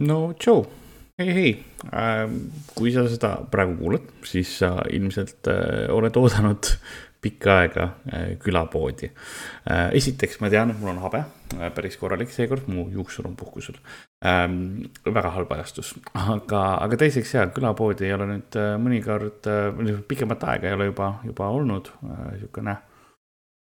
no 0.00 0.32
tšau, 0.38 0.64
hei, 1.20 1.32
hei 1.36 1.52
äh,. 1.92 2.26
kui 2.76 2.92
sa 2.94 3.04
seda 3.10 3.34
praegu 3.52 3.76
kuulad, 3.80 4.12
siis 4.24 4.58
sa 4.62 4.74
ilmselt 4.88 5.50
äh, 5.52 5.88
oled 5.92 6.16
oodanud 6.16 6.70
pikka 7.22 7.58
aega 7.60 7.88
äh, 8.08 8.30
külapoodi 8.40 9.10
äh,. 9.10 9.90
esiteks 9.98 10.40
ma 10.40 10.50
tean, 10.52 10.72
et 10.72 10.80
mul 10.80 10.94
on 10.94 11.02
habe 11.04 11.24
päris 11.76 11.98
korralik 12.00 12.32
seekord, 12.32 12.70
mu 12.72 12.86
juuksur 12.94 13.28
on 13.28 13.36
puhkusel 13.36 13.76
ähm,. 14.24 14.88
väga 15.04 15.34
halb 15.36 15.52
ajastus, 15.58 15.92
aga, 16.14 16.62
aga 16.86 17.02
teiseks 17.04 17.36
ja 17.36 17.44
külapoodi 17.52 18.08
ei 18.08 18.16
ole 18.16 18.30
nüüd 18.32 18.58
mõnikord 18.80 19.52
pikemat 20.08 20.48
aega 20.54 20.70
ei 20.70 20.80
ole 20.80 20.88
juba, 20.88 21.12
juba 21.28 21.52
olnud 21.52 21.92
siukene. 22.40 22.78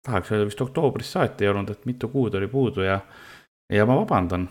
tahaks 0.04 0.36
öelda 0.36 0.52
vist 0.52 0.60
oktoobrist 0.60 1.16
saati 1.16 1.48
ei 1.48 1.54
olnud, 1.56 1.72
et 1.72 1.88
mitu 1.88 2.12
kuud 2.12 2.36
oli 2.36 2.52
puudu 2.52 2.84
ja, 2.84 3.00
ja 3.72 3.88
ma 3.88 3.96
vabandan 3.96 4.50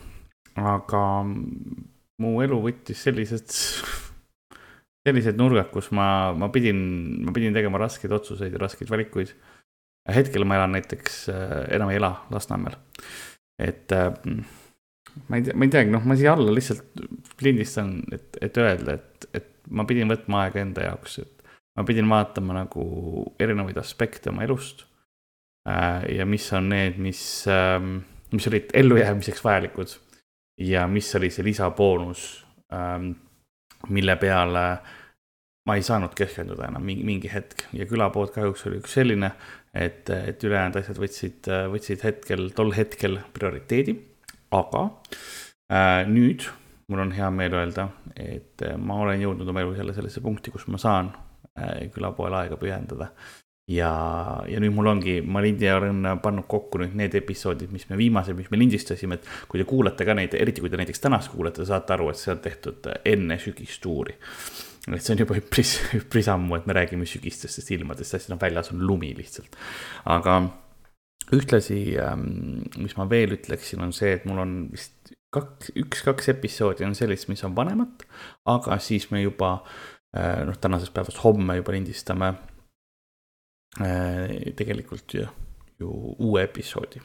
aga 0.57 1.01
mu 2.21 2.37
elu 2.43 2.59
võttis 2.63 3.01
sellised, 3.05 3.53
sellised 5.07 5.39
nurgad, 5.39 5.69
kus 5.73 5.91
ma, 5.95 6.33
ma 6.37 6.49
pidin, 6.53 6.79
ma 7.25 7.33
pidin 7.35 7.55
tegema 7.55 7.81
raskeid 7.81 8.13
otsuseid 8.17 8.55
ja 8.55 8.61
raskeid 8.61 8.91
valikuid. 8.91 9.35
hetkel 10.07 10.45
ma 10.47 10.55
elan 10.55 10.77
näiteks, 10.77 11.27
äh, 11.33 11.59
enam 11.75 11.91
ei 11.91 11.99
ela 11.99 12.13
Lasnamäel. 12.31 12.77
et 13.59 13.91
äh, 13.91 14.13
ma 15.27 15.37
ei 15.37 15.43
tea, 15.43 15.55
ma 15.55 15.65
ei 15.65 15.73
teagi, 15.73 15.93
noh, 15.93 16.05
ma 16.05 16.17
siia 16.17 16.33
alla 16.33 16.53
lihtsalt 16.53 17.01
lindistan, 17.41 17.99
et, 18.11 18.37
et 18.41 18.57
öelda, 18.57 18.97
et, 18.97 19.29
et 19.33 19.49
ma 19.69 19.85
pidin 19.85 20.09
võtma 20.09 20.45
aega 20.45 20.61
enda 20.63 20.89
jaoks, 20.89 21.19
et 21.23 21.49
ma 21.77 21.85
pidin 21.85 22.09
vaatama 22.09 22.55
nagu 22.57 22.83
erinevaid 23.39 23.77
aspekte 23.77 24.31
oma 24.31 24.45
elust. 24.47 24.85
Äh, 25.67 26.17
ja 26.17 26.25
mis 26.25 26.45
on 26.55 26.69
need, 26.71 26.97
mis, 27.03 27.21
ähm, 27.51 27.99
mis 28.31 28.47
olid 28.47 28.71
ellujäämiseks 28.73 29.43
vajalikud 29.43 29.97
ja 30.57 30.87
mis 30.87 31.09
oli 31.15 31.29
see 31.33 31.45
lisaboonus, 31.45 32.27
ähm, 32.73 33.11
mille 33.93 34.15
peale 34.15 34.65
ma 35.67 35.75
ei 35.75 35.83
saanud 35.83 36.13
keskenduda 36.15 36.69
enam 36.69 36.85
mingi, 36.87 37.03
mingi 37.07 37.31
hetk 37.31 37.65
ja 37.75 37.85
külapood 37.89 38.31
kahjuks 38.35 38.65
oli 38.69 38.79
üks 38.81 38.95
selline, 38.97 39.31
et, 39.73 40.09
et 40.09 40.43
ülejäänud 40.43 40.79
asjad 40.79 41.01
võtsid, 41.01 41.49
võtsid 41.73 42.05
hetkel, 42.07 42.47
tol 42.55 42.71
hetkel 42.77 43.19
prioriteedi. 43.35 43.97
aga 44.55 44.85
äh, 45.73 46.07
nüüd 46.07 46.47
mul 46.87 47.03
on 47.03 47.11
hea 47.11 47.27
meel 47.35 47.57
öelda, 47.59 47.89
et 48.15 48.63
ma 48.79 49.01
olen 49.03 49.21
jõudnud 49.21 49.49
oma 49.51 49.61
elus 49.61 49.81
jälle 49.81 49.95
sellesse 49.95 50.23
punkti, 50.23 50.53
kus 50.55 50.67
ma 50.71 50.79
saan 50.79 51.11
äh, 51.59 51.89
külapoele 51.91 52.43
aega 52.43 52.59
pühendada 52.59 53.11
ja, 53.67 53.91
ja 54.47 54.61
nüüd 54.63 54.73
mul 54.75 54.87
ongi, 54.93 55.17
ma 55.27 55.41
lindi 55.43 55.67
olen 55.71 56.05
pannud 56.23 56.47
kokku 56.49 56.79
nüüd 56.81 56.95
need 56.97 57.17
episoodid, 57.19 57.71
mis 57.73 57.87
me 57.89 57.99
viimased, 57.99 58.37
mis 58.37 58.49
me 58.53 58.59
lindistasime, 58.61 59.19
et 59.19 59.27
kui 59.51 59.59
te 59.59 59.67
kuulate 59.67 60.07
ka 60.07 60.15
neid, 60.17 60.37
eriti 60.39 60.63
kui 60.63 60.71
te 60.71 60.79
näiteks 60.79 61.03
tänast 61.03 61.33
kuulate, 61.33 61.61
te 61.61 61.69
saate 61.69 61.97
aru, 61.97 62.09
et 62.11 62.21
see 62.21 62.31
on 62.33 62.39
tehtud 62.43 62.87
enne 63.03 63.39
sügistuuri. 63.43 64.15
et 64.87 65.03
see 65.03 65.17
on 65.17 65.25
juba 65.25 65.35
üpris, 65.41 65.73
üpris 66.01 66.31
ammu, 66.31 66.55
et 66.55 66.69
me 66.69 66.77
räägime 66.79 67.09
sügistestest 67.09 67.75
ilmadest, 67.75 68.15
sest 68.15 68.31
noh, 68.31 68.39
väljas 68.41 68.71
on 68.71 68.87
lumi 68.87 69.11
lihtsalt. 69.17 69.59
aga 70.15 70.39
ühtlasi, 71.35 71.81
ähm, 71.99 72.63
mis 72.79 72.95
ma 72.95 73.09
veel 73.11 73.35
ütleksin, 73.35 73.83
on 73.83 73.91
see, 73.91 74.15
et 74.15 74.23
mul 74.29 74.39
on 74.45 74.59
vist 74.71 75.11
kaks, 75.35 75.73
üks-kaks 75.75 76.31
episoodi 76.31 76.87
on 76.87 76.95
sellist, 76.95 77.27
mis 77.27 77.43
on 77.43 77.55
vanemad, 77.55 78.07
aga 78.47 78.79
siis 78.79 79.09
me 79.11 79.19
juba 79.25 79.57
äh, 80.15 80.45
noh, 80.47 80.55
tänasest 80.55 80.95
päevast 80.95 81.19
homme 81.25 81.59
juba 81.59 81.75
lindistame 81.75 82.31
Äh, 82.31 82.56
tegelikult 83.75 85.13
ju, 85.13 85.27
ju 85.79 85.91
uue 86.17 86.43
episoodi. 86.47 87.01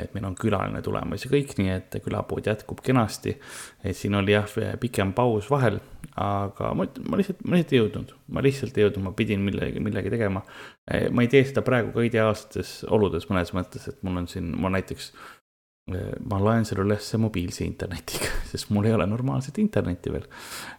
et 0.00 0.14
meil 0.16 0.24
on 0.26 0.34
külaline 0.34 0.80
tulemas 0.82 1.22
ja 1.22 1.28
kõik, 1.30 1.52
nii 1.60 1.68
et 1.70 1.96
külapood 2.02 2.48
jätkub 2.48 2.80
kenasti. 2.82 3.36
et 3.84 3.96
siin 3.96 4.14
oli 4.18 4.32
jah, 4.32 4.48
pikem 4.80 5.12
paus 5.12 5.50
vahel, 5.50 5.78
aga 6.16 6.72
ma, 6.74 6.86
ma 7.08 7.20
lihtsalt, 7.20 7.44
ma 7.44 7.56
lihtsalt 7.58 7.74
ei 7.74 7.80
jõudnud, 7.82 8.12
ma 8.32 8.42
lihtsalt 8.44 8.78
ei 8.78 8.86
jõudnud, 8.86 9.04
ma 9.04 9.14
pidin 9.16 9.44
millegi, 9.44 9.82
millegi 9.84 10.12
tegema. 10.12 10.42
Äh, 10.88 11.08
ma 11.12 11.24
ei 11.24 11.30
tee 11.32 11.44
seda 11.46 11.64
praegu 11.66 11.92
ka 11.94 12.04
ideaalsetes 12.06 12.78
oludes 12.92 13.28
mõnes 13.30 13.52
mõttes, 13.56 13.88
et 13.90 14.02
mul 14.06 14.22
on 14.22 14.28
siin, 14.30 14.48
ma 14.62 14.72
näiteks 14.72 15.10
äh, 15.12 16.14
ma 16.24 16.40
loen 16.42 16.66
selle 16.68 16.86
ülesse 16.86 17.20
mobiilse 17.20 17.66
internetiga, 17.66 18.32
sest 18.50 18.72
mul 18.74 18.88
ei 18.88 18.96
ole 18.96 19.06
normaalset 19.10 19.60
internetti 19.62 20.14
veel. 20.14 20.26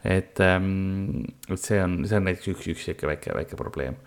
et, 0.03 0.41
ähm, 0.44 1.23
et 1.47 1.61
see 1.61 1.79
on, 1.83 2.01
see 2.09 2.19
on 2.19 2.27
näiteks 2.31 2.53
üks, 2.55 2.71
üks 2.73 2.89
sihuke 2.89 3.11
väike, 3.13 3.38
väike 3.38 3.59
probleem 3.59 4.01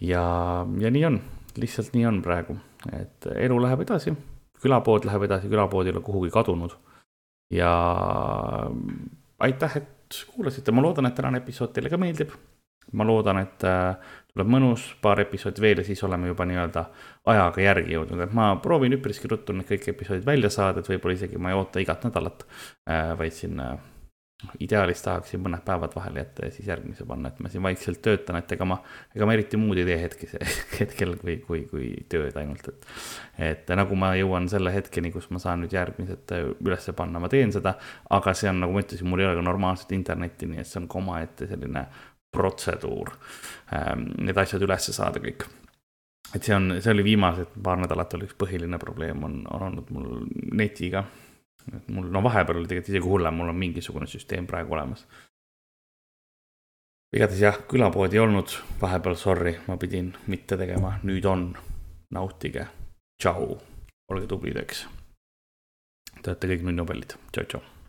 ja, 0.00 0.66
ja 0.80 0.90
nii 0.90 1.04
on, 1.04 1.20
lihtsalt 1.60 1.94
nii 1.94 2.06
on 2.08 2.20
praegu, 2.24 2.56
et 2.96 3.28
elu 3.34 3.58
läheb 3.62 3.84
edasi, 3.86 4.14
külapood 4.62 5.08
läheb 5.08 5.26
edasi, 5.28 5.50
külapood 5.52 5.88
ei 5.88 5.94
ole 5.94 6.04
kuhugi 6.04 6.30
kadunud. 6.34 6.76
ja 7.50 7.72
aitäh, 9.40 9.76
et 9.76 10.24
kuulasite, 10.34 10.72
ma 10.72 10.82
loodan, 10.82 11.06
et 11.06 11.14
tänane 11.14 11.42
episood 11.42 11.74
teile 11.74 11.90
ka 11.90 11.98
meeldib. 12.00 12.32
ma 12.92 13.04
loodan, 13.06 13.38
et 13.38 13.64
äh, 13.68 13.94
tuleb 14.32 14.48
mõnus, 14.50 14.82
paar 15.02 15.20
episoodi 15.22 15.62
veel 15.62 15.78
ja 15.78 15.84
siis 15.86 16.00
oleme 16.02 16.26
juba 16.26 16.42
nii-öelda 16.48 16.84
ajaga 17.30 17.62
järgi 17.62 17.94
jõudnud, 17.94 18.24
et 18.24 18.32
ma 18.34 18.48
proovin 18.62 18.96
üpriski 18.96 19.30
ruttu 19.30 19.54
need 19.54 19.68
kõik 19.68 19.86
episoodid 19.92 20.26
välja 20.26 20.50
saada, 20.50 20.80
et 20.80 20.88
võib-olla 20.90 21.14
isegi 21.14 21.38
ma 21.38 21.52
ei 21.52 21.58
oota 21.58 21.82
igat 21.82 22.08
nädalat, 22.08 22.42
äh, 22.90 23.12
vaid 23.18 23.36
siin 23.36 23.62
ideaalis 24.62 25.02
tahaksin 25.04 25.42
mõned 25.44 25.62
päevad 25.64 25.92
vahele 25.96 26.22
jätta 26.22 26.46
ja 26.46 26.54
siis 26.54 26.68
järgmise 26.68 27.04
panna, 27.08 27.28
et 27.28 27.40
ma 27.42 27.50
siin 27.52 27.62
vaikselt 27.64 28.00
töötan, 28.04 28.38
et 28.40 28.52
ega 28.56 28.66
ma, 28.68 28.78
ega 29.14 29.28
ma 29.28 29.34
eriti 29.36 29.60
muud 29.60 29.80
ei 29.80 29.86
tee 29.88 29.98
hetkes, 30.00 30.34
hetkel 30.80 31.16
kui, 31.20 31.36
kui, 31.44 31.62
kui 31.70 31.90
tööd 32.12 32.36
ainult, 32.40 32.70
et. 32.72 32.88
et 33.50 33.72
nagu 33.76 33.98
ma 34.00 34.12
jõuan 34.18 34.48
selle 34.52 34.72
hetkeni, 34.74 35.12
kus 35.14 35.28
ma 35.34 35.42
saan 35.42 35.64
nüüd 35.64 35.76
järgmised 35.76 36.34
ülesse 36.64 36.96
panna, 36.96 37.22
ma 37.22 37.30
teen 37.32 37.52
seda. 37.54 37.76
aga 38.16 38.34
see 38.36 38.50
on, 38.52 38.62
nagu 38.64 38.76
ma 38.76 38.84
ütlesin, 38.84 39.08
mul 39.10 39.24
ei 39.24 39.30
ole 39.30 39.40
ka 39.40 39.46
normaalset 39.46 39.96
internetti, 39.96 40.48
nii 40.50 40.64
et 40.64 40.70
see 40.70 40.80
on 40.82 40.90
ka 40.90 41.00
omaette 41.02 41.50
selline 41.50 41.86
protseduur. 42.30 43.10
Ähm, 43.74 44.12
need 44.22 44.38
asjad 44.38 44.62
ülesse 44.62 44.94
saada 44.96 45.22
kõik 45.22 45.48
et 46.34 46.46
see 46.46 46.54
on, 46.54 46.76
see 46.78 46.92
oli 46.94 47.02
viimased 47.02 47.56
paar 47.62 47.80
nädalat 47.80 48.14
oli 48.14 48.28
üks 48.28 48.36
põhiline 48.38 48.78
probleem 48.78 49.24
on, 49.26 49.40
on 49.50 49.64
olnud 49.66 49.90
mul 49.90 50.22
netiga 50.54 51.02
et 51.76 51.88
mul, 51.88 52.10
no 52.12 52.22
vahepeal 52.24 52.60
oli 52.60 52.70
tegelikult 52.70 52.94
isegi 52.94 53.08
hullem, 53.08 53.36
mul 53.40 53.52
on 53.52 53.58
mingisugune 53.58 54.08
süsteem 54.10 54.46
praegu 54.50 54.74
olemas. 54.76 55.06
igatahes 57.16 57.42
jah, 57.42 57.58
külapoodi 57.70 58.18
ei 58.18 58.24
olnud, 58.24 58.54
vahepeal 58.80 59.18
sorry, 59.18 59.56
ma 59.66 59.76
pidin 59.76 60.14
mitte 60.26 60.56
tegema, 60.56 60.98
nüüd 61.02 61.26
on. 61.26 61.50
nautige, 62.10 62.64
tšau, 63.22 63.52
olge 64.10 64.26
tublid, 64.26 64.56
eks. 64.58 64.86
Te 66.22 66.32
olete 66.32 66.48
kõik 66.50 66.64
nunnupallid, 66.66 67.14
tšau, 67.30 67.44
tšau 67.46 67.79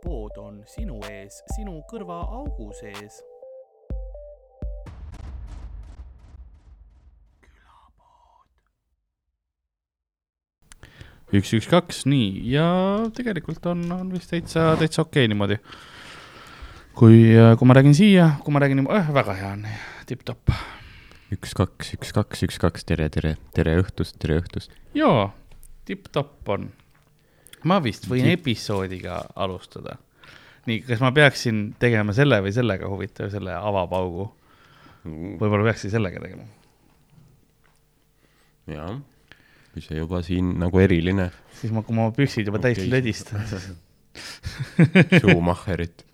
külapood 0.00 0.38
on 0.38 0.62
sinu 0.66 0.98
ees, 1.08 1.42
sinu 1.56 1.80
kõrvaaugu 1.90 2.72
sees. 2.78 3.20
üks, 11.30 11.52
üks, 11.54 11.68
kaks, 11.70 12.06
nii 12.10 12.50
ja 12.50 12.64
tegelikult 13.14 13.62
on, 13.70 13.84
on 13.94 14.08
vist 14.10 14.32
täitsa, 14.32 14.74
täitsa 14.80 15.04
okei 15.04 15.28
okay 15.28 15.30
niimoodi. 15.30 15.60
kui, 16.94 17.20
kui 17.58 17.68
ma 17.68 17.76
räägin 17.76 17.94
siia, 17.94 18.32
kui 18.42 18.52
ma 18.52 18.58
räägin 18.58 18.80
niimoodi 18.80 18.98
äh,, 18.98 19.12
väga 19.14 19.36
hea 19.38 19.52
on, 19.52 19.66
tipp-topp. 20.10 20.50
üks, 21.30 21.54
kaks, 21.54 21.94
üks, 21.94 22.10
kaks, 22.16 22.42
üks, 22.48 22.58
kaks, 22.58 22.84
tere, 22.84 23.08
tere, 23.14 23.36
tere 23.54 23.78
õhtust, 23.78 24.18
tere 24.18 24.40
õhtust. 24.42 24.74
jaa, 24.96 25.30
tipp-topp 25.86 26.50
on 26.56 26.72
ma 27.68 27.80
vist 27.82 28.06
võin 28.10 28.30
episoodiga 28.32 29.20
alustada. 29.36 29.96
nii, 30.68 30.82
kas 30.86 31.02
ma 31.02 31.12
peaksin 31.16 31.70
tegema 31.80 32.14
selle 32.16 32.40
või 32.44 32.54
sellega 32.54 32.88
huvitav, 32.90 33.30
selle 33.32 33.54
avapaugu? 33.56 34.30
võib-olla 35.04 35.70
peakski 35.70 35.92
sellega 35.92 36.20
tegema. 36.22 36.48
jah, 38.70 38.98
kui 39.74 39.84
see 39.84 40.00
juba 40.00 40.22
siin 40.26 40.56
nagu 40.60 40.82
eriline. 40.82 41.30
siis 41.60 41.72
ma, 41.74 41.84
kui 41.86 41.96
ma 41.96 42.10
püksid 42.16 42.50
juba 42.50 42.60
okay. 42.62 42.74
täis 42.74 42.90
lödistan 42.90 43.46
Schumacherit 45.18 46.04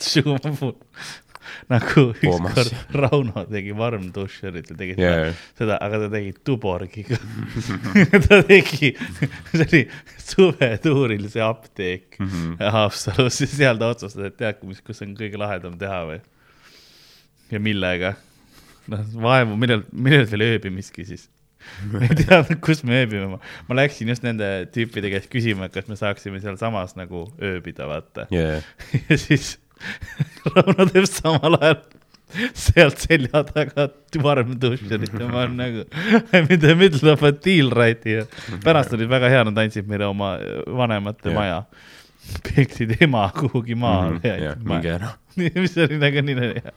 nagu 1.72 2.06
ükskord 2.14 2.72
Rauno 3.00 3.44
tegi 3.50 3.74
Warm 3.76 4.10
Dusherit 4.14 4.70
ja 4.70 4.78
tegi 4.78 4.96
yeah. 5.00 5.34
seda, 5.58 5.78
aga 5.82 6.04
ta 6.04 6.10
tegi 6.16 6.34
Tuborgiga 6.46 7.18
ta 8.26 8.40
tegi, 8.48 8.92
see 9.52 9.66
oli 9.66 9.82
suvetuuril 10.22 11.28
see 11.32 11.44
apteek 11.44 12.18
mm 12.20 12.28
-hmm. 12.32 12.72
Haapsalus 12.76 13.40
ja 13.44 13.50
seal 13.52 13.80
ta 13.82 13.92
otsustas, 13.94 14.32
et 14.32 14.36
tead, 14.40 14.62
mis, 14.68 14.82
kus 14.84 15.02
on 15.06 15.14
kõige 15.18 15.40
lahedam 15.40 15.78
teha 15.78 16.02
või. 16.10 16.20
ja 17.50 17.60
millega. 17.60 18.16
noh, 18.88 19.06
vaevu, 19.22 19.56
millal, 19.56 19.82
millal 19.92 20.28
veel 20.30 20.48
ööbimiski 20.52 21.04
siis 21.04 21.28
ma 21.90 22.02
ei 22.04 22.14
teadnud, 22.14 22.58
kus 22.64 22.82
me 22.86 23.02
ööbime, 23.02 23.26
ma, 23.34 23.38
ma 23.68 23.78
läksin 23.80 24.10
just 24.12 24.24
nende 24.26 24.68
tüüpide 24.74 25.10
käest 25.12 25.30
küsima, 25.32 25.66
et 25.66 25.74
kas 25.74 25.88
me 25.90 25.98
saaksime 25.98 26.40
sealsamas 26.42 26.96
nagu 26.98 27.26
ööbida, 27.42 27.88
vaata 27.90 28.26
yeah. 28.34 28.62
ja 29.10 29.18
siis 29.20 29.56
Rauno 30.54 30.86
teeb 30.92 31.06
samal 31.10 31.58
ajal 31.60 31.82
sealt 32.58 32.98
selja 33.04 33.42
taga 33.46 33.84
varem 34.22 34.56
dušerit 34.60 35.12
ja 35.14 35.28
ma 35.30 35.44
olen 35.44 35.54
nagu 35.60 35.84
I'm 36.34 36.48
in 36.50 36.60
the 36.60 36.74
middle 36.74 37.12
of 37.12 37.22
a 37.22 37.30
deal 37.32 37.70
right 37.70 38.02
here. 38.04 38.26
pärast 38.64 38.92
olid 38.96 39.08
väga 39.12 39.30
hea, 39.32 39.44
nad 39.46 39.60
andsid 39.62 39.86
meile 39.88 40.08
oma 40.10 40.32
vanemate 40.66 41.30
Jah. 41.30 41.36
maja. 41.38 41.60
peeksid 42.42 42.96
ema 43.06 43.28
kuhugi 43.36 43.74
maa 43.78 44.10
Mhm, 44.10 44.26
jah, 44.42 44.56
minge 44.58 44.90
ära. 44.96 45.12
mis 45.62 45.76
oli 45.78 45.98
nagu 46.02 46.22
nii 46.26 46.34
hea. 46.40 46.72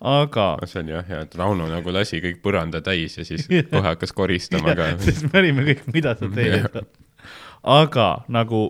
aga 0.00 0.46
see 0.70 0.80
on 0.84 0.88
jah 0.94 1.04
hea, 1.08 1.20
et 1.26 1.34
Rauno 1.40 1.66
nagu 1.70 1.90
lasi 1.94 2.20
kõik 2.22 2.38
põranda 2.44 2.80
täis 2.84 3.18
ja 3.18 3.24
siis 3.26 3.48
kohe 3.72 3.82
hakkas 3.88 4.12
koristama 4.14 4.74
ka. 4.78 4.92
sest 5.02 5.26
me 5.32 5.40
olime 5.42 5.64
kõik, 5.72 5.82
mida 5.94 6.14
sa 6.18 6.30
teed. 6.30 6.78
aga 7.82 8.08
nagu 8.28 8.62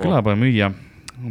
külapoemüüja 0.00 0.70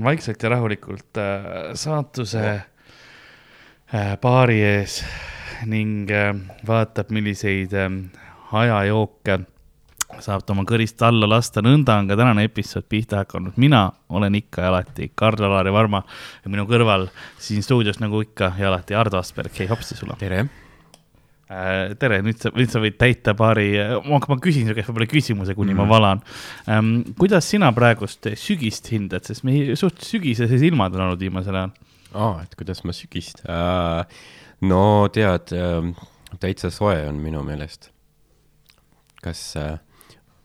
vaikselt 0.03 0.43
ja 0.43 0.49
rahulikult 0.55 1.17
äh, 1.17 1.73
saatuse 1.73 2.43
äh, 2.49 4.13
baari 4.21 4.61
ees 4.63 5.01
ning 5.69 6.11
äh, 6.11 6.31
vaatab, 6.67 7.11
milliseid 7.11 7.73
äh, 7.73 7.89
hajajooke 8.53 9.39
saab 10.21 10.43
ta 10.45 10.53
oma 10.53 10.65
kõrist 10.69 11.01
alla 11.05 11.27
lasta, 11.29 11.63
nõnda 11.65 11.97
on 11.99 12.09
ka 12.09 12.17
tänane 12.19 12.45
episood 12.45 12.85
pihta 12.89 13.23
hakanud. 13.23 13.57
mina 13.57 13.87
olen 14.09 14.35
ikka 14.35 14.61
ja 14.61 14.69
alati 14.69 15.11
Karl-Alari 15.15 15.73
Varma 15.73 16.03
ja 16.43 16.51
minu 16.51 16.67
kõrval 16.69 17.07
siin 17.39 17.63
stuudios 17.63 17.99
nagu 17.99 18.21
ikka 18.21 18.53
ja 18.59 18.69
alati 18.69 18.95
Ardo 18.95 19.17
Asperg, 19.17 19.53
hei 19.59 19.67
hopsti 19.67 19.97
sulle. 19.97 20.15
tere. 20.19 20.45
Äh, 21.51 21.91
tere, 21.99 22.21
nüüd 22.23 22.39
sa, 22.39 22.53
nüüd 22.55 22.71
sa 22.71 22.79
võid 22.79 22.95
täita 22.95 23.33
paari, 23.35 23.73
ma, 24.07 24.17
ma 24.31 24.37
küsin 24.41 24.69
su 24.69 24.75
käest 24.77 24.87
võib-olla 24.87 25.07
küsimuse, 25.11 25.55
kuni 25.57 25.73
mm. 25.73 25.81
ma 25.81 25.87
valan 25.89 26.21
ähm,. 26.71 26.93
kuidas 27.19 27.49
sina 27.51 27.67
praegust 27.75 28.29
sügist 28.39 28.87
hindad, 28.93 29.27
sest 29.27 29.43
meil 29.43 29.73
suht 29.79 29.99
sügiseses 30.07 30.63
ilmad 30.63 30.95
on 30.95 31.03
olnud 31.09 31.19
viimasel 31.19 31.57
ajal. 31.59 31.73
aa, 32.15 32.45
et 32.45 32.55
kuidas 32.55 32.85
ma 32.87 32.95
sügist 32.95 33.43
äh,. 33.43 34.23
no 34.63 34.83
tead 35.11 35.51
äh,, 35.51 35.91
täitsa 36.39 36.71
soe 36.71 36.95
on 37.09 37.19
minu 37.19 37.43
meelest. 37.43 37.91
kas 39.19 39.43
äh,, 39.59 39.75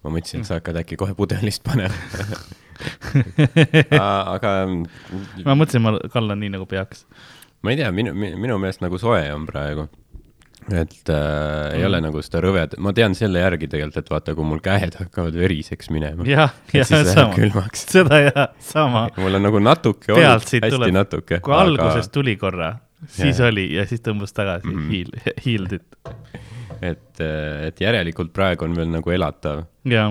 ma 0.03 0.17
mõtlesin, 0.17 0.43
et 0.43 0.51
sa 0.51 0.59
hakkad 0.59 0.83
äkki 0.83 0.99
kohe 0.99 1.15
pudelist 1.15 1.63
panema 1.63 1.95
aga 4.35 4.57
ma 5.47 5.55
mõtlesin, 5.55 5.87
ma 5.87 5.95
kallan 6.11 6.43
nii 6.43 6.57
nagu 6.59 6.67
peaks. 6.67 7.07
ma 7.63 7.71
ei 7.71 7.79
tea, 7.85 7.95
minu, 7.95 8.19
minu 8.19 8.59
meelest 8.59 8.83
nagu 8.83 8.99
soe 8.99 9.23
on 9.31 9.47
praegu. 9.47 9.87
Et 10.73 11.09
äh, 11.13 11.77
ei 11.79 11.85
ole 11.87 12.01
nagu 12.05 12.21
seda 12.25 12.43
rõved, 12.45 12.75
ma 12.85 12.93
tean 12.97 13.15
selle 13.17 13.41
järgi 13.41 13.69
tegelikult, 13.73 13.97
et 14.03 14.11
vaata, 14.13 14.35
kui 14.37 14.45
mul 14.45 14.61
käed 14.65 14.99
hakkavad 15.01 15.37
veriseks 15.41 15.89
minema. 15.95 16.27
jah, 16.29 16.53
läheb 16.75 17.09
sama, 17.15 17.65
seda 17.73 18.21
ja 18.27 18.49
sama. 18.61 19.07
mul 19.17 19.39
on 19.41 19.43
nagu 19.49 19.59
natuke 19.65 20.13
pealt 20.13 20.45
olnud, 20.45 20.45
hästi 20.45 20.61
tuleb, 20.77 20.93
natuke. 20.99 21.41
kui 21.41 21.55
alguses 21.57 22.09
tuli 22.13 22.37
korra, 22.37 22.75
siis 23.09 23.39
Jaa. 23.41 23.49
oli 23.49 23.69
ja 23.79 23.87
siis 23.87 24.01
tõmbas 24.05 24.35
tagasi 24.37 24.67
Mhm. 24.69 24.91
hiil, 24.91 25.11
hiildit. 25.47 25.87
et, 26.83 27.01
et 27.25 27.81
järelikult 27.83 28.33
praegu 28.37 28.67
on 28.67 28.77
veel 28.77 28.91
nagu 28.93 29.13
elatav. 29.15 29.65
jaa, 29.89 30.11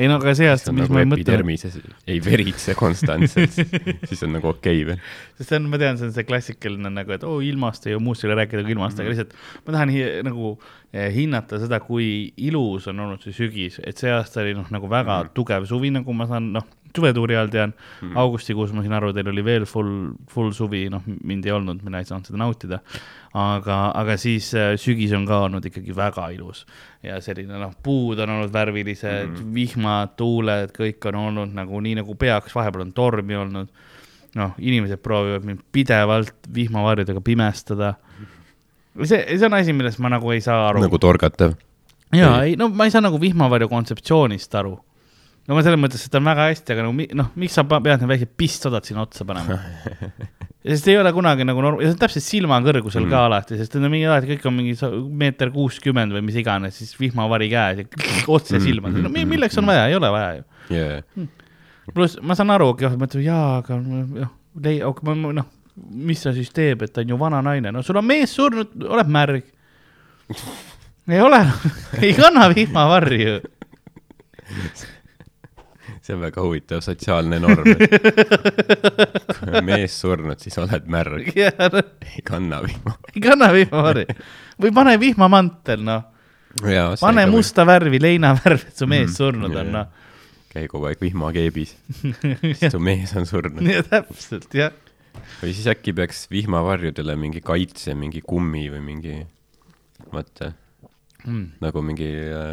ei 0.00 0.08
no 0.08 0.16
aga 0.18 0.34
see 0.38 0.48
aasta, 0.48 0.72
mis 0.72 0.86
nagu 0.86 0.96
ma 0.96 1.04
mõtlen, 1.04 1.24
epidermises 1.24 1.78
ei 2.08 2.20
veritse 2.24 2.74
konstantselt, 2.78 3.58
siis 4.08 4.24
on 4.26 4.34
nagu 4.38 4.50
okei 4.52 4.82
okay 4.82 4.88
veel. 4.92 5.02
sest 5.38 5.52
see 5.52 5.60
on, 5.60 5.68
ma 5.72 5.80
tean, 5.82 6.00
see 6.00 6.08
on 6.08 6.16
see 6.16 6.28
klassikaline 6.28 6.92
nagu, 6.94 7.14
et 7.14 7.26
oo 7.28 7.38
oh, 7.38 7.44
ilmast 7.44 7.90
ja 7.90 8.00
muust 8.02 8.24
ei 8.24 8.30
ole 8.30 8.40
rääkida 8.42 8.64
kui 8.64 8.76
ilmast, 8.76 9.02
aga 9.02 9.12
lihtsalt 9.12 9.36
ma 9.66 9.76
tahan 9.76 9.94
hi 9.94 10.02
nagu 10.26 10.54
eh, 10.92 11.10
hinnata 11.14 11.60
seda, 11.62 11.82
kui 11.84 12.08
ilus 12.48 12.88
on 12.92 13.04
olnud 13.06 13.24
see 13.26 13.36
sügis, 13.36 13.78
et 13.84 14.00
see 14.00 14.12
aasta 14.14 14.42
oli 14.44 14.56
noh, 14.58 14.68
nagu 14.74 14.90
väga 14.90 15.22
mm. 15.24 15.36
tugev 15.36 15.68
suvi, 15.68 15.92
nagu 15.94 16.16
ma 16.16 16.28
saan, 16.30 16.52
noh, 16.56 16.66
suvetuuri 16.98 17.36
ajal 17.36 17.52
tean 17.52 17.74
mm., 17.74 18.16
augustikuus 18.18 18.72
ma 18.74 18.82
sain 18.84 18.96
aru, 18.98 19.12
teil 19.16 19.30
oli 19.32 19.44
veel 19.44 19.66
full, 19.68 20.10
full 20.30 20.52
suvi, 20.56 20.86
noh, 20.92 21.04
mind 21.06 21.46
ei 21.46 21.54
olnud, 21.54 21.82
mina 21.86 22.02
ei 22.02 22.08
saanud 22.08 22.28
seda 22.28 22.40
nautida. 22.40 22.80
aga, 23.38 23.76
aga 24.00 24.16
siis 24.16 24.48
äh, 24.56 24.72
sügis 24.80 25.12
on 25.16 25.26
ka 25.28 25.42
olnud 25.46 25.66
ikkagi 25.68 25.94
väga 25.96 26.30
ilus 26.32 26.47
ja 27.04 27.18
selline 27.24 27.60
noh, 27.60 27.74
puud 27.82 28.18
on 28.22 28.32
olnud 28.36 28.52
värvilised 28.54 29.28
mm., 29.28 29.52
vihmad, 29.54 30.14
tuuled, 30.18 30.72
kõik 30.76 31.08
on 31.10 31.20
olnud 31.26 31.54
nagu 31.56 31.80
nii 31.84 32.00
nagu 32.00 32.16
peaks, 32.18 32.54
vahepeal 32.56 32.86
on 32.86 32.92
tormi 32.96 33.38
olnud 33.38 33.70
noh, 34.38 34.56
inimesed 34.58 35.00
proovivad 35.02 35.46
mind 35.46 35.62
pidevalt 35.72 36.50
vihmavarjudega 36.54 37.22
pimestada. 37.24 37.94
see, 39.04 39.22
see 39.24 39.46
on 39.46 39.56
asi, 39.58 39.72
millest 39.72 40.02
ma 40.02 40.12
nagu 40.12 40.32
ei 40.34 40.42
saa 40.44 40.68
aru. 40.68 40.82
nagu 40.84 41.00
torgatav. 41.00 41.56
ja 42.14 42.34
ei, 42.44 42.56
no 42.56 42.68
ma 42.68 42.88
ei 42.88 42.94
saa 42.94 43.04
nagu 43.04 43.20
vihmavarju 43.20 43.70
kontseptsioonist 43.72 44.54
aru. 44.60 44.76
no 45.48 45.56
ma 45.56 45.64
selles 45.64 45.80
mõttes, 45.80 46.04
et 46.04 46.12
ta 46.12 46.20
on 46.20 46.28
väga 46.28 46.50
hästi, 46.50 46.74
aga 46.74 46.88
nagu 46.88 47.08
noh, 47.22 47.32
miks 47.40 47.56
sa 47.58 47.64
pead 47.68 48.02
need 48.02 48.10
väiksed 48.12 48.34
pistsodad 48.36 48.88
sinna 48.88 49.06
otsa 49.06 49.26
panema? 49.28 49.60
sest 50.68 50.88
ei 50.92 50.98
ole 51.00 51.12
kunagi 51.16 51.46
nagu 51.48 51.62
norm-, 51.64 51.80
ja 51.82 51.88
see 51.88 51.96
on 51.96 52.00
täpselt 52.02 52.26
silmakõrgusel 52.26 53.04
mm. 53.04 53.12
ka 53.12 53.24
alati, 53.28 53.58
sest 53.60 53.76
on 53.78 53.88
mingi 53.88 54.06
alati, 54.08 54.30
kõik 54.34 54.46
on 54.50 54.56
mingi 54.58 54.76
sa- 54.78 54.92
meeter 54.92 55.52
kuuskümmend 55.54 56.14
või 56.16 56.24
mis 56.28 56.38
iganes, 56.40 56.78
siis 56.80 56.94
vihmavari 57.00 57.50
käes 57.52 57.82
ja 57.82 57.88
otse 58.34 58.60
silma, 58.62 58.92
no 58.92 59.12
mi- 59.12 59.26
milleks 59.28 59.58
on 59.60 59.68
vaja, 59.70 59.86
ei 59.88 59.98
ole 59.98 60.12
vaja 60.14 60.38
ju. 60.38 60.46
Jaa, 60.76 61.28
pluss 61.94 62.18
ma 62.22 62.36
saan 62.38 62.52
aru, 62.54 62.72
mõtled 63.00 63.24
jaa, 63.24 63.60
aga 63.62 63.78
noh, 63.80 65.30
noh, 65.32 65.48
mis 65.94 66.22
ta 66.24 66.34
siis 66.36 66.50
teeb, 66.54 66.82
et 66.84 66.92
ta 66.92 67.04
on 67.04 67.14
ju 67.14 67.20
vana 67.20 67.40
naine, 67.44 67.72
no 67.72 67.84
sul 67.86 68.00
on 68.00 68.06
mees 68.08 68.34
surnud, 68.34 68.74
oled 68.88 69.14
märg. 69.14 69.46
ei 71.14 71.22
ole, 71.24 71.40
ei 72.04 72.12
kanna 72.18 72.48
vihmavarju. 72.52 73.40
see 76.08 76.16
on 76.16 76.22
väga 76.24 76.40
huvitav 76.40 76.80
sotsiaalne 76.84 77.36
norm, 77.44 77.68
et 77.68 79.32
kui 79.38 79.52
on 79.52 79.64
mees 79.68 79.92
surnud, 80.00 80.40
siis 80.40 80.56
oled 80.62 80.86
märg, 80.90 81.28
ei 82.14 82.22
kanna 82.26 82.62
vihma. 82.64 82.94
ei 83.14 83.22
kanna 83.24 83.50
vihmavarju 83.52 84.16
või 84.64 84.72
pane 84.80 84.94
vihmamantel, 85.02 85.82
noh, 85.86 86.06
pane. 87.04 87.26
musta 87.30 87.66
värvi, 87.68 88.00
leinavärv, 88.02 88.64
et 88.70 88.76
su 88.80 88.88
mees 88.90 89.10
Mhm, 89.10 89.16
surnud 89.18 89.52
on, 89.52 89.72
jaa. 89.72 89.82
noh. 89.84 90.06
käi 90.48 90.64
kogu 90.72 90.88
aeg 90.88 91.02
vihmakeebis, 91.04 91.74
sest 92.58 92.72
su 92.72 92.80
mees 92.82 93.12
on 93.20 93.28
surnud. 93.28 93.60
nii 93.68 93.82
täpselt, 93.90 94.48
jah. 94.56 94.72
või 95.42 95.52
siis 95.52 95.68
äkki 95.70 95.92
peaks 95.98 96.24
vihmavarjudele 96.32 97.14
mingi 97.20 97.44
kaitse, 97.44 97.92
mingi 97.94 98.24
kummi 98.24 98.64
või 98.72 98.80
mingi, 98.92 99.20
vaata, 100.14 100.54
Mm. 101.26 101.48
nagu 101.60 101.80
mingi 101.82 102.06
äh, 102.30 102.52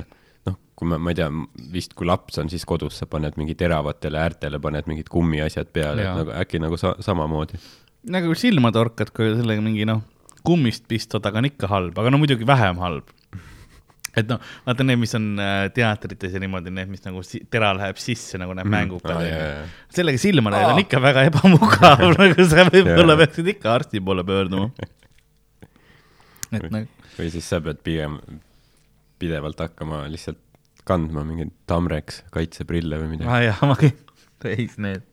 kui 0.76 0.90
ma, 0.92 1.00
ma 1.00 1.14
ei 1.14 1.20
tea, 1.20 1.30
vist 1.72 1.96
kui 1.96 2.08
laps 2.08 2.40
on, 2.42 2.50
siis 2.52 2.66
kodus 2.68 3.00
sa 3.00 3.08
paned 3.10 3.38
mingi 3.40 3.56
teravatele 3.58 4.20
äärtele 4.20 4.60
paned 4.64 4.90
mingid 4.92 5.10
kummiasjad 5.12 5.72
peale, 5.76 6.04
Jaa. 6.04 6.16
nagu 6.20 6.34
äkki 6.36 6.60
nagu 6.64 6.80
sa, 6.80 6.94
samamoodi. 7.04 7.60
nagu 8.12 8.36
silma 8.38 8.74
torkad, 8.76 9.14
kui 9.16 9.32
sellega 9.38 9.64
mingi 9.64 9.88
noh, 9.88 10.04
kummist 10.46 10.86
pistodaga 10.92 11.40
on 11.42 11.50
ikka 11.50 11.70
halb, 11.72 11.96
aga 12.00 12.12
no 12.12 12.20
muidugi 12.22 12.48
vähem 12.48 12.82
halb. 12.84 13.08
et 14.20 14.28
noh, 14.28 14.44
vaata 14.68 14.84
need, 14.88 15.00
mis 15.00 15.16
on 15.18 15.32
äh, 15.44 15.66
teatrites 15.76 16.36
ja 16.36 16.44
niimoodi, 16.44 16.72
need, 16.76 16.92
mis 16.92 17.04
nagu 17.08 17.24
tera 17.52 17.72
läheb 17.76 18.00
sisse 18.00 18.40
nagu 18.40 18.56
Aa, 18.56 18.68
mm. 18.68 19.00
jaa, 19.24 19.26
jaa.. 19.32 19.66
sellega 19.96 20.22
silma 20.22 20.54
näed 20.56 20.74
on 20.74 20.84
ikka 20.84 21.02
väga 21.04 21.24
ebamugav, 21.32 22.04
nagu 22.20 22.50
sa 22.52 22.68
võib-olla 22.68 23.16
peaksid 23.24 23.56
ikka 23.56 23.74
arsti 23.80 24.04
poole 24.04 24.28
pöörduma. 24.28 24.72
et 26.52 26.68
nagu, 26.68 26.88
või 27.16 27.32
siis 27.32 27.48
sa 27.48 27.64
pead 27.64 27.80
pigem 27.84 28.20
pidevalt 29.20 29.60
hakkama 29.64 30.04
lihtsalt 30.12 30.40
kandma 30.86 31.24
mingeid 31.28 31.52
Tamrex 31.70 32.24
kaitseprille 32.34 33.00
või 33.02 33.16
midagi. 33.16 33.30
aa 33.30 33.42
jaa, 33.50 33.70
ma 33.70 33.78
täis 34.46 34.78
need. 34.82 35.04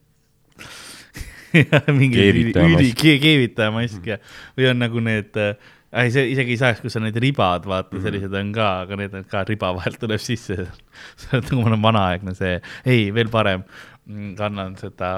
mingi 2.01 2.23
üli 2.31 2.49
mask., 2.55 3.03
keevitaja 3.03 3.73
mask 3.75 4.07
ja, 4.09 4.19
või 4.57 4.71
on 4.73 4.79
nagu 4.81 5.03
need 5.05 5.37
äh, 5.41 5.55
ei, 5.93 6.09
see 6.15 6.31
isegi 6.33 6.55
ei 6.55 6.61
saa, 6.61 6.73
kus 6.81 6.97
on 6.97 7.05
need 7.05 7.19
ribad, 7.21 7.67
vaata 7.69 7.97
Mhm. 7.99 8.05
sellised 8.07 8.37
on 8.41 8.53
ka, 8.57 8.69
aga 8.87 8.97
need 9.03 9.17
on 9.19 9.27
ka 9.29 9.43
riba 9.49 9.75
vahelt 9.77 9.99
tuleb 10.01 10.23
sisse. 10.25 10.57
see 11.21 11.37
on 11.37 11.45
nagu 11.45 11.61
mul 11.61 11.77
on 11.77 11.83
vanaaegne 11.85 12.33
see, 12.39 12.55
ei 12.89 13.11
veel 13.13 13.29
parem, 13.33 13.65
kannan 14.37 14.75
seda, 14.81 15.11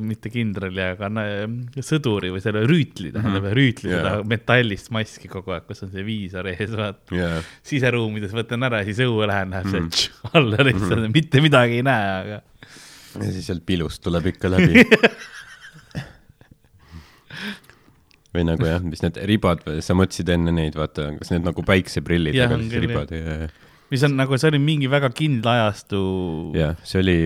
mitte 0.00 0.30
kindrali, 0.30 0.78
aga 0.78 0.94
kanna 1.00 1.24
äh, 1.42 1.82
sõduri 1.82 2.30
või 2.30 2.40
selle 2.44 2.62
rüütli 2.70 3.10
tähendab 3.10 3.42
mm, 3.42 3.48
-hmm. 3.48 3.56
rüütli 3.58 3.90
Jaa. 3.90 3.98
seda 3.98 4.12
metallist 4.30 4.92
maski 4.94 5.26
kogu 5.32 5.50
aeg, 5.56 5.66
kus 5.66 5.82
on 5.82 5.90
see 5.90 6.04
viisor 6.06 6.46
ees, 6.52 6.70
vaata. 6.70 7.10
jaa, 7.18 7.40
siseruumides 7.66 8.32
võtan 8.36 8.62
ära 8.68 8.78
ja 8.82 8.86
siis 8.86 9.02
õue 9.02 9.26
lähen, 9.26 9.50
läheb 9.50 9.66
see 9.72 9.80
Mhm. 9.80 9.90
tš- 9.90 10.10
alla 10.38 10.56
lihtsalt 10.70 10.94
mm, 11.00 11.04
-hmm. 11.04 11.14
mitte 11.18 11.40
midagi 11.42 11.80
ei 11.82 11.86
näe, 11.90 12.10
aga 12.20 12.38
ja 13.14 13.30
siis 13.30 13.46
sealt 13.46 13.66
pilust 13.66 14.02
tuleb 14.02 14.26
ikka 14.32 14.50
läbi. 14.54 14.84
või 18.34 18.44
nagu 18.48 18.66
jah, 18.66 18.82
mis 18.82 19.02
need 19.04 19.18
ribad, 19.30 19.62
sa 19.84 19.94
mõtlesid 19.98 20.30
enne 20.34 20.54
neid, 20.54 20.74
vaata, 20.78 21.10
kas 21.20 21.30
need 21.34 21.44
nagu 21.46 21.62
päikseprillid, 21.66 22.34
aga 22.42 22.56
küll, 22.58 22.80
ribad 22.86 23.12
ja, 23.14 23.36
mis 23.92 24.02
on 24.06 24.16
nagu, 24.18 24.38
see 24.40 24.50
oli 24.50 24.58
mingi 24.62 24.88
väga 24.90 25.10
kindla 25.14 25.54
ajastu. 25.60 26.00
jah, 26.58 26.74
see 26.86 26.98
oli, 27.02 27.18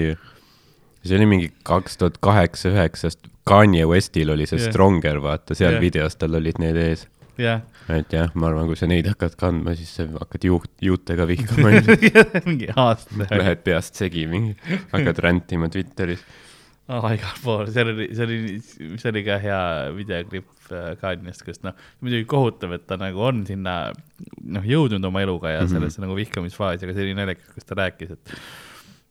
see 1.04 1.16
oli 1.18 1.26
mingi 1.30 1.52
kaks 1.64 1.96
tuhat 2.00 2.18
kaheksa, 2.24 2.72
üheksast, 2.74 3.26
Kanye 3.48 3.84
Westil 3.88 4.28
oli 4.34 4.44
see 4.46 4.58
Jah. 4.60 4.68
Stronger, 4.70 5.20
vaata, 5.24 5.54
seal 5.56 5.76
Jah. 5.78 5.80
videos 5.80 6.16
tal 6.20 6.34
olid 6.36 6.58
need 6.60 6.76
ees. 6.76 7.06
jah. 7.38 7.62
et 7.88 8.10
jah, 8.12 8.28
ma 8.34 8.48
arvan, 8.50 8.66
kui 8.68 8.76
sa 8.76 8.84
neid 8.90 9.06
hakkad 9.08 9.36
kandma, 9.40 9.72
siis 9.78 9.92
sa 9.96 10.04
hakkad 10.18 10.42
juut, 10.44 10.66
juutega 10.84 11.24
vihkama 11.30 11.70
mingi 12.50 12.68
aasta. 12.74 13.28
Lähed 13.30 13.62
peast 13.64 13.94
segi 13.96 14.26
mingi, 14.28 14.52
hakkad 14.92 15.22
rändima 15.24 15.70
Twitteris. 15.72 16.20
oh, 16.88 17.04
igal 17.14 17.38
pool, 17.44 17.66
seal 17.72 17.92
oli, 17.94 18.10
see 18.16 18.24
oli, 18.26 18.38
see 18.98 19.10
oli 19.12 19.22
ka 19.24 19.38
hea 19.40 19.62
videoklipp 19.96 20.72
äh, 20.72 20.90
Kanye'st, 21.00 21.44
kus 21.46 21.62
noh, 21.64 21.74
muidugi 22.04 22.24
kohutav, 22.28 22.72
et 22.76 22.86
ta 22.88 22.96
nagu 23.00 23.20
on 23.30 23.42
sinna 23.48 23.78
noh, 24.44 24.64
jõudnud 24.68 25.04
oma 25.08 25.20
eluga 25.24 25.52
ja 25.54 25.62
Mhm. 25.64 25.72
sellesse 25.76 26.00
nagu 26.04 26.16
vihkamisfaasi, 26.18 26.84
aga 26.88 26.96
see 26.96 27.06
oli 27.08 27.16
naljakas, 27.16 27.54
kus 27.54 27.68
ta 27.68 27.76
rääkis, 27.80 28.12
et 28.16 28.34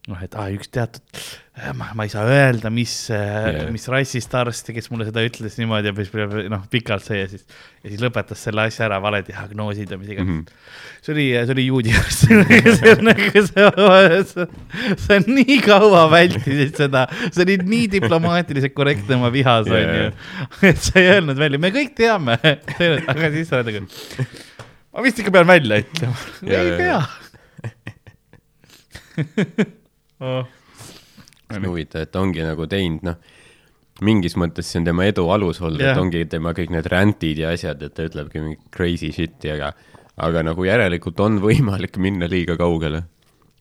noh, 0.08 0.20
et 0.24 0.36
aa, 0.40 0.48
üks 0.56 0.70
teatud, 0.72 1.04
ma, 1.76 1.90
ma 1.98 2.06
ei 2.08 2.12
saa 2.12 2.24
öelda, 2.32 2.70
mis 2.72 2.92
yeah. 3.12 3.50
Jaa., 3.58 3.72
mis 3.76 3.88
rassist 3.92 4.32
arst, 4.40 4.70
kes 4.72 4.88
mulle 4.92 5.08
seda 5.10 5.24
ütles 5.28 5.58
niimoodi 5.60 5.92
ja 5.92 6.28
noh, 6.54 6.62
pikalt 6.72 7.04
see 7.04 7.18
ja 7.20 7.28
siis, 7.32 7.44
ja 7.84 7.92
siis 7.92 8.04
lõpetas 8.04 8.40
selle 8.48 8.64
asja 8.64 8.86
ära, 8.88 9.02
valediagnoosid 9.04 9.92
ja 9.92 9.98
mis 10.00 10.14
iganes 10.14 10.30
mm. 10.32 10.38
-hmm. 10.46 11.02
see 11.04 11.12
oli, 11.16 11.26
see 11.36 11.56
oli 11.58 11.66
juudi 11.68 11.92
arst, 12.00 12.24
see 12.80 12.94
on 12.94 13.04
nagu 13.10 13.44
see, 13.50 14.48
sa, 15.04 15.20
nii 15.28 15.58
kaua 15.66 16.06
vältisid 16.14 16.80
seda, 16.80 17.02
sa 17.28 17.44
olid 17.44 17.64
nii 17.68 17.88
diplomaatiliselt 17.98 18.76
korrektne 18.78 19.20
oma 19.20 19.30
vihas, 19.34 19.68
Jaa, 19.68 19.82
onju. 19.82 20.06
et 20.72 20.80
sa 20.88 20.94
ei 21.02 21.08
öelnud 21.18 21.38
välja, 21.42 21.60
me 21.60 21.74
kõik 21.76 21.92
teame, 22.00 22.40
aga 22.40 23.34
siis 23.36 23.52
sa 23.52 23.60
oled 23.60 23.76
nagu, 23.76 23.84
ma 24.96 25.04
vist 25.04 25.20
ikka 25.20 25.36
pean 25.36 25.52
välja 25.52 25.84
ütlema. 25.84 26.16
Jaa, 26.48 26.64
ei 26.64 26.72
jaa, 26.72 26.80
pea. 26.80 27.02
see 30.20 31.58
on 31.58 31.68
huvitav, 31.70 32.08
et 32.08 32.16
ongi 32.20 32.44
nagu 32.46 32.68
teinud, 32.70 33.04
noh, 33.08 33.36
mingis 34.06 34.36
mõttes 34.38 34.70
see 34.70 34.82
on 34.82 34.88
tema 34.90 35.08
edu 35.10 35.26
alus 35.34 35.62
olnud 35.64 35.82
yeah., 35.82 35.96
et 35.96 36.02
ongi 36.02 36.24
tema 36.30 36.54
kõik 36.58 36.74
need 36.74 36.90
rant'id 36.92 37.42
ja 37.42 37.54
asjad, 37.56 37.82
et 37.82 37.96
ta 37.98 38.06
ütlebki 38.08 38.44
mingi 38.44 38.60
crazy 38.74 39.12
shit'i, 39.16 39.52
aga, 39.56 39.72
aga 40.28 40.44
nagu 40.46 40.68
järelikult 40.68 41.22
on 41.24 41.40
võimalik 41.44 41.98
minna 42.02 42.30
liiga 42.30 42.58
kaugele. 42.60 43.06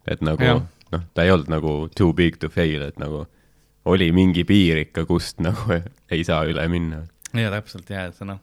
et 0.06 0.20
nagu 0.22 0.44
Jah. 0.44 0.60
noh, 0.92 1.06
ta 1.14 1.24
ei 1.24 1.32
olnud 1.34 1.50
nagu 1.50 1.76
too 1.96 2.12
big 2.12 2.38
to 2.42 2.50
fail, 2.52 2.82
et 2.86 2.98
nagu 3.02 3.24
oli 3.86 4.10
mingi 4.12 4.44
piir 4.44 4.82
ikka, 4.82 5.06
kust 5.06 5.40
nagu 5.40 5.78
ei 6.14 6.24
saa 6.26 6.44
üle 6.48 6.66
minna. 6.68 7.06
ja 7.34 7.52
täpselt 7.54 7.90
ja, 7.90 8.08
et 8.10 8.18
see 8.18 8.28
noh, 8.28 8.42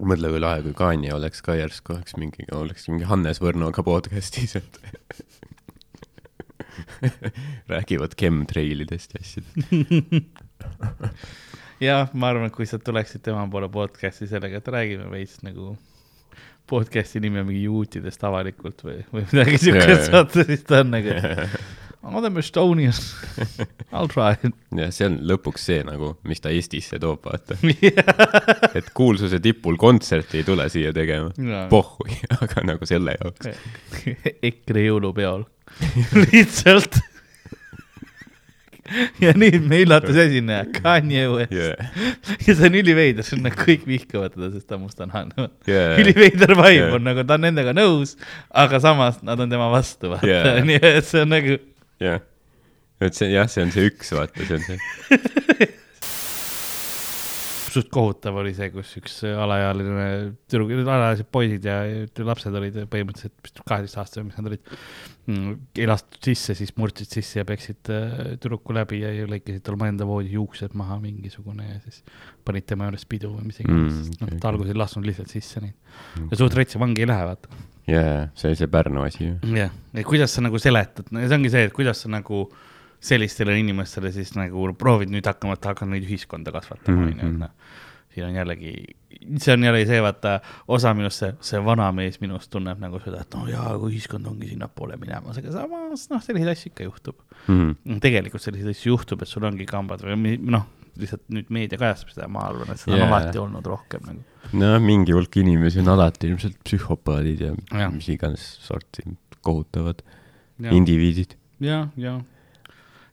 mõtle, 0.00 0.32
kui 0.32 0.40
lahe, 0.40 0.62
kui 0.64 0.74
Kanye 0.76 1.12
oleks 1.14 1.42
ka 1.44 1.56
järsku 1.58 1.98
oleks 1.98 2.16
mingi, 2.16 2.46
oleks 2.56 2.88
mingi 2.88 3.08
Hannes 3.10 3.42
Võrnoga 3.42 3.84
podcast'is, 3.84 4.56
et 4.62 4.80
räägivad 7.72 8.16
chemtrailidest 8.18 9.14
ja 9.14 9.22
asjadest. 9.22 10.32
ja 11.88 12.02
ma 12.12 12.32
arvan, 12.32 12.50
et 12.50 12.56
kui 12.56 12.68
sa 12.68 12.80
tuleksid 12.82 13.24
tema 13.26 13.44
poole 13.50 13.70
podcast'i 13.72 14.28
sellega, 14.30 14.62
et 14.62 14.74
räägime 14.76 15.10
veits 15.12 15.40
nagu 15.46 15.74
podcast'i 16.70 17.20
nimi 17.20 17.42
on 17.42 17.48
mingi 17.50 17.64
juutidest 17.66 18.24
avalikult 18.24 18.84
või, 18.86 19.00
või 19.12 19.26
midagi 19.28 19.58
siukest 19.66 20.06
jaa. 20.06 20.10
saata, 20.10 20.44
siis 20.48 20.62
ta 20.68 20.82
on 20.84 20.92
nagu, 20.94 21.16
I 22.02 22.30
m 22.30 22.38
Estonian, 22.40 22.92
I 23.92 23.94
will 23.94 24.08
try 24.10 24.34
ja 24.74 24.88
see 24.90 25.06
on 25.06 25.20
lõpuks 25.28 25.68
see 25.68 25.84
nagu, 25.86 26.16
mis 26.26 26.42
ta 26.42 26.50
Eestisse 26.50 26.98
toob, 27.02 27.28
vaata. 27.28 27.58
et 28.78 28.90
kuulsuse 28.94 29.38
tipul 29.42 29.78
kontserti 29.78 30.40
ei 30.40 30.46
tule 30.48 30.66
siia 30.72 30.90
tegema. 30.96 31.30
Jaa. 31.38 31.68
pohhui, 31.70 32.18
aga 32.40 32.64
nagu 32.72 32.88
selle 32.88 33.14
jaoks. 33.20 33.52
EKRE 34.42 34.86
jõulupeol, 34.88 35.46
lihtsalt. 36.32 36.98
ja 39.22 39.30
nüüd 39.38 39.62
me 39.70 39.78
üllatusesineja, 39.86 40.66
Kanye 40.82 41.22
West 41.32 41.52
Yeah. 41.54 41.92
ja 42.46 42.54
see 42.58 42.66
on 42.68 42.74
üliveider, 42.76 43.24
see 43.24 43.38
on 43.38 43.46
nagu 43.46 43.56
kõik 43.64 43.86
vihkavad 43.88 44.34
teda, 44.34 44.50
sest 44.52 44.66
ta 44.68 44.76
on 44.76 44.82
mustanahane 44.88 45.46
Yeah. 45.70 45.94
üliveider 46.02 46.52
vibe 46.58 46.74
Yeah. 46.74 46.96
on 46.98 47.06
nagu, 47.06 47.24
ta 47.24 47.38
on 47.38 47.46
nendega 47.46 47.72
nõus, 47.76 48.16
aga 48.50 48.80
samas 48.84 49.22
nad 49.24 49.40
on 49.40 49.48
tema 49.52 49.70
vastu, 49.72 50.10
vaata 50.12 50.28
Yeah. 50.28 50.60
nii 50.68 50.80
et 50.82 51.08
see 51.08 51.22
on 51.24 51.32
nagu, 51.32 51.56
jah, 52.02 52.20
et 53.00 53.16
see 53.16 53.30
jah, 53.32 53.48
see 53.48 53.64
on 53.64 53.72
see 53.74 53.88
üks, 53.88 54.12
vaata, 54.18 54.44
see 54.50 54.58
on 54.60 54.66
see. 54.68 55.70
Suht 57.74 57.90
kohutav 57.92 58.40
oli 58.42 58.54
see, 58.56 58.70
kus 58.74 58.90
üks 59.00 59.20
alaealine 59.28 60.08
tüdruk, 60.50 60.72
alaealised 60.82 61.28
poisid 61.32 61.68
ja 61.68 61.80
ja 61.88 62.26
lapsed 62.28 62.58
olid 62.58 62.78
põhimõtteliselt 62.92 63.34
vist 63.44 63.62
kaheteistaastased 63.68 64.22
või 64.22 64.28
mis 64.30 64.40
nad 64.40 64.50
olid, 64.52 64.72
elastatud 65.84 66.30
sisse, 66.32 66.56
siis 66.58 66.74
murdsid 66.80 67.12
sisse 67.12 67.40
ja 67.40 67.46
peksid 67.48 67.92
äh, 67.94 68.22
tüdruku 68.42 68.74
läbi 68.76 69.02
ja 69.04 69.12
ja 69.14 69.28
lõikasid 69.30 69.62
tal 69.66 69.78
mõnda 69.80 70.08
voodi 70.08 70.34
juuksed 70.34 70.74
maha 70.78 70.98
mingisugune 71.02 71.68
ja 71.68 71.78
siis 71.84 72.02
panid 72.46 72.66
tema 72.66 72.88
juures 72.88 73.06
pidu 73.08 73.34
või 73.36 73.50
mis 73.50 73.62
iganes 73.62 73.82
Mm, 73.82 73.88
mm,, 73.88 74.06
sest 74.06 74.22
noh 74.22 74.40
ta 74.40 74.50
alguses 74.52 74.72
ei 74.72 74.78
lasknud 74.78 75.06
lihtsalt 75.08 75.32
sisse 75.32 75.62
neid. 75.62 75.76
ja 76.30 76.38
suht 76.38 76.56
retsi 76.58 76.80
vangi 76.82 77.04
ei 77.04 77.08
lähe, 77.10 77.26
vaata. 77.28 77.62
jaa, 77.88 78.28
see 78.38 78.50
oli 78.50 78.60
see 78.60 78.70
Pärnu 78.72 79.04
asi 79.06 79.24
ju. 79.24 79.54
jah, 79.56 79.72
et 79.94 80.06
kuidas 80.08 80.34
sa 80.36 80.44
nagu 80.44 80.60
seletad, 80.62 81.08
see 81.10 81.38
ongi 81.38 81.52
see, 81.52 81.66
et 81.68 81.74
kuidas 81.76 82.04
sa 82.04 82.12
nagu 82.12 82.44
sellistele 83.02 83.56
inimestele 83.58 84.12
siis 84.14 84.34
nagu 84.38 84.68
proovid 84.78 85.10
nüüd 85.12 85.26
hakkama, 85.26 85.56
et 85.58 85.64
hakkan 85.72 85.90
neid 85.90 86.04
ühiskonda 86.06 86.52
kasvatama, 86.54 87.00
Mhm, 87.08 87.08
onju, 87.12 87.30
et 87.32 87.38
noh. 87.40 87.50
siin 88.14 88.26
on 88.28 88.34
jällegi, 88.36 88.72
see 89.40 89.54
on 89.54 89.62
jällegi 89.64 89.86
see, 89.88 90.00
vaata, 90.04 90.34
osa 90.68 90.92
minust, 90.94 91.18
see, 91.22 91.32
see 91.40 91.60
vanamees 91.64 92.20
minust 92.20 92.50
tunneb 92.52 92.78
nagu 92.82 93.00
seda, 93.00 93.22
et 93.24 93.34
no 93.34 93.46
jaa, 93.48 93.72
kui 93.80 93.94
ühiskond 93.94 94.26
ongi 94.28 94.50
sinnapoole 94.52 94.98
minemas, 95.00 95.38
aga 95.40 95.52
samas 95.54 96.04
noh, 96.12 96.20
selliseid 96.22 96.52
asju 96.52 96.70
ikka 96.72 96.84
juhtub. 96.90 97.16
Mhm. 97.48 97.98
tegelikult 98.04 98.42
selliseid 98.44 98.70
asju 98.76 98.92
juhtub, 98.94 99.22
et 99.24 99.28
sul 99.28 99.44
ongi 99.48 99.66
kambad 99.66 100.04
või 100.04 100.36
noh, 100.44 100.66
lihtsalt 101.00 101.22
nüüd 101.32 101.48
meedia 101.48 101.78
kajastab 101.80 102.10
seda, 102.12 102.28
ma 102.28 102.44
arvan, 102.50 102.68
et 102.74 102.78
seda 102.84 102.98
Jaa. 103.00 103.06
on 103.08 103.12
alati 103.16 103.38
olnud 103.40 103.66
rohkem 103.66 104.02
nagu. 104.04 104.22
no 104.52 104.74
mingi 104.84 105.12
hulk 105.16 105.36
inimesi 105.40 105.80
on 105.80 105.88
alati 105.88 106.28
ilmselt 106.28 106.58
psühhopaadid 106.68 107.40
ja, 107.40 107.54
ja. 107.72 107.78
Jah. 107.86 107.92
mis 107.94 108.08
iganes 108.12 108.44
sorti 108.60 109.02
kohutavad 109.40 110.02
Jah. 110.60 110.74
indiviidid. 110.76 111.32
ja, 111.64 111.88
ja. 111.96 112.18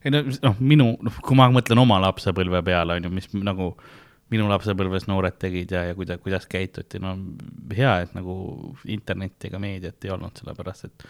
Ei 0.06 0.14
no, 0.14 0.22
noh, 0.46 0.60
minu, 0.60 0.92
noh, 1.06 1.18
kui 1.24 1.38
ma 1.38 1.50
mõtlen 1.54 1.82
oma 1.82 2.00
lapsepõlve 2.04 2.62
peale, 2.66 3.00
on 3.00 3.08
ju, 3.08 3.12
mis 3.14 3.28
nagu 3.36 3.74
minu 4.30 4.46
lapsepõlves 4.50 5.08
noored 5.10 5.40
tegid 5.42 5.74
ja, 5.74 5.88
ja 5.90 5.98
kuidas, 5.98 6.22
kuidas 6.24 6.46
käituti, 6.50 7.02
no 7.02 7.16
hea, 7.76 7.96
et 8.06 8.16
nagu 8.18 8.36
internetti 8.86 9.50
ega 9.50 9.62
meediat 9.62 10.06
ei 10.06 10.14
olnud, 10.14 10.38
sellepärast 10.38 10.90
et 10.90 11.08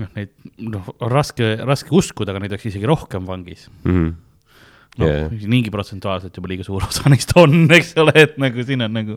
noh, 0.00 0.12
neid, 0.16 0.32
noh, 0.64 0.92
raske, 1.12 1.54
raske 1.62 1.92
uskuda, 1.94 2.32
aga 2.32 2.42
neid 2.42 2.54
oleks 2.54 2.70
isegi 2.72 2.88
rohkem 2.88 3.28
vangis. 3.28 3.68
noh 3.86 5.08
Yeah., 5.08 5.30
niigi 5.48 5.70
protsentuaalselt 5.72 6.36
juba 6.36 6.50
liiga 6.50 6.66
suur 6.66 6.84
osa 6.84 7.08
neist 7.08 7.30
on, 7.40 7.62
eks 7.72 7.94
ole, 7.96 8.12
et 8.26 8.34
nagu 8.36 8.64
siin 8.68 8.84
on 8.84 8.92
nagu 8.92 9.14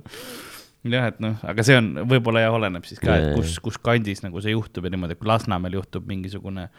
jah, 0.87 1.09
et 1.09 1.17
noh, 1.23 1.33
aga 1.43 1.65
see 1.67 1.75
on, 1.75 1.89
võib-olla 2.07 2.45
jah, 2.45 2.55
oleneb 2.55 2.85
siis 2.87 3.01
ka, 3.01 3.17
et 3.17 3.25
Jaa, 3.25 3.33
kus, 3.35 3.57
kus 3.63 3.79
kandis 3.83 4.23
nagu 4.23 4.39
see 4.43 4.53
juhtub 4.53 4.87
ja 4.87 4.93
niimoodi, 4.93 5.17
kui 5.19 5.27
Lasnamäel 5.27 5.75
juhtub 5.79 6.07
mingisugune 6.07 6.69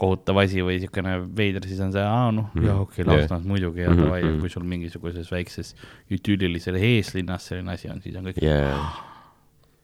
kohutav 0.00 0.40
asi 0.42 0.62
või 0.64 0.78
niisugune 0.78 1.18
veider, 1.36 1.66
siis 1.68 1.80
on 1.84 1.92
see, 1.92 2.02
aa 2.06 2.30
noh, 2.32 2.48
Mhm. 2.54 2.66
jaa 2.66 2.78
okei 2.80 3.02
okay,, 3.04 3.14
Jaa. 3.14 3.20
Lasnamäes 3.26 3.46
muidugi 3.52 3.84
ja 3.84 3.92
davai, 3.92 4.22
mhm. 4.24 4.40
kui 4.40 4.48
sul 4.52 4.64
mingisuguses 4.64 5.30
väikses 5.32 5.74
idüllilises 6.10 6.74
eeslinnas 6.80 7.46
selline 7.50 7.72
asi 7.76 7.88
on, 7.92 8.00
siis 8.02 8.16
on 8.16 8.24
kõik 8.30 8.42
Yeah. 8.42 8.90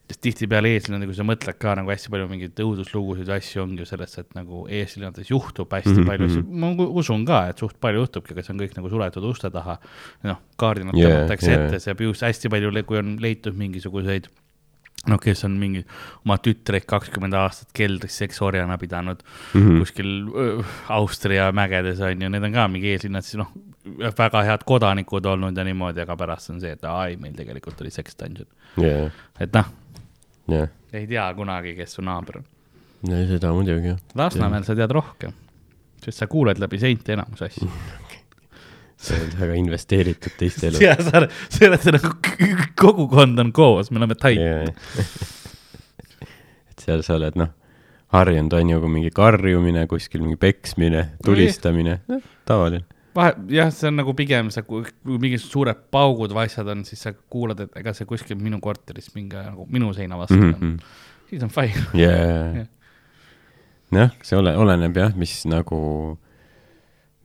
sest 0.07 0.21
tihtipeale 0.23 0.71
eeslinnad, 0.77 1.03
kui 1.09 1.17
sa 1.19 1.25
mõtled 1.27 1.57
ka 1.59 1.75
nagu 1.75 1.91
hästi 1.91 2.11
palju 2.13 2.29
mingeid 2.31 2.61
õuduslugusid 2.63 3.27
ja 3.27 3.41
asju 3.41 3.63
ongi 3.65 3.83
ju 3.83 3.89
sellest, 3.91 4.19
et 4.23 4.35
nagu 4.39 4.61
eeslinnades 4.71 5.31
juhtub 5.33 5.67
hästi 5.75 5.91
mm 5.91 5.99
-hmm. 5.99 6.07
palju 6.07 6.27
asju, 6.31 6.43
mhm. 6.43 6.61
ma 6.61 6.71
u- 6.85 6.93
usun 7.03 7.25
ka, 7.27 7.49
et 7.51 7.59
suht 7.59 7.81
palju 7.81 8.05
juhtubki, 8.05 8.33
aga 8.33 8.43
see 8.43 8.53
on 8.55 8.61
kõik 8.61 8.77
nagu 8.77 8.89
suletud 8.89 9.25
uste 9.25 9.51
taha. 9.51 9.79
noh, 10.23 10.39
kaardinad 10.57 10.95
Yeah, 10.95 11.11
tõmmatakse 11.27 11.51
yeah. 11.51 11.67
ette, 11.67 11.81
see 11.81 11.91
abuse 11.91 12.27
hästi 12.27 12.49
palju, 12.49 12.85
kui 12.87 12.99
on 12.99 13.17
leitud 13.21 13.55
mingisuguseid 13.55 14.29
noh, 15.11 15.21
kes 15.23 15.45
on 15.49 15.57
mingi 15.61 15.85
oma 16.25 16.39
tütreid 16.43 16.87
kakskümmend 16.89 17.37
aastat 17.39 17.73
keldris 17.77 18.19
seksorjana 18.23 18.79
pidanud 18.79 19.23
mm. 19.23 19.61
-hmm. 19.61 19.79
kuskil 19.85 20.13
öö, 20.35 20.63
Austria 20.89 21.51
mägedes 21.53 22.01
on 22.01 22.23
ju, 22.23 22.29
need 22.29 22.45
on 22.45 22.53
ka 22.53 22.69
mingi 22.69 22.93
eeslinnad, 22.95 23.27
siis 23.27 23.41
noh, 23.41 23.53
väga 24.19 24.43
head 24.43 24.67
kodanikud 24.67 25.27
olnud 25.27 25.57
ja 25.57 25.65
niimoodi, 25.65 26.03
aga 26.03 26.17
pärast 26.17 26.51
on 26.51 26.61
see, 26.61 26.73
et 26.73 26.85
ai, 26.85 27.17
meil 27.17 27.35
tegelikult 27.35 27.81
oli 27.81 27.91
sex 27.91 28.17
dungeon. 28.19 28.49
Yeah. 28.79 29.13
et 29.41 29.53
noh, 29.55 29.67
Yeah. 30.47 30.69
ei 30.93 31.07
tea 31.07 31.35
kunagi, 31.35 31.75
kes 31.75 31.97
su 31.97 32.03
naaber 32.07 32.39
on. 32.39 32.45
no 33.11 33.23
seda 33.27 33.51
muidugi. 33.53 33.97
Lasnamäel 34.15 34.63
sa 34.67 34.77
tead 34.79 34.93
rohkem, 34.95 35.33
sest 36.05 36.23
sa 36.23 36.29
kuuled 36.31 36.61
läbi 36.63 36.79
seinte 36.79 37.17
enamus 37.17 37.43
asju. 37.49 37.67
sa 38.97 39.13
oled 39.19 39.35
väga 39.39 39.59
investeeritud 39.61 40.37
teiste 40.41 40.71
elu. 40.71 40.81
ja 40.87 40.95
sa, 41.03 41.27
sa 41.53 41.69
oled 41.69 41.87
nagu 41.99 42.13
kogukond 42.81 43.43
on 43.45 43.53
koos, 43.57 43.91
me 43.93 44.01
oleme 44.03 44.17
tait 44.19 44.41
Yeah. 44.41 44.71
et 46.71 46.83
seal 46.85 47.03
sa 47.07 47.17
oled 47.19 47.37
noh, 47.39 47.51
harjunud 48.15 48.55
on 48.57 48.71
ju, 48.75 48.81
kui 48.83 48.91
mingi 48.99 49.11
karjumine 49.15 49.87
kuskil, 49.91 50.23
mingi 50.25 50.39
peksmine, 50.41 51.03
tulistamine, 51.25 51.99
tavaline. 52.49 52.83
vahe, 53.17 53.33
jah, 53.53 53.71
see 53.73 53.89
on 53.91 53.97
nagu 54.01 54.13
pigem 54.17 54.51
see, 54.53 54.65
kui 54.69 54.85
mingid 55.21 55.41
suured 55.43 55.79
paugud 55.93 56.35
või 56.37 56.45
asjad 56.51 56.69
on, 56.73 56.85
siis 56.89 57.01
sa 57.07 57.15
kuulad, 57.17 57.61
et 57.65 57.79
ega 57.81 57.95
see 57.97 58.09
kuskil 58.09 58.37
minu 58.41 58.59
korteris 58.65 59.09
mingi 59.17 59.37
nagu 59.41 59.63
minu 59.73 59.93
seina 59.97 60.19
vastu 60.21 60.37
Mhm. 60.37 60.55
on, 60.55 60.61
siis 61.31 61.43
on 61.47 61.53
fine. 61.53 61.87
jaa, 61.97 62.67
noh, 63.97 64.11
see 64.23 64.37
ole, 64.39 64.53
oleneb 64.61 64.97
jah, 65.01 65.13
mis 65.17 65.39
nagu, 65.49 65.79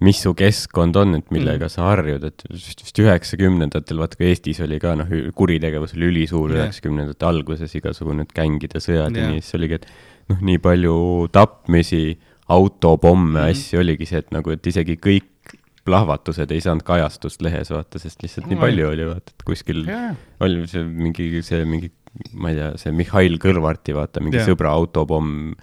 mis 0.01 0.21
su 0.23 0.33
keskkond 0.37 0.97
on, 0.97 1.15
et 1.19 1.27
millega 1.33 1.69
sa 1.69 1.91
harjud, 1.91 2.23
et 2.25 2.45
vist 2.49 2.81
vist 2.81 3.01
üheksakümnendatel, 3.03 3.99
vaata 4.01 4.17
kui 4.17 4.31
Eestis 4.31 4.61
oli 4.65 4.79
ka 4.81 4.95
noh, 4.97 5.09
kuritegevus 5.37 5.93
oli 5.97 6.09
ülisuur 6.09 6.55
üheksakümnendate 6.57 7.27
alguses, 7.27 7.75
igasugu 7.77 8.15
need 8.17 8.33
gängide 8.35 8.81
sõjad 8.81 9.13
ja 9.13 9.27
Jah. 9.27 9.35
nii, 9.35 9.43
siis 9.45 9.59
oligi, 9.59 9.77
et 9.77 10.33
noh, 10.33 10.41
nii 10.49 10.61
palju 10.63 10.95
tapmisi, 11.35 12.17
autopomme 12.51 13.29
mm, 13.29 13.43
-hmm. 13.45 13.51
asju 13.51 13.79
oligi 13.79 14.07
see, 14.09 14.23
et 14.25 14.31
nagu, 14.35 14.51
et 14.51 14.67
isegi 14.67 14.97
kõik 14.99 15.55
plahvatused 15.87 16.51
ei 16.53 16.61
saanud 16.61 16.85
kajastust 16.85 17.41
lehes 17.45 17.71
vaata, 17.73 17.99
sest 18.01 18.21
lihtsalt 18.23 18.49
nii 18.49 18.57
Oi. 18.57 18.61
palju 18.65 18.89
oli 18.89 19.07
vaata, 19.09 19.33
et 19.33 19.45
kuskil 19.45 19.85
jaa, 19.89 20.15
oli 20.45 20.65
see 20.69 20.83
mingi, 20.85 21.29
see 21.45 21.61
mingi, 21.65 21.91
ma 22.33 22.51
ei 22.51 22.59
tea, 22.59 22.71
see 22.81 22.93
Mihhail 22.95 23.37
Kõlvarti 23.41 23.95
vaata, 23.97 24.23
mingi 24.23 24.41
yeah. 24.41 24.49
sõbra 24.49 24.73
autopomm, 24.77 25.53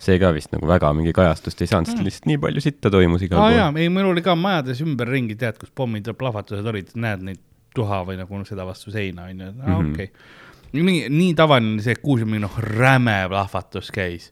see 0.00 0.18
ka 0.18 0.32
vist 0.34 0.52
nagu 0.52 0.66
väga 0.68 0.90
mingi 0.96 1.12
kajastust 1.16 1.60
ei 1.62 1.66
saanud, 1.70 1.86
sest 1.86 1.98
Mm. 1.98 2.04
lihtsalt 2.04 2.26
nii 2.26 2.38
palju 2.38 2.60
sitta 2.60 2.90
toimus 2.90 3.22
igal 3.22 3.38
pool 3.40 3.56
jaa, 3.56 3.72
ei 3.76 3.88
mul 3.88 4.10
oli 4.12 4.22
ka 4.22 4.34
majades 4.34 4.80
ümberringi, 4.84 5.36
tead, 5.38 5.58
kus 5.58 5.70
pommid 5.74 6.06
ja 6.06 6.14
plahvatused 6.14 6.66
olid, 6.66 6.90
näed 6.94 7.22
neid 7.22 7.40
tuha 7.74 8.02
või 8.06 8.18
nagu 8.18 8.44
seda 8.44 8.66
vastu 8.66 8.90
seina 8.90 9.24
onju, 9.30 9.52
Mhm. 9.52 9.92
okei 9.94 10.10
okay.. 10.10 10.82
nii, 10.82 11.08
nii 11.08 11.34
tavaline 11.34 11.82
see, 11.82 11.92
et 11.92 12.02
kuulsime, 12.02 12.38
noh, 12.38 12.58
räme 12.58 13.24
plahvatus 13.28 13.90
käis. 13.94 14.30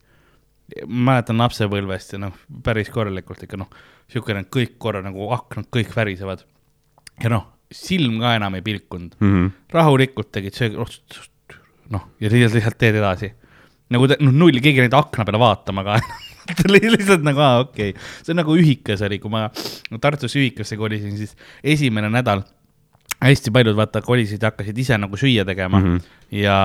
mäletan 0.87 1.37
lapsepõlvest 1.37 2.13
ja 2.15 2.19
noh, 2.19 2.33
päris 2.65 2.89
korralikult 2.89 3.43
ikka 3.43 3.57
noh, 3.61 3.69
siukene 4.09 4.45
kõik 4.49 4.79
korra 4.79 5.03
nagu 5.03 5.27
aknad 5.35 5.67
kõik 5.71 5.91
värisevad. 5.97 6.45
ja 7.23 7.29
noh, 7.29 7.47
silm 7.73 8.21
ka 8.21 8.35
enam 8.37 8.55
ei 8.55 8.63
pilkunud, 8.63 9.17
mm. 9.21 9.33
-hmm. 9.33 9.51
rahulikult 9.73 10.33
tegid 10.33 10.55
see, 10.55 10.71
noh, 11.91 12.09
ja 12.21 12.31
lihtsalt, 12.31 12.55
lihtsalt 12.55 12.79
teed 12.79 12.95
edasi. 12.95 13.33
Nagu 13.93 14.09
te- 14.11 14.21
noh, 14.21 14.35
null, 14.45 14.61
keegi 14.63 14.81
ei 14.81 14.87
läinud 14.87 14.99
akna 14.99 15.27
peale 15.29 15.43
vaatama 15.43 15.85
ka 15.87 15.99
lihtsalt 16.73 17.23
nagu, 17.27 17.43
aa, 17.43 17.61
okei 17.67 17.93
okay.. 17.93 18.09
see 18.23 18.35
on 18.35 18.43
nagu 18.43 18.57
ühikas 18.59 19.05
oli, 19.07 19.21
kui 19.23 19.33
ma 19.33 19.47
Tartus 20.03 20.35
ühikasse 20.39 20.79
kolisin, 20.81 21.15
siis 21.21 21.37
esimene 21.75 22.11
nädal 22.13 22.43
hästi 23.23 23.51
paljud 23.55 23.77
vaata 23.77 24.03
kolisid 24.03 24.43
ja 24.43 24.51
hakkasid 24.51 24.79
ise 24.79 24.99
nagu 24.99 25.17
süüa 25.17 25.45
tegema 25.47 25.79
mm. 25.79 25.87
Mhm. 25.87 25.97
-hmm. 25.97 26.37
ja 26.43 26.57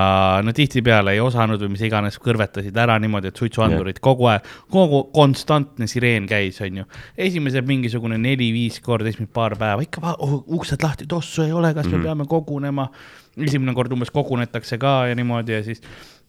no 0.44 0.54
tihtipeale 0.54 1.14
ei 1.14 1.20
osanud 1.20 1.62
või 1.62 1.74
mis 1.76 1.84
iganes, 1.86 2.18
kõrvetasid 2.24 2.78
ära 2.78 2.98
niimoodi, 3.00 3.28
et 3.28 3.38
suitsuandurid 3.38 4.00
kogu 4.02 4.26
aeg, 4.32 4.48
kogu 4.72 5.04
konstantne 5.14 5.88
sireen 5.88 6.26
käis, 6.28 6.62
onju. 6.62 6.86
esimesed 7.18 7.68
mingisugune 7.68 8.18
neli-viis 8.18 8.80
korda, 8.82 9.10
esimesed 9.10 9.34
paar 9.34 9.58
päeva 9.58 9.82
ikka 9.82 10.16
oh, 10.18 10.44
uksed 10.48 10.84
lahti, 10.84 11.06
tossu 11.08 11.44
ei 11.44 11.52
ole, 11.52 11.74
kas 11.74 11.86
mm 11.86 11.92
-hmm. 11.92 11.98
me 11.98 12.04
peame 12.04 12.26
kogunema. 12.26 12.90
esimene 13.38 13.74
kord 13.74 13.92
umbes 13.92 14.12
kogunetakse 14.12 14.78
ka 14.78 15.08
ja 15.08 15.16
niimoodi 15.16 15.52
ja 15.52 15.64
siis 15.64 15.82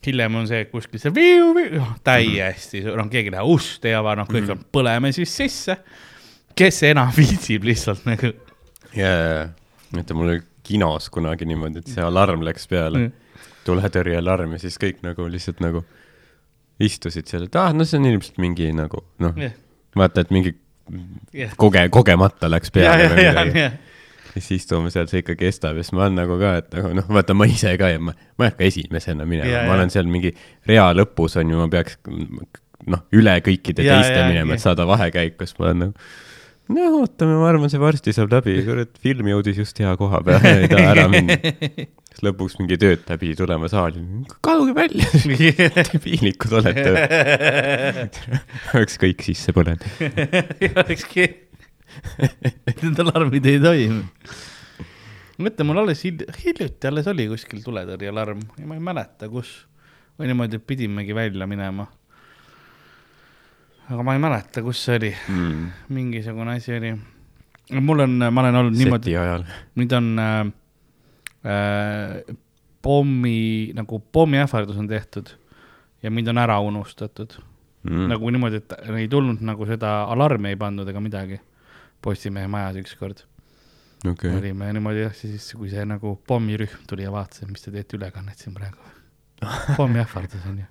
hiljem 0.07 0.35
on 0.41 0.47
see, 0.49 0.61
et 0.65 0.71
kuskil 0.73 1.01
see 1.03 1.11
viu, 1.15 1.51
viu, 1.57 1.79
noh, 1.81 1.95
täiesti, 2.07 2.85
noh, 2.87 3.09
keegi 3.11 3.29
ei 3.33 3.35
lähe 3.35 3.47
ust 3.55 3.85
ei 3.89 3.97
ava, 3.99 4.15
noh, 4.21 4.29
kõik 4.31 4.51
on, 4.55 4.61
põleme 4.73 5.11
siis 5.17 5.33
sisse. 5.37 5.79
kes 6.59 6.83
enam 6.91 7.11
viitsib 7.19 7.67
lihtsalt 7.67 8.07
nagu 8.09 8.31
ja, 8.95 9.09
ja, 9.11 9.33
ja, 9.33 9.49
et 10.01 10.13
mul 10.17 10.35
oli 10.35 10.43
kinos 10.69 11.09
kunagi 11.13 11.47
niimoodi, 11.49 11.81
et 11.83 11.91
see 11.95 12.05
alarm 12.05 12.43
läks 12.47 12.69
peale 12.71 12.99
Mm. 12.99 13.11
mm., 13.13 13.25
tuletõrjealarm 13.69 14.55
ja 14.57 14.59
siis 14.63 14.79
kõik 14.81 15.03
nagu 15.05 15.27
lihtsalt 15.29 15.59
nagu 15.61 15.83
istusid 16.81 17.27
seal, 17.29 17.45
et 17.49 17.57
ah, 17.59 17.73
no 17.77 17.85
see 17.85 17.99
on 17.99 18.07
ilmselt 18.09 18.39
mingi 18.41 18.71
nagu 18.77 19.03
noh 19.21 19.35
Jah. 19.37 19.53
vaata, 19.99 20.23
et 20.25 20.31
mingi 20.33 20.55
Jah. 21.37 21.53
koge-, 21.61 21.89
kogemata 21.93 22.49
läks 22.49 22.71
peale 22.73 23.03
ja, 23.05 23.11
või 23.13 23.27
midagi. 23.27 23.59
ja, 23.67 23.71
ja 24.35 24.43
siis 24.43 24.63
istume 24.63 24.93
seal, 24.95 25.09
see 25.11 25.23
ikka 25.25 25.37
kestab 25.41 25.79
ja 25.79 25.85
siis 25.85 25.95
ma 25.97 26.05
olen 26.07 26.19
nagu 26.23 26.39
ka, 26.41 26.55
et 26.63 26.71
nagu 26.77 26.93
noh, 26.99 27.09
vaata 27.19 27.37
ma 27.37 27.49
ise 27.51 27.75
ka 27.81 27.93
ja 27.95 28.01
ma, 28.03 28.15
ma 28.39 28.47
ei 28.47 28.53
hakka 28.53 28.69
esimesena 28.69 29.27
minema 29.29 29.51
Ja,, 29.51 29.67
ma 29.69 29.77
olen 29.79 29.93
seal 29.95 30.09
mingi 30.11 30.35
rea 30.69 30.91
lõpus 30.97 31.39
on 31.41 31.53
ju, 31.55 31.61
ma 31.61 31.69
peaks 31.73 31.99
noh, 32.89 33.05
üle 33.17 33.39
kõikide 33.45 33.87
Ja, 33.87 33.99
teiste 33.99 34.23
ja, 34.23 34.31
minema, 34.31 34.57
et 34.57 34.65
saada 34.65 34.87
vahekäik, 34.89 35.39
kus 35.41 35.57
ma 35.59 35.71
olen 35.71 35.87
nagu 35.87 36.09
no 36.75 36.89
ootame, 37.01 37.37
ma 37.41 37.49
arvan, 37.49 37.71
see 37.73 37.81
varsti 37.81 38.13
saab 38.15 38.33
läbi, 38.33 38.59
kurat, 38.67 38.93
film 39.03 39.31
jõudis 39.33 39.61
just 39.63 39.79
hea 39.81 39.95
koha 40.01 40.21
peale, 40.27 40.53
ei 40.65 40.71
taha 40.71 40.93
ära 40.93 41.07
minna. 41.13 41.37
siis 42.11 42.25
lõpuks 42.27 42.59
mingi 42.61 42.79
töötaja 42.81 43.21
pidi 43.21 43.37
tulema 43.39 43.71
saali, 43.73 44.03
kaduge 44.45 44.75
välja, 44.77 45.09
debiilikud 45.93 46.59
olete. 46.61 46.95
oleks 48.77 49.01
kõik 49.01 49.25
sisse 49.25 49.55
põlenud. 49.57 49.87
ei 50.61 50.73
olekski, 50.75 51.29
need 52.83 53.01
alarmid 53.05 53.47
ei 53.47 53.59
toimi. 53.63 54.03
mõtle, 55.39 55.65
mul 55.69 55.79
alles 55.85 56.01
hil- 56.07 56.27
hiljuti 56.43 56.89
alles 56.91 57.07
oli 57.11 57.29
kuskil 57.31 57.61
tuletõrjealarm 57.65 58.41
ja 58.59 58.67
ma 58.67 58.75
ei 58.79 58.83
mäleta, 58.83 59.29
kus. 59.33 59.53
või 60.19 60.27
niimoodi, 60.33 60.59
et 60.59 60.67
pidimegi 60.67 61.15
välja 61.15 61.47
minema. 61.47 61.87
aga 63.89 64.03
ma 64.05 64.15
ei 64.17 64.21
mäleta, 64.23 64.63
kus 64.67 64.83
see 64.85 64.97
oli, 64.99 65.13
Mm. 65.29 65.69
mingisugune 65.95 66.57
asi 66.57 66.75
oli. 66.77 66.93
mul 67.81 68.01
on, 68.01 68.19
ma 68.33 68.41
olen 68.43 68.55
olnud 68.63 68.77
niimoodi 68.79 69.11
seti, 69.13 69.17
ajal. 69.17 69.45
nüüd 69.77 69.93
on 69.97 70.11
äh, 70.19 70.41
äh, 71.47 72.37
pommi, 72.83 73.73
nagu 73.77 73.99
pommiähvardus 74.13 74.77
on 74.79 74.89
tehtud 74.89 75.31
ja 76.03 76.11
mind 76.11 76.29
on 76.29 76.39
ära 76.39 76.61
unustatud. 76.61 77.39
Mm. 77.89 78.09
nagu 78.11 78.31
niimoodi, 78.31 78.57
et 78.59 78.73
ei 78.99 79.07
tulnud 79.09 79.39
nagu 79.47 79.67
seda 79.67 80.03
alarmi 80.11 80.49
ei 80.51 80.57
pandud 80.59 80.89
ega 80.91 80.99
midagi 81.01 81.37
Postimehe 82.05 82.47
majas 82.51 82.79
ükskord 82.83 83.25
okay. 84.07 84.33
olime 84.37 84.71
niimoodi 84.75 85.05
jah, 85.07 85.15
siis 85.17 85.51
kui 85.59 85.71
see 85.73 85.85
nagu 85.89 86.17
pommirühm 86.29 86.87
tuli 86.91 87.07
ja 87.07 87.13
vaatas, 87.15 87.43
et 87.43 87.53
mis 87.53 87.65
te 87.65 87.75
teete 87.75 87.99
ülekannet 87.99 88.41
siin 88.41 88.57
praegu. 88.57 88.83
pommiähvardus 89.79 90.47
on 90.51 90.59
ju. 90.63 90.67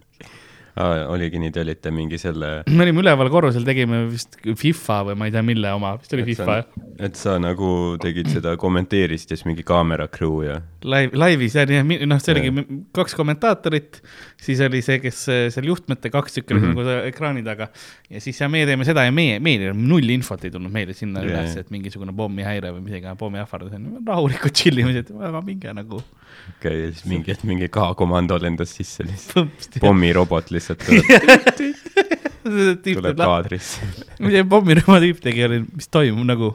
oligi 1.10 1.40
nii, 1.42 1.52
te 1.56 1.64
olite 1.64 1.92
mingi 1.92 2.20
selle, 2.22 2.52
me 2.78 2.84
olime 2.86 3.04
üleval 3.04 3.32
korrusel, 3.34 3.66
tegime 3.68 4.04
vist 4.12 4.38
FIFA 4.44 5.00
või 5.10 5.20
ma 5.20 5.30
ei 5.30 5.36
tea, 5.36 5.44
mille 5.46 5.72
oma, 5.76 5.96
vist 6.02 6.14
oli 6.18 6.28
FIFA 6.28 6.58
jah. 6.60 6.74
et 7.10 7.20
sa 7.20 7.38
nagu 7.42 7.72
tegid 8.04 8.30
seda, 8.34 8.58
kommenteerisid 8.60 9.34
ja 9.34 9.40
siis 9.40 9.48
mingi 9.50 9.66
kaamera 9.68 10.10
crew 10.12 10.44
ja 10.46 10.60
Live, 10.88 11.18
laivis 11.20 11.56
ja 11.58 11.66
nii, 11.68 12.06
noh, 12.08 12.20
see 12.24 12.32
oligi 12.36 12.66
kaks 12.96 13.16
kommentaatorit, 13.18 14.00
siis 14.42 14.62
oli 14.64 14.80
see, 14.86 15.00
kes 15.04 15.24
äh, 15.34 15.42
seal 15.54 15.68
juhtmete 15.68 16.12
kaks 16.14 16.38
tükki 16.38 16.56
olid 16.56 16.64
Mhm. 16.68 16.74
nagu 16.76 16.86
seal 16.88 17.10
ekraani 17.10 17.44
taga. 17.46 17.68
Ja 18.14 18.22
siis 18.24 18.40
ja 18.40 18.48
meie 18.52 18.66
teeme 18.70 18.86
seda 18.88 19.04
ja 19.08 19.12
meie, 19.16 19.40
meil 19.44 19.68
null 19.76 20.10
infot 20.16 20.46
ei 20.48 20.54
tulnud 20.54 20.72
meile 20.74 20.96
sinna 20.98 21.22
Jah, 21.26 21.30
üles, 21.32 21.58
et 21.60 21.72
mingisugune 21.74 22.16
pommihäire 22.16 22.72
või 22.76 22.88
iganes 22.98 23.20
pommiähvardus 23.20 23.76
on, 23.78 23.90
rahulikult 24.08 24.56
chill 24.56 24.80
imine, 24.84 25.04
et 25.04 25.12
väga 25.12 25.42
minge 25.46 25.74
nagu. 25.78 26.00
Okei 26.00 26.58
okay,, 26.62 26.82
ja 26.86 26.92
siis 26.94 27.06
mingi, 27.10 27.36
mingi 27.50 27.68
K-komando 27.74 28.38
lendas 28.42 28.72
sisse 28.78 29.04
lihtsalt, 29.08 29.80
pommirobot 29.84 30.52
lihtsalt 30.56 30.86
tuleb, 30.88 32.84
tuleb 32.88 33.18
kaadrisse. 33.20 33.84
mis 34.24 34.36
see 34.38 34.44
pommirühma 34.48 35.00
tüüp 35.04 35.20
tegi, 35.24 35.44
oli, 35.48 35.62
mis 35.76 35.90
toimub 35.92 36.28
nagu, 36.30 36.52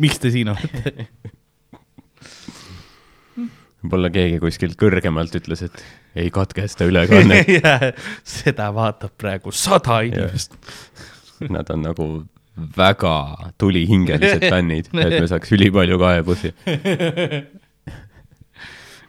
miks 0.00 0.20
te 0.20 0.32
siin 0.34 0.52
olete? 0.52 1.08
võib-olla 3.82 4.10
keegi 4.12 4.38
kuskilt 4.42 4.76
kõrgemalt 4.80 5.34
ütles, 5.38 5.62
et 5.66 5.82
ei 6.20 6.30
katkesta 6.34 6.84
ülekannet. 6.88 7.46
seda 8.40 8.70
vaatab 8.76 9.14
praegu 9.20 9.52
sada 9.54 10.00
inimest. 10.06 10.56
Nad 11.48 11.70
on 11.72 11.86
nagu 11.88 12.08
väga 12.76 13.14
tulihingelised 13.58 14.44
fännid, 14.52 14.90
et 14.92 15.14
me 15.20 15.26
saaks 15.30 15.52
ülipalju 15.56 15.96
kaebusi. 16.02 16.50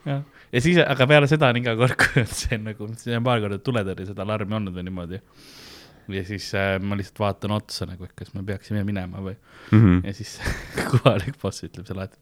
jah, 0.08 0.22
ja 0.52 0.62
siis, 0.64 0.80
aga 0.86 1.08
peale 1.10 1.28
seda 1.32 1.50
on 1.52 1.60
iga 1.62 1.74
kord, 1.80 1.98
kui 2.00 2.24
on 2.24 2.30
see 2.32 2.60
nagu, 2.62 2.88
see 3.02 3.18
on 3.18 3.26
paar 3.28 3.42
korda 3.44 3.60
tuletõrje 3.64 4.08
seda 4.12 4.24
alarmi 4.26 4.56
olnud 4.60 4.76
või 4.78 4.86
niimoodi. 4.88 5.20
ja 6.12 6.24
siis 6.28 6.48
äh, 6.58 6.74
ma 6.84 6.96
lihtsalt 7.00 7.20
vaatan 7.22 7.54
otsa 7.60 7.86
nagu, 7.90 8.08
et 8.08 8.16
kas 8.18 8.32
me 8.36 8.44
peaksime 8.48 8.86
minema 8.88 9.22
või, 9.24 9.36
Mhm. 9.72 10.00
ja 10.08 10.12
siis 10.18 10.32
kohalik 10.90 11.38
boss 11.42 11.64
ütleb 11.64 11.86
seal 11.88 12.00
alati, 12.02 12.18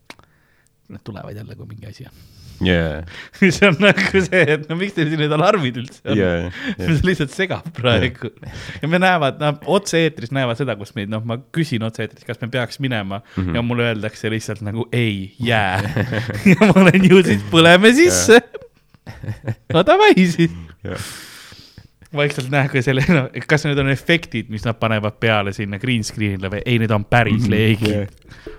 nad 0.94 1.02
tulevad 1.08 1.38
jälle, 1.38 1.56
kui 1.56 1.66
mingi 1.70 1.88
asi 1.90 2.06
on. 2.10 2.18
Jaa, 2.66 3.04
see 3.40 3.68
on 3.70 3.78
nagu 3.84 4.24
see, 4.26 4.42
et 4.56 4.66
no 4.70 4.76
miks 4.80 4.96
teil 4.98 5.10
siin 5.12 5.22
need 5.24 5.36
alarmid 5.36 5.78
üldse 5.82 6.02
on 6.12 6.18
jaa, 6.20 6.50
see 6.80 6.98
lihtsalt 7.08 7.32
segab 7.36 7.70
praegu 7.78 8.32
ja 8.82 8.90
me 8.92 9.00
näevad, 9.02 9.40
nad 9.42 9.64
otse-eetris 9.66 10.34
näevad 10.36 10.60
seda, 10.60 10.76
kus 10.80 10.92
meid, 10.98 11.12
noh, 11.12 11.24
ma 11.26 11.40
küsin 11.56 11.86
otse-eetris, 11.88 12.26
kas 12.28 12.42
me 12.44 12.50
peaks 12.54 12.80
minema 12.84 13.22
mm. 13.22 13.44
-hmm. 13.44 13.56
ja 13.56 13.62
mulle 13.66 13.90
öeldakse 13.92 14.30
lihtsalt 14.34 14.62
nagu 14.66 14.88
ei, 14.92 15.34
jää. 15.40 15.80
ja 16.52 16.60
ma 16.62 16.74
olen 16.82 17.10
ju 17.10 17.24
siis, 17.24 17.44
põleme 17.52 17.94
sisse. 17.96 18.42
no 19.74 19.84
davai 19.86 20.14
siis. 20.16 20.52
vaikselt 22.16 22.50
näe, 22.52 22.70
kui 22.70 22.82
selle, 22.82 23.04
no 23.14 23.28
kas 23.48 23.66
need 23.66 23.78
on 23.82 23.90
efektid, 23.94 24.50
mis 24.50 24.66
nad 24.66 24.78
panevad 24.82 25.20
peale 25.22 25.54
sinna 25.54 25.80
green 25.80 26.04
screen'ile 26.04 26.50
või 26.52 26.62
ei, 26.66 26.80
need 26.82 26.92
on 26.92 27.06
päris 27.06 27.44
Mhm, 27.44 27.52
leegid 27.52 27.96
jah.. 27.96 28.08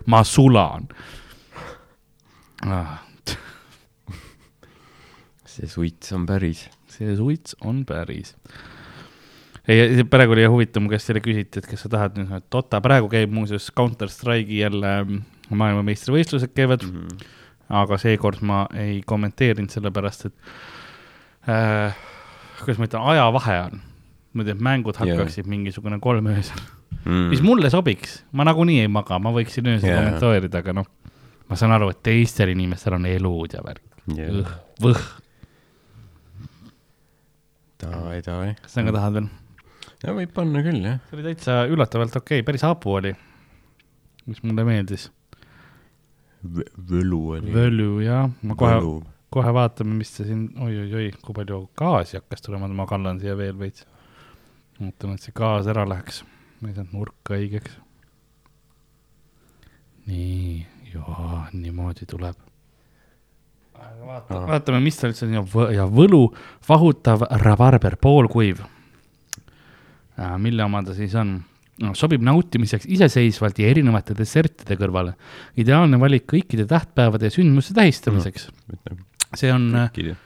ma 0.06 0.24
sulan 0.24 0.88
ah,. 2.66 2.98
See 5.60 5.68
suits 5.68 6.12
on 6.16 6.26
päris. 6.26 6.68
see 6.88 7.16
suits 7.16 7.56
on 7.64 7.84
päris. 7.86 8.34
ei, 9.68 10.04
praegu 10.10 10.32
oli 10.36 10.46
huvitav, 10.48 10.82
mu 10.82 10.92
käest 10.92 11.10
jälle 11.10 11.22
küsiti, 11.24 11.60
et 11.60 11.68
kas 11.68 11.84
sa 11.84 11.92
tahad 11.92 12.16
nüüd, 12.18 12.32
et 12.36 12.46
Dota 12.52 12.80
praegu 12.84 13.10
käib 13.12 13.32
muuseas 13.34 13.70
Counter 13.76 14.10
Strike'i 14.10 14.62
jälle 14.62 14.94
maailmameistrivõistlused 15.50 16.54
käivad 16.54 16.84
mm, 16.86 17.06
-hmm. 17.06 17.26
aga 17.82 17.98
seekord 17.98 18.42
ma 18.46 18.64
ei 18.74 19.00
kommenteerinud, 19.06 19.70
sellepärast 19.70 20.30
et 20.30 20.34
äh, 21.50 21.96
kuidas 22.64 22.80
ma 22.80 22.88
ütlen, 22.88 23.06
ajavahe 23.14 23.60
on. 23.68 23.80
muidu, 24.32 24.52
et 24.54 24.60
mängud 24.62 24.94
hakkaksid 24.94 25.42
yeah. 25.42 25.50
mingisugune 25.50 25.98
kolm 26.00 26.26
öösel. 26.30 26.60
mm. 27.04 27.30
mis 27.32 27.42
mulle 27.42 27.70
sobiks, 27.70 28.24
ma 28.32 28.46
nagunii 28.46 28.80
ei 28.84 28.88
maga, 28.88 29.18
ma 29.18 29.32
võiksin 29.34 29.66
öösel 29.66 29.90
yeah. 29.90 30.04
kommenteerida, 30.04 30.62
aga 30.62 30.76
noh, 30.80 30.86
ma 31.50 31.58
saan 31.58 31.74
aru, 31.74 31.90
et 31.90 32.02
teistel 32.06 32.54
inimestel 32.54 32.94
on 32.94 33.06
elud 33.10 33.56
ja 33.56 33.64
värk, 33.66 33.82
yeah.. 34.14 34.54
võh, 34.82 35.02
davai, 37.80 38.20
davai. 38.24 38.50
kas 38.60 38.74
sa 38.74 38.84
ka 38.86 38.94
tahad 38.94 39.16
veel? 39.16 39.28
no 40.04 40.16
võib 40.16 40.32
panna 40.36 40.62
küll, 40.64 40.80
jah. 40.84 40.98
see 41.08 41.18
oli 41.18 41.26
täitsa 41.28 41.56
üllatavalt 41.70 42.16
okei 42.20 42.40
okay., 42.40 42.46
päris 42.46 42.64
hapu 42.66 42.96
oli, 42.98 43.12
mis 44.28 44.42
mulle 44.46 44.64
meeldis. 44.68 45.08
võlu 46.40 47.20
oli. 47.36 47.52
Völü 47.52 47.88
jah, 48.06 48.30
ma 48.42 48.56
kohe, 48.58 48.80
võlu. 48.80 48.94
kohe 49.34 49.54
vaatame, 49.56 49.98
mis 50.00 50.12
see 50.16 50.28
siin 50.30 50.46
oi,, 50.56 50.72
oi-oi-oi, 50.86 51.12
kui 51.24 51.36
palju 51.36 51.62
gaasi 51.78 52.20
hakkas 52.20 52.46
tulema, 52.46 52.68
ma 52.68 52.88
kallan 52.90 53.20
siia 53.22 53.36
veel 53.38 53.56
veits. 53.60 53.86
ootan, 54.80 55.16
et 55.16 55.24
see 55.24 55.36
gaas 55.36 55.68
ära 55.70 55.86
läheks, 55.88 56.24
ma 56.60 56.70
ei 56.70 56.76
saanud 56.78 56.96
nurka 56.96 57.36
õigeks. 57.36 57.80
nii, 60.10 60.60
jaa, 60.94 61.48
niimoodi 61.52 62.08
tuleb. 62.08 62.49
vaatame, 64.06 64.46
vaatame, 64.50 64.80
mis 64.84 64.98
ta 64.98 65.10
üldse 65.10 65.26
on 65.26 65.36
ja 65.38 65.44
ja 65.76 65.86
võlu, 65.90 66.24
vahutav 66.68 67.26
rabarber, 67.42 67.96
poolkuiv. 68.00 68.62
mille 70.38 70.64
oma 70.64 70.82
ta 70.84 70.94
siis 70.96 71.14
on? 71.14 71.38
no 71.80 71.94
sobib 71.96 72.24
nautimiseks 72.24 72.84
iseseisvalt 72.92 73.58
ja 73.62 73.70
erinevate 73.72 74.14
dessertide 74.16 74.76
kõrvale. 74.76 75.14
ideaalne 75.56 76.00
valik 76.00 76.26
kõikide 76.28 76.66
tähtpäevade 76.68 77.30
ja 77.30 77.34
sündmuste 77.34 77.74
tähistamiseks. 77.76 78.50
see 79.34 79.52
on 79.52 79.70
äh, 79.86 80.16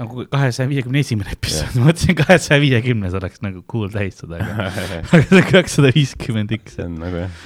nagu 0.00 0.26
kahesaja 0.30 0.68
viiekümne 0.68 1.04
esimene 1.04 1.36
episood, 1.36 1.76
ma 1.78 1.90
mõtlesin 1.90 2.18
kahesaja 2.18 2.60
viiekümnes 2.60 3.14
oleks 3.16 3.44
nagu 3.44 3.62
cool 3.70 3.92
tähistada, 3.92 4.40
aga 4.42 4.66
aga 5.12 5.22
see 5.28 5.38
on 5.38 5.46
kakssada 5.52 5.92
viiskümmend 5.94 6.56
X 6.58 6.76
see 6.80 6.88
on 6.88 6.98
nagu 7.04 7.22
jah, 7.22 7.38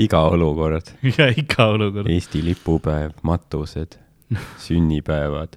iga 0.00 0.22
olukord. 0.32 0.94
ja 1.18 1.28
iga 1.36 1.68
olukord. 1.74 2.08
Eesti 2.12 2.42
lipupäev, 2.46 3.16
matused, 3.26 3.98
sünnipäevad, 4.66 5.56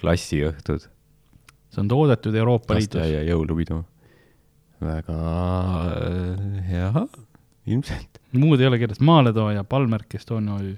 klassiõhtud, 0.00 0.88
see 1.70 1.82
on 1.82 1.88
toodetud 1.92 2.34
Euroopa 2.34 2.76
Liidus. 2.76 2.94
lasteaia 2.94 3.22
jõulupidu. 3.28 3.82
väga 4.80 5.16
äh, 5.16 6.68
hea, 6.68 7.06
ilmselt 7.66 8.20
muud 8.36 8.60
ei 8.60 8.68
ole 8.68 8.78
kirjas, 8.78 9.00
maaletooja, 9.00 9.64
Palmerk, 9.64 10.14
Estonia 10.14 10.58
OÜ, 10.58 10.76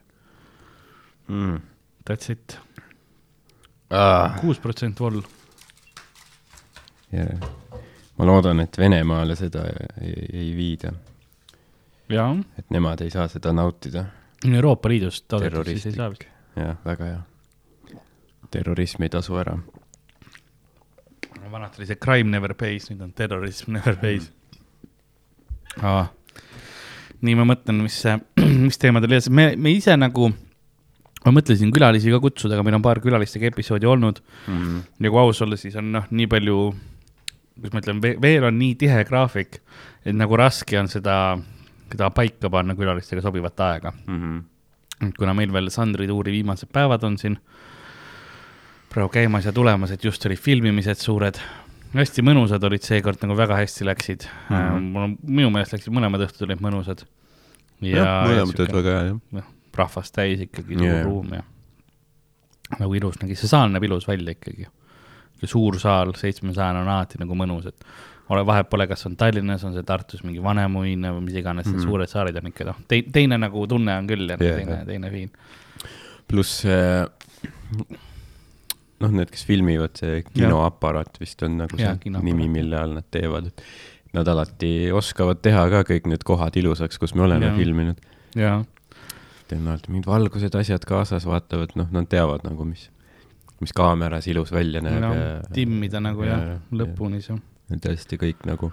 mm.. 1.28 1.60
that's 2.06 2.30
it, 2.32 2.58
Ah, 3.90 4.36
kuus 4.40 4.58
protsenti 4.60 5.00
voll. 5.02 5.22
yeah. 7.12 7.40
ma 8.16 8.24
loodan, 8.26 8.60
et 8.60 8.78
Venemaale 8.78 9.36
seda 9.36 9.62
ei, 10.00 10.26
ei 10.32 10.50
viida, 10.56 10.92
et 12.58 12.68
nemad 12.74 13.00
ei 13.00 13.10
saa 13.10 13.28
seda 13.32 13.52
nautida. 13.56 14.04
Euroopa 14.44 14.88
Liidust 14.92 15.24
toodetud, 15.28 15.70
siis 15.72 15.86
ei 15.88 15.96
saa 15.96 16.10
vist. 16.12 16.26
jah, 16.58 16.78
väga 16.84 17.10
hea. 17.12 17.20
terrorism 18.50 19.02
ei 19.02 19.12
tasu 19.12 19.36
ära. 19.38 19.58
vanasti 21.50 21.80
oli 21.80 21.86
see 21.88 21.96
crime 21.96 22.30
never 22.30 22.54
pays, 22.54 22.90
nüüd 22.90 23.02
on 23.02 23.12
terrorism 23.16 23.72
never 23.72 23.96
pays 23.96 24.30
ah.. 25.82 26.10
nii 27.24 27.38
ma 27.38 27.46
mõtlen, 27.48 27.82
mis, 27.84 28.02
mis 28.66 28.78
teemadel 28.80 29.16
ja 29.16 29.22
me, 29.34 29.50
me 29.56 29.72
ise 29.74 29.96
nagu, 29.98 30.30
ma 31.24 31.34
mõtlesin 31.34 31.72
külalisi 31.74 32.12
ka 32.14 32.20
kutsuda, 32.22 32.56
aga 32.56 32.66
meil 32.66 32.78
on 32.78 32.84
paar 32.84 33.02
külalistega 33.04 33.50
episoodi 33.52 33.88
olnud 33.90 34.22
Mm. 34.48 34.80
ja 35.04 35.10
kui 35.10 35.20
aus 35.20 35.42
olla, 35.44 35.56
siis 35.60 35.74
on 35.76 35.90
noh, 35.92 36.06
nii 36.10 36.28
palju, 36.30 36.58
kuidas 37.58 37.74
ma 37.74 37.82
ütlen, 37.82 37.98
veel 38.22 38.46
on 38.48 38.56
nii 38.56 38.76
tihe 38.80 39.02
graafik, 39.04 39.58
et 40.04 40.16
nagu 40.16 40.38
raske 40.40 40.78
on 40.80 40.88
seda, 40.88 41.36
seda 41.92 42.08
paika 42.14 42.48
panna 42.52 42.76
külalistega 42.78 43.20
sobivat 43.24 43.60
aega. 43.60 43.92
Mm 44.06 44.20
-hmm. 44.22 44.38
Kuna 45.18 45.34
meil 45.36 45.52
veel 45.54 45.70
Sandri 45.70 46.08
tuuri 46.10 46.32
viimased 46.38 46.70
päevad 46.74 47.04
on 47.06 47.18
siin 47.18 47.38
praegu 48.92 49.12
käimas 49.12 49.46
ja 49.46 49.52
tulemas, 49.52 49.92
et 49.94 50.04
just 50.04 50.24
olid 50.26 50.40
filmimised 50.40 51.00
suured, 51.00 51.38
hästi 51.94 52.24
mõnusad 52.24 52.64
olid 52.64 52.84
seekord, 52.84 53.20
nagu 53.22 53.36
väga 53.38 53.58
hästi 53.60 53.86
läksid 53.88 54.26
mm. 54.26 54.56
-hmm. 54.56 54.88
mul 54.94 55.06
on, 55.06 55.14
minu 55.22 55.52
meelest 55.54 55.76
läksid 55.76 55.94
mõlemad 55.94 56.24
õhtud 56.26 56.48
olid 56.48 56.64
mõnusad. 56.64 57.04
jah, 57.80 58.24
mõlemad 58.26 58.64
olid 58.64 58.74
väga 58.80 58.96
hea, 58.96 59.14
jah. 59.38 59.54
rahvast 59.78 60.14
täis 60.14 60.42
ikkagi 60.48 60.74
suur 60.74 60.88
yeah. 60.88 61.04
ruum 61.06 61.32
ja 61.36 61.44
nagu 62.76 62.94
ilus 62.94 63.16
nägi, 63.22 63.36
see 63.38 63.48
saal 63.48 63.70
näeb 63.72 63.86
ilus 63.88 64.08
välja 64.08 64.34
ikkagi. 64.34 64.66
suur 65.44 65.78
saal, 65.78 66.12
seitsmesajane 66.18 66.80
on 66.82 66.88
alati 66.90 67.20
nagu 67.20 67.36
mõnus, 67.38 67.68
et 67.70 67.84
ole, 68.34 68.46
vahet 68.46 68.68
pole, 68.70 68.86
kas 68.90 69.06
on 69.08 69.16
Tallinnas, 69.16 69.64
on 69.64 69.76
see 69.76 69.86
Tartus 69.86 70.24
mingi 70.26 70.42
Vanemuine 70.42 71.12
või 71.16 71.28
mis 71.28 71.38
iganes 71.40 71.66
mm, 71.66 71.78
-hmm. 71.78 71.86
Suured 71.88 72.10
saarid 72.10 72.36
on 72.36 72.50
ikka 72.50 72.68
noh, 72.68 72.82
teine 72.88 73.38
nagu 73.38 73.66
tunne 73.70 73.96
on 73.96 74.10
küll 74.10 74.28
ja 74.28 74.36
yeah, 74.40 74.58
teine 74.60 74.76
jah., 74.76 74.86
teine 74.86 75.10
fiin. 75.10 75.30
pluss 76.28 76.64
äh, 76.68 77.06
noh, 79.02 79.12
need, 79.14 79.30
kes 79.32 79.44
filmivad, 79.48 79.94
see 79.98 80.22
kinoaparaat 80.32 81.20
vist 81.20 81.42
on 81.46 81.58
nagu 81.62 81.78
Jaa, 81.78 81.94
see 82.02 82.12
nimi, 82.24 82.48
mille 82.52 82.78
all 82.78 82.96
nad 82.98 83.06
teevad, 83.14 83.50
et 83.52 84.16
nad 84.16 84.28
alati 84.28 84.90
oskavad 84.94 85.42
teha 85.44 85.66
ka 85.72 85.84
kõik 85.92 86.08
need 86.10 86.24
kohad 86.26 86.56
ilusaks, 86.58 86.98
kus 87.00 87.14
me 87.14 87.26
oleme 87.28 87.50
Jaa. 87.50 87.58
filminud. 87.58 88.06
Teil 89.48 89.60
on 89.62 89.68
alati 89.72 89.92
mingid 89.92 90.08
valgused, 90.10 90.54
asjad 90.60 90.84
kaasas, 90.88 91.26
vaatavad, 91.28 91.74
noh, 91.78 91.90
nad 91.94 92.08
teavad 92.10 92.44
nagu, 92.44 92.66
mis, 92.68 92.88
mis 93.62 93.72
kaameras 93.76 94.28
ilus 94.28 94.52
välja 94.52 94.82
näeb 94.84 95.00
no, 95.04 95.12
ja 95.16 95.28
timmida 95.54 96.02
nagu 96.04 96.26
ja- 96.26 96.40
ja,, 96.54 96.58
lõpuni 96.82 97.22
see. 97.24 97.38
Tõesti 97.76 98.16
kõik 98.20 98.46
nagu 98.48 98.72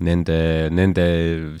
nende, 0.00 0.38
nende 0.70 1.06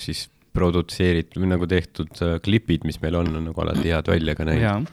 siis 0.02 0.28
produtseeritud 0.56 1.40
või 1.42 1.52
nagu 1.54 1.68
tehtud 1.68 2.22
äh, 2.24 2.38
klipid, 2.44 2.86
mis 2.88 3.00
meil 3.02 3.16
on, 3.20 3.32
on 3.38 3.50
nagu 3.50 3.64
alati 3.64 3.88
head 3.88 4.10
välja 4.12 4.36
ka 4.38 4.46
näinud. 4.48 4.90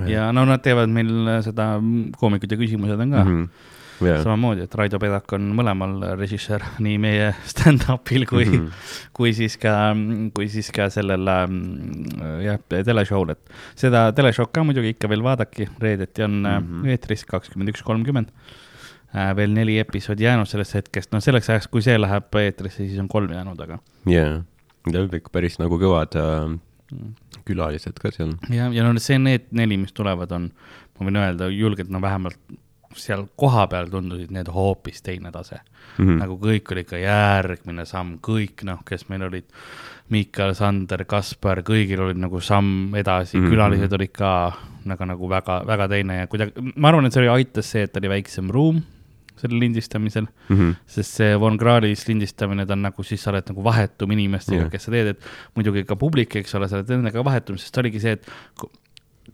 ja, 0.00 0.10
ja 0.10 0.28
no 0.34 0.46
nad 0.48 0.64
teevad 0.64 0.92
meil 0.92 1.12
seda 1.46 1.76
koomikud 2.18 2.52
ja 2.52 2.60
küsimused 2.60 3.00
on 3.00 3.12
ka 3.12 3.24
mm. 3.24 3.36
-hmm. 3.36 4.06
ja, 4.08 4.16
samamoodi, 4.24 4.64
et 4.64 4.74
Raido 4.74 4.98
Pedak 5.02 5.32
on 5.36 5.52
mõlemal 5.58 6.16
režissöör, 6.18 6.64
nii 6.86 6.98
meie 6.98 7.30
stand-up'il 7.52 8.26
kui 8.26 8.44
mm. 8.46 8.54
-hmm. 8.54 8.72
kui 9.16 9.34
siis 9.36 9.58
ka, 9.60 9.94
kui 10.34 10.48
siis 10.48 10.72
ka 10.72 10.88
sellel 10.90 11.28
mm, 11.46 12.44
jah, 12.46 12.60
teleshow'l, 12.68 13.36
et 13.36 13.56
seda 13.76 14.08
teleshow'd 14.16 14.52
ka 14.52 14.64
muidugi 14.64 14.96
ikka 14.96 15.08
veel 15.08 15.22
vaadake, 15.22 15.68
reedeti 15.80 16.22
on 16.22 16.40
mm. 16.42 16.46
-hmm. 16.46 16.88
eetris 16.88 17.24
kakskümmend 17.24 17.74
üks 17.74 17.82
kolmkümmend. 17.82 18.32
Veel 19.36 19.52
neli 19.56 19.78
episoodi 19.82 20.26
jäänud 20.26 20.48
sellest 20.50 20.74
hetkest, 20.78 21.12
no 21.14 21.20
selleks 21.24 21.48
ajaks, 21.50 21.68
kui 21.72 21.82
see 21.84 21.96
läheb 21.98 22.34
eetrisse, 22.42 22.84
siis 22.86 22.98
on 23.02 23.08
kolm 23.08 23.32
jäänud, 23.32 23.60
aga 23.66 23.78
ja, 24.12 24.42
Need 24.86 24.94
olid 25.00 25.14
ikka 25.18 25.32
päris 25.34 25.56
nagu 25.58 25.78
kõvad 25.82 26.14
äh, 26.14 26.52
külalised 27.48 27.96
ka 28.02 28.12
seal. 28.14 28.36
ja, 28.54 28.68
ja 28.74 28.84
no 28.86 29.00
see, 29.02 29.18
need 29.18 29.48
neli, 29.56 29.76
mis 29.82 29.92
tulevad, 29.96 30.30
on, 30.36 30.50
ma 30.98 31.08
võin 31.08 31.18
öelda 31.22 31.48
julgelt, 31.50 31.90
no 31.90 32.00
vähemalt 32.04 32.38
seal 32.96 33.26
kohapeal 33.36 33.90
tundusid 33.92 34.30
need 34.32 34.48
hoopis 34.48 35.02
teine 35.04 35.32
tase 35.34 35.58
Mhm. 35.96 36.06
mm.. 36.08 36.16
nagu 36.18 36.34
kõik 36.42 36.70
oli 36.72 36.82
ikka 36.82 36.98
järgmine 36.98 37.84
samm, 37.86 38.16
kõik 38.24 38.64
noh, 38.66 38.80
kes 38.84 39.08
meil 39.08 39.22
olid, 39.28 39.44
Miikal, 40.10 40.52
Sander, 40.54 41.04
Kaspar, 41.08 41.62
kõigil 41.66 41.98
olid 42.04 42.18
nagu 42.20 42.40
samm 42.40 42.94
edasi 42.94 43.36
mm, 43.36 43.40
Mhm. 43.40 43.46
-hmm. 43.46 43.54
külalised 43.54 43.92
olid 43.98 44.12
ka 44.12 44.32
nagu, 44.84 45.04
nagu 45.04 45.28
väga, 45.28 45.62
väga 45.66 45.88
teine 45.88 46.16
ja 46.20 46.26
kuidagi, 46.26 46.52
ma 46.76 46.88
arvan, 46.88 47.06
et 47.06 47.12
see 47.12 47.22
oli, 47.22 47.28
aitas 47.42 47.70
see, 47.70 47.82
et 47.82 47.96
oli 47.96 48.08
väiksem 48.08 48.50
ruum 48.50 48.82
sellel 49.36 49.58
lindistamisel, 49.60 50.26
Mhm. 50.48 50.70
sest 50.86 51.14
see 51.20 51.36
Von 51.38 51.58
Krahlis 51.58 52.06
lindistamine, 52.08 52.66
ta 52.66 52.72
on 52.72 52.82
nagu, 52.82 53.02
siis 53.04 53.22
sa 53.22 53.30
oled 53.30 53.44
nagu 53.52 53.62
vahetum 53.62 54.10
inimestega 54.10 54.56
yeah., 54.66 54.70
kes 54.70 54.84
sa 54.84 54.90
teed, 54.90 55.06
et 55.06 55.20
muidugi 55.56 55.84
ka 55.86 55.94
publik, 55.96 56.36
eks 56.36 56.54
ole, 56.54 56.68
sa 56.68 56.76
oled 56.80 56.88
nendega 56.88 57.22
vahetum, 57.24 57.58
sest 57.58 57.76
oligi 57.78 58.00
see, 58.00 58.12
et 58.12 58.26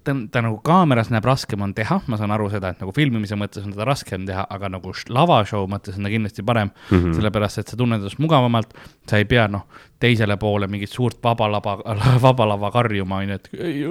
ta, 0.05 0.15
ta 0.33 0.41
nagu 0.43 0.57
kaameras 0.65 1.11
näeb 1.13 1.25
raskem 1.29 1.61
on 1.63 1.75
teha, 1.77 2.01
ma 2.09 2.17
saan 2.17 2.33
aru 2.35 2.49
seda, 2.51 2.71
et 2.73 2.81
nagu 2.81 2.93
filmimise 2.97 3.37
mõttes 3.39 3.63
on 3.67 3.73
teda 3.75 3.85
raskem 3.87 4.25
teha, 4.27 4.47
aga 4.51 4.71
nagu 4.73 4.91
lavashow 5.13 5.67
mõttes 5.71 5.99
on 5.99 6.03
ta 6.09 6.11
kindlasti 6.11 6.43
parem 6.43 6.71
mm, 6.71 6.97
Mhm. 6.97 7.05
-hmm. 7.05 7.15
sellepärast 7.21 7.59
et 7.59 7.69
sa 7.69 7.77
tunned 7.77 8.01
ennast 8.01 8.19
mugavamalt, 8.19 8.73
sa 9.07 9.17
ei 9.19 9.25
pea 9.25 9.47
noh, 9.49 9.67
teisele 10.01 10.37
poole 10.37 10.67
mingit 10.67 10.89
suurt 10.91 11.19
vaba 11.23 11.47
lava, 11.53 11.77
vaba 12.27 12.47
lava 12.49 12.71
karjuma, 12.71 13.17
onju, 13.21 13.35
et 13.35 13.49
"Ei, 13.53 13.83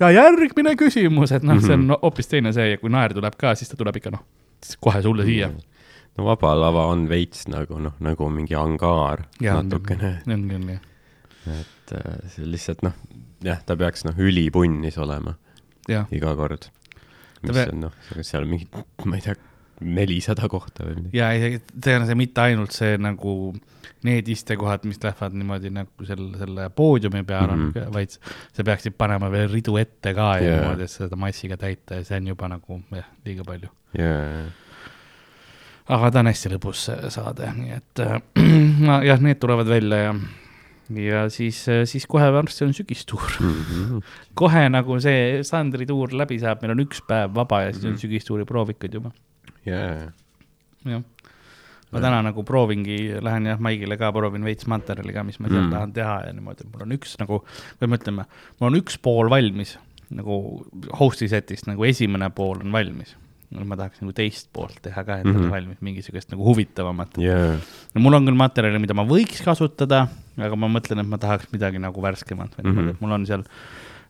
ja 0.00 0.10
järgmine 0.10 0.76
küsimus, 0.76 1.32
et 1.32 1.42
noh 1.42 1.54
mm, 1.54 1.58
-hmm. 1.60 1.66
see 1.66 1.74
on 1.74 1.86
no, 1.86 1.98
hoopis 2.02 2.28
teine 2.28 2.52
see 2.52 2.70
ja 2.70 2.76
kui 2.78 2.88
naer 2.90 3.12
tuleb 3.12 3.34
ka, 3.36 3.54
siis 3.54 3.68
ta 3.68 3.76
tuleb 3.76 3.96
ikka 3.96 4.10
noh, 4.10 4.20
kohe 4.82 5.02
sulle 5.02 5.24
siia. 5.28 5.48
no 6.18 6.24
Vaba 6.26 6.54
Lava 6.58 6.86
on 6.92 7.06
veits 7.10 7.46
nagu 7.48 7.78
noh, 7.82 7.94
nagu 8.04 8.28
mingi 8.34 8.56
angaar 8.58 9.26
Jaa, 9.40 9.60
natukene, 9.62 10.16
on 10.26 10.48
küll 10.50 10.72
jah, 10.74 10.80
et 11.58 11.92
äh, 11.96 12.16
see 12.34 12.44
lihtsalt 12.48 12.82
noh, 12.86 12.96
jah, 13.46 13.60
ta 13.64 13.76
peaks 13.78 14.04
noh, 14.08 14.16
ülipunnis 14.18 14.98
olema 14.98 15.36
jah, 15.88 16.06
iga 16.12 16.34
kord. 16.36 16.68
mis 17.42 17.54
pe- 17.54 17.68
on 17.72 17.80
noh, 17.86 17.94
seal 18.26 18.44
mingi, 18.50 18.66
ma 19.06 19.16
ei 19.16 19.22
tea, 19.24 19.36
nelisada 19.80 20.48
kohta 20.50 20.86
või 20.86 21.02
midagi. 21.02 21.18
ja 21.18 21.98
on 22.00 22.06
see 22.08 22.18
mitte 22.18 22.40
ainult 22.42 22.74
see 22.74 22.96
nagu 22.98 23.34
need 24.06 24.28
istekohad, 24.30 24.84
mis 24.86 25.00
lähevad 25.02 25.34
niimoodi 25.34 25.70
nagu 25.74 26.06
selle, 26.06 26.30
selle 26.38 26.68
poodiumi 26.70 27.24
peale 27.26 27.56
mm, 27.56 27.62
Mhm. 27.62 27.72
-hmm. 27.74 27.94
vaid 27.94 28.10
sa 28.52 28.64
peaksid 28.64 28.94
panema 28.98 29.30
veel 29.30 29.50
ridu 29.52 29.76
ette 29.76 30.14
ka 30.14 30.38
ja 30.38 30.42
yeah. 30.42 30.60
niimoodi, 30.60 30.82
et 30.82 30.90
seda 30.90 31.16
massiga 31.16 31.56
täita 31.56 31.94
ja 31.94 32.04
see 32.04 32.16
on 32.16 32.26
juba 32.26 32.48
nagu 32.48 32.82
jah, 32.94 33.06
liiga 33.26 33.44
palju. 33.44 33.68
jaa, 33.98 34.50
aga 35.88 36.10
ta 36.10 36.20
on 36.20 36.26
hästi 36.26 36.52
lõbus 36.54 36.88
saade, 37.08 37.52
nii 37.56 37.72
et 37.76 38.04
äh, 38.04 38.20
no 38.86 39.00
jah, 39.02 39.20
need 39.20 39.40
tulevad 39.40 39.66
välja 39.66 39.96
ja 39.96 40.14
ja 40.96 41.28
siis, 41.28 41.66
siis 41.84 42.06
kohe 42.08 42.32
varsti 42.32 42.64
on 42.64 42.74
sügistuur. 42.74 43.32
Mhm. 43.40 43.98
kohe 44.34 44.68
nagu 44.68 45.00
see 45.00 45.42
Sandri 45.44 45.86
tuur 45.86 46.14
läbi 46.16 46.38
saab, 46.40 46.62
meil 46.62 46.72
on 46.76 46.84
üks 46.86 47.02
päev 47.08 47.34
vaba 47.34 47.62
ja 47.66 47.72
siis 47.72 47.84
on 47.84 47.98
sügistuuri 48.00 48.46
proovikud 48.48 48.94
juba, 48.94 49.12
jaa, 49.66 50.10
jah. 50.84 51.02
ma 51.92 52.00
täna 52.04 52.22
nagu 52.22 52.42
proovingi, 52.44 52.98
lähen 53.24 53.46
jah 53.46 53.58
Maigile 53.64 53.96
ka 53.96 54.10
proovin 54.12 54.44
veits 54.44 54.66
materjali 54.68 55.12
ka, 55.12 55.22
mis 55.24 55.38
ma 55.40 55.48
seal 55.48 55.62
Mm. 55.62 55.66
mm. 55.68 55.72
tahan 55.76 55.92
teha 55.92 56.16
ja 56.26 56.32
niimoodi, 56.36 56.66
mul 56.72 56.82
on 56.86 56.92
üks 56.98 57.16
nagu, 57.18 57.42
või 57.80 57.88
me 57.88 57.96
ütleme, 57.96 58.26
mul 58.60 58.68
on 58.72 58.80
üks 58.82 58.98
pool 59.02 59.30
valmis 59.32 59.78
nagu 60.10 60.64
host'i 61.00 61.28
setist 61.28 61.66
nagu 61.68 61.84
esimene 61.84 62.30
pool 62.30 62.60
on 62.64 62.72
valmis. 62.72 63.14
ma 63.48 63.76
tahaks 63.80 64.02
nagu 64.02 64.12
teist 64.12 64.50
poolt 64.52 64.76
teha 64.84 65.04
ka, 65.04 65.18
et 65.20 65.24
mm 65.24 65.30
Mhm. 65.32 65.40
-hmm. 65.44 65.50
valmis 65.50 65.78
mingisugust 65.80 66.30
nagu 66.30 66.44
huvitavamat. 66.44 67.16
jaa, 67.18 67.56
no 67.94 68.00
mul 68.00 68.14
on 68.14 68.26
küll 68.26 68.36
materjali, 68.36 68.78
mida 68.78 68.92
ma 68.94 69.04
võiks 69.04 69.40
kasutada, 69.44 70.08
aga 70.36 70.56
ma 70.56 70.68
mõtlen, 70.68 71.00
et 71.00 71.06
ma 71.08 71.16
tahaks 71.16 71.46
midagi 71.52 71.78
nagu 71.80 72.00
värskemat 72.02 72.50
või 72.56 72.64
Mhm. 72.64 72.68
niimoodi, 72.76 72.90
et 72.90 73.00
mul 73.00 73.12
on 73.12 73.24
seal 73.26 73.44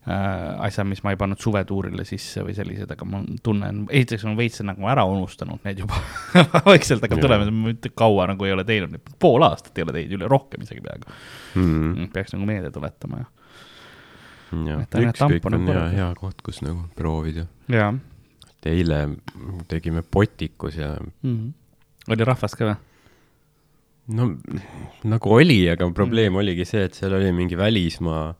asja, 0.09 0.83
mis 0.87 1.01
ma 1.05 1.13
ei 1.13 1.19
pannud 1.19 1.39
suvetuurile 1.41 2.05
sisse 2.07 2.43
või 2.45 2.55
sellised, 2.57 2.91
aga 2.91 3.05
ma 3.05 3.21
tunnen, 3.43 3.83
esiteks 3.89 4.25
ma 4.29 4.35
veits 4.39 4.63
nagu 4.65 4.87
ära 4.89 5.03
unustanud 5.09 5.65
need 5.67 5.83
juba 5.83 5.99
vaikselt 6.71 7.03
hakkab 7.05 7.21
tulema, 7.23 7.49
mitte 7.51 7.91
kaua 7.95 8.27
nagu 8.31 8.47
ei 8.47 8.55
ole 8.55 8.65
teinud, 8.67 8.95
pool 9.19 9.45
aastat 9.47 9.77
ei 9.77 9.87
ole 9.87 9.97
teinud, 9.99 10.17
üle 10.19 10.31
rohkem 10.31 10.65
isegi 10.65 10.81
peaaegu 10.85 11.17
Mhm. 11.55 12.11
peaks 12.13 12.33
nagu 12.35 12.45
meelde 12.45 12.71
tuletama 12.71 13.23
ja, 13.23 13.27
Et 14.81 14.95
ainult 14.95 15.17
ükskõik 15.17 15.45
on 15.45 15.57
on 15.59 15.67
hea, 15.69 15.87
hea 15.97 16.09
koht, 16.17 16.41
kus 16.45 16.61
nagu 16.65 16.85
proovida. 16.97 17.47
ja 17.69 17.93
eile 18.69 18.99
tegime 19.71 20.01
potikus 20.03 20.75
ja 20.75 20.95
mm. 20.99 21.35
-hmm. 21.37 22.13
oli 22.13 22.25
rahvast 22.27 22.57
ka 22.59 22.65
või? 22.65 22.75
no 24.17 24.29
nagu 25.03 25.33
oli, 25.33 25.61
aga 25.69 25.89
probleem 25.95 26.35
oligi 26.35 26.65
see, 26.65 26.83
et 26.83 26.97
seal 26.97 27.13
oli 27.13 27.31
mingi 27.31 27.57
välismaa 27.57 28.33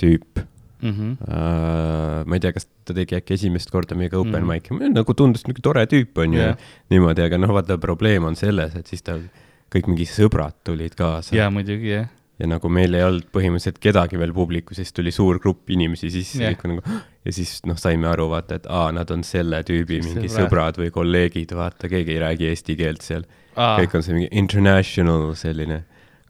tüüp 0.00 0.44
Mm 0.80 0.92
-hmm. 0.92 1.10
uh,. 1.28 2.26
ma 2.26 2.36
ei 2.36 2.40
tea, 2.40 2.52
kas 2.56 2.68
ta 2.84 2.96
tegi 2.96 3.18
äkki 3.18 3.36
esimest 3.36 3.70
korda 3.70 3.98
meiega 3.98 4.18
open 4.18 4.42
mm. 4.42 4.48
mic'i, 4.52 4.92
nagu 4.94 5.14
tundus 5.14 5.44
niisugune 5.46 5.66
tore 5.66 5.84
tüüp 5.86 6.22
on 6.24 6.38
ju 6.38 6.40
yeah. 6.40 6.70
niimoodi, 6.90 7.26
aga 7.26 7.38
noh, 7.38 7.52
vaata 7.56 7.78
probleem 7.78 8.24
on 8.24 8.36
selles, 8.36 8.76
et 8.76 8.86
siis 8.86 9.02
tal 9.02 9.26
kõik 9.70 9.90
mingi 9.90 10.08
sõbrad 10.08 10.56
tulid 10.64 10.96
kaasa 10.98 11.36
ja 11.36 11.50
muidugi 11.50 11.92
jah, 11.92 12.08
ja 12.40 12.48
nagu 12.48 12.72
meil 12.72 12.96
ei 12.96 13.04
olnud 13.04 13.28
põhimõtteliselt 13.34 13.78
kedagi 13.82 14.18
veel 14.18 14.32
publikus, 14.32 14.80
siis 14.80 14.92
tuli 14.96 15.12
suur 15.12 15.38
grupp 15.42 15.70
inimesi 15.70 16.10
sisse 16.10 16.40
yeah. 16.40 16.56
nagu 16.64 16.82
ja 17.24 17.32
siis 17.36 17.60
noh, 17.68 17.76
saime 17.76 18.08
aru, 18.08 18.30
vaata, 18.32 18.60
et 18.60 18.66
aa, 18.72 18.88
nad 18.96 19.10
on 19.12 19.22
selle 19.26 19.60
tüübi 19.66 20.00
mingi 20.00 20.28
Sõbrad. 20.28 20.48
sõbrad 20.48 20.80
või 20.80 20.90
kolleegid, 20.94 21.52
vaata, 21.56 21.88
keegi 21.92 22.16
ei 22.16 22.22
räägi 22.22 22.48
eesti 22.48 22.76
keelt 22.80 23.04
seal. 23.04 23.26
Kõik 23.54 23.94
on 23.98 24.04
see 24.06 24.16
mingi 24.16 24.28
international 24.40 25.34
selline 25.36 25.82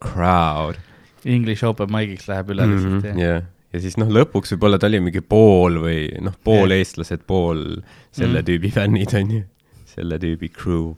crowd 0.02 0.80
English 1.28 1.64
open 1.68 1.90
mic'iks 1.92 2.28
läheb 2.30 2.52
üle 2.54 2.66
mm. 2.66 2.74
lihtsalt 2.74 3.04
-hmm, 3.04 3.20
jah 3.20 3.34
yeah. 3.36 3.48
Ja 3.72 3.82
siis 3.82 3.96
noh, 4.00 4.10
lõpuks 4.10 4.54
võib-olla 4.54 4.80
ta 4.80 4.90
oli 4.90 5.00
mingi 5.04 5.22
pool 5.22 5.80
või 5.84 6.08
noh, 6.24 6.34
pool 6.44 6.72
yeah. 6.72 6.82
eestlased, 6.82 7.24
pool 7.28 7.62
selle 8.10 8.40
Mhm. 8.40 8.42
mm. 8.42 8.48
tüübi 8.50 8.72
fännid 8.74 9.14
on 9.18 9.32
ju, 9.36 9.44
selle 9.94 10.18
tüübi 10.22 10.50
crew 10.54 10.92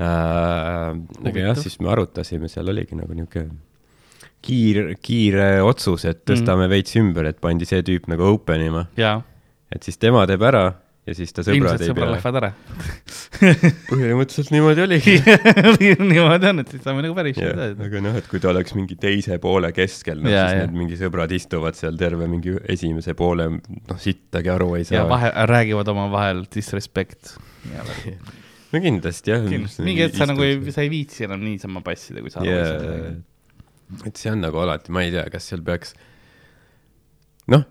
äh,. 0.00 0.96
aga 0.96 1.38
jah, 1.48 1.56
siis 1.60 1.78
me 1.80 1.92
arutasime, 1.92 2.48
seal 2.52 2.68
oligi 2.72 2.98
nagu 2.98 3.12
niisugune 3.16 3.62
kiir, 4.46 4.94
kiire 5.02 5.62
otsus, 5.66 6.04
et 6.06 6.22
tõstame 6.28 6.66
mm. 6.66 6.72
veits 6.72 6.96
ümber, 7.00 7.26
et 7.30 7.40
pandi 7.42 7.66
see 7.68 7.82
tüüp 7.86 8.06
nagu 8.12 8.28
open 8.36 8.62
ima, 8.62 8.86
jaa, 8.98 9.20
et 9.72 9.86
siis 9.86 9.98
tema 9.98 10.26
teeb 10.28 10.44
ära 10.46 10.68
ja 11.06 11.14
siis 11.14 11.32
ta 11.34 11.44
sõbrad 11.46 11.76
ilmselt 11.78 11.90
sõbrad 11.90 12.10
lähevad 12.16 12.38
ära 12.40 12.48
põhimõtteliselt 13.90 14.50
niimoodi 14.54 14.82
oligi. 14.82 15.14
niimoodi 16.10 16.48
on, 16.50 16.62
et 16.62 16.72
siis 16.74 16.82
saame 16.82 17.04
nagu 17.04 17.14
päris 17.16 17.38
yeah. 17.38 17.76
aga 17.86 18.02
noh, 18.02 18.16
et 18.18 18.26
kui 18.30 18.42
ta 18.42 18.50
oleks 18.50 18.74
mingi 18.78 18.98
teise 19.00 19.38
poole 19.42 19.70
keskel, 19.76 20.22
noh 20.24 20.32
Jaa, 20.32 20.48
siis 20.48 20.58
jaa. 20.58 20.64
need 20.66 20.80
mingi 20.80 20.98
sõbrad 20.98 21.34
istuvad 21.36 21.78
seal 21.78 21.98
terve 22.00 22.26
mingi 22.30 22.56
esimese 22.74 23.14
poole, 23.18 23.48
noh 23.52 24.02
sittagi 24.02 24.50
aru 24.52 24.72
ei 24.80 24.86
ja 24.86 24.90
saa. 24.90 25.06
vahe, 25.12 25.30
räägivad 25.52 25.92
omavahel 25.94 26.42
disrespect. 26.52 27.36
no 28.72 28.82
kindlasti 28.82 29.34
jah. 29.34 29.46
mingi 29.46 30.02
hetk 30.08 30.18
sa 30.18 30.26
nagu 30.30 30.42
ei, 30.46 30.58
sa 30.74 30.82
ei 30.82 30.90
viitsi 30.92 31.28
enam 31.28 31.44
niisama 31.46 31.84
passida, 31.86 32.24
kui 32.24 32.34
sa 32.34 32.42
aru 32.42 32.50
ei 32.50 32.66
saa 32.66 32.90
yeah. 32.90 34.04
et 34.10 34.18
see 34.18 34.34
on 34.34 34.42
nagu 34.42 34.58
alati, 34.64 34.90
ma 34.94 35.06
ei 35.06 35.14
tea, 35.14 35.28
kas 35.30 35.52
seal 35.52 35.62
peaks, 35.66 35.94
noh, 37.52 37.62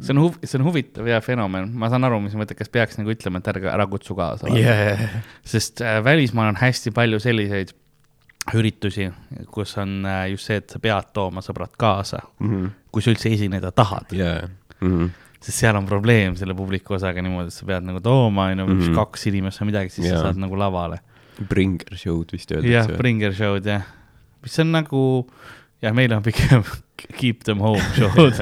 see 0.00 0.12
on 0.14 0.20
huv-, 0.22 0.38
see 0.44 0.58
on 0.58 0.64
huvitav 0.66 1.08
ja 1.08 1.20
fenomen, 1.20 1.70
ma 1.76 1.90
saan 1.92 2.04
aru, 2.08 2.20
mis 2.24 2.32
sa 2.32 2.38
mõtled, 2.40 2.56
kas 2.56 2.68
peaks 2.72 2.96
nagu 3.00 3.12
ütlema, 3.12 3.42
et 3.42 3.48
ärge 3.52 3.68
ära 3.72 3.86
kutsu 3.90 4.16
kaasa 4.16 4.48
yeah. 4.56 5.18
sest 5.44 5.82
äh, 5.84 5.98
välismaal 6.04 6.54
on 6.54 6.60
hästi 6.60 6.90
palju 6.96 7.20
selliseid 7.20 7.74
üritusi, 8.54 9.08
kus 9.52 9.76
on 9.80 10.04
äh, 10.04 10.26
just 10.34 10.48
see, 10.48 10.56
et 10.60 10.70
sa 10.72 10.80
pead 10.82 11.12
tooma 11.16 11.40
sõbrad 11.44 11.72
kaasa, 11.80 12.20
mm 12.40 12.50
-hmm. 12.50 12.70
kui 12.92 13.02
sa 13.02 13.12
üldse 13.14 13.32
esineda 13.32 13.72
tahad. 13.72 14.12
yeah. 14.12 14.48
mm. 14.80 14.88
-hmm. 14.92 15.10
sest 15.40 15.58
seal 15.58 15.76
on 15.76 15.86
probleem 15.86 16.36
selle 16.36 16.54
publiku 16.54 16.94
osaga 16.94 17.22
niimoodi, 17.22 17.48
et 17.48 17.54
sa 17.54 17.66
pead 17.66 17.84
nagu 17.84 18.00
tooma, 18.00 18.46
on 18.52 18.58
ju, 18.58 18.66
Mhm. 18.66 18.94
kaks 18.94 19.26
inimest 19.26 19.60
või 19.60 19.64
midagi, 19.72 19.90
siis 19.90 20.06
Jaa. 20.08 20.16
sa 20.16 20.22
saad 20.22 20.36
nagu 20.36 20.56
lavale. 20.56 20.98
Bringer 21.48 21.96
show'd 21.96 22.32
vist 22.32 22.50
jah, 22.50 22.60
öeldakse. 22.62 22.96
Bringer 22.96 23.32
show'd 23.32 23.66
jah, 23.66 23.82
mis 24.42 24.58
on 24.58 24.72
nagu, 24.72 25.26
jah, 25.84 25.94
meil 25.96 26.14
on 26.16 26.24
pigem 26.24 26.64
keep 27.20 27.44
them 27.46 27.62
home 27.64 27.82
show'd 27.98 28.40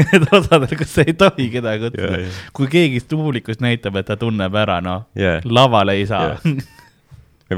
et 0.00 0.28
osadel, 0.34 0.68
kus 0.80 0.94
sa 0.96 1.06
ei 1.06 1.16
tohi 1.18 1.50
kedagi 1.54 1.88
kutsuda 1.88 2.22
jaa.. 2.24 2.36
kui 2.56 2.70
keegi 2.72 3.02
publikust 3.10 3.62
näitab, 3.64 4.00
et 4.00 4.08
ta 4.10 4.18
tunneb 4.20 4.56
ära, 4.58 4.80
noh, 4.84 5.06
Yeah. 5.20 5.42
lavale 5.44 5.96
ei 5.98 6.06
saa 6.08 6.36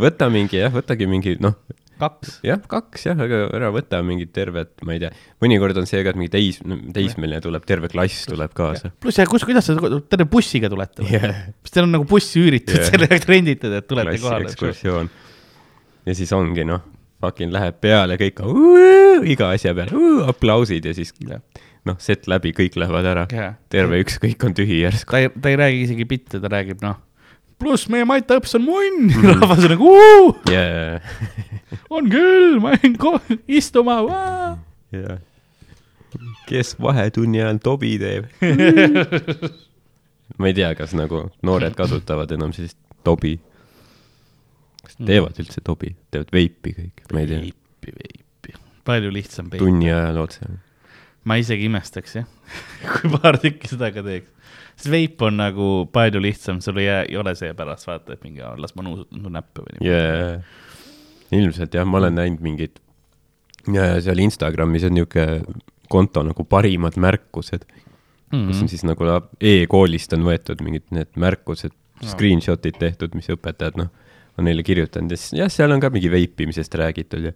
võta 0.02 0.28
mingi 0.32 0.58
jah, 0.58 0.72
võtagi 0.72 1.06
mingi 1.10 1.34
noh, 1.42 1.56
kaks. 2.00 2.38
jah, 2.46 2.60
kaks 2.70 3.06
jah, 3.10 3.20
aga 3.26 3.42
ära 3.58 3.70
võta 3.74 4.00
mingit 4.06 4.32
tervet, 4.34 4.72
ma 4.86 4.96
ei 4.96 5.02
tea, 5.02 5.10
mõnikord 5.42 5.78
on 5.82 5.88
see 5.88 6.00
ka, 6.04 6.14
et 6.14 6.20
mingi 6.20 6.32
teis, 6.32 6.60
teismeline 6.96 7.42
tuleb, 7.44 7.66
terve 7.68 7.90
klass 7.92 8.26
tuleb 8.30 8.54
kaasa. 8.56 8.92
pluss, 9.02 9.20
kus, 9.30 9.46
kuidas 9.48 9.68
te 9.68 9.76
terve 10.12 10.28
bussiga 10.32 10.70
tulete 10.72 11.06
Jah. 11.10 11.28
kas 11.62 11.74
teil 11.74 11.86
on 11.86 11.94
nagu 11.98 12.08
bussi 12.08 12.42
üüritud 12.42 12.74
Jah. 12.76 12.82
yeah., 12.88 12.94
selle 12.96 13.10
jaoks 13.10 13.30
renditud, 13.30 13.76
et 13.78 13.88
tulete 13.90 14.16
kohale? 14.22 14.50
ekskursioon. 14.50 15.12
ja 16.08 16.18
siis 16.18 16.32
ongi 16.36 16.66
noh, 16.68 16.82
fucking 17.22 17.52
läheb 17.54 17.78
peale 17.82 18.18
kõik 18.20 18.42
uh,, 18.44 19.22
iga 19.28 19.52
asja 19.54 19.74
peale 19.76 19.94
uh,, 19.96 20.26
aplausid 20.32 20.88
ja 20.88 20.94
siis 20.96 21.14
Jah. 21.22 21.42
noh, 21.88 21.98
set 22.02 22.28
läbi, 22.30 22.52
kõik 22.56 22.76
lähevad 22.80 23.08
ära. 23.14 23.24
Jah. 23.32 23.56
terve 23.72 24.02
ükskõik 24.02 24.44
on 24.46 24.56
tühi 24.58 24.82
järsku. 24.82 25.14
ta 25.14 25.22
ei, 25.22 25.32
ta 25.32 25.52
ei 25.52 25.58
räägi 25.60 25.82
isegi 25.86 26.08
bitte, 26.08 26.42
ta 26.42 26.50
räägib 26.52 26.82
noh, 26.84 27.00
pluss 27.62 27.88
meie 27.92 28.06
Mati 28.08 28.38
õps 28.38 28.56
on 28.58 28.66
munn 28.66 29.10
mm. 29.10 29.26
rahvas 29.40 29.66
on 29.66 29.76
nagu 29.76 29.92
uh,, 29.94 30.38
yeah.. 30.50 31.02
on 31.92 32.10
küll, 32.12 32.58
ma 32.62 32.74
jäin 32.76 32.98
istuma 33.46 34.00
yeah. 34.92 35.20
kes 36.50 36.74
vahetunni 36.82 37.42
ajal 37.42 37.62
tobi 37.62 37.94
teeb? 38.02 38.26
ma 40.38 40.50
ei 40.50 40.56
tea, 40.56 40.72
kas 40.78 40.94
nagu 40.98 41.26
noored 41.46 41.76
kasutavad 41.78 42.30
enam 42.34 42.52
sellist 42.56 42.78
tobi. 43.06 43.36
Kas 44.92 45.08
teevad 45.08 45.40
üldse 45.42 45.62
tobi, 45.64 45.94
teevad 46.12 46.34
veipi 46.34 46.74
kõik, 46.76 47.06
ma 47.12 47.22
ei 47.22 47.30
tea, 47.30 47.40
veipi, 47.46 47.94
veipi, 47.96 48.54
palju 48.88 49.14
lihtsam 49.14 49.48
veip. 49.52 49.62
tunni 49.62 49.90
ajal 49.92 50.20
otse. 50.24 50.50
ma 51.28 51.38
isegi 51.40 51.68
imestaks 51.70 52.16
jah, 52.20 52.28
kui 52.92 53.12
paar 53.16 53.40
tükki 53.42 53.72
seda 53.72 53.92
ka 53.94 54.04
teeks. 54.06 54.30
sest 54.76 54.90
veip 54.92 55.22
on 55.22 55.40
nagu 55.40 55.72
palju 55.92 56.22
lihtsam, 56.22 56.62
sul 56.64 56.80
ei 56.82 56.88
jää, 56.88 57.02
ei 57.08 57.20
ole 57.20 57.34
see 57.38 57.52
pärast 57.58 57.88
vaata, 57.88 58.16
et 58.16 58.24
mingi 58.26 58.44
las 58.44 58.76
ma 58.76 58.86
nuusutan 58.86 59.24
su 59.24 59.32
näppe 59.32 59.66
või 59.66 59.78
niimoodi 59.78 59.92
yeah.. 59.92 61.42
ilmselt 61.42 61.78
jah, 61.78 61.88
ma 61.88 62.02
olen 62.02 62.18
näinud 62.20 62.44
mingit, 62.44 62.82
seal 63.68 64.24
Instagramis 64.24 64.88
on 64.88 64.98
niisugune 64.98 65.62
konto 65.92 66.22
nagu 66.24 66.44
parimad 66.48 66.96
märkused 66.96 67.66
mm, 67.68 68.38
-hmm. 68.38 68.46
kus 68.46 68.62
on 68.62 68.68
siis 68.68 68.84
nagu 68.84 69.04
e-koolist 69.40 70.12
on 70.16 70.24
võetud 70.26 70.62
mingid 70.64 70.88
need 70.90 71.10
märkused, 71.16 71.74
screenshot'id 72.02 72.78
tehtud, 72.80 73.14
mis 73.14 73.28
õpetajad 73.30 73.76
noh, 73.78 73.90
on 74.38 74.46
neile 74.48 74.62
kirjutanud 74.66 75.12
ja 75.12 75.16
siis 75.20 75.38
jah, 75.42 75.50
seal 75.52 75.74
on 75.74 75.80
ka 75.82 75.90
mingi 75.92 76.10
veipimisest 76.12 76.74
räägitud 76.80 77.26
ja 77.30 77.32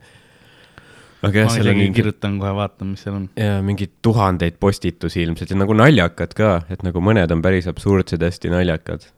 aga 1.27 1.43
jah, 1.45 1.51
seal 1.53 1.71
on 1.73 1.79
mingi 1.81 1.97
kirjutan 1.99 2.39
kohe, 2.41 2.53
vaatan, 2.57 2.93
mis 2.95 3.03
seal 3.07 3.19
on. 3.19 3.27
ja 3.41 3.59
mingeid 3.65 3.97
tuhandeid 4.05 4.57
postitusi 4.63 5.23
ilmselt 5.27 5.53
ja 5.53 5.59
nagu 5.59 5.77
naljakad 5.77 6.35
ka, 6.39 6.53
et 6.73 6.85
nagu 6.87 7.03
mõned 7.05 7.33
on 7.35 7.43
päris 7.45 7.69
absurdsed, 7.71 8.23
hästi 8.23 8.53
naljakad. 8.53 9.09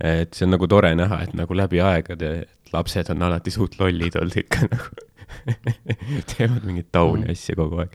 et 0.00 0.32
see 0.34 0.46
on 0.48 0.54
nagu 0.56 0.66
tore 0.70 0.94
näha, 0.96 1.22
et 1.26 1.34
nagu 1.36 1.54
läbi 1.58 1.82
aegade 1.84 2.32
lapsed 2.72 3.10
on 3.12 3.22
alati 3.26 3.50
suht 3.52 3.74
lollid 3.80 4.16
olnud 4.16 4.36
ikka 4.44 4.66
nagu. 4.70 5.06
teevad 6.32 6.64
mingeid 6.66 6.88
tauni 6.92 7.26
Mhm. 7.28 7.30
asju 7.36 7.56
kogu 7.58 7.82
aeg. 7.84 7.92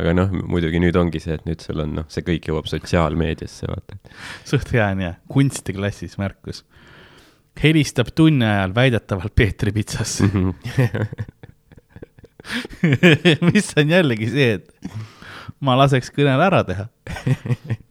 aga 0.00 0.12
noh, 0.16 0.30
muidugi 0.48 0.80
nüüd 0.80 0.96
ongi 0.96 1.20
see, 1.20 1.34
et 1.36 1.42
nüüd 1.44 1.60
sul 1.60 1.80
on 1.82 1.90
noh, 1.98 2.06
see 2.08 2.22
kõik 2.24 2.46
jõuab 2.48 2.68
sotsiaalmeediasse, 2.70 3.66
vaata. 3.68 3.98
suht 4.48 4.70
hea 4.72 4.86
on 4.94 5.02
ja, 5.04 5.10
kunstiklassis 5.28 6.16
märkus. 6.20 6.62
Helistab 7.62 8.08
tunni 8.16 8.44
ajal 8.46 8.72
väidetavalt 8.74 9.34
Peetri 9.36 9.72
pitsasse, 9.76 10.24
mis 13.50 13.68
on 13.78 13.90
jällegi 13.92 14.28
see, 14.32 14.54
et 14.58 14.66
ma 15.64 15.74
laseks 15.78 16.08
kõnel 16.16 16.40
ära 16.40 16.62
teha. 16.66 16.86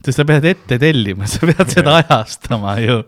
sest 0.05 0.17
sa 0.17 0.25
pead 0.27 0.45
ette 0.49 0.79
tellima, 0.81 1.27
sa 1.29 1.45
pead 1.45 1.69
seda 1.75 1.99
ajastama 2.01 2.75
ju. 2.81 2.99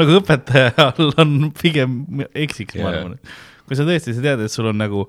nagu 0.00 0.18
õpetajal 0.20 1.12
on 1.20 1.30
pigem 1.58 2.02
eksiks, 2.34 2.76
ma 2.80 2.92
arvan. 2.92 3.16
kui 3.68 3.76
sa 3.78 3.86
tõesti, 3.88 4.14
sa 4.16 4.24
tead, 4.24 4.44
et 4.44 4.52
sul 4.52 4.68
on 4.72 4.78
nagu 4.80 5.06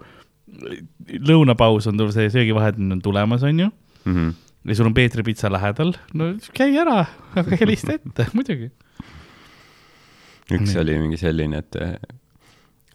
lõunapaus 1.27 1.87
on 1.89 1.97
tul- 1.99 2.13
see 2.15 2.29
söögivahetamine 2.31 2.93
on 2.99 3.03
tulemas, 3.03 3.43
onju. 3.47 3.69
Mhm. 4.05 4.31
ja 4.69 4.75
sul 4.79 4.87
on 4.87 4.93
Peetri 4.95 5.23
pitsa 5.27 5.51
lähedal, 5.51 5.91
no 6.15 6.31
käi 6.55 6.71
ära, 6.79 7.01
aga 7.35 7.59
helista 7.59 7.97
ette, 7.97 8.29
muidugi. 8.35 8.69
Üks 10.51 10.75
oli 10.79 10.97
mingi 10.99 11.19
selline, 11.19 11.61
et 11.63 11.77
eh, 11.79 11.95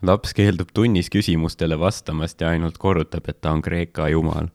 laps 0.05 0.35
keeldub 0.37 0.71
tunnis 0.75 1.11
küsimustele 1.13 1.79
vastamast 1.81 2.41
ja 2.43 2.53
ainult 2.55 2.79
korrutab, 2.81 3.29
et 3.29 3.41
ta 3.41 3.55
on 3.55 3.63
Kreeka 3.65 4.09
jumal. 4.13 4.51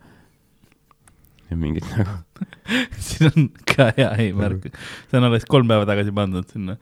ja 1.50 1.58
mingid 1.60 1.86
nagu, 1.92 2.20
siin 3.06 3.32
on 3.32 3.50
ka 3.76 3.92
hea 3.98 4.12
eesmärk, 4.28 4.70
see 5.10 5.20
on 5.20 5.28
alles 5.30 5.46
kolm 5.50 5.70
päeva 5.70 5.88
tagasi 5.90 6.14
pandud 6.16 6.48
sinna. 6.50 6.78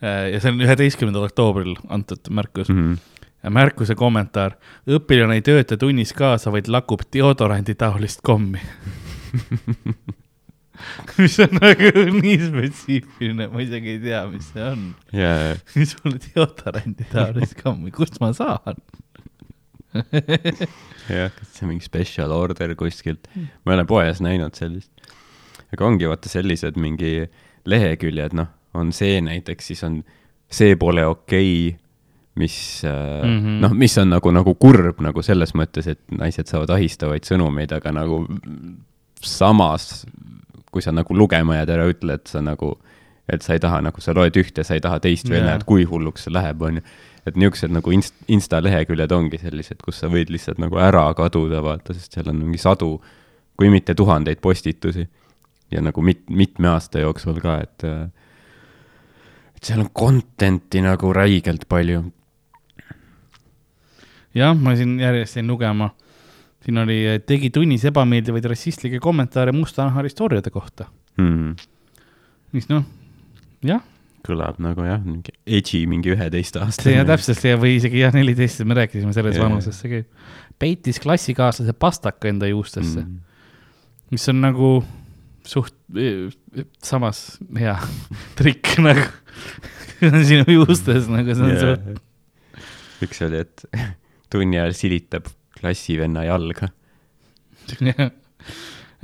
ja 0.00 0.40
see 0.40 0.52
on 0.52 0.62
üheteistkümnendal 0.64 1.28
oktoobril 1.28 1.74
antud 1.88 2.30
märkus 2.30 2.68
mm. 2.68 2.94
-hmm. 2.94 3.56
märkuse 3.58 3.94
kommentaar, 3.94 4.58
õpilane 4.88 5.40
ei 5.40 5.42
tööta 5.42 5.76
tunnis 5.76 6.12
kaasa, 6.12 6.52
vaid 6.52 6.68
lakub 6.68 7.06
deodorandi 7.12 7.74
taolist 7.74 8.22
kommi. 8.22 8.60
mis 11.20 11.38
on 11.42 11.54
nagu 11.58 12.04
nii 12.18 12.36
spetsiifiline, 12.42 13.48
ma 13.52 13.62
isegi 13.64 13.94
ei 13.96 14.02
tea, 14.02 14.24
mis 14.30 14.50
see 14.52 14.66
on. 14.66 14.88
ja, 15.14 15.32
mis 15.74 15.94
mul 16.02 16.18
deodorandi 16.26 17.08
taolist 17.12 17.56
kommi, 17.60 17.92
kust 17.94 18.20
ma 18.22 18.32
saan? 18.36 18.80
jah, 21.08 21.30
see 21.52 21.64
on 21.64 21.70
mingi 21.70 21.86
special 21.86 22.34
order 22.34 22.74
kuskilt, 22.78 23.28
ma 23.34 23.74
ei 23.74 23.78
ole 23.78 23.86
poes 23.88 24.22
näinud 24.24 24.58
sellist. 24.58 24.90
aga 25.74 25.86
ongi 25.86 26.10
vaata 26.10 26.30
sellised 26.30 26.78
mingi 26.80 27.28
leheküljed, 27.70 28.34
noh, 28.36 28.50
on 28.74 28.90
see 28.94 29.20
näiteks, 29.24 29.70
siis 29.72 29.84
on 29.86 30.02
see 30.50 30.74
pole 30.78 31.06
okei 31.06 31.50
okay,, 31.70 31.80
mis 32.34 32.82
mm. 32.82 33.38
-hmm. 33.38 33.60
noh, 33.62 33.74
mis 33.78 33.94
on 33.98 34.10
nagu, 34.10 34.30
nagu 34.34 34.54
kurb 34.58 35.00
nagu 35.04 35.22
selles 35.22 35.54
mõttes, 35.54 35.86
et 35.90 36.00
naised 36.10 36.50
saavad 36.50 36.74
ahistavaid 36.74 37.26
sõnumeid, 37.26 37.72
aga 37.76 37.92
nagu 37.94 38.24
samas, 39.22 40.04
kui 40.74 40.82
sa 40.82 40.92
nagu 40.94 41.14
lugema 41.14 41.60
jääd, 41.60 41.72
ära 41.76 41.86
ütle, 41.90 42.18
et 42.18 42.30
sa 42.30 42.42
nagu, 42.42 42.74
et 43.30 43.46
sa 43.46 43.54
ei 43.54 43.62
taha 43.62 43.80
nagu, 43.86 44.02
sa 44.02 44.14
loed 44.16 44.36
ühte, 44.40 44.66
sa 44.66 44.74
ei 44.74 44.82
taha 44.84 44.98
teist 45.04 45.30
veel 45.30 45.44
Jaa. 45.44 45.52
näed, 45.54 45.66
kui 45.68 45.86
hulluks 45.88 46.26
see 46.26 46.34
läheb, 46.34 46.62
on 46.66 46.80
ju 46.80 46.86
et 47.24 47.36
niisugused 47.40 47.72
nagu 47.72 47.92
inst-, 47.94 48.24
Insta 48.32 48.60
leheküljed 48.62 49.12
ongi 49.16 49.40
sellised, 49.40 49.80
kus 49.84 50.02
sa 50.02 50.10
võid 50.12 50.32
lihtsalt 50.32 50.60
nagu 50.62 50.78
ära 50.80 51.06
kaduda, 51.16 51.62
vaata, 51.64 51.96
sest 51.96 52.16
seal 52.16 52.28
on 52.32 52.40
mingi 52.42 52.60
sadu, 52.60 52.98
kui 53.56 53.70
mitte 53.72 53.96
tuhandeid 53.96 54.42
postitusi. 54.44 55.08
ja 55.70 55.80
nagu 55.80 56.02
mit-, 56.04 56.28
mitme 56.28 56.68
aasta 56.68 57.00
jooksul 57.00 57.40
ka, 57.42 57.56
et 57.64 57.84
et 59.56 59.64
seal 59.64 59.80
on 59.80 59.88
content'i 59.90 60.82
nagu 60.84 61.12
räigelt 61.12 61.64
palju. 61.68 62.04
jah, 64.34 64.54
ma 64.54 64.76
siin 64.76 64.98
järjest 65.00 65.36
jäin 65.40 65.48
lugema. 65.48 65.94
Siin 66.64 66.80
oli, 66.80 66.98
tegi 67.28 67.50
tunnis 67.52 67.84
ebameeldivaid 67.90 68.46
rassistlikke 68.54 69.00
kommentaare 69.04 69.52
mustanahaliste 69.56 70.24
orjade 70.24 70.52
kohta, 70.54 70.88
Hmm. 71.14 71.52
mis 72.54 72.66
noh, 72.66 72.82
jah, 73.62 73.82
kõlab 74.24 74.58
nagu 74.62 74.86
jah, 74.86 75.02
mingi 75.04 75.34
edgy 75.44 75.84
mingi 75.90 76.10
üheteistaastane. 76.14 76.86
see 76.88 76.96
ja 76.96 77.04
täpselt 77.06 77.38
see 77.38 77.54
või 77.60 77.76
isegi 77.78 78.00
jah, 78.00 78.14
neliteist, 78.16 78.64
me 78.66 78.76
rääkisime 78.78 79.12
selles 79.14 79.36
Jaa. 79.38 79.44
vanuses, 79.46 79.78
see 79.78 79.92
käib. 79.92 80.26
peitis 80.58 81.00
klassikaaslase 81.02 81.74
pastaka 81.76 82.30
enda 82.30 82.48
juustesse 82.48 83.02
mm., 83.02 83.10
mm.. 83.10 84.14
mis 84.14 84.26
on 84.32 84.40
nagu 84.42 84.70
suht, 85.44 85.76
samas 86.82 87.22
hea 87.58 87.76
trikk 88.38 88.74
nagu, 88.82 89.06
sinu 90.00 90.58
juustes 90.58 91.10
nagu 91.12 91.36
see 91.36 91.44
on 91.44 91.54
yeah. 91.54 91.64
suht, 91.68 92.66
üks 93.04 93.24
oli, 93.28 93.44
et 93.44 93.66
tunni 94.32 94.58
ajal 94.58 94.74
silitab 94.78 95.28
klassivenna 95.64 96.26
jalga. 96.28 96.68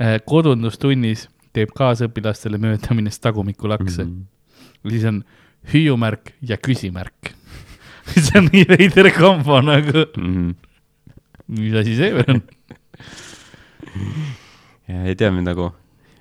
Äh, 0.01 0.15
kodundustunnis 0.25 1.27
teeb 1.53 1.73
kaasõpilastele 1.77 2.57
möödaminest 2.61 3.21
tagumikkulakse 3.21 4.05
mm. 4.05 4.13
-hmm. 4.15 4.89
siis 4.89 5.03
on 5.05 5.19
hüüumärk 5.73 6.31
ja 6.41 6.57
küsimärk. 6.57 7.33
see 8.23 8.39
on 8.39 8.49
nii 8.53 8.65
veider 8.69 9.11
kombo 9.13 9.59
nagu, 9.61 10.05
Mhm. 10.17 10.49
mis 11.57 11.73
asi 11.77 11.95
see 11.99 12.13
veel 12.15 12.33
on? 12.33 12.41
ja 14.89 15.03
ei 15.05 15.15
tea, 15.15 15.29
nagu, 15.31 15.71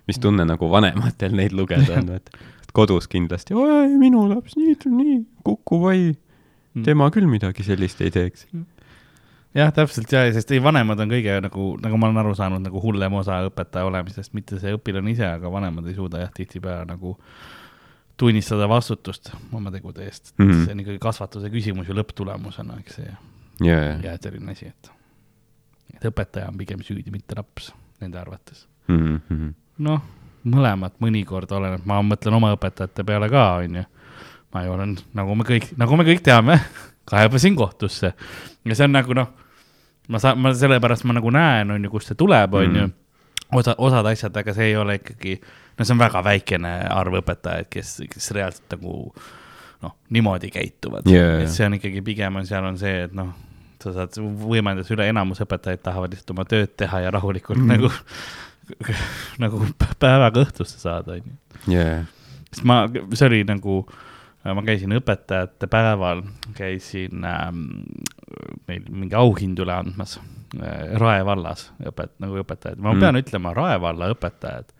mis 0.09 0.19
tunne 0.21 0.45
nagu 0.45 0.71
vanematel 0.71 1.33
neid 1.37 1.53
lugeda 1.57 1.99
on, 2.03 2.11
et 2.17 2.31
kodus 2.77 3.09
kindlasti, 3.09 3.55
oi, 3.55 3.89
minu 3.99 4.27
laps 4.29 4.57
nii, 4.57 4.77
nii, 4.87 5.17
kuku 5.45 5.81
vai, 5.83 6.15
tema 6.85 7.09
küll 7.15 7.27
midagi 7.31 7.65
sellist 7.67 8.01
ei 8.05 8.11
teeks. 8.11 8.47
jah, 9.57 9.73
täpselt 9.75 10.13
ja, 10.13 10.25
sest 10.35 10.53
ei, 10.55 10.63
vanemad 10.63 11.01
on 11.03 11.11
kõige 11.11 11.39
nagu, 11.45 11.71
nagu 11.83 12.01
ma 12.01 12.11
olen 12.11 12.23
aru 12.23 12.35
saanud, 12.39 12.63
nagu 12.67 12.83
hullem 12.83 13.17
osa 13.21 13.41
õpetaja 13.49 13.89
olemisest, 13.89 14.35
mitte 14.37 14.61
see 14.63 14.75
õpilane 14.77 15.15
ise, 15.15 15.27
aga 15.27 15.51
vanemad 15.53 15.89
ei 15.91 15.97
suuda 15.97 16.23
jah, 16.23 16.31
tihtipeale 16.37 16.87
nagu 16.91 17.17
tunnistada 18.21 18.69
vastutust 18.69 19.33
oma 19.57 19.73
tegude 19.73 20.05
eest 20.05 20.35
mm. 20.37 20.47
-hmm. 20.51 20.65
see 20.65 20.77
on 20.77 20.81
ikkagi 20.85 21.03
kasvatuse 21.03 21.51
küsimus 21.51 21.89
ju 21.89 21.97
lõpptulemusena, 21.97 22.79
eks 22.83 23.01
see 23.01 23.13
ja, 23.65 23.79
ja, 24.05 24.17
selline 24.23 24.53
asi, 24.53 24.69
et, 24.69 24.93
et 25.97 26.09
õpetaja 26.13 26.51
on 26.51 26.59
pigem 26.61 26.85
süüdi, 26.85 27.13
mitte 27.13 27.37
laps 27.39 27.73
nende 28.01 28.21
arvates. 28.21 28.67
Mhm, 28.89 29.49
noh, 29.87 30.05
mõlemad 30.49 30.97
mõnikord 31.03 31.51
oleneb, 31.53 31.85
ma 31.89 32.01
mõtlen 32.05 32.37
oma 32.37 32.53
õpetajate 32.57 33.05
peale 33.07 33.29
ka, 33.33 33.47
onju. 33.65 33.85
ma 34.55 34.65
ju 34.65 34.73
olen, 34.75 34.97
nagu 35.15 35.35
me 35.39 35.45
kõik, 35.47 35.69
nagu 35.79 35.97
me 35.97 36.05
kõik 36.09 36.25
teame, 36.27 36.59
kaebasin 37.11 37.57
kohtusse 37.59 38.13
ja 38.65 38.75
see 38.77 38.87
on 38.87 38.95
nagu 38.97 39.15
noh, 39.17 39.29
ma 40.11 40.19
saan, 40.23 40.39
ma 40.43 40.55
sellepärast 40.57 41.05
ma 41.09 41.15
nagu 41.19 41.31
näen, 41.35 41.71
onju, 41.77 41.91
kust 41.93 42.13
see 42.13 42.19
tuleb, 42.19 42.55
onju 42.63 42.87
Mhm. 42.87 43.59
osa, 43.59 43.75
osad 43.79 44.07
asjad, 44.07 44.37
aga 44.37 44.55
see 44.55 44.71
ei 44.71 44.77
ole 44.79 44.95
ikkagi, 45.01 45.37
no 45.79 45.85
see 45.85 45.95
on 45.95 46.03
väga 46.03 46.23
väikene 46.25 46.73
arv 46.95 47.19
õpetajaid, 47.21 47.67
kes, 47.71 47.97
kes 48.11 48.31
reaalselt 48.37 48.77
nagu 48.77 49.13
noh, 49.83 49.95
niimoodi 50.13 50.51
käituvad 50.55 51.07
jaa. 51.11 51.41
et 51.43 51.51
see 51.51 51.67
on 51.67 51.79
ikkagi 51.79 52.03
pigem 52.05 52.37
on, 52.37 52.47
seal 52.47 52.67
on 52.69 52.79
see, 52.79 53.07
et 53.09 53.15
noh, 53.17 53.33
sa 53.81 53.95
saad 53.97 54.19
võimendada 54.21 54.85
üle, 54.93 55.07
enamus 55.09 55.41
õpetajaid 55.41 55.83
tahavad 55.83 56.13
lihtsalt 56.13 56.35
oma 56.35 56.45
tööd 56.45 56.75
teha 56.77 57.01
ja 57.07 57.11
rahulikult 57.17 57.63
mm. 57.63 57.71
nagu, 57.75 57.91
nagu 59.43 59.63
päevaga 59.99 60.45
õhtusse 60.45 60.79
saada, 60.83 61.17
onju. 61.19 61.35
ja, 61.73 61.87
sest 62.53 62.67
ma, 62.69 62.83
see 63.15 63.27
oli 63.31 63.41
nagu, 63.49 63.81
ma 64.45 64.63
käisin 64.65 64.93
õpetajate 64.97 65.69
päeval, 65.71 66.23
käisin 66.57 67.25
ähm, 67.29 67.65
meil 68.71 68.87
mingi 68.89 69.15
auhindu 69.19 69.67
üle 69.67 69.75
andmas 69.77 70.15
äh, 70.17 70.95
Rae 71.01 71.25
vallas 71.29 71.67
õpet-, 71.85 72.17
nagu 72.23 72.41
õpetajad, 72.43 72.79
ma 72.81 72.95
Mm. 72.95 73.01
pean 73.05 73.21
ütlema, 73.21 73.53
Rae 73.57 73.77
valla 73.83 74.09
õpetajad, 74.15 74.73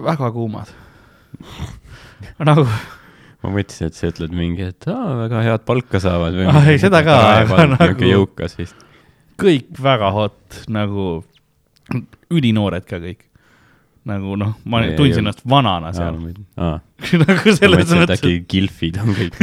väga 0.00 0.30
kuumad. 0.32 0.72
nagu, 2.48 2.64
ma 3.44 3.52
mõtlesin, 3.54 3.90
et 3.90 3.98
sa 3.98 4.08
ütled 4.10 4.32
mingi, 4.36 4.70
et 4.72 4.88
aa, 4.90 5.14
väga 5.24 5.42
head 5.46 5.66
palka 5.68 6.00
saavad 6.02 6.36
või 6.36 6.48
Ah, 6.52 6.68
ei, 6.72 6.80
seda 6.82 7.02
ka, 7.06 7.18
aga 7.44 7.66
nagu 7.76 8.08
jõukas 8.08 8.56
vist. 8.58 8.86
kõik 9.40 9.76
väga 9.80 10.10
hot, 10.16 10.62
nagu 10.72 11.10
ülinoored 12.30 12.84
ka 12.88 13.00
kõik. 13.02 13.24
Nagu 14.08 14.36
noh, 14.40 14.54
ma 14.64 14.80
Ei, 14.84 14.94
tundsin 14.96 15.20
ennast 15.24 15.42
vanana 15.48 15.90
seal, 15.92 16.16
nagu 17.22 17.54
selles 17.56 17.90
mõttes 17.92 18.14
äkki 18.16 18.38
Gilfid 18.48 18.96
on 19.02 19.12
kõik. 19.16 19.36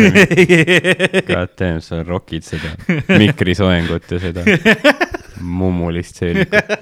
God 1.29 1.53
damn, 1.59 1.81
sa 1.85 2.01
rokid 2.05 2.47
seda 2.47 2.73
mikrisoengut 3.19 4.09
ja 4.15 4.21
seda 4.23 4.45
mummulist 5.41 6.23
seelikut. 6.23 6.73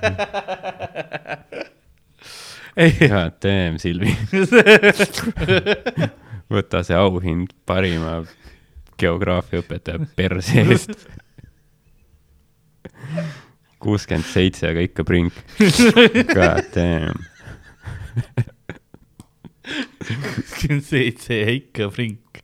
God 2.76 3.36
damn, 3.44 3.80
Silvi. 3.82 4.16
võta 6.56 6.84
see 6.86 6.96
auhind 6.96 7.52
parima 7.68 8.22
geograafiaõpetaja 9.02 10.08
perse 10.16 10.64
eest. 10.64 11.08
kuuskümmend 13.84 14.28
seitse, 14.28 14.70
aga 14.72 14.84
ikka 14.88 15.04
prink. 15.08 15.34
God 16.32 16.72
damn. 16.76 17.26
Seitse 20.90 21.40
ja 21.40 21.50
ikka 21.56 21.90
frink. 21.94 22.42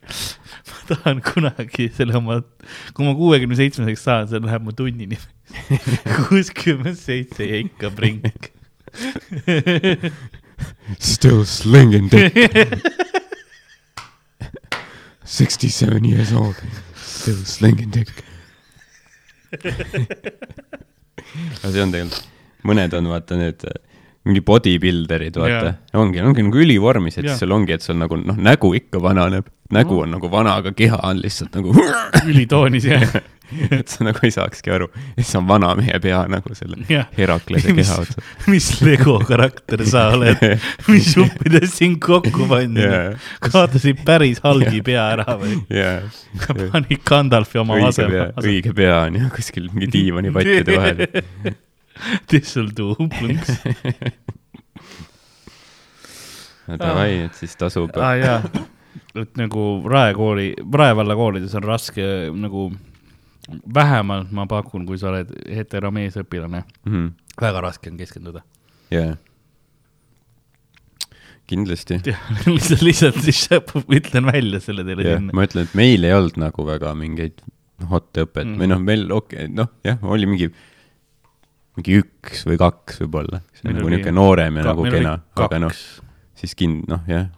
ma 0.72 0.78
tahan 0.90 1.22
kunagi 1.26 1.90
selle 1.96 2.16
oma, 2.18 2.42
kui 2.96 3.06
ma 3.06 3.14
kuuekümne 3.18 3.58
seitsmeseks 3.60 4.04
saan, 4.08 4.30
see 4.32 4.42
läheb 4.44 4.66
mu 4.66 4.74
tunni 4.76 5.06
nimeks. 5.06 5.28
kuuskümmend 6.28 6.98
seitse 7.00 7.48
ja 7.48 7.62
ikka 7.62 7.92
frink. 7.96 8.52
Still 11.00 11.46
slinging 11.46 12.10
dick. 12.12 12.36
Sixty-seven 15.24 16.04
years 16.04 16.34
old. 16.34 16.56
Still 16.96 17.46
slinging 17.46 17.92
dick. 17.92 18.12
aga 21.62 21.72
see 21.72 21.82
on 21.84 21.92
tegelikult, 21.94 22.28
mõned 22.68 22.94
on 22.96 23.10
vaata 23.12 23.38
need 23.40 23.66
mingi 24.28 24.44
bodybuilderid, 24.46 25.38
vaata 25.42 25.66
Jaa., 25.72 26.00
ongi, 26.02 26.22
ongi 26.22 26.46
nagu 26.46 26.62
ülivormis, 26.62 27.18
et 27.18 27.32
Jaa. 27.32 27.40
sul 27.40 27.54
ongi, 27.56 27.74
et 27.78 27.86
sul 27.86 27.98
nagu 27.98 28.20
noh, 28.22 28.38
nägu 28.38 28.74
ikka 28.78 29.02
vananeb, 29.02 29.50
nägu 29.74 30.04
on 30.04 30.14
nagu 30.14 30.30
vana, 30.32 30.60
aga 30.62 30.74
keha 30.78 31.00
on 31.10 31.22
lihtsalt 31.24 31.58
nagu, 31.58 31.74
ülitoonis 32.30 32.86
jah. 32.92 33.22
et 33.76 33.90
sa 33.92 34.06
nagu 34.06 34.22
ei 34.24 34.32
saakski 34.32 34.72
aru, 34.72 34.88
et 35.18 35.26
see 35.28 35.40
on 35.40 35.48
vana 35.50 35.72
mehe 35.76 35.98
pea 36.04 36.22
nagu 36.32 36.54
selle 36.56 36.86
jah, 36.88 37.10
Heraklase 37.18 37.74
keha 37.76 37.98
otsas. 38.04 38.30
mis 38.52 38.70
Lego 38.86 39.18
karakter 39.28 39.84
sa 39.90 40.06
oled, 40.14 40.40
mis 40.88 41.10
juppidest 41.18 41.82
sind 41.82 41.98
kokku 42.04 42.48
pandi 42.52 42.86
Jaa. 42.86 43.10
kaotasid 43.44 44.06
päris 44.08 44.40
halgi 44.46 44.84
pea 44.86 45.10
ära 45.18 45.36
või? 45.42 45.58
jaa, 45.74 45.98
panid 46.62 47.02
Gandalfi 47.10 47.60
oma 47.64 47.82
õige 47.82 47.90
asema 47.90 48.30
õige 48.46 48.78
pea 48.78 49.02
on 49.10 49.20
ju 49.20 49.34
kuskil 49.36 49.68
mingi 49.74 49.92
diivanipattide 49.98 50.80
vahel. 50.80 51.60
Disseldorf. 52.32 53.00
no 56.68 56.78
davai, 56.78 57.26
et 57.26 57.36
siis 57.40 57.56
tasub 57.60 57.98
Ah, 58.00 58.16
jaa, 58.20 58.40
et 59.16 59.36
nagu 59.40 59.66
Rae 59.90 60.14
kooli, 60.18 60.52
Rae 60.62 60.96
valla 60.98 61.18
koolides 61.20 61.56
on 61.60 61.68
raske 61.68 62.06
nagu 62.36 62.70
vähemalt 63.50 64.32
ma 64.36 64.46
pakun, 64.50 64.86
kui 64.88 65.00
sa 65.02 65.10
oled 65.12 65.32
heteromeesõpilane, 65.52 66.64
mm. 66.88 67.10
väga 67.42 67.64
raske 67.66 67.92
on 67.92 68.00
keskenduda. 68.00 68.44
jaa. 68.94 69.16
kindlasti. 71.52 71.98
lihtsalt, 72.48 72.82
lihtsalt 72.86 73.24
lihtsalt 73.26 73.74
ütlen 74.00 74.30
välja 74.32 74.62
selle 74.64 74.86
teile 74.88 75.08
jah, 75.08 75.20
sinna. 75.20 75.36
ma 75.36 75.48
ütlen, 75.48 75.68
et 75.68 75.76
meil 75.76 76.08
ei 76.08 76.14
olnud 76.16 76.38
nagu 76.40 76.68
väga 76.68 76.94
mingeid 76.96 77.42
hot 77.92 78.14
õpet 78.14 78.46
mm. 78.46 78.54
Mhm. 78.54 78.62
või 78.62 78.70
noh, 78.72 78.84
meil 78.86 79.08
okei 79.12 79.48
okay,, 79.48 79.56
noh 79.58 79.72
jah, 79.88 80.00
oli 80.06 80.30
mingi, 80.30 80.52
mingi 81.78 82.00
üks 82.02 82.44
või 82.50 82.58
kaks 82.60 83.00
võib-olla, 83.04 83.40
Meil 83.64 83.76
nagu 83.78 83.88
oli 83.88 83.96
niisugune 83.98 84.16
noorem 84.18 84.58
ja 84.60 84.64
nagu 84.68 84.84
kena, 84.92 85.14
aga 85.40 85.60
noh, 85.64 85.76
siis 86.36 86.56
kind-, 86.60 86.84
noh 86.92 87.06
jah, 87.08 87.30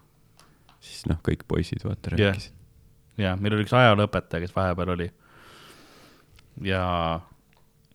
siis 0.82 1.04
noh, 1.10 1.20
kõik 1.26 1.44
poisid 1.48 1.84
vaata 1.86 2.16
Jah. 2.18 2.34
rääkisid. 2.34 2.54
ja 3.22 3.36
meil 3.38 3.54
oli 3.58 3.66
üks 3.68 3.76
ajalooõpetaja, 3.78 4.42
kes 4.46 4.56
vahepeal 4.56 4.94
oli. 4.96 5.10
ja 6.64 6.84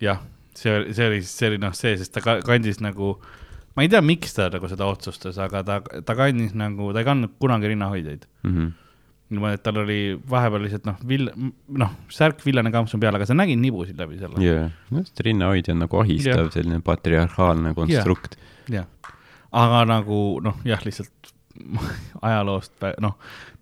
jah, 0.03 0.21
see 0.59 0.93
see 0.95 1.07
oli, 1.11 1.21
see 1.27 1.49
oli 1.53 1.59
noh, 1.63 1.75
see, 1.77 1.97
sest 1.99 2.13
ta 2.15 2.23
ka- 2.25 2.41
kandis 2.47 2.81
nagu, 2.85 3.17
ma 3.77 3.85
ei 3.87 3.91
tea, 3.93 4.01
miks 4.05 4.35
ta 4.37 4.49
nagu 4.53 4.69
seda 4.71 4.87
otsustas, 4.91 5.39
aga 5.43 5.63
ta, 5.67 5.81
ta 5.83 6.15
kandis 6.19 6.55
nagu, 6.59 6.93
ta 6.95 7.03
ei 7.03 7.09
kandnud 7.09 7.35
kunagi 7.43 7.73
rinnahoidjaid. 7.75 8.27
Mhm. 8.47 8.71
niimoodi, 9.33 9.59
et 9.59 9.65
tal 9.65 9.81
oli 9.83 9.99
vahepeal 10.31 10.65
lihtsalt 10.65 10.87
noh, 10.89 11.01
vill-, 11.09 11.31
noh, 11.83 11.95
särk 12.13 12.41
villane 12.47 12.73
kampsun 12.75 13.03
peal, 13.03 13.17
aga 13.19 13.27
sa 13.29 13.37
nägid 13.37 13.61
nibusid 13.63 13.99
läbi 14.01 14.21
selle. 14.21 14.41
jaa, 14.45 14.69
noh, 14.95 15.09
see 15.09 15.29
rinnahoidja 15.29 15.75
on 15.77 15.85
nagu 15.85 16.01
ahistav 16.03 16.53
selline 16.55 16.81
patriarhaalne 16.85 17.75
konstrukt. 17.77 18.39
jah, 18.73 18.89
aga 19.53 19.85
nagu 19.89 20.23
noh, 20.45 20.63
jah, 20.69 20.83
lihtsalt 20.87 21.35
ajaloost, 22.29 22.75
noh, 23.03 23.19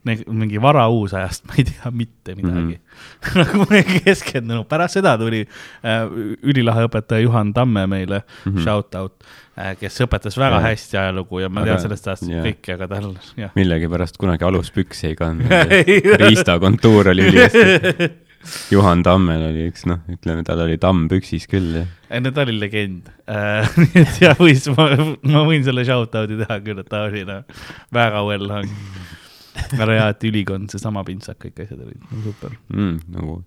mingi 0.07 0.61
varauusajast 0.63 1.49
ma 1.49 1.57
ei 1.59 1.65
tea 1.67 1.91
mitte 1.91 2.37
midagi 2.39 2.77
mm. 2.77 2.83
-hmm. 2.83 3.39
nagu 3.41 3.65
ma 3.67 3.81
ei 3.81 4.03
keskendunud, 4.05 4.69
pärast 4.71 5.01
seda 5.01 5.17
tuli 5.19 5.43
äh, 5.43 6.05
ülilahe 6.43 6.87
õpetaja 6.87 7.25
Juhan 7.25 7.53
Tamme 7.57 7.87
meile 7.91 8.23
mm. 8.23 8.53
-hmm. 8.53 8.63
shout 8.63 8.95
out 8.95 9.25
kes 9.81 10.03
õpetas 10.05 10.37
väga 10.37 10.61
Jaa. 10.61 10.67
hästi 10.69 11.01
ajalugu 11.01 11.41
ja 11.41 11.49
ma 11.49 11.63
Aga- 11.63 11.73
tean 11.73 11.85
sellest 11.87 12.09
ajast 12.11 12.29
jaa. 12.29 12.45
kõike, 12.45 12.77
aga 12.77 12.89
tal, 12.93 13.11
jah. 13.41 13.55
millegipärast 13.57 14.21
kunagi 14.21 14.45
aluspükse 14.45 15.13
ei 15.13 15.19
kandnud. 15.19 15.53
riista 16.23 16.59
kontuur 16.63 17.13
oli 17.15 17.31
ülihästi. 17.31 18.13
Juhan 18.71 19.03
Tammel 19.03 19.49
oli 19.49 19.65
üks, 19.73 19.87
noh, 19.91 20.05
ütleme, 20.13 20.45
tal 20.47 20.61
oli 20.63 20.77
tamm 20.79 21.09
püksis 21.11 21.49
küll 21.51 21.81
ja 21.81 21.87
ei 22.11 22.23
no 22.23 22.31
ta 22.35 22.45
oli 22.47 22.55
legend 22.61 23.09
äh, 23.31 23.67
nii 23.81 24.03
et 24.03 24.21
jah, 24.23 24.37
võis, 24.39 24.67
ma, 24.77 24.89
ma 25.27 25.43
võin 25.49 25.65
selle 25.67 25.85
shout 25.89 26.15
out'i 26.19 26.39
teha 26.43 26.61
küll, 26.65 26.83
et 26.83 26.91
ta 26.91 27.07
oli 27.09 27.25
noh, 27.27 27.43
väga 27.95 28.23
well 28.29 28.53
hung. 28.53 28.71
väga 29.73 29.93
hea, 29.97 30.09
et 30.15 30.27
ülikond, 30.31 30.71
seesama 30.73 31.03
pintsak, 31.07 31.41
kõik 31.43 31.65
asjad 31.65 31.81
olid 31.81 32.03
super. 32.27 32.55
mm,. 32.71 32.99
nagu 33.17 33.41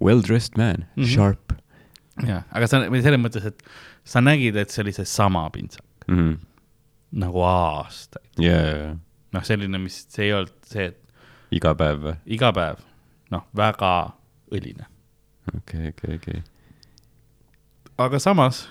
well 0.00 0.22
dressed 0.24 0.56
man 0.56 0.86
mm. 0.86 1.02
-hmm. 1.02 1.12
sharp 1.12 1.56
jah, 2.26 2.46
aga 2.50 2.70
sa, 2.70 2.82
või 2.88 3.02
selles 3.04 3.20
mõttes, 3.22 3.44
et 3.46 3.62
sa 4.08 4.22
nägid, 4.24 4.56
et 4.60 4.72
see 4.72 4.84
oli 4.84 4.94
seesama 4.96 5.44
pintsak 5.54 6.08
mm. 6.08 6.16
-hmm. 6.16 6.36
nagu 7.24 7.44
aastaid. 7.44 8.28
yeah.. 8.40 8.96
noh, 9.32 9.44
selline, 9.44 9.80
mis, 9.82 10.04
see 10.12 10.28
ei 10.28 10.36
olnud 10.36 10.54
see, 10.68 10.90
et 10.92 11.56
iga 11.58 11.74
päev 11.78 12.04
või? 12.06 12.16
iga 12.38 12.52
päev, 12.56 12.80
noh, 13.34 13.44
väga 13.56 13.92
õline. 14.54 14.88
okei, 15.56 15.92
okei, 15.92 16.16
okei. 16.20 16.42
aga 18.06 18.22
samas, 18.22 18.66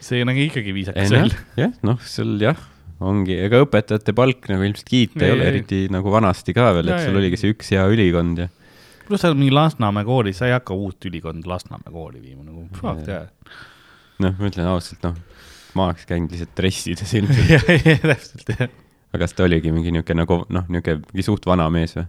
see 0.00 0.24
nägi 0.28 0.48
ikkagi 0.50 0.72
ei 0.72 0.78
viisakas 0.80 1.16
välja., 1.16 1.44
jah, 1.56 1.76
noh, 1.86 2.00
sul 2.04 2.36
jah, 2.42 2.60
ongi, 3.02 3.36
ega 3.48 3.62
õpetajate 3.64 4.14
palk 4.16 4.48
nagu 4.52 4.64
ilmselt 4.68 4.88
kiita 4.88 5.24
Ei, 5.24 5.30
ei 5.30 5.36
ole, 5.36 5.46
eriti 5.52 5.84
nagu 5.92 6.12
vanasti 6.12 6.54
ka 6.56 6.70
veel, 6.76 6.92
et 6.92 7.06
sul 7.06 7.20
oligi 7.20 7.40
see 7.40 7.54
üks 7.56 7.72
hea 7.74 7.86
ülikond 7.90 8.44
ja 8.44 8.52
pluss 9.06 9.24
sa 9.24 9.32
oled 9.32 9.40
mingi 9.40 9.52
Lasnamäe 9.52 10.06
koolis, 10.08 10.38
sa 10.40 10.48
ei 10.48 10.54
hakka 10.54 10.76
uut 10.78 11.08
ülikonda 11.08 11.48
Lasnamäe 11.50 11.92
kooli 11.92 12.22
viima, 12.22 12.44
nagu 12.46 12.68
fuck 12.78 13.02
that. 13.04 13.32
noh, 14.22 14.38
ma 14.38 14.50
ütlen 14.50 14.70
ausalt, 14.70 15.02
noh, 15.06 15.18
ma 15.78 15.88
oleks 15.90 16.06
käinud 16.08 16.32
lihtsalt 16.32 16.56
dressides 16.58 17.14
ilmselt. 17.18 17.52
jah, 17.52 18.02
täpselt 18.06 18.54
jah. 18.54 18.66
aga 19.12 19.22
kas 19.24 19.36
ta 19.36 19.46
oligi 19.46 19.72
mingi 19.74 19.94
niisugune 19.94 20.22
nagu 20.22 20.42
noh, 20.48 20.68
niisugune 20.68 21.02
mingi 21.12 21.26
suht 21.26 21.48
vana 21.48 21.68
mees 21.72 21.96
või 21.98 22.06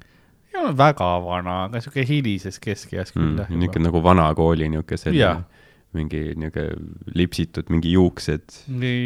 ei 0.54 0.62
olnud 0.62 0.78
väga 0.78 1.10
vana, 1.26 1.58
aga 1.68 1.82
sihuke 1.82 2.06
hilises 2.08 2.60
keskeas 2.64 3.14
küll 3.16 3.32
mm,? 3.32 3.44
jah. 3.44 3.52
niisugune 3.54 3.90
nagu 3.90 4.04
vana 4.06 4.30
kooli 4.38 4.70
niisugune 4.72 5.02
selline 5.02 5.64
mingi 5.94 6.24
niisugune 6.40 7.14
lipsitud, 7.18 7.70
mingi 7.74 7.94
juuksed 7.94 8.60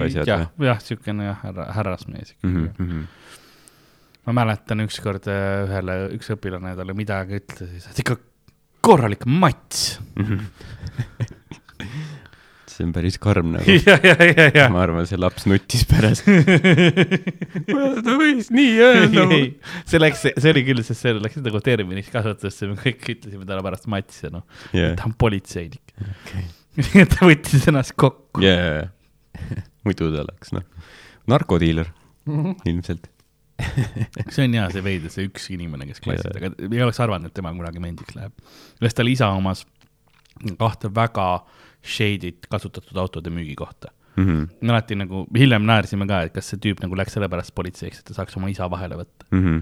asjad 0.06 0.30
jah, 0.30 0.48
või? 0.56 0.70
jah, 0.72 0.82
siukene 0.84 1.30
jah, 1.32 1.42
härra, 1.44 1.72
härrasmees 1.80 2.34
mm. 2.42 2.50
ikkagi 2.50 2.68
-hmm, 2.68 2.86
mm 2.86 2.92
-hmm. 2.92 4.26
ma 4.28 4.38
mäletan 4.42 4.86
ükskord 4.88 5.28
äh, 5.32 5.68
ühele, 5.68 6.00
üks 6.18 6.32
õpilane 6.36 6.76
talle 6.80 6.96
midagi 6.98 7.42
ütles 7.42 7.68
ja 7.68 7.80
siis 7.80 7.92
ta 7.92 8.04
ikka 8.06 8.20
korralik 8.88 9.26
mats. 9.28 10.00
see 12.78 12.86
on 12.86 12.94
päris 12.94 13.18
karm 13.22 13.52
nagu. 13.56 13.74
ja, 13.88 13.98
ja, 14.04 14.16
ja, 14.22 14.46
ja. 14.54 14.68
ma 14.74 14.84
arvan, 14.86 15.08
see 15.10 15.20
laps 15.20 15.48
nuttis 15.50 15.84
pärast. 15.90 16.28
ta 18.06 18.16
võis 18.20 18.52
nii 18.54 18.76
öelda. 18.86 19.26
see 19.90 20.02
läks, 20.02 20.26
see 20.30 20.54
oli 20.54 20.64
küll, 20.68 20.84
sest 20.86 21.06
see 21.06 21.16
läks 21.18 21.42
nagu 21.42 21.62
terminiks 21.66 22.12
kasutusse, 22.14 22.70
me 22.70 22.78
kõik 22.80 23.04
ütlesime 23.16 23.48
talle 23.50 23.66
pärast 23.66 23.90
matsi, 23.92 24.30
noh, 24.34 24.46
ta 24.72 25.08
on 25.08 25.16
politseinik. 25.18 25.96
et 26.78 27.10
ta 27.16 27.28
võttis 27.28 27.68
ennast 27.72 27.98
kokku. 27.98 28.46
jaa, 28.46 28.88
muidu 29.88 30.12
ta 30.14 30.26
oleks 30.26 30.54
noh, 30.56 30.66
narkodiiler 31.32 31.90
ilmselt. 32.68 33.10
see 34.30 34.44
on 34.46 34.54
hea, 34.54 34.68
see 34.70 34.84
veider, 34.86 35.10
see 35.10 35.26
üks 35.32 35.48
inimene, 35.56 35.88
kes 35.90 36.04
klassis, 36.04 36.30
aga 36.30 36.54
ei 36.68 36.84
oleks 36.86 37.02
arvanud, 37.02 37.32
et 37.32 37.34
tema 37.34 37.50
kunagi 37.58 37.82
mendiks 37.82 38.14
läheb. 38.14 38.36
ühes 38.84 38.94
tal 38.94 39.10
isa 39.10 39.32
omas 39.34 39.66
kahte 40.60 40.92
väga 40.94 41.32
shade'it 41.84 42.48
kasutatud 42.52 42.98
autode 42.98 43.32
müügikohta. 43.34 43.94
Mhm, 44.18 44.46
me 44.62 44.74
alati 44.74 44.98
nagu, 44.98 45.26
hiljem 45.38 45.66
naersime 45.68 46.08
ka, 46.10 46.24
et 46.26 46.34
kas 46.34 46.50
see 46.50 46.62
tüüp 46.62 46.82
nagu 46.82 46.98
läks 46.98 47.14
sellepärast 47.14 47.54
politseiks, 47.58 48.02
et 48.02 48.08
ta 48.10 48.16
saaks 48.18 48.38
oma 48.40 48.50
isa 48.50 48.70
vahele 48.72 48.98
võtta. 49.04 49.28
mhm. 49.32 49.60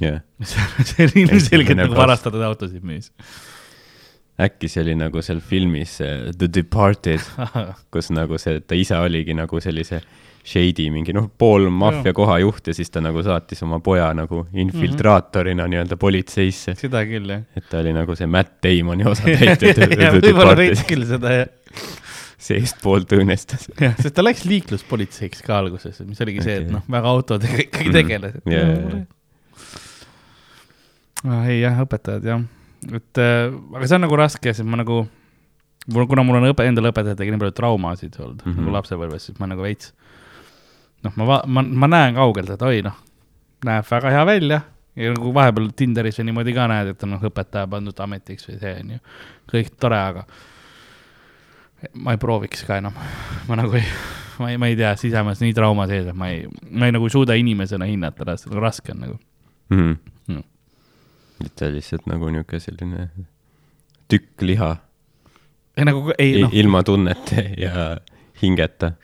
jah, 0.00 0.22
see 0.88 1.08
oli 1.08 1.26
ilmselgelt 1.26 1.82
nagu 1.82 1.98
varastatud 1.98 2.42
autosid 2.46 2.86
müüs. 2.86 3.10
äkki 4.40 4.70
see 4.70 4.84
oli 4.86 4.94
nagu 4.96 5.20
seal 5.24 5.42
filmis 5.44 5.98
eh, 6.00 6.30
The 6.32 6.48
Departed, 6.48 7.20
kus 7.92 8.08
nagu 8.14 8.38
see, 8.40 8.62
ta 8.64 8.78
ise 8.78 8.96
oligi 8.96 9.36
nagu 9.36 9.60
sellise 9.60 10.00
shady 10.48 10.86
mingi 10.94 11.12
noh, 11.12 11.26
pool 11.38 11.66
maffia 11.74 12.12
kohajuht 12.16 12.70
ja 12.70 12.74
siis 12.76 12.88
ta 12.94 13.02
nagu 13.04 13.20
saatis 13.26 13.60
oma 13.66 13.80
poja 13.84 14.06
nagu 14.16 14.46
infiltraatorina 14.56 15.66
nii-öelda 15.68 15.96
politseisse. 16.00 16.74
seda 16.78 17.02
küll 17.08 17.28
jah. 17.34 17.42
et 17.56 17.66
ta 17.68 17.82
oli 17.82 17.92
nagu 17.92 18.16
see 18.16 18.26
Matt 18.30 18.54
Damoni 18.64 19.04
osatäitja 19.10 19.88
võib-olla 20.16 20.54
veits 20.56 20.84
küll 20.88 21.04
seda 21.10 21.34
jah, 21.42 21.50
seestpoolt 22.38 23.12
õõnestas. 23.18 23.66
jah, 23.82 23.96
sest 23.98 24.14
ta 24.16 24.22
läks 24.24 24.44
liikluspolitseiks 24.48 25.42
ka 25.44 25.58
alguses, 25.60 26.00
mis 26.06 26.20
oligi 26.24 26.44
see, 26.46 26.60
et 26.62 26.70
noh, 26.72 26.84
väga 26.88 27.12
autodega 27.16 27.60
ikkagi 27.66 27.90
Mhm. 27.90 27.96
tegeles 27.98 28.34
Jaa, 28.46 28.64
jaa, 28.64 28.80
jaa. 28.88 29.04
ah,. 31.26 31.44
ei 31.50 31.60
jah, 31.62 31.80
õpetajad 31.84 32.24
jah, 32.28 32.42
et 32.94 33.20
äh, 33.22 33.48
aga 33.74 33.86
see 33.90 33.98
on 33.98 34.04
nagu 34.06 34.18
raske, 34.20 34.52
sest 34.54 34.66
ma 34.68 34.78
nagu, 34.80 35.00
mul, 35.92 36.06
kuna 36.10 36.24
mul 36.26 36.38
on 36.40 36.48
õpe, 36.52 36.66
endal 36.68 36.90
õpetajatega 36.92 37.34
nii 37.34 37.42
palju 37.44 37.56
traumasid 37.58 38.18
olnud 38.20 38.38
mm 38.42 38.44
Mhm. 38.44 38.54
-hmm. 38.54 38.64
nagu 38.68 38.76
lapsepõlves, 38.78 39.28
siis 39.28 39.40
ma 39.42 39.50
nagu 39.50 39.64
veits, 39.66 39.92
noh, 41.06 41.14
ma 41.16 41.40
ma, 41.46 41.62
ma 41.62 41.90
näen 41.90 42.18
kaugelt, 42.18 42.50
et 42.54 42.66
oi 42.66 42.82
noh, 42.86 42.98
näeb 43.66 43.86
väga 43.90 44.12
hea 44.14 44.26
välja 44.26 44.60
ja 44.98 45.14
nagu 45.14 45.32
vahepeal 45.34 45.70
Tinderis 45.76 46.18
või 46.20 46.28
niimoodi 46.30 46.54
ka 46.56 46.66
näed, 46.70 46.92
et 46.92 47.02
on 47.06 47.14
noh, 47.14 47.24
õpetaja 47.30 47.68
pandud 47.70 48.00
ametiks 48.02 48.48
või 48.48 48.58
see 48.58 48.74
on 48.82 48.94
ju 48.96 49.00
kõik 49.52 49.74
tore, 49.80 49.98
aga 49.98 50.24
ma 52.02 52.14
ei 52.14 52.20
prooviks 52.20 52.64
ka 52.66 52.80
enam, 52.82 52.96
ma 53.48 53.58
nagu 53.60 53.78
ei, 53.78 53.86
ma 54.42 54.50
ei, 54.52 54.58
ma 54.60 54.70
ei 54.70 54.76
tea, 54.78 54.92
sisemas 54.98 55.42
nii 55.44 55.54
trauma 55.56 55.86
sees, 55.90 56.08
et 56.10 56.18
ma 56.18 56.32
ei, 56.34 56.44
ma 56.70 56.88
ei 56.88 56.96
nagu 56.96 57.06
ei 57.06 57.14
suuda 57.14 57.38
inimesena 57.38 57.86
hinnata, 57.88 58.26
raske 58.58 58.94
on 58.94 59.04
nagu. 59.06 59.18
mm. 59.74 59.96
Mm.. 60.28 60.44
et 61.46 61.54
ta 61.56 61.70
lihtsalt 61.72 62.08
nagu 62.10 62.30
niisugune 62.34 62.60
selline 62.60 63.08
tükk 64.10 64.42
liha 64.42 64.74
ei 65.78 65.86
nagu, 65.86 66.10
ei 66.18 66.42
noh, 66.42 66.54
ilma 66.58 66.82
tunnete 66.82 67.52
ja 67.60 67.90
hingeta 68.42 68.96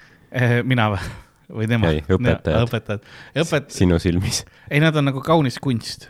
mina 0.66 0.88
või, 0.90 1.12
või 1.51 1.66
tema 1.68 1.90
Ei, 1.92 2.01
õpetajad. 2.09 2.66
õpetajad, 2.68 3.03
õpet-, 3.45 3.70
sinu 3.74 3.99
silmis. 3.99 4.45
ei, 4.70 4.80
nad 4.80 4.97
on 4.97 5.05
nagu 5.11 5.20
kaunis 5.20 5.59
kunst. 5.59 6.09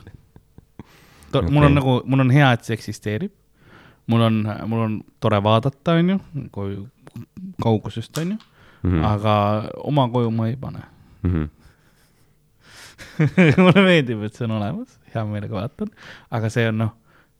okay., 1.35 1.51
mul 1.51 1.65
on 1.67 1.75
nagu, 1.75 2.03
mul 2.07 2.21
on 2.21 2.31
hea, 2.31 2.53
et 2.53 2.65
see 2.65 2.75
eksisteerib. 2.77 3.33
mul 4.07 4.21
on, 4.21 4.43
mul 4.69 4.81
on 4.85 4.97
tore 5.21 5.39
vaadata, 5.43 5.95
onju, 5.99 6.19
koju, 6.53 6.87
kaugusest, 7.63 8.19
onju, 8.19 8.37
Mhm. 8.85 9.05
aga 9.05 9.35
oma 9.89 10.09
koju 10.13 10.31
ma 10.31 10.47
ei 10.51 10.57
pane. 10.61 10.83
Mhm. 11.25 11.45
mulle 13.65 13.83
meeldib, 13.85 14.23
et 14.27 14.35
see 14.37 14.45
on 14.47 14.53
olemas, 14.59 14.99
hea 15.15 15.25
meelega 15.29 15.55
vaatan, 15.57 15.91
aga 16.31 16.51
see 16.53 16.67
on 16.69 16.79
noh, 16.83 16.93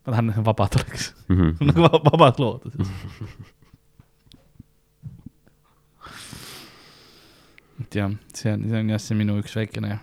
ma 0.07 0.13
tahan, 0.13 0.31
et 0.31 0.39
see 0.39 0.45
vabad 0.47 0.79
oleks, 0.81 1.11
Mhm. 1.29 1.51
nagu 1.69 1.85
va- 1.85 2.03
vabas 2.11 2.41
et 7.95 8.01
jah, 8.03 8.11
see 8.35 8.51
on, 8.53 8.67
see 8.69 8.81
on 8.83 8.91
jah, 8.95 9.01
see 9.03 9.17
minu 9.19 9.39
üks 9.41 9.55
väikene 9.57 9.99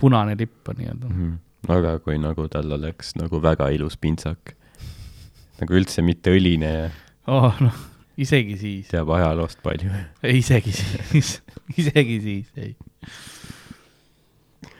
punane 0.00 0.34
lipp 0.40 0.68
on 0.72 0.80
nii-öelda. 0.80 1.08
Mhm. 1.12 1.32
aga 1.70 1.98
kui 2.02 2.16
nagu 2.18 2.48
tal 2.50 2.72
oleks 2.74 3.12
nagu 3.20 3.38
väga 3.44 3.68
ilus 3.76 3.94
pintsak, 4.00 4.54
nagu 5.60 5.76
üldse 5.78 6.02
mitte 6.02 6.32
õline 6.34 6.70
ja 6.72 6.88
oh 7.30 7.54
noh, 7.62 7.76
isegi 8.18 8.56
siis, 8.58 8.88
teab 8.90 9.12
ajaloost 9.14 9.60
palju. 9.62 9.92
isegi 10.26 10.72
siis, 10.74 11.36
isegi 11.78 12.16
siis, 12.24 12.48
ei. 12.58 12.74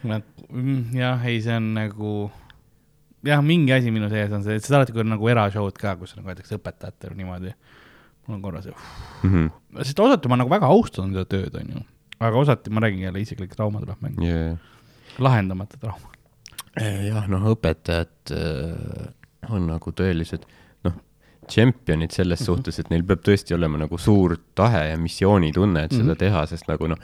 jah, 0.03 1.23
ei, 1.29 1.39
see 1.45 1.55
on 1.57 1.71
nagu, 1.77 2.13
jah, 3.27 3.43
mingi 3.47 3.73
asi 3.77 3.93
minu 3.95 4.09
sees 4.11 4.33
on 4.35 4.43
see, 4.45 4.57
et 4.59 4.67
seda 4.67 4.81
alati, 4.81 4.95
kui 4.97 5.05
on 5.05 5.13
nagu 5.15 5.29
erashow'd 5.31 5.79
ka, 5.79 5.95
kus 6.01 6.17
nagu 6.19 6.29
näiteks 6.33 6.57
õpetajatele 6.59 7.15
niimoodi, 7.21 7.55
mul 8.27 8.39
on 8.41 8.43
korra 8.45 8.63
see, 8.65 8.75
Mhm. 9.23 9.47
sest 9.87 10.01
osati 10.03 10.29
ma 10.29 10.37
nagu 10.43 10.51
väga 10.51 10.67
austan 10.67 11.13
seda 11.15 11.25
tööd, 11.31 11.55
onju, 11.63 11.85
aga 12.23 12.37
osati, 12.43 12.71
ma 12.71 12.81
räägin 12.85 13.05
jälle, 13.09 13.21
isiklik 13.25 13.55
trauma 13.57 13.81
tuleb 13.83 14.01
mängu, 14.05 14.25
yeah.. 14.27 14.59
lahendamata 15.19 15.79
trauma. 15.83 16.09
jah, 16.81 17.27
noh, 17.29 17.49
õpetajad 17.53 18.33
äh, 18.33 19.51
on 19.53 19.67
nagu 19.69 19.93
tõelised, 19.93 20.45
noh, 20.87 20.95
tšempionid 21.51 22.15
selles 22.15 22.41
Mhm. 22.41 22.47
suhtes, 22.47 22.79
et 22.81 22.89
neil 22.91 23.03
peab 23.05 23.21
tõesti 23.27 23.55
olema 23.57 23.79
nagu 23.83 23.99
suur 23.99 24.37
tahe 24.55 24.87
ja 24.93 24.97
missioonitunne, 25.01 25.85
et 25.85 25.93
seda 25.93 26.13
Mhm. 26.15 26.21
teha, 26.23 26.47
sest 26.47 26.69
nagu 26.71 26.89
noh, 26.89 26.97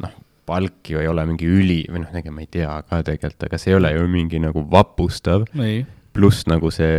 noh, 0.00 0.14
palk 0.46 0.88
ju 0.90 0.98
ei 1.00 1.06
ole 1.08 1.24
mingi 1.26 1.46
üli 1.48 1.82
või 1.88 2.00
noh, 2.04 2.14
ega 2.14 2.30
ma 2.30 2.40
ei 2.40 2.46
tea 2.52 2.82
ka 2.88 3.02
tegelikult, 3.02 3.44
aga 3.48 3.58
see 3.58 3.72
ei 3.72 3.76
ole 3.76 3.92
ju 3.94 4.06
mingi 4.08 4.38
nagu 4.40 4.62
vapustav, 4.70 5.44
pluss 6.14 6.46
nagu 6.50 6.70
see 6.74 6.94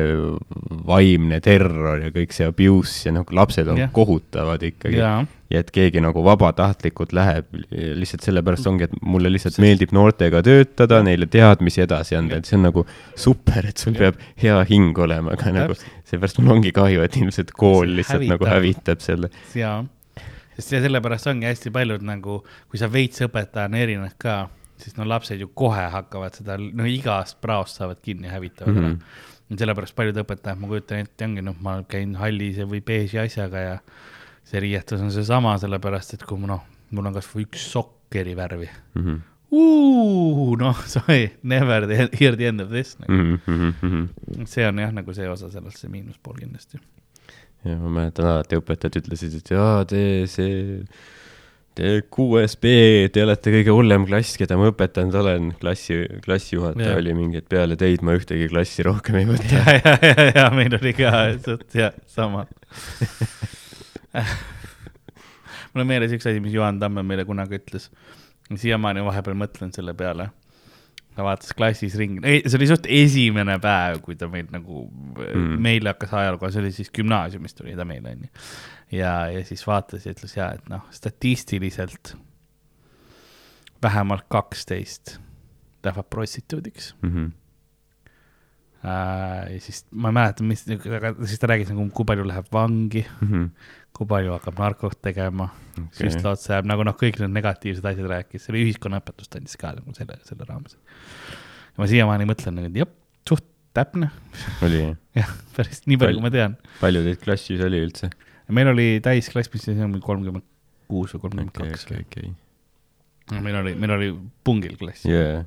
vaimne 0.85 1.39
terror 1.43 2.03
ja 2.03 2.11
kõik 2.13 2.35
see 2.35 2.47
abuse 2.49 3.07
ja 3.07 3.15
nagu 3.15 3.35
lapsed 3.35 3.69
on 3.71 3.79
yeah. 3.79 3.91
kohutavad 3.95 4.63
ikkagi. 4.67 4.99
Jaa, 4.99 5.23
ja 5.51 5.61
et 5.61 5.69
keegi 5.73 6.01
nagu 6.03 6.23
vabatahtlikult 6.25 7.13
läheb 7.15 7.47
lihtsalt 7.71 8.25
sellepärast 8.25 8.67
ongi, 8.69 8.87
et 8.89 8.95
mulle 9.05 9.29
lihtsalt 9.31 9.59
meeldib 9.63 9.93
noortega 9.95 10.41
töötada, 10.45 11.01
neile 11.05 11.29
teadmisi 11.31 11.83
edasi 11.85 12.17
anda, 12.17 12.39
et 12.39 12.49
see 12.49 12.57
on 12.59 12.65
nagu 12.67 12.85
super, 13.19 13.69
et 13.69 13.81
sul 13.81 13.95
peab 13.97 14.19
hea 14.41 14.57
hing 14.71 14.97
olema, 15.05 15.35
aga 15.37 15.53
nagu 15.55 15.77
seepärast 15.77 16.41
mul 16.41 16.57
ongi 16.57 16.73
kahju, 16.75 17.03
et 17.05 17.19
ilmselt 17.21 17.53
kool 17.55 17.85
See 17.85 17.99
lihtsalt 18.01 18.23
hävitab. 18.23 18.35
nagu 18.35 18.49
hävitab 18.51 19.05
selle. 19.05 19.31
jaa, 19.55 19.77
sest 20.57 20.77
ja 20.77 20.83
sellepärast 20.87 21.29
ongi 21.31 21.49
hästi 21.49 21.73
paljud 21.75 22.05
nagu, 22.05 22.41
kui 22.71 22.81
sa 22.81 22.89
veits 22.91 23.21
õpetajana 23.27 23.85
erined 23.85 24.17
ka, 24.21 24.45
siis 24.81 24.97
no 24.97 25.07
lapsed 25.07 25.39
ju 25.39 25.47
kohe 25.47 25.85
hakkavad 25.93 26.35
seda, 26.37 26.57
no 26.57 26.87
igast 26.89 27.39
praost 27.41 27.79
saavad 27.79 28.01
kinni 28.03 28.27
hävitavad 28.31 28.73
mm. 28.73 28.83
-hmm. 28.83 28.99
ära. 29.49 29.57
sellepärast 29.59 29.95
paljud 29.95 30.17
õpetajad, 30.17 30.59
ma 30.59 30.67
kujutan 30.67 31.03
ette, 31.05 31.25
ongi 31.25 31.41
noh, 31.45 31.55
ma 31.61 31.77
käin 31.87 32.15
hallise 32.15 32.65
või 32.65 32.81
beeži 32.85 33.19
asjaga 33.21 33.59
ja 33.59 33.77
see 34.45 34.59
riietus 34.59 35.01
on 35.01 35.11
seesama, 35.11 35.57
sellepärast 35.61 36.17
et 36.17 36.25
kui 36.25 36.39
ma 36.41 36.47
noh, 36.55 36.65
mul 36.91 37.09
on 37.09 37.15
kasvõi 37.17 37.45
üks 37.47 37.69
sokk 37.71 38.15
eri 38.15 38.35
värvi. 38.37 38.69
Mhm. 38.95 39.23
noh, 40.59 40.81
sorry, 40.93 41.31
never 41.43 41.85
the, 41.87 42.09
hear 42.19 42.35
the 42.35 42.47
end 42.47 42.61
of 42.61 42.69
this 42.69 42.97
nagu.. 42.99 43.39
Mhm. 43.45 44.45
see 44.45 44.67
on 44.67 44.79
jah, 44.79 44.91
nagu 44.91 45.13
see 45.13 45.29
osa 45.29 45.49
sellest, 45.51 45.79
see 45.79 45.89
miinuspool 45.89 46.35
kindlasti. 46.39 46.79
ja 47.63 47.77
ma 47.77 47.89
mäletan 47.89 48.25
alati 48.25 48.57
õpetajad 48.59 48.99
ütlesid, 49.01 49.37
et 49.39 49.51
jaa, 49.55 49.85
te 49.89 50.01
see, 50.29 50.83
te 51.75 51.91
kuues 52.13 52.55
B, 52.61 52.71
te 53.11 53.23
olete 53.25 53.51
kõige 53.51 53.73
hullem 53.75 54.05
klass, 54.07 54.37
keda 54.39 54.55
ma 54.59 54.69
õpetanud 54.71 55.15
olen, 55.19 55.49
klassi, 55.59 55.97
klassijuhataja 56.23 56.93
Jah. 56.93 57.01
oli 57.01 57.15
mingi, 57.17 57.41
et 57.43 57.49
peale 57.51 57.75
teid 57.79 58.03
ma 58.05 58.15
ühtegi 58.15 58.47
klassi 58.51 58.85
rohkem 58.87 59.19
ei 59.19 59.27
võta 59.27 59.59
ja, 59.59 59.75
ja, 59.81 59.95
ja, 59.99 60.27
ja 60.39 60.45
meil 60.55 60.77
oli 60.79 60.95
ka 60.95 61.11
ja 61.75 61.91
sama. 62.11 62.45
mul 65.73 65.83
on 65.83 65.89
meeles 65.89 66.15
üks 66.15 66.27
asi, 66.29 66.39
mis 66.43 66.55
Juhan 66.55 66.79
Tamme 66.79 67.03
meile 67.03 67.27
kunagi 67.27 67.59
ütles. 67.59 67.89
siiamaani 68.55 69.03
vahepeal 69.03 69.35
mõtlen 69.37 69.75
selle 69.75 69.93
peale. 69.97 70.29
ta 71.15 71.23
vaatas 71.23 71.51
klassis 71.55 71.95
ringi, 71.99 72.23
see 72.43 72.57
oli 72.57 72.67
suht 72.67 72.87
esimene 72.91 73.59
päev, 73.63 74.01
kui 74.03 74.15
ta 74.19 74.27
meil 74.31 74.47
nagu 74.51 74.87
mm., 74.87 75.59
meile 75.63 75.93
hakkas 75.93 76.15
ajalugu, 76.21 76.49
see 76.51 76.63
oli 76.63 76.71
siis 76.75 76.91
gümnaasiumist 76.95 77.59
tuli 77.59 77.75
ta 77.75 77.85
meile 77.87 78.15
onju. 78.15 78.31
ja, 78.91 79.27
ja 79.31 79.43
siis 79.45 79.63
vaatas 79.67 80.05
ja 80.05 80.13
ütles 80.13 80.35
ja, 80.37 80.51
et 80.57 80.67
noh, 80.69 80.83
statistiliselt 80.91 82.15
vähemalt 83.83 84.25
kaksteist 84.29 85.17
lähevad 85.85 86.07
prostituudiks 86.09 86.93
Mhm. 87.03 87.31
Äh, 88.85 89.53
ja 89.55 89.59
siis 89.65 89.79
ma 89.97 90.11
ei 90.11 90.13
mäleta, 90.13 90.43
mis, 90.45 90.61
aga 90.69 91.15
siis 91.25 91.39
ta 91.41 91.47
rääkis 91.49 91.71
nagu, 91.71 91.87
kui 91.95 92.05
palju 92.05 92.25
läheb 92.29 92.45
vangi, 92.53 93.01
Mhm. 93.21 93.47
kui 93.95 94.05
palju 94.05 94.35
hakkab 94.35 94.59
narkot 94.61 94.99
tegema 95.01 95.47
okay., 95.71 95.87
süstla 96.09 96.35
otsa 96.35 96.53
jääb, 96.59 96.67
nagu 96.69 96.83
noh, 96.85 96.93
kõik 96.93 97.17
need 97.23 97.33
negatiivsed 97.33 97.85
asjad 97.89 98.05
rääkis, 98.11 98.43
see 98.45 98.53
oli 98.53 98.61
ühiskonnaõpetust 98.67 99.39
andis 99.39 99.57
ka 99.57 99.71
nagu 99.73 99.95
selle, 99.97 100.19
selle 100.27 100.45
raames. 100.45 100.75
ja 100.77 101.81
ma 101.81 101.87
siiamaani 101.89 102.27
mõtlen 102.29 102.53
nagu, 102.59 102.67
et 102.69 102.75
jah, 102.83 102.91
suht 103.27 103.47
täpne, 103.73 104.11
oli, 104.61 104.83
jah, 105.17 105.33
päris 105.57 105.81
nii 105.87 105.97
palju, 105.97 106.19
kui 106.19 106.27
ma 106.27 106.33
tean. 106.37 106.57
palju 106.83 107.01
teid 107.09 107.23
klassis 107.25 107.61
oli 107.65 107.81
üldse? 107.87 108.11
Meil 108.53 108.71
oli 108.73 108.87
täisklass, 109.03 109.49
mis 109.53 109.65
siis 109.65 109.79
on 109.81 109.95
kolmkümmend 110.03 110.45
kuus 110.89 111.15
või 111.15 111.23
kolmkümmend 111.25 111.55
kaks 111.55 111.87
meil 113.41 113.55
oli, 113.61 113.73
meil 113.79 113.95
oli 113.95 114.11
pungil 114.45 114.75
klass. 114.79 115.05
jaa. 115.09 115.41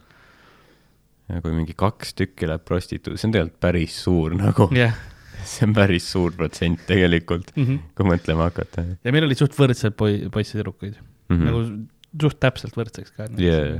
ja 1.28 1.42
kui 1.44 1.55
mingi 1.55 1.76
kaks 1.78 2.16
tükki 2.18 2.49
läheb 2.51 2.64
prostituudi, 2.66 3.20
see 3.20 3.28
on 3.30 3.36
tegelikult 3.36 3.61
päris 3.62 4.01
suur 4.07 4.34
nagu, 4.38 4.68
jah, 4.76 4.96
see 5.44 5.68
on 5.68 5.76
päris 5.76 6.09
suur 6.11 6.34
protsent 6.36 6.82
tegelikult, 6.88 7.53
kui 7.55 8.09
mõtlema 8.09 8.49
hakata 8.51 8.86
ja 8.96 9.14
meil 9.14 9.28
oli 9.28 9.38
suht 9.38 9.55
võrdselt 9.59 9.99
poi-, 9.99 10.26
poisse-tüdrukuid 10.34 10.99
mm, 10.99 11.07
mm. 11.07 11.38
-hmm. 11.38 11.46
nagu 11.53 12.26
suht 12.26 12.40
täpselt 12.42 12.76
võrdseks 12.78 13.14
ka. 13.14 13.28
Jaa. 13.42 13.78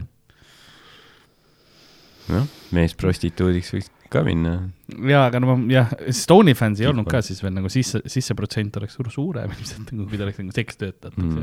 noh, 2.37 2.51
mees 2.77 2.95
prostituudiks 2.95 3.75
võiks 3.75 3.95
ka 4.13 4.23
minna. 4.27 4.55
jaa, 4.89 5.27
aga 5.29 5.41
no 5.43 5.47
ma 5.51 5.57
jah, 5.73 5.91
sest 6.09 6.31
OnlyFans 6.33 6.81
ei 6.83 6.89
olnud 6.91 7.09
ka 7.11 7.21
siis 7.25 7.43
veel 7.45 7.55
nagu 7.57 7.69
sisse, 7.73 8.01
sisseprotsent 8.09 8.79
oleks 8.81 8.95
suur 8.99 9.09
suurem 9.13 9.53
ilmselt, 9.57 9.93
kui 9.93 10.17
ta 10.17 10.27
oleks 10.27 10.41
nagu 10.43 10.57
sekstöötajat 10.57 11.17
mm. 11.19 11.25
Mm. 11.29 11.35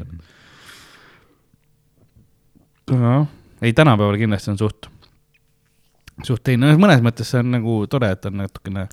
seal. 2.89 3.25
ei, 3.61 3.73
tänapäeval 3.73 4.17
kindlasti 4.21 4.53
on 4.53 4.59
suht, 4.61 4.89
suht 6.25 6.43
teine, 6.45 6.73
mõnes 6.81 7.01
mõttes 7.05 7.27
see 7.33 7.41
on 7.43 7.49
nagu 7.57 7.73
tore, 7.91 8.09
et 8.15 8.23
on 8.29 8.35
natukene, 8.43 8.83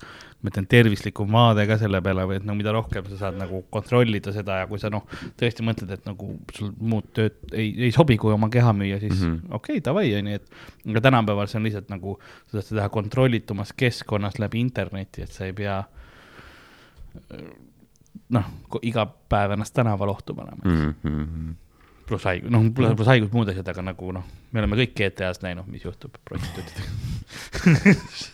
ma 0.43 0.51
ütlen, 0.51 0.65
tervislikum 0.67 1.31
vaade 1.31 1.63
ka 1.69 1.77
selle 1.79 2.01
peale 2.03 2.25
või 2.27 2.37
et 2.41 2.47
no 2.47 2.55
mida 2.57 2.73
rohkem 2.75 3.05
sa 3.07 3.19
saad 3.21 3.37
nagu 3.39 3.61
kontrollida 3.71 4.33
seda 4.35 4.59
ja 4.61 4.67
kui 4.67 4.81
sa 4.81 4.91
noh, 4.91 5.05
tõesti 5.39 5.63
mõtled, 5.63 5.93
et 5.95 6.03
nagu 6.09 6.33
sul 6.55 6.73
muud 6.83 7.07
tööd 7.15 7.37
ei, 7.55 7.71
ei 7.87 7.91
sobi, 7.95 8.17
kui 8.19 8.33
oma 8.35 8.49
keha 8.51 8.73
müüa, 8.75 8.99
siis 8.99 9.15
mm. 9.15 9.29
-hmm. 9.29 9.55
okei 9.55 9.79
okay,, 9.79 9.85
davai, 9.85 10.09
onju, 10.19 10.39
et 10.41 10.91
aga 10.91 11.03
tänapäeval 11.07 11.47
see 11.47 11.61
on 11.61 11.69
lihtsalt 11.69 11.93
nagu, 11.93 12.17
sa 12.47 12.57
saad 12.57 12.67
seda 12.67 12.81
teha 12.81 12.89
kontrollitumas 12.97 13.71
keskkonnas 13.73 14.39
läbi 14.43 14.59
interneti, 14.59 15.23
et 15.23 15.31
sa 15.31 15.47
ei 15.47 15.55
pea 15.55 15.79
noh, 18.33 18.45
iga 18.81 19.07
päev 19.07 19.55
ennast 19.55 19.73
tänaval 19.73 20.11
ohtu 20.11 20.35
panema 20.35 20.61
mm., 20.65 20.93
-hmm. 21.03 21.55
pluss 22.07 22.25
haigus, 22.27 22.51
noh, 22.51 22.67
pluss 22.75 23.07
haigus, 23.07 23.31
muud 23.31 23.47
asjad, 23.47 23.67
aga 23.67 23.81
nagu 23.93 24.11
noh, 24.11 24.25
me 24.51 24.59
oleme 24.59 24.75
kõik 24.83 24.93
GTA-s 24.99 25.43
näinud, 25.45 25.71
mis 25.71 25.85
juhtub 25.85 26.19
prostituutidega. 26.25 26.89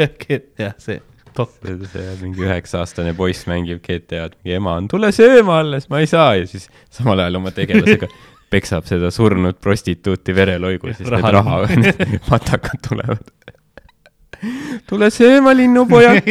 GTA, 0.00 0.72
see 0.84 1.00
dok-, 1.36 1.54
see, 1.92 2.06
mingi 2.22 2.44
üheksa-aastane 2.44 3.14
poiss 3.16 3.46
mängib 3.50 3.80
GTA-d, 3.84 4.36
mingi 4.42 4.56
ema 4.58 4.76
on, 4.80 4.88
tule 4.90 5.10
sööma 5.14 5.60
alles, 5.64 5.88
ma 5.92 6.02
ei 6.02 6.08
saa 6.10 6.34
ja 6.40 6.46
siis 6.50 6.68
samal 6.92 7.22
ajal 7.22 7.40
oma 7.40 7.52
tegelasega 7.56 8.08
peksab 8.52 8.86
seda 8.88 9.12
surnud 9.14 9.60
prostituuti 9.62 10.34
vereloigu, 10.34 10.90
siis 10.96 11.06
need 11.06 11.22
Raha- 11.22 11.34
raha, 11.38 11.60
need 11.84 12.16
matakad 12.30 12.82
tulevad. 12.88 13.22
tule 14.90 15.10
sööma, 15.12 15.52
linnupojak, 15.54 16.24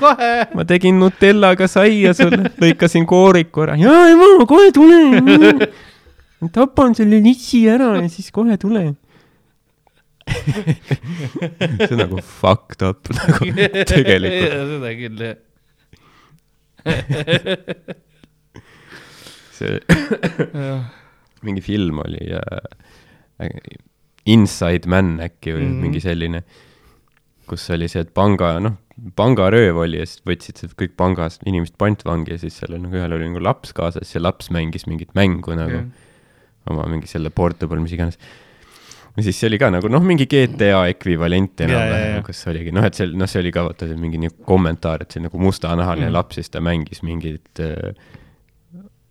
kohe. 0.00 0.32
ma 0.58 0.66
tegin 0.68 0.98
Nutellaga 1.00 1.68
saia 1.70 2.12
sulle, 2.18 2.50
lõikasin 2.60 3.06
kooriku 3.08 3.64
ära. 3.66 3.78
jaa, 3.80 4.08
ema, 4.12 4.32
kohe 4.50 4.72
tule. 4.74 5.70
tapan 6.52 6.96
selle 6.98 7.20
litsi 7.22 7.62
ära 7.70 7.94
ja 8.00 8.08
siis 8.12 8.28
kohe 8.34 8.58
tulen. 8.60 8.92
see 11.86 11.94
on 11.94 12.00
nagu 12.04 12.22
fucked 12.24 12.82
up 12.86 13.10
nagu 13.18 13.50
tegelikult. 13.90 14.56
seda 14.72 14.90
küll, 15.00 15.18
jah. 15.26 15.38
see 19.58 19.76
mingi 21.46 21.62
film 21.64 22.00
oli 22.04 22.22
äh, 22.36 22.40
Inside 24.28 24.88
Man 24.90 25.16
äkki 25.24 25.54
või 25.54 25.64
mm. 25.64 25.70
-hmm. 25.70 25.80
mingi 25.84 26.00
selline, 26.04 26.42
kus 27.48 27.64
oli 27.72 27.88
see, 27.88 28.04
et 28.04 28.12
panga, 28.14 28.52
noh, 28.62 28.76
pangarööv 29.16 29.80
oli 29.80 30.00
ja 30.00 30.06
siis 30.06 30.20
võtsid 30.28 30.60
sealt 30.60 30.76
kõik 30.78 30.92
pangas 31.00 31.38
inimesed 31.46 31.78
pantvangi 31.80 32.34
ja 32.34 32.38
siis 32.42 32.58
seal 32.60 32.76
nagu 32.76 32.94
ühel 32.98 33.16
oli 33.16 33.30
nagu 33.30 33.42
laps 33.42 33.72
kaasas 33.76 34.12
ja 34.14 34.20
laps 34.20 34.50
mängis 34.52 34.86
mingit 34.90 35.14
mängu 35.16 35.56
nagu 35.56 35.78
yeah. 35.80 35.88
oma 36.68 36.84
mingi 36.92 37.08
selle 37.08 37.32
portable, 37.32 37.80
mis 37.80 37.96
iganes. 37.96 38.20
Ja 39.16 39.24
siis 39.26 39.40
see 39.40 39.48
oli 39.50 39.58
ka 39.60 39.70
nagu 39.74 39.90
noh, 39.90 40.04
mingi 40.06 40.28
GTA 40.30 40.84
ekvivalent 40.92 41.64
enam-vähem, 41.66 42.22
kus 42.26 42.44
oligi 42.50 42.72
noh, 42.74 42.86
et 42.86 42.98
see, 42.98 43.10
noh, 43.18 43.30
see 43.30 43.42
oli 43.42 43.52
ka 43.54 43.66
vaata 43.66 43.90
mingi 43.98 44.20
nagu 44.22 44.46
kommentaar, 44.46 45.04
et 45.04 45.16
see 45.16 45.24
nagu 45.24 45.40
mustanahaline 45.42 46.08
mm. 46.08 46.16
laps, 46.16 46.38
siis 46.40 46.52
ta 46.52 46.62
mängis 46.64 47.02
mingit 47.06 47.62
äh, 47.64 47.92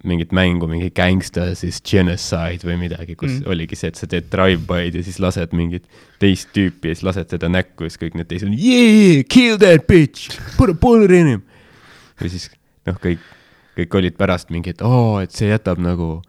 mingit 0.04 0.32
mängu, 0.32 0.68
mingi 0.68 0.90
Gangsters 0.96 1.64
is 1.68 1.82
genocide 1.84 2.64
või 2.64 2.78
midagi, 2.86 3.18
kus 3.20 3.40
Mm. 3.42 3.50
oligi 3.52 3.76
see, 3.76 3.92
et 3.92 4.00
sa 4.00 4.08
teed 4.08 4.30
drive-by'd 4.32 4.96
ja 4.96 5.04
siis 5.04 5.20
lased 5.20 5.52
mingit 5.52 5.84
teist 6.20 6.54
tüüpi 6.56 6.88
ja 6.88 6.96
siis 6.96 7.04
lased 7.04 7.28
teda 7.28 7.50
näkku 7.52 7.84
ja 7.84 7.92
siis 7.92 8.00
kõik 8.00 8.16
need 8.16 8.30
teised 8.30 8.48
on 8.48 8.56
yeah, 8.56 9.24
kill 9.28 9.60
that 9.60 9.88
bitch, 9.88 10.32
put 10.58 10.72
a 10.72 10.74
bullet 10.74 11.12
in 11.12 11.28
him. 11.28 11.42
ja 12.22 12.30
siis 12.32 12.48
noh, 12.88 12.96
kõik, 12.96 13.20
kõik 13.76 14.00
olid 14.00 14.16
pärast 14.16 14.54
mingi, 14.56 14.72
et 14.72 14.82
oo, 14.82 15.20
et 15.20 15.36
see 15.36 15.52
jätab 15.52 15.82
nagu 15.84 16.22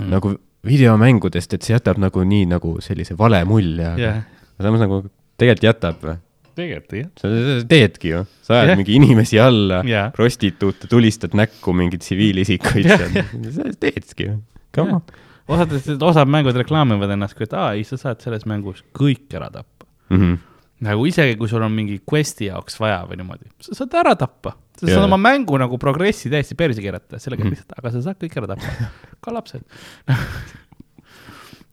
mm., 0.00 0.10
nagu 0.10 0.34
videomängudest, 0.66 1.56
et 1.56 1.66
see 1.66 1.74
jätab 1.74 1.98
nagu 2.02 2.22
nii 2.26 2.46
nagu 2.52 2.76
sellise 2.84 3.16
vale 3.18 3.42
mulje, 3.48 3.86
aga 3.88 4.12
aga 4.20 4.66
samas 4.66 4.84
nagu 4.84 5.00
tegelikult 5.40 5.66
jätab 5.66 6.04
või? 6.06 6.18
tegelikult 6.58 6.98
jah. 6.98 7.10
sa 7.18 7.30
sa 7.32 7.56
teedki 7.68 8.12
ju, 8.12 8.22
sa 8.44 8.58
ajad 8.58 8.70
yeah. 8.72 8.80
mingi 8.82 8.96
inimesi 8.98 9.40
alla 9.40 9.80
yeah., 9.88 10.12
prostituute, 10.14 10.90
tulistad 10.90 11.34
näkku 11.38 11.74
mingeid 11.76 12.04
tsiviilisikuid 12.04 12.90
seal, 12.92 13.18
sa 13.56 13.68
teedki 13.80 14.28
ju, 14.28 14.38
come 14.76 14.98
on. 14.98 15.20
osad, 15.48 15.72
osad 15.96 16.30
mängud 16.30 16.58
reklaamivad 16.60 17.14
ennast, 17.16 17.38
kui 17.38 17.48
et 17.48 17.56
aa, 17.56 17.72
ei, 17.78 17.86
sa 17.88 17.98
saad 18.00 18.22
selles 18.24 18.44
mängus 18.48 18.84
kõik 18.96 19.32
ära 19.38 19.50
tappa. 19.54 19.88
Mhm. 20.12 20.40
Nagu 20.82 21.04
isegi, 21.06 21.36
kui 21.38 21.48
sul 21.50 21.62
on 21.62 21.72
mingi 21.74 22.00
quest'i 22.08 22.48
jaoks 22.50 22.78
vaja 22.82 23.02
või 23.08 23.20
niimoodi, 23.20 23.48
sa 23.62 23.76
saad 23.82 23.94
ära 24.02 24.14
tappa. 24.18 24.56
sa 24.78 24.86
Jaa. 24.88 24.96
saad 24.96 25.06
oma 25.06 25.18
mängu 25.20 25.58
nagu 25.60 25.76
progressi 25.78 26.30
täiesti 26.32 26.56
perse 26.58 26.82
keerata, 26.82 27.18
sellega 27.22 27.44
Mhm. 27.44 27.52
lihtsalt, 27.54 27.72
aga 27.78 27.90
sa 27.94 28.02
saad 28.02 28.18
kõik 28.18 28.36
ära 28.40 28.48
tappa. 28.54 28.90
ka 29.22 29.30
lapsed. 29.36 29.62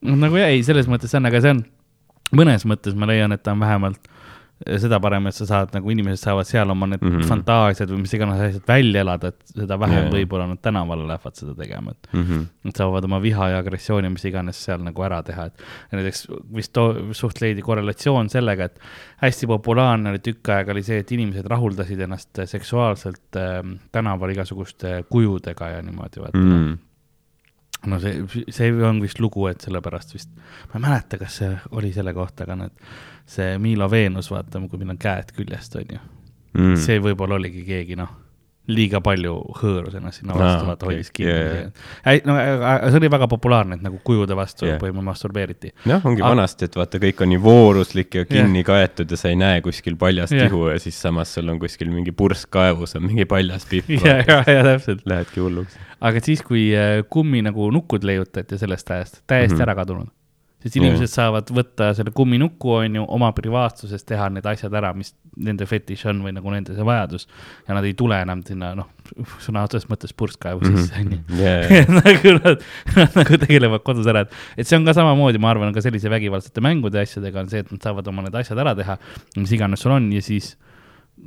nagu 0.02 0.38
jah, 0.40 0.52
ei, 0.54 0.62
selles 0.64 0.88
mõttes 0.92 1.14
on, 1.18 1.26
aga 1.30 1.42
see 1.44 1.54
on, 1.56 1.64
mõnes 2.38 2.66
mõttes 2.70 2.96
ma 2.96 3.08
leian, 3.10 3.34
et 3.36 3.44
ta 3.44 3.52
on 3.56 3.60
vähemalt 3.64 4.08
seda 4.60 5.00
parem, 5.00 5.28
et 5.30 5.36
sa 5.38 5.46
saad 5.48 5.72
nagu 5.76 5.92
inimesed 5.94 6.20
saavad 6.20 6.48
seal 6.48 6.70
oma 6.74 6.88
need 6.92 7.02
mm. 7.02 7.14
-hmm. 7.14 7.28
fantaasiad 7.30 7.92
või 7.94 8.02
mis 8.04 8.14
iganes 8.18 8.42
asjad 8.44 8.66
välja 8.68 9.04
elada, 9.06 9.32
et 9.32 9.54
seda 9.54 9.78
vähem 9.80 10.10
Jaa. 10.10 10.14
võib-olla 10.18 10.48
nad 10.50 10.62
tänavale 10.62 11.08
lähevad 11.08 11.36
seda 11.36 11.56
tegema, 11.56 11.92
et 11.92 12.10
Mhm. 12.14 12.46
Nad 12.64 12.76
saavad 12.76 13.04
oma 13.04 13.22
viha 13.22 13.50
ja 13.50 13.58
agressiooni, 13.60 14.10
mis 14.10 14.26
iganes 14.26 14.60
seal 14.66 14.84
nagu 14.84 15.04
ära 15.04 15.22
teha, 15.24 15.46
et 15.46 15.64
näiteks 15.92 16.28
vist 16.56 16.76
suht 17.14 17.42
leidi 17.42 17.62
korrelatsioon 17.62 18.30
sellega, 18.30 18.66
et 18.66 18.80
hästi 19.24 19.48
populaarne 19.48 20.10
oli 20.10 20.20
tükk 20.20 20.50
aega 20.50 20.72
oli 20.72 20.84
see, 20.84 21.00
et 21.00 21.12
inimesed 21.12 21.48
rahuldasid 21.48 22.00
ennast 22.00 22.44
seksuaalselt 22.46 23.40
äh, 23.40 23.64
tänaval 23.92 24.36
igasuguste 24.36 25.04
kujudega 25.10 25.70
ja 25.70 25.82
niimoodi, 25.82 26.20
vaata 26.20 26.38
mm.. 26.38 26.54
Mhm. 26.54 26.78
No 27.88 28.00
see, 28.04 28.46
see 28.52 28.72
on 28.84 29.02
vist 29.04 29.20
lugu, 29.24 29.48
et 29.48 29.62
sellepärast 29.64 30.14
vist, 30.16 30.32
ma 30.72 30.80
ei 30.80 30.86
mäleta, 30.88 31.20
kas 31.22 31.40
see 31.42 31.52
oli 31.80 31.92
selle 31.96 32.14
kohta, 32.14 32.44
aga 32.44 32.58
need, 32.64 32.88
see 33.30 33.58
Milo 33.62 33.90
Veenus, 33.92 34.32
vaata, 34.34 34.62
kui 34.68 34.82
meil 34.82 34.96
on 34.96 35.02
käed 35.02 35.32
küljest, 35.38 35.78
on 35.80 35.94
ju. 35.96 36.02
Mm., 36.58 36.80
see 36.82 37.00
võib-olla 37.04 37.38
oligi 37.38 37.64
keegi, 37.68 37.96
noh, 38.00 38.12
liiga 38.70 39.02
palju 39.04 39.36
hõõrus 39.60 39.96
ennast 39.98 40.22
sinna 40.22 40.38
vastu, 40.38 40.68
vaata 40.68 40.86
okei, 40.86 40.98
hoidis 40.98 41.12
kinni 41.16 41.34
yeah.. 41.34 42.22
no 42.28 42.36
aga 42.38 42.92
see 42.92 43.00
oli 43.02 43.12
väga 43.12 43.30
populaarne, 43.32 43.80
et 43.80 43.86
nagu 43.86 44.00
kujude 44.06 44.38
vastu 44.38 44.66
Jah. 44.66 44.76
yeah. 44.76 44.82
põhimõtteliselt 44.82 45.10
masturbeeriti. 45.10 45.72
noh, 45.90 46.06
ongi 46.06 46.24
Aga- 46.24 46.34
vanasti, 46.36 46.70
et 46.70 46.78
vaata, 46.80 47.02
kõik 47.02 47.24
on 47.26 47.34
nii 47.34 47.42
vooruslik 47.44 48.20
ja 48.20 48.26
kinni 48.30 48.64
kaetud 48.68 49.12
ja 49.12 49.20
sa 49.20 49.34
ei 49.34 49.40
näe 49.40 49.64
kuskil 49.66 49.98
paljast 50.00 50.36
Jah. 50.36 50.50
ihu 50.50 50.68
ja 50.70 50.78
siis 50.82 51.00
samas 51.02 51.34
sul 51.36 51.50
on 51.50 51.60
kuskil 51.62 51.92
mingi 51.94 52.14
pursk 52.16 52.52
kaevus 52.54 52.96
on 53.00 53.08
mingi 53.08 53.26
paljas 53.30 53.66
pipp. 53.70 53.90
ja, 54.06 54.20
ja, 54.22 54.42
ja 54.46 54.64
täpselt. 54.66 55.04
Lähedki 55.10 55.44
hulluks. 55.44 55.78
aga 56.00 56.24
siis, 56.24 56.46
kui 56.46 56.70
äh, 56.78 57.02
kummi 57.10 57.44
nagu 57.46 57.72
nukud 57.74 58.06
leiutati 58.06 58.58
sellest 58.62 58.92
ajast, 58.92 59.22
täiesti 59.28 59.56
mm. 59.56 59.60
-hmm. 59.60 59.68
ära 59.68 59.76
kadunud. 59.82 60.14
Sest 60.60 60.76
inimesed 60.76 61.08
saavad 61.08 61.50
võtta 61.56 61.94
selle 61.96 62.12
kumminuku, 62.12 62.72
on 62.82 62.96
ju, 63.00 63.04
oma 63.16 63.30
privaatsuses 63.36 64.04
teha 64.04 64.28
need 64.34 64.46
asjad 64.50 64.74
ära, 64.76 64.92
mis 64.94 65.14
nende 65.40 65.64
fetiš 65.70 66.06
on 66.12 66.20
või 66.26 66.34
nagu 66.36 66.52
nende 66.52 66.76
see 66.76 66.84
vajadus. 66.84 67.28
ja 67.68 67.78
nad 67.78 67.86
ei 67.88 67.94
tule 67.94 68.18
enam 68.22 68.42
sinna, 68.44 68.74
noh, 68.76 68.90
sõna 69.40 69.64
otseses 69.64 69.88
mõttes 69.90 70.12
purskkaevu 70.14 70.60
Mhm. 70.66 70.78
sisse, 70.78 71.00
on 71.00 71.12
ju. 71.12 71.20
nagu 72.02 72.34
nad, 72.44 72.66
nad 72.98 73.16
nagu 73.22 73.38
tegelevad 73.46 73.84
kodus 73.88 74.08
ära, 74.12 74.26
et, 74.28 74.34
et 74.58 74.68
see 74.68 74.76
on 74.76 74.86
ka 74.86 74.94
samamoodi, 74.98 75.40
ma 75.40 75.54
arvan, 75.54 75.72
ka 75.74 75.82
sellise 75.86 76.12
vägivaldsete 76.12 76.62
mängude 76.66 77.00
ja 77.00 77.08
asjadega 77.08 77.40
on 77.40 77.50
see, 77.50 77.64
et 77.64 77.72
nad 77.72 77.82
saavad 77.88 78.08
oma 78.12 78.26
need 78.28 78.36
asjad 78.36 78.60
ära 78.60 78.76
teha, 78.76 78.98
mis 79.38 79.52
iganes 79.56 79.80
sul 79.86 79.96
on 79.96 80.12
ja 80.12 80.22
siis 80.22 80.58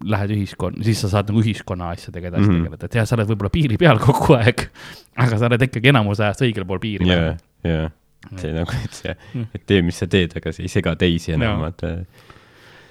lähed 0.08 0.30
ühiskonna, 0.32 0.80
siis 0.84 1.00
sa 1.04 1.08
saad 1.12 1.28
nagu 1.28 1.40
ühiskonna 1.42 1.90
asjadega 1.92 2.30
edasi 2.30 2.44
mm. 2.46 2.52
-hmm. 2.52 2.62
tegeleda, 2.68 2.86
et 2.88 2.94
jah, 3.00 3.08
sa 3.08 3.16
oled 3.16 3.28
võib-olla 3.32 3.50
piiri 3.52 3.76
peal 3.80 3.98
kogu 4.00 4.36
aeg, 4.38 4.68
aga 5.16 5.38
sa 5.40 5.48
oled 5.50 5.64
ikkagi 5.68 5.90
enamus 5.92 6.20
ajast 6.20 6.44
õigel 6.46 6.64
pool 6.68 6.80
piiri 6.80 7.08
jajah, 7.08 7.36
jajah. 7.64 7.90
See 8.38 8.52
nagu, 8.54 8.72
et 8.84 8.92
see 9.00 9.16
Mm., 9.34 9.46
et 9.54 9.64
tee, 9.66 9.82
mis 9.82 9.98
sa 9.98 10.06
teed, 10.06 10.36
aga 10.38 10.52
see 10.52 10.64
ei 10.68 10.72
sega 10.72 10.94
teisi 11.00 11.32
enam, 11.36 11.60
vaata. 11.64 11.90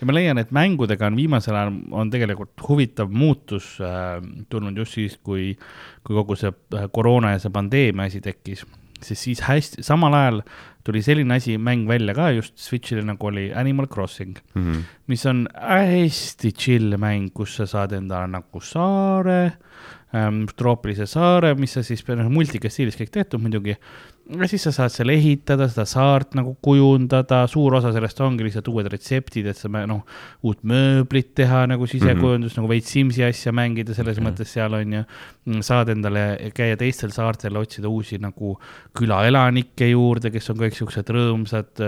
ja 0.02 0.08
ma 0.10 0.14
leian, 0.18 0.38
et 0.42 0.52
mängudega 0.52 1.08
on 1.12 1.16
viimasel 1.20 1.56
ajal 1.56 1.74
on 1.92 2.10
tegelikult 2.14 2.64
huvitav 2.68 3.10
muutus 3.14 3.76
äh, 3.82 4.18
tulnud 4.50 4.78
just 4.78 4.98
siis, 4.98 5.18
kui, 5.24 5.56
kui 6.04 6.16
kogu 6.18 6.36
see 6.40 6.52
äh, 6.76 6.88
koroona 6.94 7.36
ja 7.36 7.40
see 7.44 7.54
pandeemia 7.54 8.10
asi 8.10 8.22
tekkis, 8.22 8.66
sest 9.02 9.24
siis 9.30 9.40
hästi, 9.48 9.82
samal 9.86 10.14
ajal 10.14 10.42
tuli 10.86 11.02
selline 11.06 11.36
asi, 11.38 11.56
mäng 11.62 11.84
välja 11.90 12.14
ka 12.18 12.32
just 12.34 12.58
Switch'ile 12.58 13.04
nagu 13.06 13.28
oli 13.30 13.52
Animal 13.54 13.86
Crossing, 13.88 14.36
Mhm. 14.58 14.80
mis 15.08 15.26
on 15.30 15.48
hästi 15.54 16.52
chill 16.58 16.98
mäng, 16.98 17.30
kus 17.34 17.56
sa 17.60 17.66
saad 17.70 17.94
endale 17.94 18.28
nagu 18.34 18.60
saare 18.62 19.54
ähm,, 20.14 20.44
troopilise 20.58 21.06
saare, 21.08 21.54
mis 21.56 21.72
sa 21.78 21.84
siis, 21.86 22.02
noh, 22.10 22.28
multikas 22.34 22.74
stiilis 22.76 22.98
kõik 23.00 23.14
tehtud 23.14 23.40
muidugi. 23.42 23.78
Ja 24.30 24.48
siis 24.48 24.64
sa 24.64 24.72
saad 24.76 24.94
seal 24.94 25.12
ehitada, 25.14 25.68
seda 25.72 25.86
saart 25.90 26.36
nagu 26.38 26.54
kujundada, 26.64 27.42
suur 27.52 27.76
osa 27.80 27.92
sellest 27.96 28.22
ongi 28.24 28.46
lihtsalt 28.48 28.70
uued 28.72 28.88
retseptid, 28.94 29.50
et 29.52 29.58
sa 29.58 29.70
mä- 29.70 29.86
noh, 29.90 30.06
uut 30.44 30.64
mööblit 30.64 31.34
teha 31.36 31.66
nagu 31.68 31.88
sisekujundust 31.88 32.56
mm, 32.56 32.62
-hmm. 32.62 32.62
nagu 32.62 32.70
veits 32.70 32.92
Simsi 32.92 33.24
asja 33.24 33.52
mängida 33.52 33.94
selles 33.94 34.18
Okei. 34.18 34.24
okay. 34.24 34.32
mõttes 34.32 34.54
seal 34.54 34.74
on 34.74 34.94
ju. 34.94 35.04
Saad 35.66 35.90
endale 35.90 36.52
käia 36.54 36.78
teistel 36.78 37.10
saartel, 37.10 37.56
otsida 37.58 37.90
uusi 37.90 38.20
nagu 38.22 38.56
külaelanikke 38.98 39.88
juurde, 39.90 40.30
kes 40.34 40.50
on 40.54 40.60
kõik 40.62 40.76
siuksed 40.78 41.10
rõõmsad, 41.16 41.82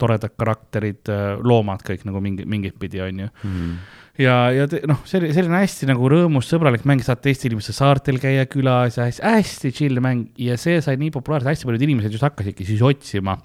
toredad 0.00 0.34
karakterid, 0.36 1.08
loomad 1.42 1.84
kõik 1.86 2.04
nagu 2.08 2.20
mingi, 2.24 2.44
mingit 2.44 2.76
pidi 2.78 3.00
on 3.00 3.18
ju 3.24 3.28
Mhm. 3.44 3.70
ja, 4.18 4.50
ja 4.52 4.66
te- 4.68 4.82
noh, 4.86 5.00
selline, 5.04 5.32
selline 5.34 5.62
hästi 5.64 5.86
nagu 5.88 6.08
rõõmus, 6.08 6.46
sõbralik 6.50 6.84
mäng, 6.84 7.00
saad 7.02 7.22
teiste 7.24 7.48
inimeste 7.48 7.72
saartel 7.72 8.18
käia 8.20 8.44
külas 8.46 8.98
ja 8.98 9.04
hästi, 9.08 9.22
hästi 9.22 9.72
chill 9.72 10.00
mäng 10.00 10.28
ja 10.36 10.56
see 10.56 10.80
sai 10.84 10.96
nii 11.00 11.10
populaarseks, 11.10 11.56
hästi 11.56 11.64
paljud 11.70 11.82
inimesed 11.88 12.12
just 12.12 12.22
hakkasidki 12.22 12.64
siis 12.68 12.82
otsima 12.82 13.38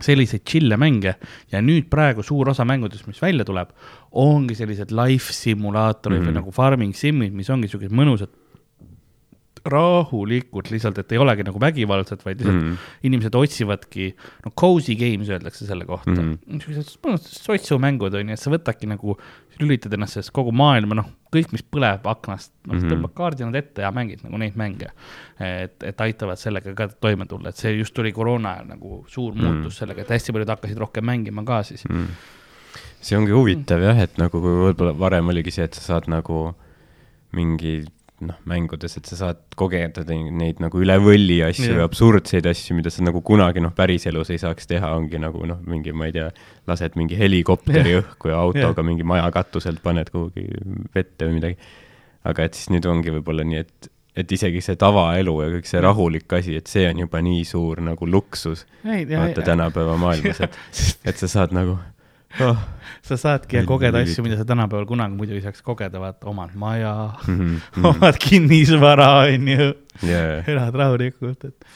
selliseid 0.00 0.40
chill'e 0.48 0.78
mänge 0.80 1.12
ja 1.52 1.60
nüüd 1.60 1.90
praegu 1.92 2.22
suur 2.24 2.48
osa 2.48 2.64
mängudest, 2.64 3.04
mis 3.06 3.18
välja 3.20 3.44
tuleb, 3.44 3.68
ongi 4.16 4.54
sellised 4.56 4.90
life 4.96 5.32
simulaatorid 5.36 6.20
mm 6.20 6.22
Mhm. 6.22 6.30
-hmm. 6.30 6.30
või 6.30 6.38
nagu 6.40 6.50
farming 6.56 6.94
sim'id, 6.96 7.32
mis 7.36 7.50
ongi 7.50 7.68
siuksed 7.68 7.92
mõnusad, 7.92 8.30
rahulikult 9.64 10.70
lihtsalt, 10.72 10.98
et 11.02 11.12
ei 11.12 11.18
olegi 11.20 11.44
nagu 11.44 11.60
vägivaldsed, 11.60 12.22
vaid 12.24 12.40
lihtsalt 12.40 12.56
mm. 12.56 12.70
-hmm. 12.70 12.90
inimesed 13.02 13.34
otsivadki, 13.34 14.14
no 14.44 14.52
cozy 14.60 14.94
games 14.96 15.28
öeldakse 15.28 15.66
selle 15.66 15.84
kohta 15.84 16.14
mm. 16.14 16.18
-hmm. 16.18 16.38
niisugused 16.46 16.98
mõnusad 17.04 17.38
sotsumängud 17.44 18.14
on 18.14 18.28
ju, 18.28 18.32
et 18.32 18.40
sa 18.40 18.50
võtadki 18.50 18.88
nagu, 18.88 19.18
lülitad 19.60 19.92
ennast 19.92 20.16
sellest 20.16 20.32
kogu 20.32 20.52
maailma, 20.56 20.96
noh, 20.96 21.10
kõik, 21.34 21.50
mis 21.52 21.62
põleb 21.62 22.06
aknast, 22.08 22.52
noh 22.66 22.74
mm. 22.74 22.80
-hmm. 22.80 22.94
tõmbad 22.94 23.14
kaardi 23.14 23.44
nad 23.44 23.58
ette 23.60 23.82
ja 23.82 23.90
mängid 23.92 24.24
nagu 24.24 24.38
neid 24.40 24.56
mänge. 24.56 24.90
et, 25.40 25.82
et 25.82 26.00
aitavad 26.00 26.38
sellega 26.38 26.74
ka 26.74 26.88
toime 27.00 27.26
tulla, 27.26 27.48
et 27.48 27.56
see 27.56 27.72
just 27.76 27.94
tuli 27.94 28.12
koroona 28.12 28.52
ajal 28.52 28.66
nagu 28.68 29.04
suur 29.08 29.34
Mhm. 29.34 29.44
muutus 29.44 29.78
sellega, 29.78 30.00
et 30.02 30.08
hästi 30.08 30.32
paljud 30.32 30.48
hakkasid 30.48 30.78
rohkem 30.78 31.04
mängima 31.04 31.44
ka 31.44 31.62
siis. 31.62 31.84
Mm. 31.88 32.06
see 33.00 33.16
ongi 33.16 33.32
huvitav 33.32 33.80
jah, 33.80 33.98
et 33.98 34.18
nagu 34.20 34.40
võib-olla 34.40 34.92
varem 34.98 35.28
oligi 35.32 35.50
see, 35.50 35.64
et 35.64 35.74
sa 35.74 35.80
saad 35.80 36.08
nagu 36.12 36.54
mingi 37.32 37.86
noh, 38.26 38.38
mängudes, 38.48 38.96
et 38.98 39.08
sa 39.08 39.16
saad 39.18 39.40
kogeda 39.58 40.04
neid 40.08 40.60
nagu 40.62 40.80
üle 40.82 40.96
võlli 41.02 41.40
asju 41.46 41.78
ja 41.78 41.86
absurdseid 41.86 42.46
asju, 42.50 42.76
mida 42.78 42.92
sa 42.92 43.04
nagu 43.06 43.22
kunagi 43.26 43.62
noh, 43.64 43.72
päriselus 43.76 44.32
ei 44.34 44.40
saaks 44.42 44.68
teha, 44.70 44.92
ongi 44.96 45.20
nagu 45.22 45.44
noh, 45.48 45.60
mingi, 45.68 45.94
ma 45.96 46.08
ei 46.10 46.16
tea, 46.16 46.28
lased 46.70 46.98
mingi 47.00 47.18
helikopteri 47.18 47.96
õhku 48.00 48.32
ja 48.32 48.40
autoga 48.42 48.84
mingi 48.86 49.06
maja 49.06 49.30
katuselt 49.34 49.82
paned 49.84 50.12
kuhugi 50.12 50.46
vette 50.94 51.28
või 51.28 51.38
midagi. 51.38 51.70
aga 52.28 52.44
et 52.44 52.58
siis 52.58 52.68
nüüd 52.74 52.86
ongi 52.90 53.14
võib-olla 53.14 53.46
nii, 53.48 53.62
et, 53.64 53.92
et 54.20 54.32
isegi 54.36 54.60
see 54.64 54.76
tavaelu 54.80 55.36
ja 55.40 55.52
kõik 55.54 55.70
see 55.70 55.80
rahulik 55.84 56.36
asi, 56.36 56.58
et 56.60 56.68
see 56.68 56.84
on 56.90 57.06
juba 57.06 57.22
nii 57.24 57.46
suur 57.48 57.80
nagu 57.84 58.08
luksus, 58.08 58.66
vaata 58.84 59.46
tänapäeva 59.46 59.96
maailmas, 60.00 60.44
et, 60.44 60.60
et 61.08 61.16
sa 61.16 61.30
saad 61.38 61.56
nagu 61.56 61.78
oh, 62.46 62.58
sa 63.02 63.18
saadki 63.20 63.62
kogeda 63.68 64.02
asju, 64.04 64.24
mida 64.24 64.38
sa 64.38 64.46
tänapäeval 64.48 64.86
kunagi 64.88 65.16
muidu 65.18 65.36
ei 65.36 65.44
saaks 65.44 65.62
kogeda, 65.66 66.00
vaata, 66.02 66.28
omad 66.30 66.54
maja 66.54 66.94
mm, 67.26 67.34
mm 67.34 67.60
-hmm. 67.60 67.86
omad 67.90 68.18
kinnisvara, 68.22 69.08
on 69.26 69.48
ju, 69.48 69.72
yeah. 70.06 70.48
elad 70.48 70.74
rahulikult, 70.74 71.44
et 71.44 71.66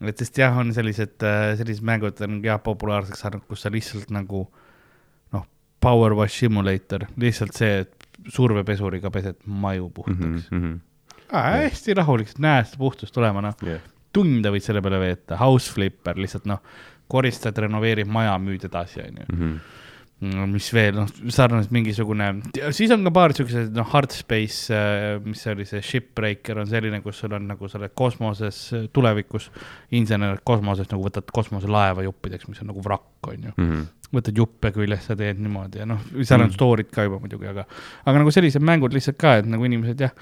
et 0.00 0.18
sest 0.18 0.38
jah, 0.38 0.56
on 0.58 0.74
sellised, 0.76 1.24
sellised 1.56 1.84
mängud 1.84 2.20
on 2.20 2.40
jah 2.44 2.60
populaarseks 2.62 3.20
saanud, 3.24 3.46
kus 3.48 3.64
sa 3.64 3.72
lihtsalt 3.72 4.10
nagu 4.12 4.46
noh, 5.32 5.46
power 5.80 6.12
wash 6.12 6.42
simulator, 6.44 7.06
lihtsalt 7.16 7.56
see, 7.56 7.80
et 7.86 8.08
survepesuriga 8.32 9.10
pesed 9.10 9.36
maju 9.46 9.90
puhtaks 9.90 10.50
mm. 10.50 10.60
-hmm. 10.60 10.78
Ah, 11.32 11.56
hästi 11.58 11.94
rahulik, 11.94 12.28
näed 12.38 12.68
seda 12.68 12.78
puhtust 12.78 13.14
tulema, 13.14 13.40
noh, 13.42 13.54
Yeah. 13.62 13.80
tunde 14.12 14.50
võid 14.50 14.62
selle 14.62 14.80
peale 14.82 15.00
veeta, 15.00 15.36
house 15.36 15.72
flipper 15.72 16.16
lihtsalt 16.16 16.46
noh, 16.46 16.60
koristad, 17.08 17.58
renoveerid 17.58 18.08
maja, 18.10 18.36
müüd 18.42 18.66
edasi, 18.68 19.00
onju. 19.02 19.26
Mm 19.32 19.40
-hmm. 19.40 19.58
no 20.32 20.46
mis 20.48 20.70
veel, 20.72 20.94
noh, 20.96 21.10
sarnaselt 21.28 21.72
mingisugune, 21.76 22.30
siis 22.72 22.90
on 22.94 23.04
ka 23.04 23.10
paar 23.12 23.34
siukseid, 23.36 23.74
noh, 23.76 23.84
Hard 23.90 24.14
Space, 24.16 24.78
mis 25.24 25.42
see 25.44 25.52
oli, 25.52 25.66
see 25.68 25.82
Shipbreaker 25.84 26.58
on 26.62 26.66
selline, 26.70 27.02
kus 27.04 27.20
sul 27.20 27.34
on 27.36 27.44
nagu 27.50 27.68
sa 27.68 27.78
oled 27.78 27.92
kosmoses 27.94 28.72
äh, 28.72 28.88
tulevikus, 28.92 29.50
insener 29.90 30.40
kosmoses 30.44 30.88
nagu 30.88 31.04
võtad 31.04 31.28
kosmoselaeva 31.32 32.02
juppideks, 32.08 32.48
mis 32.48 32.64
on 32.64 32.72
nagu 32.72 32.84
vrakk, 32.84 33.28
onju. 33.28 33.52
Mm 33.56 33.70
-hmm. 33.70 33.86
võtad 34.16 34.36
juppe 34.36 34.72
küljest 34.72 35.10
ja 35.10 35.16
teed 35.16 35.38
niimoodi 35.38 35.78
ja 35.78 35.86
noh, 35.86 36.00
seal 36.22 36.40
on 36.40 36.52
story'd 36.52 36.90
ka 36.90 37.02
juba 37.02 37.18
muidugi, 37.18 37.46
aga, 37.46 37.66
aga 38.06 38.18
nagu 38.18 38.30
sellised 38.30 38.62
mängud 38.62 38.92
lihtsalt 38.92 39.18
ka, 39.18 39.36
et 39.36 39.46
nagu 39.46 39.64
inimesed 39.64 40.00
jah, 40.00 40.14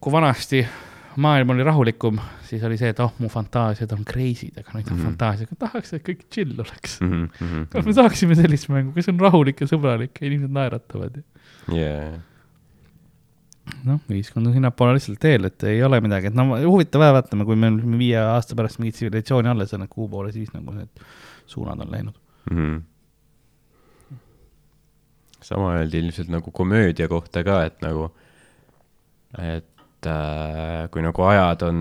kui 0.00 0.12
vanasti 0.12 0.66
maailm 1.16 1.50
oli 1.54 1.62
rahulikum, 1.66 2.18
siis 2.48 2.62
oli 2.66 2.76
see, 2.80 2.88
et 2.94 3.00
oh, 3.00 3.12
mu 3.18 3.28
fantaasiad 3.28 3.92
on 3.92 4.04
crazy'd, 4.04 4.58
aga 4.58 4.70
nüüd 4.74 4.90
on 4.90 4.96
mm 4.96 4.98
Mhm. 4.98 5.00
-hmm. 5.00 5.04
fantaasiaga, 5.04 5.54
tahaks, 5.58 5.92
et 5.92 6.02
kõik 6.08 6.22
chill 6.30 6.54
oleks. 6.60 7.00
Mm 7.00 7.28
-hmm. 7.28 7.66
kas 7.70 7.86
me 7.86 7.92
saaksime 7.92 8.34
sellist 8.34 8.68
mängu, 8.68 8.92
kes 8.92 9.08
on 9.08 9.20
rahulik 9.20 9.60
ja 9.60 9.66
sõbralik 9.66 10.20
ja 10.20 10.26
inimesed 10.26 10.50
naeratavad 10.52 11.16
ja 11.16 11.74
yeah. 11.76 12.20
noh, 13.84 14.00
ühiskond 14.10 14.46
on 14.46 14.52
sinnapoole 14.52 14.94
lihtsalt 14.94 15.18
teel, 15.20 15.44
et 15.44 15.62
ei 15.64 15.82
ole 15.82 16.00
midagi, 16.00 16.26
et 16.26 16.34
no 16.34 16.44
huvitav 16.56 17.02
jah, 17.02 17.12
vaatame, 17.16 17.44
kui 17.44 17.56
meil 17.56 17.78
viie 17.98 18.18
aasta 18.18 18.54
pärast 18.54 18.78
mingit 18.78 18.94
tsivilisatsiooni 18.98 19.48
alles 19.48 19.72
on, 19.74 19.82
et 19.82 19.90
kuhu 19.90 20.08
poole 20.08 20.32
siis 20.32 20.52
nagu 20.52 20.72
need 20.72 20.88
suunad 21.46 21.80
on 21.80 21.90
läinud. 21.90 22.14
mm. 22.50 22.56
-hmm. 22.58 22.82
sama 25.42 25.74
öeldi 25.76 25.98
ilmselt 25.98 26.28
nagu 26.28 26.50
komöödia 26.50 27.08
kohta 27.08 27.44
ka, 27.44 27.64
et 27.64 27.80
nagu, 27.82 28.10
et 29.38 29.73
äh, 30.10 30.84
kui 30.92 31.02
nagu 31.04 31.26
ajad 31.28 31.64
on 31.68 31.80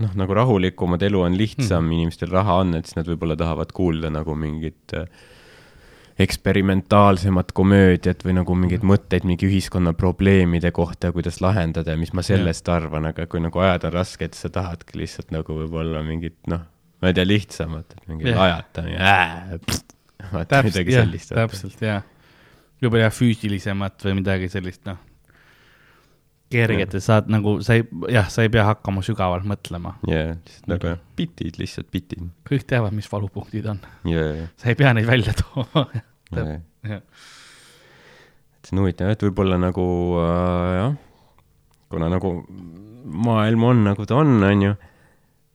noh, 0.00 0.16
nagu 0.18 0.34
rahulikumad, 0.34 1.02
elu 1.06 1.20
on 1.20 1.38
lihtsam 1.38 1.84
mm, 1.84 1.88
-hmm. 1.88 1.94
inimestel 1.94 2.34
raha 2.34 2.58
on, 2.64 2.74
et 2.74 2.86
siis 2.86 2.98
nad 2.98 3.08
võib-olla 3.08 3.36
tahavad 3.38 3.72
kuulda 3.72 4.10
nagu 4.10 4.34
mingit 4.34 4.96
äh, 4.98 5.06
eksperimentaalsemat 6.18 7.52
komöödiat 7.52 8.22
või 8.24 8.36
nagu 8.38 8.54
mingeid 8.54 8.84
mõtteid 8.86 9.24
mingi 9.26 9.48
ühiskonna 9.48 9.92
probleemide 9.98 10.70
kohta 10.70 11.10
ja 11.10 11.14
kuidas 11.14 11.40
lahendada 11.42 11.90
ja 11.90 11.98
mis 11.98 12.12
ma 12.14 12.22
sellest 12.22 12.68
arvan, 12.70 13.08
aga 13.10 13.26
kui 13.26 13.42
nagu 13.42 13.58
ajad 13.58 13.88
on 13.88 13.96
rasked, 13.96 14.38
sa 14.38 14.50
tahadki 14.54 15.00
lihtsalt 15.00 15.34
nagu 15.34 15.58
võib-olla 15.58 16.04
mingit 16.06 16.38
noh, 16.50 16.62
ma 17.02 17.10
ei 17.10 17.16
tea, 17.18 17.26
lihtsamat, 17.26 17.96
et 17.98 18.06
mingi 18.12 18.30
lajatamine, 18.30 19.58
vaata 20.32 20.62
midagi 20.68 20.94
sellist. 20.94 21.34
täpselt, 21.34 21.82
jah. 21.82 22.06
võib-olla 22.82 23.08
jah, 23.08 23.16
füüsilisemat 23.18 24.06
või 24.06 24.20
midagi 24.22 24.52
sellist, 24.52 24.84
noh. 24.86 25.02
kerget, 26.54 26.96
et 26.96 27.04
saad 27.04 27.30
nagu, 27.32 27.56
sa 27.64 27.76
ei, 27.78 27.84
jah, 28.14 28.28
sa 28.32 28.44
ei 28.46 28.52
pea 28.52 28.64
hakkama 28.70 29.02
sügavalt 29.06 29.46
mõtlema. 29.48 29.96
jaa, 30.10 30.34
lihtsalt 30.38 30.70
nagu 30.70 30.92
jah, 30.92 31.00
bitid, 31.18 31.58
lihtsalt 31.60 31.90
bitid. 31.94 32.24
kõik 32.48 32.66
teavad, 32.70 32.94
mis 32.96 33.10
valupunktid 33.10 33.68
on, 33.74 33.82
jaa, 34.10 34.48
sa 34.60 34.72
ei 34.72 34.78
pea 34.78 34.94
neid 34.96 35.08
välja 35.10 35.36
tooma. 35.42 35.86
jaa. 36.34 36.58
et 36.94 38.68
see 38.68 38.76
on 38.76 38.84
huvitav, 38.84 39.12
et 39.12 39.26
võib-olla 39.28 39.60
nagu 39.60 39.86
äh, 40.22 40.72
jah, 40.78 40.96
kuna 41.92 42.10
nagu 42.12 42.34
maailm 43.04 43.64
on 43.70 43.84
nagu 43.90 44.06
ta 44.08 44.18
on, 44.22 44.36
on 44.42 44.62
ju, 44.68 44.74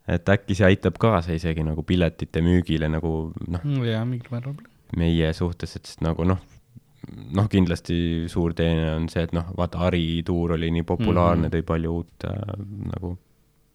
et 0.10 0.30
äkki 0.34 0.58
see 0.58 0.68
aitab 0.70 1.00
kaasa 1.02 1.36
isegi 1.38 1.66
nagu 1.66 1.84
piletite 1.86 2.43
müügile 2.45 2.89
nagu 2.91 3.32
noh, 3.47 3.66
ja 3.86 4.04
mingil 4.08 4.32
määral. 4.34 4.56
meie 4.97 5.34
suhtes, 5.38 5.76
et 5.78 5.91
nagu 6.06 6.26
noh, 6.28 6.41
noh, 7.08 7.47
kindlasti 7.52 8.28
suur 8.32 8.54
teene 8.58 8.91
on 8.95 9.08
see, 9.12 9.24
et 9.28 9.34
noh, 9.36 9.50
vaata 9.58 9.86
Ari 9.88 10.22
tuur 10.26 10.58
oli 10.58 10.72
nii 10.76 10.86
populaarne 10.88 11.47
mm. 11.47 11.52
-hmm. 11.52 11.56
tõi 11.56 11.68
palju 11.72 11.95
uut 11.95 12.30
äh, 12.30 12.54
nagu 12.93 13.16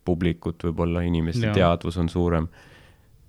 publikut 0.05 0.65
võib-olla, 0.69 1.03
inimeste 1.07 1.47
Jaa. 1.49 1.57
teadvus 1.57 1.97
on 2.01 2.09
suurem, 2.13 2.49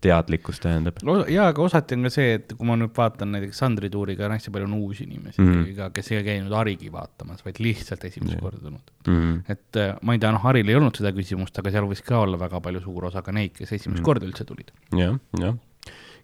teadlikkus 0.06 0.60
tähendab. 0.62 1.00
ja, 1.32 1.48
aga 1.48 1.62
osati 1.64 1.96
on 1.96 2.06
ka 2.06 2.12
see, 2.14 2.34
et 2.38 2.54
kui 2.58 2.68
ma 2.68 2.76
nüüd 2.78 2.91
vaatan 2.98 3.32
näiteks 3.34 3.62
Sandri 3.64 3.89
tuuriga 3.89 4.28
on 4.28 4.36
hästi 4.36 4.52
palju 4.54 4.68
on 4.68 4.74
uusi 4.78 5.08
inimesi 5.08 5.41
mm. 5.41 5.54
-hmm. 5.64 5.93
kes 5.93 6.12
ei 6.12 6.24
käinud 6.24 6.54
Harigi 6.54 6.91
vaatamas, 6.91 7.46
vaid 7.46 7.62
lihtsalt 7.64 8.04
esimest 8.06 8.34
Jah. 8.34 8.41
korda 8.41 8.60
tulnud. 8.60 8.91
Mm 9.08 9.22
-hmm. 9.22 9.52
et 9.52 9.82
äh, 9.82 9.96
ma 10.02 10.14
ei 10.14 10.20
tea, 10.20 10.32
noh, 10.32 10.43
Haril 10.43 10.70
ei 10.70 10.76
olnud 10.76 10.96
seda 10.96 11.12
küsimust, 11.16 11.60
aga 11.60 11.72
seal 11.72 11.88
võis 11.89 12.04
ka 12.04 12.20
olla 12.20 12.39
väga 12.39 12.62
palju 12.62 12.82
suur 12.82 13.06
osa 13.06 13.22
ka 13.22 13.32
neid, 13.32 13.56
kes 13.58 13.72
esimest 13.72 14.02
mm. 14.02 14.06
korda 14.06 14.28
üldse 14.28 14.46
tulid. 14.46 14.72
jah, 14.91 15.18
jah, 15.39 15.56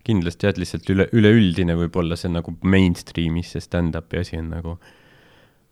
kindlasti 0.05 0.47
jah, 0.47 0.55
et 0.55 0.61
lihtsalt 0.61 0.89
üle, 0.93 1.07
üleüldine 1.17 1.75
võib-olla 1.79 2.17
see 2.19 2.31
nagu 2.33 2.53
mainstream'is 2.61 3.53
see 3.55 3.63
stand-up'i 3.63 4.21
asi 4.21 4.39
on 4.39 4.49
nagu, 4.53 4.75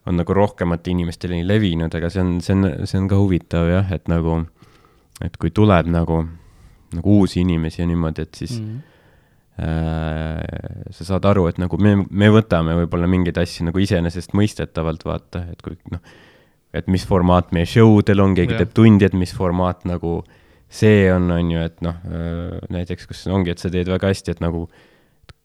on 0.09 0.19
nagu 0.19 0.35
rohkemate 0.37 0.93
inimestele 0.93 1.39
nii 1.39 1.47
levinud, 1.47 1.95
aga 1.95 2.11
see 2.13 2.23
on, 2.23 2.37
see 2.45 2.55
on, 2.57 2.69
see 2.89 3.01
on 3.01 3.09
ka 3.11 3.19
huvitav 3.19 3.69
jah, 3.71 3.91
et 3.95 4.07
nagu, 4.11 4.41
et 5.25 5.35
kui 5.41 5.53
tuleb 5.55 5.89
nagu, 5.91 6.21
nagu 6.95 7.19
uusi 7.19 7.43
inimesi 7.43 7.83
ja 7.83 7.89
niimoodi, 7.89 8.25
et 8.27 8.41
siis 8.43 8.55
mm. 8.61 8.79
äh, 9.65 10.89
sa 10.95 11.11
saad 11.13 11.29
aru, 11.29 11.47
et 11.51 11.61
nagu 11.61 11.81
me, 11.81 11.97
me 12.09 12.33
võtame 12.33 12.77
võib-olla 12.83 13.09
mingeid 13.11 13.41
asju 13.41 13.69
nagu 13.69 13.85
iseenesestmõistetavalt, 13.85 15.05
vaata, 15.09 15.45
et 15.53 15.65
kui 15.65 15.77
noh, 15.93 16.03
et 16.73 16.89
mis 16.91 17.05
formaat 17.05 17.53
meie 17.55 17.65
show 17.69 17.97
del 18.05 18.21
on, 18.21 18.35
keegi 18.37 18.53
Jah. 18.53 18.63
teeb 18.63 18.75
tundi, 18.77 19.07
et 19.07 19.15
mis 19.17 19.33
formaat 19.33 19.87
nagu 19.89 20.19
see 20.69 21.09
on, 21.13 21.31
on 21.33 21.51
ju, 21.51 21.65
et 21.65 21.81
noh, 21.81 21.97
näiteks 22.69 23.09
kus 23.09 23.25
ongi, 23.27 23.55
et 23.55 23.61
sa 23.61 23.71
teed 23.73 23.89
väga 23.89 24.11
hästi, 24.11 24.37
et 24.37 24.43
nagu 24.43 24.67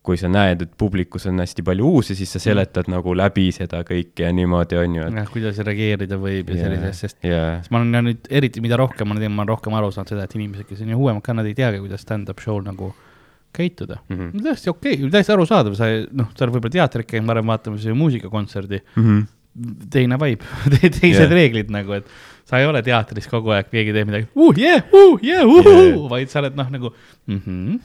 kui 0.04 0.18
sa 0.20 0.28
näed, 0.28 0.60
et 0.66 0.72
publikus 0.76 1.24
on 1.30 1.40
hästi 1.40 1.64
palju 1.64 1.86
uusi, 1.96 2.12
siis 2.18 2.34
sa 2.36 2.40
seletad 2.42 2.90
nagu 2.92 3.14
läbi 3.16 3.46
seda 3.56 3.80
kõike 3.88 4.26
ja 4.26 4.32
niimoodi 4.36 4.76
on 4.76 4.98
ju, 4.98 5.06
et 5.08 5.16
jah, 5.16 5.30
kuidas 5.32 5.60
reageerida 5.64 6.18
võib 6.20 6.50
ja 6.52 6.58
Jaa, 6.58 6.66
sellisest, 6.66 7.06
sest 7.06 7.24
jaa, 7.24 7.46
sest 7.62 7.72
ma 7.72 7.80
olen 7.80 8.10
nüüd 8.10 8.28
eriti, 8.28 8.60
mida 8.64 8.76
rohkem 8.76 9.08
ma 9.08 9.16
teinud, 9.16 9.32
ma 9.32 9.46
olen 9.46 9.52
rohkem 9.54 9.78
aru 9.78 9.88
saanud 9.96 10.12
seda, 10.12 10.26
et 10.28 10.36
inimesed, 10.36 10.68
kes 10.68 10.82
on 10.84 10.92
ju 10.92 11.00
uuemad 11.00 11.24
ka, 11.24 11.36
nad 11.38 11.48
ei 11.48 11.56
teagi, 11.56 11.80
kuidas 11.80 12.04
stand-up 12.04 12.44
show'l 12.44 12.60
nagu 12.66 12.90
käituda 13.54 14.02
mm. 14.02 14.18
-hmm. 14.18 14.44
täiesti 14.44 14.70
okei 14.74 14.98
okay,, 14.98 15.10
täiesti 15.16 15.32
arusaadav, 15.32 15.78
sa 15.78 15.88
noh, 16.10 16.28
sa 16.36 16.44
oled 16.44 16.58
võib-olla 16.58 16.76
teatrit 16.76 17.08
käinud 17.14 17.32
varem 17.32 17.54
vaatamas 17.54 17.88
või 17.88 17.98
muusikakontserdi, 18.02 18.82
Mhm. 18.96 19.24
teine 19.88 20.20
vibe 20.20 20.44
te, 20.68 20.90
teised 21.00 21.24
yeah. 21.24 21.32
reeglid 21.32 21.72
nagu, 21.72 21.96
et 21.96 22.08
sa 22.44 22.58
ei 22.60 22.66
ole 22.68 22.82
teatris 22.84 23.26
kogu 23.30 23.54
aeg, 23.56 23.70
keegi 23.72 23.92
teeb 23.96 24.06
midagi 24.10 24.26
uh,, 24.34 24.52
yeah, 24.58 24.82
uh, 24.92 25.18
yeah, 25.24 25.44
uh, 25.48 25.64
Yeah. 25.64 25.88
yeah. 25.88 26.08
vaid 26.10 26.28
sa 26.32 26.42
oled 26.42 26.56
noh, 26.58 26.68
nagu 26.70 26.92
mm 27.26 27.40
-hmm. 27.40 27.80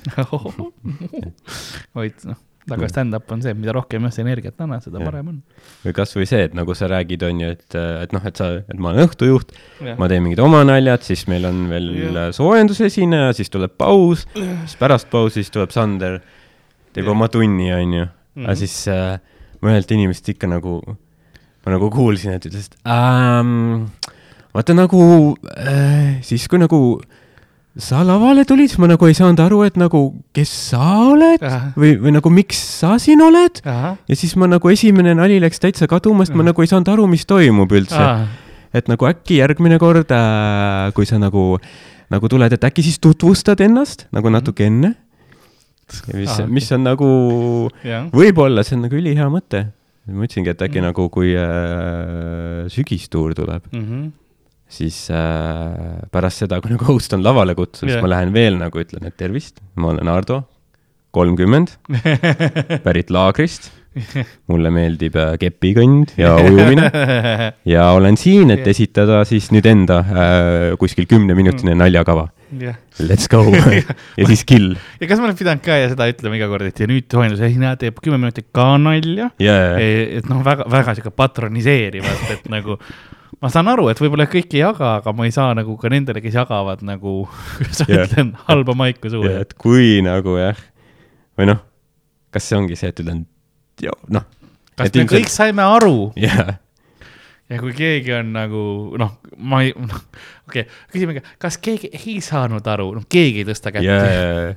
vaid 1.97 2.13
noh, 2.27 2.37
aga 2.69 2.89
stand-up 2.91 3.31
on 3.33 3.41
see, 3.41 3.53
mida 3.57 3.73
rohkem 3.73 4.03
jah, 4.05 4.11
sa 4.13 4.21
energiat 4.21 4.59
annad, 4.61 4.83
seda 4.85 4.99
Jah. 4.99 5.07
parem 5.09 5.27
on. 5.31 5.37
või 5.85 5.93
kasvõi 5.97 6.27
see, 6.29 6.43
et 6.49 6.53
nagu 6.57 6.75
sa 6.77 6.89
räägid, 6.91 7.23
on 7.25 7.39
ju, 7.41 7.49
et, 7.55 7.75
et 8.03 8.13
noh, 8.13 8.25
et 8.29 8.37
sa, 8.41 8.49
et 8.61 8.77
ma 8.77 8.91
olen 8.93 9.07
õhtujuht, 9.07 9.55
Jah. 9.85 9.97
ma 9.97 10.09
teen 10.11 10.23
mingid 10.25 10.41
oma 10.43 10.61
naljad, 10.67 11.01
siis 11.07 11.25
meil 11.31 11.45
on 11.49 11.63
veel 11.71 11.89
Jah. 12.13 12.29
soojendusesineja, 12.37 13.33
siis 13.39 13.49
tuleb 13.53 13.73
paus, 13.79 14.27
siis 14.35 14.75
pärast 14.79 15.09
pausi 15.09 15.39
siis 15.39 15.51
tuleb 15.55 15.71
Sander, 15.75 16.19
teeb 16.93 17.05
Jah. 17.07 17.11
oma 17.15 17.27
tunni, 17.31 17.71
on 17.73 17.93
ju. 18.01 18.05
aga 18.39 18.51
Mhm. 18.53 18.55
siis 18.61 18.75
äh, 18.87 19.19
ma 19.61 19.71
ühelt 19.73 19.91
inimesest 19.91 20.29
ikka 20.35 20.47
nagu, 20.47 20.79
ma 21.65 21.71
nagu 21.73 21.89
kuulsin, 21.91 22.31
et 22.37 22.45
ütles, 22.45 22.69
et 22.69 22.77
ähm, 22.87 23.87
vaata 24.55 24.73
nagu 24.73 25.01
äh, 25.57 26.19
siis, 26.25 26.47
kui 26.49 26.59
nagu 26.61 26.99
sa 27.79 28.01
lavale 28.03 28.43
tulid, 28.49 28.67
siis 28.71 28.79
ma 28.81 28.87
nagu 28.91 29.07
ei 29.07 29.13
saanud 29.15 29.39
aru, 29.39 29.61
et 29.63 29.77
nagu, 29.79 29.99
kes 30.35 30.49
sa 30.71 30.81
oled 31.07 31.43
Ahah. 31.45 31.69
või, 31.79 31.93
või 32.01 32.11
nagu 32.17 32.31
miks 32.33 32.57
sa 32.81 32.95
siin 32.99 33.21
oled 33.23 33.61
ja 33.63 34.15
siis 34.17 34.33
ma 34.35 34.49
nagu 34.51 34.71
esimene 34.73 35.13
nali 35.15 35.37
läks 35.39 35.61
täitsa 35.63 35.87
kaduma, 35.87 36.25
sest 36.25 36.35
ma 36.35 36.43
nagu 36.43 36.61
ei 36.65 36.67
saanud 36.71 36.89
aru, 36.91 37.05
mis 37.07 37.23
toimub 37.29 37.71
üldse. 37.71 38.01
et 38.73 38.89
nagu 38.89 39.05
äkki 39.09 39.37
järgmine 39.39 39.77
kord 39.81 40.11
äh,, 40.11 40.91
kui 40.97 41.05
sa 41.05 41.17
nagu, 41.21 41.57
nagu 42.11 42.27
tuled, 42.29 42.53
et 42.53 42.63
äkki 42.67 42.83
siis 42.83 42.99
tutvustad 42.99 43.61
ennast 43.61 44.07
nagu 44.11 44.29
natuke 44.33 44.65
enne. 44.65 44.95
mis 46.13 46.35
mis 46.49 46.71
on 46.75 46.83
nagu, 46.85 47.07
võib-olla 48.13 48.61
see 48.65 48.75
on 48.77 48.83
nagu 48.89 48.95
ülihea 48.99 49.29
mõte. 49.31 49.67
ma 50.09 50.25
ütlesingi, 50.25 50.49
et 50.49 50.61
äkki 50.65 50.81
Mhm. 50.81 50.85
nagu, 50.89 51.07
kui 51.13 51.35
äh, 51.37 52.65
sügistuur 52.69 53.33
tuleb, 53.37 53.61
Mhm. 53.71 54.09
Siis 54.69 55.07
äh, 55.13 56.05
pärast 56.13 56.45
seda, 56.45 56.61
kui 56.61 56.73
nagu 56.73 56.85
host 56.91 57.13
on 57.17 57.25
lavale 57.25 57.57
kutsunud, 57.57 57.89
siis 57.89 57.97
Jah. 57.97 58.05
ma 58.05 58.13
lähen 58.13 58.31
veel 58.35 58.59
nagu 58.61 58.81
ütlen, 58.81 59.09
et 59.09 59.17
tervist, 59.19 59.63
ma 59.79 59.91
olen 59.95 60.09
Ardo, 60.11 60.43
kolmkümmend, 61.15 61.75
pärit 62.85 63.13
laagrist. 63.13 63.73
mulle 64.47 64.69
meeldib 64.71 65.15
äh, 65.17 65.31
kepikõnd 65.41 66.11
ja 66.15 66.35
ujumine 66.37 66.91
ja 67.73 67.87
olen 67.97 68.19
siin, 68.21 68.53
et 68.53 68.61
Jah. 68.61 68.69
esitada 68.75 69.23
siis 69.27 69.49
nüüd 69.51 69.65
enda 69.67 69.97
äh, 70.05 70.75
kuskil 70.79 71.09
kümneminutine 71.09 71.73
naljakava. 71.75 72.27
jah. 72.61 72.77
Let's 73.01 73.25
go 73.27 73.41
ja 74.19 74.29
siis 74.29 74.45
kill. 74.45 74.77
ja 75.01 75.09
kas 75.09 75.17
ma 75.17 75.27
olen 75.31 75.41
pidanud 75.41 75.65
ka 75.65 75.81
seda 75.89 76.07
ütlema 76.13 76.37
iga 76.37 76.47
kord, 76.53 76.69
et 76.69 76.79
ja 76.79 76.87
nüüd 76.87 77.09
soojendusesineja 77.09 77.81
teeb 77.81 77.97
kümme 78.05 78.21
minutit 78.21 78.53
ka 78.53 78.75
nalja 78.77 79.31
ja, 79.41 79.57
ja, 79.57 79.77
et 80.21 80.29
noh, 80.29 80.45
väga, 80.45 80.69
väga 80.69 80.95
sihuke 80.99 81.15
patroniseerivalt, 81.17 82.29
et 82.37 82.51
nagu 82.53 82.77
ma 83.39 83.51
saan 83.53 83.71
aru, 83.71 83.87
et 83.91 83.99
võib-olla 84.01 84.27
kõik 84.31 84.53
ei 84.55 84.63
jaga, 84.63 84.97
aga 84.99 85.13
ma 85.15 85.27
ei 85.27 85.33
saa 85.35 85.53
nagu 85.57 85.75
ka 85.79 85.91
nendele, 85.91 86.21
kes 86.23 86.37
jagavad 86.39 86.83
nagu, 86.85 87.21
kuidas 87.57 87.83
ma 87.85 88.01
ütlen, 88.05 88.33
halba 88.49 88.75
maiku 88.77 89.11
suhu 89.11 89.35
et 89.39 89.55
kui 89.59 89.99
nagu 90.05 90.37
jah, 90.39 90.59
või 91.39 91.51
noh, 91.53 91.61
kas 92.35 92.49
see 92.49 92.59
ongi 92.59 92.79
see, 92.79 92.91
et 92.91 93.03
ütlen, 93.03 93.25
noh. 94.11 94.25
kas 94.79 94.95
me 94.95 95.07
kõik 95.09 95.31
saime 95.31 95.65
aru 95.65 96.11
jah, 96.19 96.57
ja 97.49 97.59
kui 97.61 97.73
keegi 97.77 98.13
on 98.19 98.33
nagu 98.35 98.63
noh, 99.01 99.15
ma 99.37 99.63
ei, 99.65 99.73
noh, 99.89 100.03
okei 100.49 100.65
okay,, 100.65 100.79
küsime, 100.93 101.23
kas 101.41 101.59
keegi 101.61 101.91
ei 101.97 102.19
saanud 102.25 102.67
aru, 102.75 102.91
noh, 102.99 103.07
keegi 103.09 103.43
ei 103.43 103.49
tõsta 103.49 103.73
kätt 103.73 103.87
yeah.. 103.87 104.53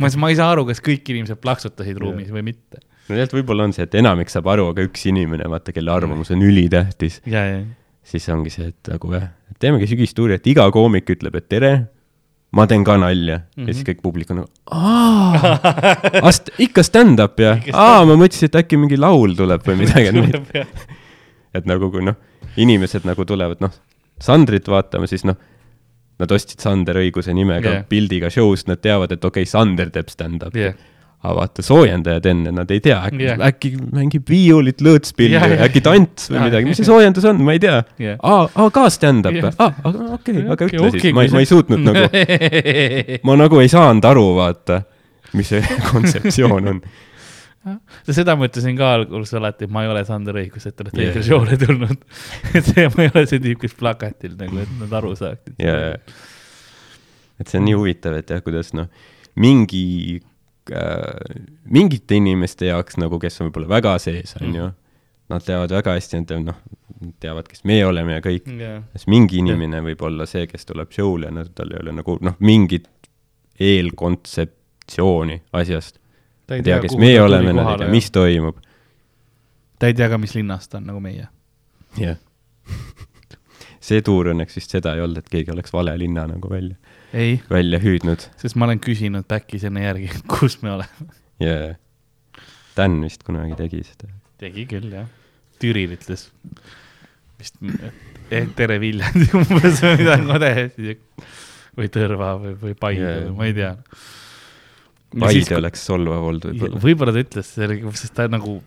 ma, 0.00 0.10
ma 0.22 0.32
ei 0.32 0.38
saa 0.38 0.50
aru, 0.54 0.66
kas 0.70 0.82
kõik 0.84 1.06
inimesed 1.14 1.40
plaksutasid 1.42 2.00
ruumis 2.02 2.32
või 2.34 2.48
mitte. 2.50 2.82
No 3.06 3.14
tegelikult 3.14 3.40
võib-olla 3.40 3.66
on 3.68 3.74
see, 3.76 3.86
et 3.86 3.96
enamik 4.00 4.32
saab 4.32 4.48
aru, 4.52 4.70
aga 4.72 4.84
üks 4.86 5.06
inimene, 5.10 5.48
vaata, 5.50 5.74
kelle 5.74 5.92
arvamus 5.94 6.32
on 6.34 6.42
ülitähtis, 6.46 7.20
ja, 7.30 7.44
ja, 7.48 7.60
siis 8.06 8.26
ongi 8.32 8.52
see, 8.54 8.70
et 8.72 8.92
nagu 8.92 9.12
jah, 9.14 9.28
teemegi 9.62 9.88
sügistuuri, 9.92 10.38
et 10.40 10.46
iga 10.50 10.66
koomik 10.74 11.10
ütleb, 11.16 11.38
et 11.38 11.48
tere, 11.52 11.72
ma 12.56 12.66
teen 12.70 12.84
ka 12.86 12.96
nalja. 13.00 13.38
Mm 13.38 13.42
-hmm. 13.42 13.60
Mhm. 13.62 13.68
ja 13.68 13.74
siis 13.74 13.88
kõik 13.88 14.02
publik 14.02 14.30
on 14.30 14.42
nagu, 14.42 14.50
aa, 14.70 16.30
ikka 16.58 16.82
stand-up 16.82 17.40
Ikka, 17.40 17.72
aa, 17.74 18.04
ma 18.04 18.14
mõtlesin, 18.14 18.50
et 18.50 18.62
äkki 18.62 18.76
mingi 18.76 18.96
laul 18.98 19.34
tuleb 19.36 19.62
või 19.66 19.76
midagi, 19.82 20.64
et 21.56 21.66
nagu 21.66 21.90
kui 21.90 22.02
noh, 22.02 22.16
inimesed 22.56 23.04
nagu 23.04 23.24
tulevad, 23.24 23.60
noh, 23.60 23.70
Sandrit 24.20 24.68
vaatama, 24.68 25.06
siis 25.06 25.26
noh, 25.28 25.36
nad 26.18 26.32
ostsid 26.32 26.62
Sander 26.64 26.96
õiguse 26.96 27.34
nimega 27.36 27.68
yeah. 27.68 27.88
pildiga 27.88 28.30
show'st, 28.32 28.70
nad 28.70 28.80
teavad, 28.80 29.12
et 29.12 29.24
okei 29.24 29.44
okay,, 29.44 29.50
Sander 29.50 29.90
teeb 29.92 30.08
stand-up'i. 30.08 30.62
Jah, 30.70 30.78
aga 31.26 31.36
vaata, 31.40 31.64
soojendajad 31.66 32.26
enne, 32.30 32.52
nad 32.54 32.70
ei 32.74 32.80
tea, 32.84 32.98
äkki 33.08 33.22
yeah., 33.24 33.40
äkki 33.48 33.72
mängib 33.94 34.28
viiulit, 34.30 34.82
lõõtspilli 34.84 35.36
yeah,, 35.36 35.48
jah. 35.54 35.64
äkki 35.66 35.82
tants 35.84 36.30
või 36.30 36.38
Jah. 36.38 36.46
midagi, 36.48 36.70
mis 36.70 36.80
see 36.80 36.88
soojendus 36.88 37.26
on, 37.30 37.40
ma 37.46 37.56
ei 37.56 37.62
tea 37.62 37.80
Jah. 38.02 38.20
aa, 38.22 38.44
aa 38.54 38.68
ka 38.74 38.86
stand-up 38.94 39.34
või? 39.34 39.50
aa, 39.52 39.72
aga 39.90 40.06
okei, 40.18 40.44
aga 40.44 40.54
Okei, 40.56 40.70
ütle 40.70 40.84
okei, 40.86 41.00
siis, 41.00 41.16
ma 41.16 41.24
ei, 41.26 41.32
ma 41.34 41.42
ei 41.42 41.50
suutnud 41.50 41.82
nagu, 41.86 42.06
ma 43.28 43.40
nagu 43.42 43.60
ei 43.62 43.72
saanud 43.72 44.08
aru, 44.12 44.28
vaata, 44.38 44.80
mis 45.36 45.50
see 45.54 45.64
kontseptsioon 45.90 46.70
on. 46.74 46.80
seda 48.06 48.36
ma 48.38 48.46
ütlesin 48.46 48.78
ka 48.78 48.92
alguses 49.00 49.34
alati, 49.40 49.66
et 49.66 49.74
ma 49.74 49.82
ei 49.82 49.90
ole 49.90 50.04
Sander 50.06 50.38
Õigus, 50.38 50.68
et 50.68 50.76
te 50.78 50.86
olete 50.86 51.02
Jah. 51.02 51.10
õigele 51.10 51.26
show'le 51.26 51.58
tulnud. 51.64 52.06
et 52.56 52.70
see, 52.70 52.86
ma 52.94 53.06
ei 53.06 53.12
ole 53.12 53.26
see 53.26 53.42
tüüp, 53.42 53.60
kes 53.64 53.74
plakatil 53.78 54.38
nagu, 54.38 54.62
et 54.62 54.78
nad 54.84 54.96
aru 55.00 55.12
saaksid. 55.18 55.58
ja, 55.62 55.98
et 57.40 57.50
see 57.50 57.60
on 57.60 57.66
nii 57.66 57.76
huvitav, 57.76 58.16
et 58.20 58.30
jah, 58.32 58.40
kuidas 58.44 58.70
noh, 58.76 58.88
mingi 59.36 60.20
äh,, 60.74 61.44
mingite 61.70 62.18
inimeste 62.18 62.70
jaoks 62.70 62.98
nagu, 63.00 63.20
kes 63.22 63.40
on 63.40 63.50
võib-olla 63.50 63.70
väga 63.76 63.96
sees, 64.02 64.36
on 64.40 64.54
ju, 64.54 64.72
nad 65.32 65.46
teavad 65.46 65.74
väga 65.74 65.96
hästi, 65.96 66.20
nad 66.22 66.30
teavad, 66.30 66.50
noh, 66.50 67.12
teavad, 67.20 67.48
kes 67.50 67.64
me 67.68 67.78
oleme 67.86 68.18
ja 68.18 68.24
kõik, 68.24 68.48
jah, 68.60 68.82
siis 68.96 69.08
mingi 69.12 69.40
inimene 69.42 69.82
võib 69.84 70.02
olla 70.08 70.26
see, 70.28 70.46
kes 70.50 70.68
tuleb 70.68 70.92
show'le 70.94 71.30
ja 71.30 71.34
no, 71.34 71.44
tal 71.56 71.72
ei 71.74 71.82
ole 71.82 71.96
nagu 71.96 72.18
noh, 72.24 72.36
mingit 72.40 72.88
eelkontseptsiooni 73.60 75.40
asjast. 75.56 75.98
ta 76.46 76.58
ei 76.58 76.62
tea, 76.62 76.78
kes 76.84 76.96
meie 77.00 77.20
oleme, 77.22 77.52
nad 77.56 77.72
ei 77.72 77.84
tea, 77.84 77.90
mis 77.92 78.10
toimub. 78.14 78.60
ta 79.78 79.90
ei 79.90 79.96
tea 79.96 80.08
ka, 80.12 80.18
mis 80.20 80.34
linnas 80.36 80.68
ta 80.68 80.80
on 80.80 80.90
nagu 80.92 81.00
meie. 81.00 81.28
jah. 82.00 82.18
see 83.86 84.02
tuur 84.02 84.32
õnneks 84.32 84.58
vist 84.58 84.72
seda 84.74 84.96
ei 84.96 85.04
olnud, 85.04 85.22
et 85.22 85.30
keegi 85.30 85.52
oleks 85.54 85.72
vale 85.74 85.94
linna 85.98 86.26
nagu 86.30 86.50
välja, 86.50 86.76
ei, 87.16 87.38
välja 87.50 87.80
hüüdnud 87.82 88.28
sest 88.40 88.58
ma 88.58 88.68
olen 88.68 88.80
küsinud 88.82 89.26
back'is 89.30 89.66
enne 89.68 89.84
järgi, 89.86 90.10
kus 90.36 90.60
me 90.62 90.76
oleme. 90.76 91.10
ja 91.42 91.74
Dan 92.76 92.98
vist 93.00 93.24
kunagi 93.24 93.56
tegi 93.56 93.80
seda. 93.86 94.10
tegi 94.40 94.66
küll, 94.68 94.90
jah. 94.92 95.08
Türil 95.62 95.94
ütles 95.96 96.26
vist, 97.40 97.56
et 98.30 98.52
tere 98.58 98.76
Viljandi 98.82 99.30
umbes 99.36 99.80
või 99.84 99.96
midagi, 100.02 100.28
ma 100.28 100.38
täiesti 100.42 100.96
või 101.76 101.90
Tõrva 101.92 102.30
või, 102.40 102.54
või 102.60 102.78
Paide 102.78 103.08
Jaa. 103.08 103.18
või 103.24 103.34
ma 103.36 103.48
ei 103.48 103.56
tea. 103.56 103.72
Paide 105.16 105.56
oleks 105.56 105.84
solvav 105.88 106.24
olnud 106.28 106.48
võib-olla. 106.50 106.80
võib-olla 106.82 107.14
ta 107.16 107.22
ütles 107.24 107.52
sest 107.56 108.14
ta 108.16 108.26
nagu, 108.28 108.58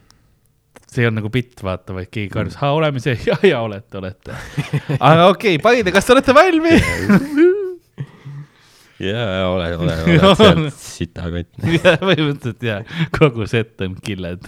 see 0.88 1.04
ei 1.04 1.10
olnud 1.10 1.22
nagu 1.22 1.34
bitt, 1.34 1.62
vaata, 1.66 1.93
vaid 1.97 2.10
keegi 2.10 2.32
karjus, 2.34 2.58
aa, 2.62 2.74
oleme 2.78 3.02
see, 3.04 3.18
ja, 3.28 3.38
ja 3.45 3.62
olete, 3.66 4.02
olete. 4.02 4.38
aga 4.97 5.30
okei 5.30 5.58
okay,, 5.58 5.64
Paide, 5.66 5.93
kas 5.93 6.10
te 6.10 6.18
olete 6.18 6.38
valmis? 6.38 7.58
jaa, 9.00 9.47
ole, 9.50 9.70
ole, 9.78 9.95
ole 10.08 10.36
sealt 10.36 10.76
sitakott. 10.84 11.52
põhimõtteliselt 12.08 12.66
jaa, 12.66 12.82
kogu 13.16 13.47
set 13.50 13.82
on 13.86 13.95
killed. 14.04 14.47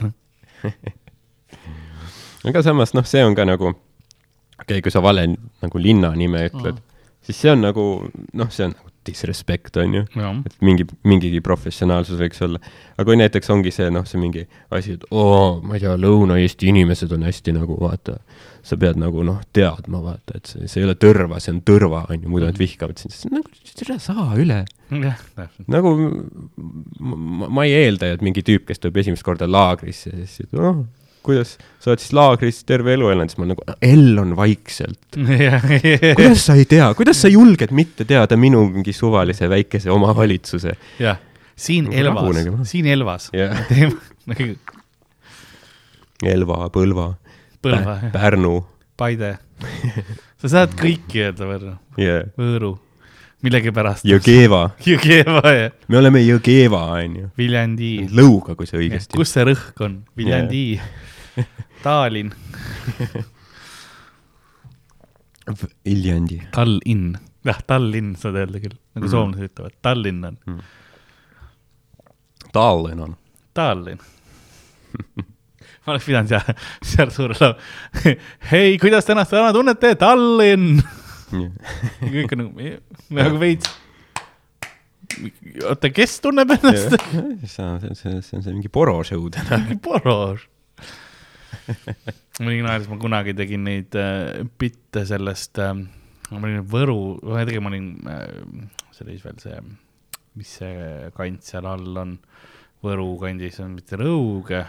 aga 2.49 2.64
samas 2.66 2.95
noh, 2.97 3.08
see 3.08 3.24
on 3.26 3.38
ka 3.38 3.47
nagu, 3.47 3.74
okei 3.74 4.64
okay,, 4.66 4.86
kui 4.86 4.93
sa 4.93 5.04
vale 5.04 5.28
nagu 5.32 5.82
linna 5.82 6.14
nime 6.18 6.47
ütled 6.49 6.78
mm., 6.78 6.88
siis 7.26 7.43
see 7.43 7.54
on 7.54 7.64
nagu 7.64 7.86
noh, 8.10 8.49
see 8.54 8.68
on 8.68 8.76
nagu 8.76 8.91
disrespect 9.08 9.78
on 9.82 9.95
ju, 9.95 10.04
et 10.45 10.56
mingi, 10.62 10.86
mingigi 11.08 11.41
professionaalsus 11.43 12.20
võiks 12.20 12.41
olla. 12.45 12.62
aga 12.95 13.06
kui 13.08 13.18
näiteks 13.18 13.49
ongi 13.54 13.74
see 13.74 13.89
noh, 13.93 14.06
see 14.08 14.22
mingi 14.22 14.45
asi, 14.70 14.97
et 14.99 15.06
oo, 15.10 15.60
ma 15.66 15.78
ei 15.78 15.84
tea, 15.84 15.95
Lõuna-Eesti 15.97 16.70
inimesed 16.70 17.14
on 17.16 17.26
hästi 17.26 17.56
nagu 17.58 17.78
vaata, 17.82 18.20
sa 18.66 18.78
pead 18.78 18.99
nagu 19.02 19.26
noh, 19.26 19.41
teadma 19.58 20.04
vaata, 20.06 20.38
et 20.38 20.54
see, 20.54 20.70
see 20.70 20.84
ei 20.84 20.88
ole 20.89 20.97
tõrva, 21.02 21.41
see 21.41 21.56
on 21.56 21.64
tõrva 21.66 22.06
on 22.14 22.22
ju, 22.22 22.30
muidu 22.30 22.49
nad 22.52 22.62
vihkavad 22.62 23.02
sind, 23.02 23.16
siis 23.16 23.32
nagu 23.34 23.49
ära 23.88 23.97
saa 24.02 24.30
üle. 24.39 24.64
Nagu 25.72 25.95
ma, 26.99 27.47
ma 27.47 27.66
ei 27.66 27.78
eelda, 27.86 28.14
et 28.14 28.26
mingi 28.26 28.45
tüüp, 28.45 28.68
kes 28.70 28.84
tuleb 28.84 29.02
esimest 29.02 29.26
korda 29.26 29.49
laagrisse, 29.49 30.14
siis 30.30 30.52
noh, 30.54 30.86
kuidas 31.26 31.55
sa 31.82 31.91
oled 31.91 32.01
siis 32.01 32.13
laagris 32.17 32.61
terve 32.65 32.93
elu 32.95 33.09
elanud, 33.13 33.30
siis 33.32 33.39
ma 33.41 33.49
nagu, 33.51 33.65
L 33.86 34.22
on 34.22 34.36
vaikselt. 34.38 35.17
kuidas 36.17 36.45
sa 36.47 36.55
ei 36.57 36.65
tea, 36.69 36.88
kuidas 36.97 37.22
sa 37.22 37.32
julged 37.32 37.74
mitte 37.78 38.05
teada 38.09 38.38
minu 38.39 38.63
mingi 38.69 38.93
suvalise 38.95 39.49
väikese 39.51 39.91
omavalitsuse? 39.93 40.76
jah, 41.01 41.19
siin 41.55 41.89
Nagu 41.91 42.32
Elvas 42.34 42.69
siin 42.72 42.88
Elvas 42.89 43.30
Jah. 43.36 43.65
teeme 43.69 43.97
nagu 44.30 44.53
Elva, 46.22 46.69
Põlva, 46.74 47.07
Põlva, 47.61 47.97
Pärnu 48.13 48.59
Paide. 48.97 49.36
sa 50.41 50.49
saad 50.49 50.74
kõiki 50.78 51.24
öelda 51.26 51.47
võrra, 51.49 51.76
yeah., 51.97 52.28
Võõru, 52.38 52.76
millegipärast. 53.45 54.05
Jõgeva, 54.11 54.67
Jõgeva 54.86 55.41
ja 55.55 55.69
me 55.89 55.97
oleme 56.01 56.22
Jõgeva, 56.22 56.84
onju. 56.99 57.32
Viljandi. 57.38 57.91
Lõuga, 58.13 58.53
kui 58.57 58.69
see 58.69 58.78
õigesti. 58.84 59.17
kus 59.17 59.34
see 59.34 59.45
rõhk 59.49 59.82
on? 59.86 59.99
Viljandi, 60.17 60.63
Tallinn, 61.86 62.32
Viljandi. 65.86 66.38
Tallinn, 66.54 67.16
jah, 67.48 67.60
Tallinn 67.68 68.14
saad 68.20 68.38
öelda 68.40 68.62
küll, 68.62 68.76
nagu 68.96 69.06
Mhm. 69.08 69.12
soomlased 69.12 69.48
ütlevad, 69.50 69.74
Tallinn 69.82 70.24
on, 70.28 70.38
Tallinn 72.54 73.00
on. 73.08 73.16
Tallinn. 73.58 74.00
ma 75.86 75.94
oleks 75.94 76.06
pidanud 76.06 76.30
seal, 76.30 76.56
seal 76.86 77.10
suure 77.16 77.36
laua, 77.40 77.56
hei, 78.52 78.78
kuidas 78.80 79.06
te 79.08 79.16
ennast 79.16 79.32
täna 79.34 79.52
tunnete, 79.56 79.96
Tallinn. 80.00 80.82
kõik 82.14 82.34
on 82.36 82.42
nagu, 82.46 82.72
nagu 83.18 83.40
veits. 83.42 83.72
oota, 85.68 85.90
kes 85.96 86.20
tunneb 86.24 86.52
ennast? 86.58 86.96
see 87.02 87.66
on, 87.66 87.80
see 87.96 88.12
on, 88.14 88.22
see 88.24 88.38
on 88.38 88.44
see 88.46 88.54
mingi 88.54 88.70
poroshow 88.72 89.26
täna. 89.34 89.62
Porož. 89.84 90.46
ma 90.46 90.61
olin 92.45 92.66
naeris, 92.68 92.89
ma 92.91 92.99
kunagi 93.01 93.36
tegin 93.38 93.66
neid 93.68 93.97
äh, 93.99 94.43
bitte 94.59 95.05
sellest 95.07 95.62
äh,, 95.62 95.74
ma 96.32 96.41
olin 96.41 96.66
Võru, 96.68 96.99
või 97.22 97.45
tegelikult 97.45 97.68
ma 97.68 97.74
olin 97.74 97.89
äh,, 98.12 98.70
see 98.91 99.05
oli 99.05 99.18
siis 99.18 99.26
veel 99.28 99.41
see, 99.43 99.64
mis 100.39 100.53
see 100.62 101.09
kant 101.18 101.47
seal 101.47 101.70
all 101.70 102.03
on, 102.05 102.16
Võru 102.82 103.09
kandis 103.22 103.59
on 103.62 103.76
mitte 103.78 103.99
Rõuge, 103.99 104.64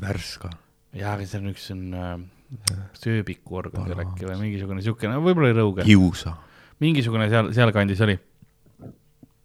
Värska. 0.00 0.52
jaa, 0.94 1.16
aga 1.16 1.26
see 1.26 1.40
on 1.42 1.50
üks, 1.54 1.70
on 1.74 1.88
äh, 1.98 2.14
sööbikuorgan 3.00 3.88
seal 3.88 4.06
äkki 4.06 4.28
või 4.28 4.38
mingisugune 4.46 4.84
siukene, 4.86 5.18
võib-olla 5.22 5.50
oli 5.50 5.60
Rõuge, 5.60 5.88
Kiusa 5.88 6.36
mingisugune 6.80 7.28
seal, 7.30 7.52
sealkandis 7.56 8.02
oli. 8.06 8.18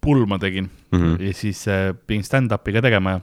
pull 0.06 0.28
ma 0.30 0.38
tegin 0.38 0.68
mm. 0.92 1.00
-hmm. 1.00 1.22
ja 1.26 1.34
siis 1.34 1.68
äh, 1.68 1.96
pidin 2.08 2.24
stand-up'i 2.24 2.74
ka 2.76 2.82
tegema 2.86 3.16
ja 3.16 3.22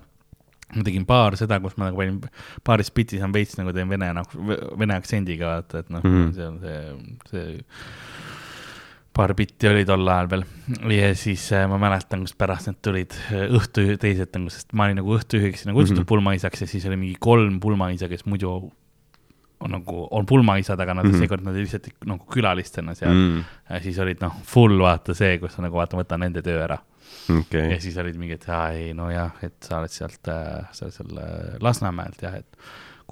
ma 0.76 0.86
tegin 0.86 1.06
paar 1.08 1.36
seda, 1.40 1.60
kus 1.60 1.76
ma 1.76 1.90
nagu 1.90 2.00
panin, 2.00 2.20
paaris 2.64 2.92
bitis 2.94 3.22
on 3.24 3.34
veits 3.34 3.58
nagu 3.60 3.74
teen 3.76 3.90
vene 3.90 4.12
nagu, 4.16 4.58
vene 4.80 4.96
aktsendiga 4.96 5.56
vaata, 5.56 5.84
et 5.84 5.92
noh 5.92 6.04
mm. 6.04 6.18
-hmm. 6.18 6.34
see 6.36 6.46
on 6.46 6.60
see, 6.62 7.30
see 7.30 8.22
paar 9.12 9.34
bitti 9.36 9.68
oli 9.68 9.84
tol 9.88 10.08
ajal 10.08 10.28
veel 10.32 10.44
ja 10.96 11.10
siis 11.18 11.44
äh, 11.52 11.66
ma 11.68 11.78
mäletan, 11.80 12.24
kus 12.24 12.36
pärast 12.38 12.70
need 12.70 12.78
tulid 12.84 13.16
äh, 13.30 13.48
õhtu 13.58 13.84
teised 14.00 14.32
nagu, 14.36 14.52
sest 14.52 14.72
ma 14.72 14.88
olin 14.88 15.02
nagu 15.02 15.16
õhtujuhiks 15.18 15.66
nagu 15.68 15.78
kutsutud 15.78 15.98
mm. 15.98 16.04
-hmm. 16.04 16.12
pulmaisaks 16.14 16.64
ja 16.64 16.70
siis 16.70 16.86
oli 16.88 16.96
mingi 17.00 17.18
kolm 17.20 17.60
pulmaisa, 17.60 18.08
kes 18.08 18.24
muidu 18.24 18.54
on 19.62 19.76
nagu, 19.76 20.06
on 20.10 20.26
pulmaisad, 20.26 20.80
aga 20.80 20.94
nad 20.94 21.04
mm. 21.04 21.12
-hmm. 21.12 21.18
seekord 21.18 21.44
nad 21.44 21.58
lihtsalt 21.58 21.90
nagu 22.04 22.24
külalistena 22.32 22.94
seal 22.94 23.12
mm. 23.12 23.36
mm.. 23.36 23.44
ja 23.70 23.82
siis 23.84 23.98
olid 23.98 24.24
noh, 24.24 24.40
full 24.42 24.80
vaata 24.80 25.14
see, 25.14 25.36
kus 25.38 25.54
sa 25.56 25.62
nagu 25.62 25.76
vaata, 25.76 26.00
võta 26.00 26.18
nende 26.18 26.42
töö 26.42 26.64
ära 26.64 26.78
okei 27.30 27.60
ja 27.60 27.66
okay., 27.72 27.80
siis 27.84 27.98
olid 28.02 28.18
mingid, 28.20 28.46
aa 28.50 28.70
ei 28.76 28.92
nojah, 28.96 29.36
et 29.46 29.58
sa 29.64 29.80
oled 29.80 29.92
sealt 29.94 30.30
äh,, 30.32 30.70
sa 30.74 30.86
oled 30.86 30.96
seal 30.96 31.20
äh, 31.22 31.58
Lasnamäelt 31.62 32.24
jah, 32.24 32.40
et 32.42 32.62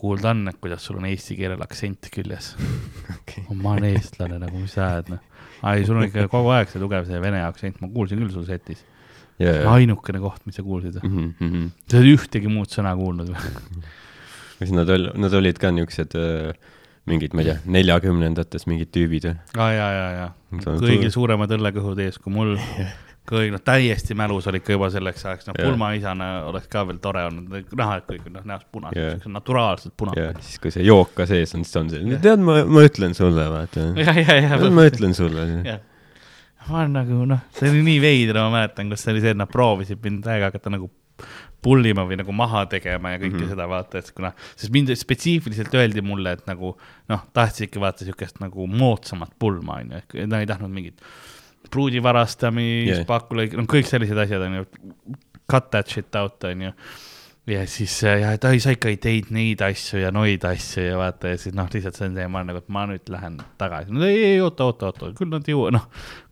kuulda 0.01 0.33
on, 0.33 0.47
et 0.51 0.61
kuidas 0.63 0.85
sul 0.87 1.01
on 1.01 1.09
eesti 1.11 1.37
keelel 1.39 1.61
aktsent 1.65 2.09
küljes. 2.15 2.55
ma 3.53 3.75
olen 3.75 3.91
eestlane 3.93 4.41
nagu, 4.41 4.63
mis 4.63 4.77
sa 4.77 4.89
ajad, 4.95 5.13
noh. 5.17 5.45
ei, 5.73 5.85
sul 5.89 6.01
on 6.01 6.09
ikka 6.09 6.27
kogu 6.33 6.55
aeg 6.57 6.73
see 6.73 6.83
tugev 6.83 7.09
see 7.09 7.21
vene 7.23 7.43
aktsent, 7.45 7.81
ma 7.83 7.91
kuulsin 7.93 8.23
küll 8.23 8.33
sul 8.35 8.47
setis. 8.49 8.85
yeah.. 9.43 9.67
ainukene 9.73 10.23
koht, 10.23 10.45
mis 10.49 10.59
sa 10.59 10.65
kuulsid. 10.67 11.01
Mm 11.05 11.35
-hmm. 11.39 11.71
sa 11.91 12.01
ei 12.01 12.17
ühtegi 12.17 12.53
muud 12.53 12.73
sõna 12.73 12.95
kuulnud 12.97 13.33
või? 13.35 13.85
kas 14.61 14.73
nad 14.77 14.89
ol-, 14.93 15.13
nad 15.17 15.35
olid 15.35 15.59
ka 15.61 15.71
niisugused 15.73 16.17
äh, 16.21 16.53
mingid, 17.09 17.35
ma 17.35 17.45
ei 17.45 17.51
tea, 17.51 17.61
neljakümnendates 17.77 18.67
mingid 18.71 18.93
tüübid 18.95 19.29
või? 19.29 19.37
aa, 19.57 19.71
ja, 19.73 19.93
ja, 19.97 20.09
ja 20.19 20.29
See 20.51 20.73
on 20.73 20.83
kõigil 20.83 21.13
suuremad 21.15 21.53
õllekõhud 21.55 22.01
ees 22.03 22.19
kui 22.19 22.33
mul. 22.35 22.57
kõik, 23.39 23.53
noh, 23.55 23.63
täiesti 23.65 24.17
mälus 24.19 24.49
olid 24.51 24.65
ka 24.67 24.75
juba 24.75 24.89
selleks 24.93 25.27
ajaks, 25.27 25.49
noh, 25.49 25.59
pulmaisana 25.59 26.31
oleks 26.51 26.71
ka 26.73 26.85
veel 26.89 26.99
tore 27.03 27.25
olnud, 27.29 27.53
näha, 27.79 28.01
et 28.01 28.09
kõik 28.09 28.27
on 28.31 28.39
noh, 28.39 28.47
näost 28.53 28.67
punased 28.73 29.01
yeah., 29.01 29.29
naturaalselt 29.31 29.95
punased 30.01 30.23
ja 30.23 30.33
siis, 30.39 30.59
kui 30.63 30.75
see 30.75 30.87
jook 30.87 31.15
ka 31.19 31.29
sees 31.31 31.55
on, 31.57 31.67
siis 31.67 31.81
on 31.81 31.93
see, 31.93 32.19
tead, 32.25 32.43
ma, 32.47 32.61
ma 32.67 32.85
ütlen 32.87 33.15
sulle, 33.17 33.47
vaata. 33.53 33.91
ma 34.79 34.89
ütlen 34.89 35.17
sulle. 35.17 35.47
ma 36.67 36.83
olen 36.83 36.97
nagu 36.99 37.23
noh, 37.35 37.45
see 37.57 37.71
oli 37.71 37.85
nii 37.87 38.03
veider, 38.03 38.43
ma 38.43 38.61
mäletan, 38.61 38.91
kus 38.93 39.07
see 39.07 39.15
oli 39.15 39.25
see, 39.25 39.37
et 39.37 39.41
nad 39.41 39.51
proovisid 39.51 40.03
mind 40.05 40.25
täiega 40.27 40.51
hakata 40.51 40.75
nagu 40.75 40.91
pullima 41.63 42.07
või 42.09 42.19
nagu 42.21 42.33
maha 42.33 42.65
tegema 42.73 43.15
ja 43.15 43.21
kõike 43.21 43.35
mm 43.35 43.43
-hmm. 43.43 43.53
seda 43.53 43.67
vaata, 43.69 44.01
et 44.01 44.13
kuna, 44.17 44.33
sest 44.57 44.73
mind 44.73 44.93
spetsiifiliselt 44.97 45.75
öeldi 45.77 46.03
mulle, 46.05 46.33
et 46.39 46.47
nagu 46.49 46.73
noh, 47.13 47.27
tahtsid 47.37 47.69
ikka 47.69 47.83
vaata 47.83 48.07
siukest 48.09 48.41
nagu 48.41 48.67
moodsamat 48.67 49.35
pulma 49.39 49.81
onju, 49.83 50.01
et 50.01 50.27
nad 50.27 50.41
ei 50.41 50.49
tahtnud 50.49 50.73
mingit 50.73 51.05
pruudi 51.71 52.03
varastamist 52.03 52.91
Yeah. 52.91 53.07
pakkulõik, 53.09 53.55
no 53.59 53.67
kõik 53.71 53.89
sellised 53.89 54.19
asjad 54.19 54.43
onju, 54.47 54.67
cut 55.51 55.71
that 55.75 55.91
shit 55.91 56.17
out 56.17 56.45
onju 56.49 56.73
ja 57.51 57.67
siis 57.67 58.05
äh, 58.05 58.21
ja, 58.21 58.33
et 58.37 58.45
ai, 58.45 58.61
sa 58.63 58.73
ikka 58.75 58.91
ei 58.93 58.99
teinud 59.03 59.33
neid 59.35 59.63
asju 59.65 60.01
ja 60.03 60.11
noid 60.15 60.45
asju 60.47 60.85
ja 60.85 60.99
vaata 61.01 61.33
ja 61.33 61.39
siis 61.41 61.55
noh, 61.57 61.69
lihtsalt 61.73 61.97
see 61.97 62.09
on 62.11 62.19
see, 62.19 62.27
ma 62.31 62.41
olen 62.41 62.53
nagu, 62.53 62.63
et 62.63 62.75
ma 62.75 62.85
nüüd 62.91 63.13
lähen 63.13 63.39
tagasi. 63.61 63.95
no 63.95 64.05
ei, 64.07 64.19
ei 64.33 64.43
oota, 64.45 64.69
oota, 64.71 64.91
oota, 64.91 65.11
küll 65.19 65.33
nad 65.33 65.49
jõua-, 65.49 65.73
noh, 65.75 65.87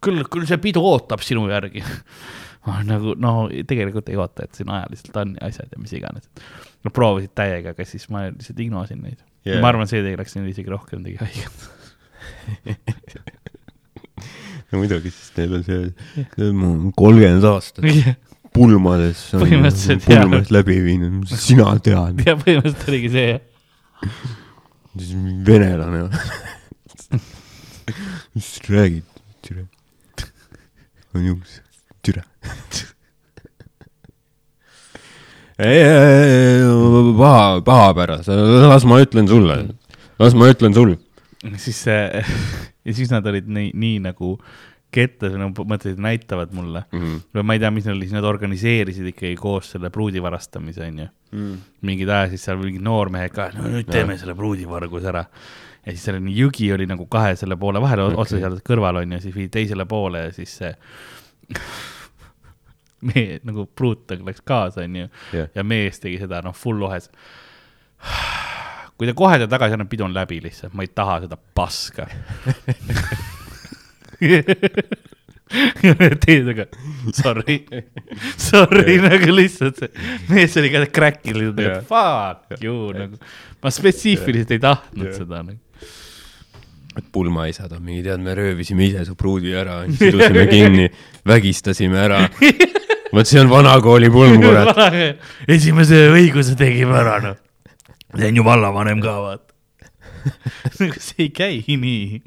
küll, 0.04 0.22
küll 0.30 0.46
see 0.48 0.60
pidu 0.62 0.82
ootab 0.84 1.24
sinu 1.26 1.46
järgi. 1.50 1.82
ma 2.68 2.82
nagu, 2.86 3.14
no 3.18 3.48
tegelikult 3.68 4.10
ei 4.12 4.18
oota, 4.20 4.44
et 4.44 4.58
siin 4.58 4.70
ajaliselt 4.74 5.16
on 5.22 5.34
ja 5.38 5.48
asjad 5.48 5.72
ja 5.72 5.80
mis 5.80 5.94
iganes. 5.96 6.28
no 6.84 6.92
proovisid 6.94 7.34
täiega, 7.38 7.74
aga 7.74 7.88
siis 7.88 8.06
ma 8.12 8.28
lihtsalt 8.28 8.60
ignosin 8.62 9.02
neid 9.02 9.18
yeah.. 9.46 9.62
ma 9.62 9.72
arvan, 9.72 9.88
see 9.90 10.04
tegi, 10.04 10.18
läks 10.20 10.36
neile 10.36 10.52
isegi 10.52 10.74
rohkem 10.74 11.02
tegi 11.06 11.18
haiget. 11.22 11.66
no 14.72 14.82
muidugi, 14.82 15.12
sest 15.12 15.38
neil 15.40 15.58
on 15.58 15.64
see, 15.66 15.92
kolmkümmend 16.98 17.46
aastat 17.48 17.84
pulmades, 18.54 19.22
Põhimõtteliselt, 19.36 20.04
jah. 20.08 20.24
pulmades 20.24 20.52
läbi 20.54 20.78
viinud, 20.84 21.30
sina 21.30 21.70
tead, 21.84 22.22
ja 22.26 22.36
põhimõtteliselt 22.40 22.90
oligi 22.92 23.12
see 23.14 23.26
jah. 23.32 23.40
venelane. 25.48 26.08
mis 28.36 28.52
sa 28.56 28.68
räägid, 28.68 29.06
türa. 29.46 29.64
on 31.16 31.26
juhus, 31.30 31.58
türa. 32.04 32.24
ei, 35.58 35.80
ei, 35.80 35.82
ei, 35.82 36.62
paha, 37.18 37.60
pahapäras, 37.66 38.28
las 38.68 38.84
ma 38.88 39.00
ütlen 39.04 39.30
sulle, 39.30 39.62
las 40.20 40.36
ma 40.38 40.50
ütlen 40.52 40.76
sulle. 40.76 41.00
siis 41.64 41.84
see 41.86 42.24
ja 42.86 42.94
siis 42.94 43.12
nad 43.14 43.26
olid 43.26 43.48
nii, 43.50 43.70
nii 43.78 44.02
nagu 44.08 44.36
kettas 44.94 45.34
nagu 45.36 45.66
mõtlesid, 45.68 46.00
näitavad 46.00 46.54
mulle 46.56 46.86
või 47.36 47.44
ma 47.44 47.56
ei 47.56 47.60
tea, 47.60 47.70
mis 47.74 47.84
neil 47.84 47.98
oli, 47.98 48.06
siis 48.08 48.16
nad 48.16 48.24
organiseerisid 48.24 49.10
ikkagi 49.12 49.36
koos 49.36 49.74
selle 49.74 49.90
pruudi 49.92 50.22
varastamise, 50.24 50.86
onju. 50.88 51.08
mingid 51.84 52.08
ajasid 52.08 52.40
seal 52.40 52.60
mingid 52.62 52.84
noormehed 52.86 53.34
ka, 53.36 53.50
no 53.58 53.68
nüüd 53.68 53.90
teeme 53.92 54.16
selle 54.18 54.34
pruudivarguse 54.38 55.10
ära. 55.12 55.26
ja 55.84 55.92
siis 55.92 56.08
oli 56.08 56.32
jõgi 56.38 56.72
oli 56.72 56.88
nagu 56.88 57.06
kahe 57.06 57.36
selle 57.36 57.56
poole 57.60 57.82
vahel 57.84 58.06
okay., 58.06 58.20
otse 58.24 58.40
seal 58.40 58.58
kõrval 58.64 59.02
onju, 59.02 59.20
siis 59.20 59.36
viidi 59.36 59.52
teisele 59.60 59.84
poole 59.84 60.24
ja 60.24 60.32
siis 60.32 60.56
see 60.62 60.72
mees 63.12 63.44
nagu 63.46 63.66
pruut 63.66 64.08
nagu 64.10 64.26
läks 64.26 64.40
kaasa, 64.40 64.88
onju 64.88 65.08
Jah. 65.36 65.52
ja 65.54 65.64
mees 65.64 66.00
tegi 66.00 66.18
seda 66.18 66.40
noh, 66.42 66.56
full 66.56 66.80
lohes. 66.80 67.10
Kui 68.98 69.06
te 69.06 69.14
kohe 69.16 69.38
teete 69.38 69.50
tagasi, 69.52 69.76
annab 69.78 69.90
pidu 69.92 70.04
on 70.08 70.14
läbi 70.16 70.40
lihtsalt, 70.42 70.74
ma 70.74 70.82
ei 70.82 70.90
taha 70.94 71.20
seda 71.24 71.38
paska. 71.38 72.08
teised 76.24 76.50
aga 76.52 76.66
sorry, 77.16 77.62
sorry 78.36 78.98
nagu 79.00 79.30
lihtsalt 79.32 79.78
see 79.80 79.88
mees 80.28 80.56
oli 80.60 80.72
ka 80.72 80.82
nagu 80.82 81.62
Jah. 81.64 81.80
fuck 81.88 82.64
you 82.64 82.92
nagu. 82.92 83.16
ma 83.62 83.72
spetsiifiliselt 83.72 84.52
ei 84.56 84.62
tahtnud 84.62 85.08
Jah. 85.08 85.16
seda 85.22 85.42
nagu. 85.46 85.58
et 86.98 87.06
pulmaisad 87.14 87.72
on 87.72 87.82
mingi, 87.86 88.02
tead, 88.04 88.20
me 88.20 88.34
röövisime 88.34 88.88
ise 88.90 89.06
su 89.06 89.14
pruudi 89.14 89.54
ära, 89.54 89.84
sidusime 89.86 90.48
kinni, 90.50 90.88
vägistasime 91.30 92.00
ära. 92.02 92.24
vot 93.14 93.28
see 93.28 93.38
on 93.40 93.48
vanakooli 93.52 94.10
pulm, 94.10 94.40
kurat. 94.42 94.74
esimese 95.56 96.08
õiguse 96.10 96.58
tegime 96.58 96.98
ära 96.98 97.20
noh. 97.22 97.38
See 98.16 98.28
on 98.28 98.40
ju 98.40 98.44
vallavanem 98.44 99.02
ka 99.04 99.14
vaata. 99.22 99.54
see 100.78 101.26
ei 101.26 101.30
käi 101.34 101.62
nii. 101.68 102.22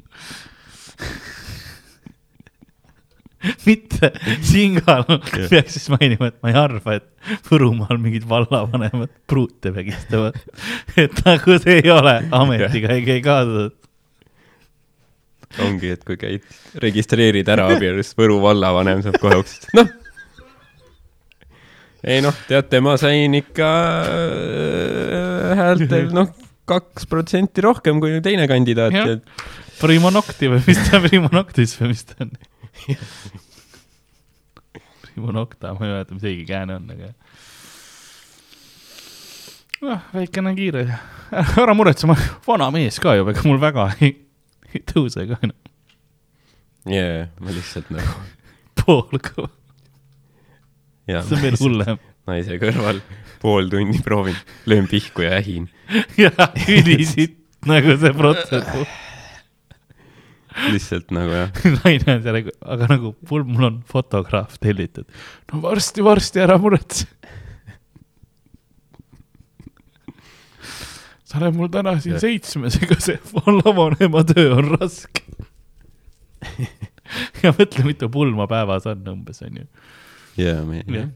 mitte 3.66 4.12
siinkohal 4.46 5.18
peaks 5.50 5.74
siis 5.74 5.88
mainima, 5.90 6.28
et 6.30 6.36
ma 6.44 6.52
ei 6.52 6.58
arva, 6.60 6.98
et 7.00 7.08
Võrumaal 7.48 7.98
mingid 8.02 8.26
vallavanemad 8.30 9.10
pruute 9.30 9.72
vägistavad. 9.74 10.38
et 10.96 11.22
nagu 11.26 11.58
see 11.62 11.80
ei 11.82 11.90
ole 11.90 12.16
ametiga 12.30 12.94
ei 12.94 13.02
käi 13.06 13.18
kaasas. 13.24 13.72
ongi, 15.62 15.90
et 15.96 16.06
kui 16.06 16.16
käid, 16.20 16.46
registreerid 16.82 17.50
ära 17.50 17.66
abielus, 17.74 18.14
Võru 18.18 18.38
vallavanem 18.44 19.02
saab 19.02 19.18
kohe 19.22 19.42
uksest, 19.42 19.72
noh. 19.78 19.90
Ei 22.02 22.22
noh, 22.22 22.34
teate, 22.48 22.80
ma 22.82 22.96
sain 23.00 23.34
ikka 23.38 23.68
äh, 24.02 25.52
häältel, 25.58 26.10
noh, 26.18 26.32
kaks 26.68 27.06
protsenti 27.10 27.62
rohkem 27.64 28.00
kui 28.02 28.18
teine 28.24 28.48
kandidaat, 28.50 28.96
et 29.16 29.22
Primo 29.82 30.12
Nocti 30.14 30.50
või 30.50 30.62
mis 30.66 30.82
ta, 30.88 31.00
Primo 31.06 31.30
Noctis 31.32 31.74
või 31.78 31.92
mis 31.92 32.04
ta 32.08 32.24
on? 32.24 32.34
Primo 35.06 35.34
Nocta, 35.34 35.74
ma 35.76 35.86
ei 35.86 35.94
mäleta, 35.94 36.18
mis 36.18 36.26
õige 36.26 36.46
kääne 36.48 36.78
on, 36.78 36.90
aga. 36.94 37.12
noh, 39.86 40.04
väikene 40.14 40.54
kiire, 40.58 40.86
ära 41.62 41.74
muretse, 41.78 42.10
ma 42.10 42.18
olen 42.18 42.38
vana 42.46 42.70
mees 42.74 42.98
ka 43.02 43.16
ju, 43.18 43.26
ega 43.30 43.46
mul 43.46 43.62
väga 43.62 43.90
ei, 44.00 44.14
ei 44.72 44.84
tõuse 44.90 45.26
ka 45.30 45.38
enam, 45.42 45.58
jaa, 46.90 47.26
ma 47.38 47.54
lihtsalt 47.54 47.90
nagu, 47.94 48.22
pool 48.82 49.18
kõva, 49.22 49.50
see 51.06 51.36
on 51.36 51.44
veel 51.44 51.58
hullem. 51.60 52.02
naise 52.30 52.58
kõrval 52.62 53.00
pool 53.42 53.70
tundi 53.70 54.02
proovin, 54.04 54.36
löön 54.70 54.86
pihku 54.90 55.24
ja 55.24 55.38
ähin. 55.40 55.68
ja 56.22 56.30
ülisitt 56.68 57.38
nagu 57.66 57.96
see 57.98 58.12
protsess. 58.14 58.98
lihtsalt 60.68 61.10
nagu 61.14 61.34
jah, 61.34 61.64
naine 61.80 62.16
on 62.16 62.22
seal, 62.26 62.38
aga 62.76 62.90
nagu 62.92 63.14
mul, 63.30 63.44
mul 63.48 63.68
on 63.70 63.82
fotograaf 63.88 64.58
tellitud. 64.62 65.08
no 65.52 65.62
varsti-varsti 65.64 66.44
ära 66.44 66.58
muretse. 66.62 67.08
sa 71.32 71.40
oled 71.40 71.56
mul 71.56 71.70
täna 71.72 71.96
siin 71.96 72.18
Jah. 72.18 72.22
seitsmes, 72.26 72.76
ega 72.84 72.98
see 73.00 73.16
vallavanema 73.32 74.20
töö 74.28 74.50
on 74.58 74.74
raske. 74.74 75.24
ja 77.42 77.52
mõtle, 77.56 77.86
mitu 77.86 78.08
pulma 78.12 78.44
päevas 78.50 78.84
on 78.90 79.06
umbes, 79.14 79.40
onju. 79.46 79.64
jaa, 80.38 80.62
ma 80.64 80.78
ei 80.78 80.84
jah. 80.98 81.10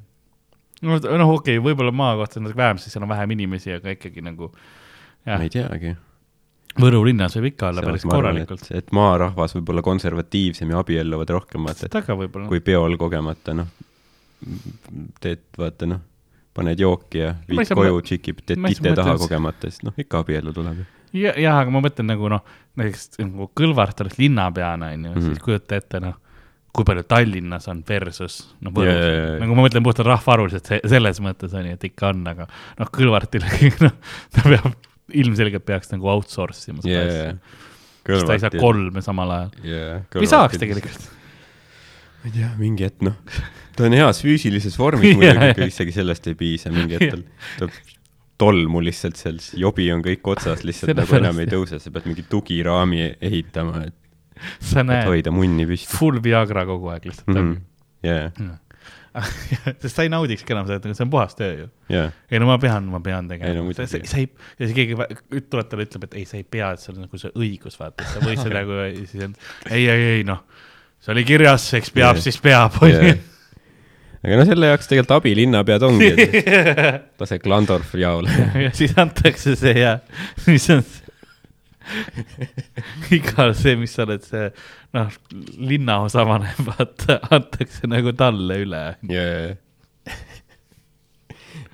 no 0.83 0.99
noh, 0.99 1.31
okei 1.37 1.59
okay,, 1.59 1.63
võib-olla 1.65 1.95
maakohtas 1.97 2.41
on 2.41 2.47
natuke 2.49 2.61
vähem, 2.61 2.81
sest 2.83 2.97
seal 2.97 3.07
on 3.07 3.13
vähem 3.13 3.37
inimesi, 3.37 3.73
aga 3.79 3.95
ikkagi 3.97 4.25
nagu 4.25 4.51
ma 5.27 5.39
ei, 5.43 5.51
teagi. 5.53 5.95
Võru 6.77 7.01
linnas 7.07 7.33
võib 7.39 7.55
ikka 7.55 7.71
olla 7.71 7.83
päris 7.83 8.05
korralikult. 8.05 8.67
et 8.77 8.91
maarahvas 8.93 9.55
võib 9.57 9.71
olla 9.73 9.83
konservatiivsem 9.87 10.75
ja 10.75 10.83
abielluvad 10.83 11.33
rohkem, 11.39 11.65
vaata, 11.65 11.89
et 11.89 12.43
kui 12.51 12.61
peol 12.61 12.99
kogemata, 13.01 13.55
noh, 13.57 13.71
teed, 15.25 15.47
vaata 15.57 15.89
noh, 15.89 16.03
paned 16.57 16.81
jooki 16.81 17.23
ja 17.23 17.33
viid 17.49 17.73
koju, 17.77 18.03
tšikib, 18.05 18.45
teed 18.49 18.61
ma 18.61 18.69
ei 18.71 18.77
saa 18.77 18.91
tite 18.91 18.99
taha 19.01 19.17
kogemata, 19.21 19.71
siis 19.73 19.85
noh, 19.89 19.97
ikka 20.01 20.21
abiellu 20.25 20.53
tuleb 20.57 20.83
ju. 20.83 20.87
ja, 21.23 21.33
jah, 21.41 21.63
aga 21.63 21.73
ma 21.73 21.83
mõtlen 21.85 22.09
nagu 22.13 22.29
noh, 22.33 22.45
näiteks 22.77 23.21
nagu 23.23 23.49
Kõlvart 23.57 24.05
oleks 24.05 24.21
linnapeana, 24.21 24.93
onju, 24.97 25.15
Mhm. 25.17 25.27
siis 25.31 25.43
kujuta 25.45 25.81
ette, 25.81 26.01
noh, 26.05 26.21
kui 26.77 26.85
palju 26.89 27.05
Tallinnas 27.09 27.67
on 27.73 27.83
versus 27.89 28.39
noh, 28.61 28.73
Võrus 28.77 28.93
Jaa, 28.93 29.07
jaa, 29.09 29.19
jaa. 29.23 29.39
nagu 29.43 29.57
ma 29.57 29.65
mõtlen 29.67 29.85
puhtalt 29.87 30.11
rahvaarvuliselt 30.11 30.69
se- 30.73 30.81
selles 30.93 31.21
mõttes 31.25 31.55
onju, 31.57 31.73
et 31.79 31.87
ikka 31.89 32.11
on, 32.13 32.23
aga 32.33 32.47
noh, 32.81 32.91
Kõlvartil 32.93 33.47
noh, 33.87 33.97
ta 34.37 34.45
peab, 34.47 34.71
ilmselgelt 35.17 35.65
peaks 35.69 35.93
nagu 35.95 36.09
outsource 36.13 36.71
ima 36.73 36.83
seda 36.85 36.97
jaa, 37.01 37.07
asja. 37.07 37.61
sest 38.13 38.29
ta 38.31 38.37
ei 38.39 38.43
saa 38.45 38.55
kolme 38.57 39.03
samal 39.05 39.35
ajal. 39.37 39.53
jaa. 39.73 39.99
või 40.17 40.31
saaks. 40.31 40.61
tegelikult. 40.63 41.11
ma 42.23 42.31
ei 42.31 42.37
tea, 42.39 42.53
mingi 42.61 42.87
hetk 42.89 43.05
noh, 43.07 43.19
ta 43.77 43.87
on 43.89 43.95
heas 43.97 44.23
füüsilises 44.25 44.77
vormis 44.81 45.09
Jaa, 45.13 45.21
muidugi, 45.21 45.45
jaa. 45.47 45.53
aga 45.57 45.69
isegi 45.73 45.95
sellest 45.97 46.27
ei 46.33 46.39
piisa, 46.39 46.73
mingi 46.75 46.99
hetk 46.99 47.13
tal 47.17 47.27
tuleb 47.61 47.85
tolmu 48.37 48.83
lihtsalt 48.85 49.17
seal, 49.17 49.39
siis 49.41 49.57
jobi 49.63 49.87
on 49.95 50.03
kõik 50.05 50.27
otsas, 50.29 50.61
lihtsalt 50.69 50.93
nagu 50.99 51.15
enam 51.17 51.39
ei 51.41 51.49
tõuse, 51.49 51.79
sa 51.81 51.93
pead 51.95 52.05
mingi 52.11 52.27
tugiraami 52.29 53.07
ehitama, 53.25 53.87
et, 53.89 53.95
sa 54.61 54.85
näed 54.87 55.09
hoida 55.09 55.33
munni 55.35 55.67
püsti 55.69 55.97
full 55.97 56.23
Viagra 56.25 56.67
kogu 56.69 56.93
aeg 56.95 57.11
lihtsalt 57.11 57.35
mm. 57.35 57.43
-hmm. 57.43 57.65
Yeah, 58.07 58.31
sest 59.81 59.95
sa 59.97 60.05
ei 60.05 60.11
naudikski 60.13 60.53
enam 60.53 60.67
seda, 60.69 60.77
et 60.83 60.99
see 60.99 61.05
on 61.07 61.13
puhas 61.13 61.37
töö 61.39 61.53
ju. 61.63 61.69
yeah. 61.93 62.11
ei 62.31 62.41
no 62.43 62.49
ma 62.51 62.59
pean, 62.61 62.89
ma 62.93 63.01
pean 63.05 63.25
no 63.25 63.33
tegema. 63.33 63.63
muidugi. 63.65 63.87
sa 63.89 64.01
sa 64.11 64.19
ei, 64.21 64.27
ja 64.59 64.69
siis 64.69 64.75
keegi 64.77 64.99
tuleb 65.49 65.71
talle, 65.71 65.87
ütleb, 65.89 66.05
et 66.09 66.19
ei, 66.21 66.27
sa 66.29 66.37
ei 66.37 66.45
pea, 66.45 66.75
et 66.77 66.83
see 66.83 66.93
on 66.93 67.01
nagu 67.07 67.21
see 67.21 67.33
õigus, 67.33 67.79
vaata, 67.81 68.05
sa 68.11 68.21
võid 68.25 68.43
seda 68.43 68.59
nagu, 68.61 68.77
siis 68.99 69.25
on 69.25 69.39
ei, 69.71 69.87
ei, 69.87 70.05
ei 70.19 70.27
noh, 70.29 70.43
see 71.01 71.15
oli 71.17 71.25
kirjas, 71.29 71.65
eks 71.81 71.95
peab 71.97 72.21
Jah. 72.21 72.27
siis 72.29 72.39
peab, 72.45 72.77
Yeah. 72.85 73.09
onju. 73.09 73.17
aga 74.27 74.39
noh, 74.43 74.51
selle 74.51 74.71
jaoks 74.75 74.93
tegelikult 74.93 75.17
abilinnapead 75.17 75.89
ongi, 75.89 76.13
et 76.13 77.19
lase 77.23 77.41
Glandorf 77.41 77.97
jaole. 77.97 78.37
ja 78.67 78.75
siis 78.77 78.93
antakse 79.01 79.57
see 79.57 79.79
ja 79.81 79.97
mis 80.51 80.69
on 80.77 80.85
see 80.85 81.06
igal 83.17 83.55
see, 83.57 83.77
mis 83.79 83.95
sa 83.97 84.07
oled 84.07 84.25
see 84.27 84.49
noh, 84.97 85.13
linnaosavanem, 85.73 86.67
vaata, 86.71 87.21
antakse 87.35 87.89
nagu 87.91 88.15
talle 88.17 88.61
üle. 88.65 88.83
yeah.. 89.11 89.55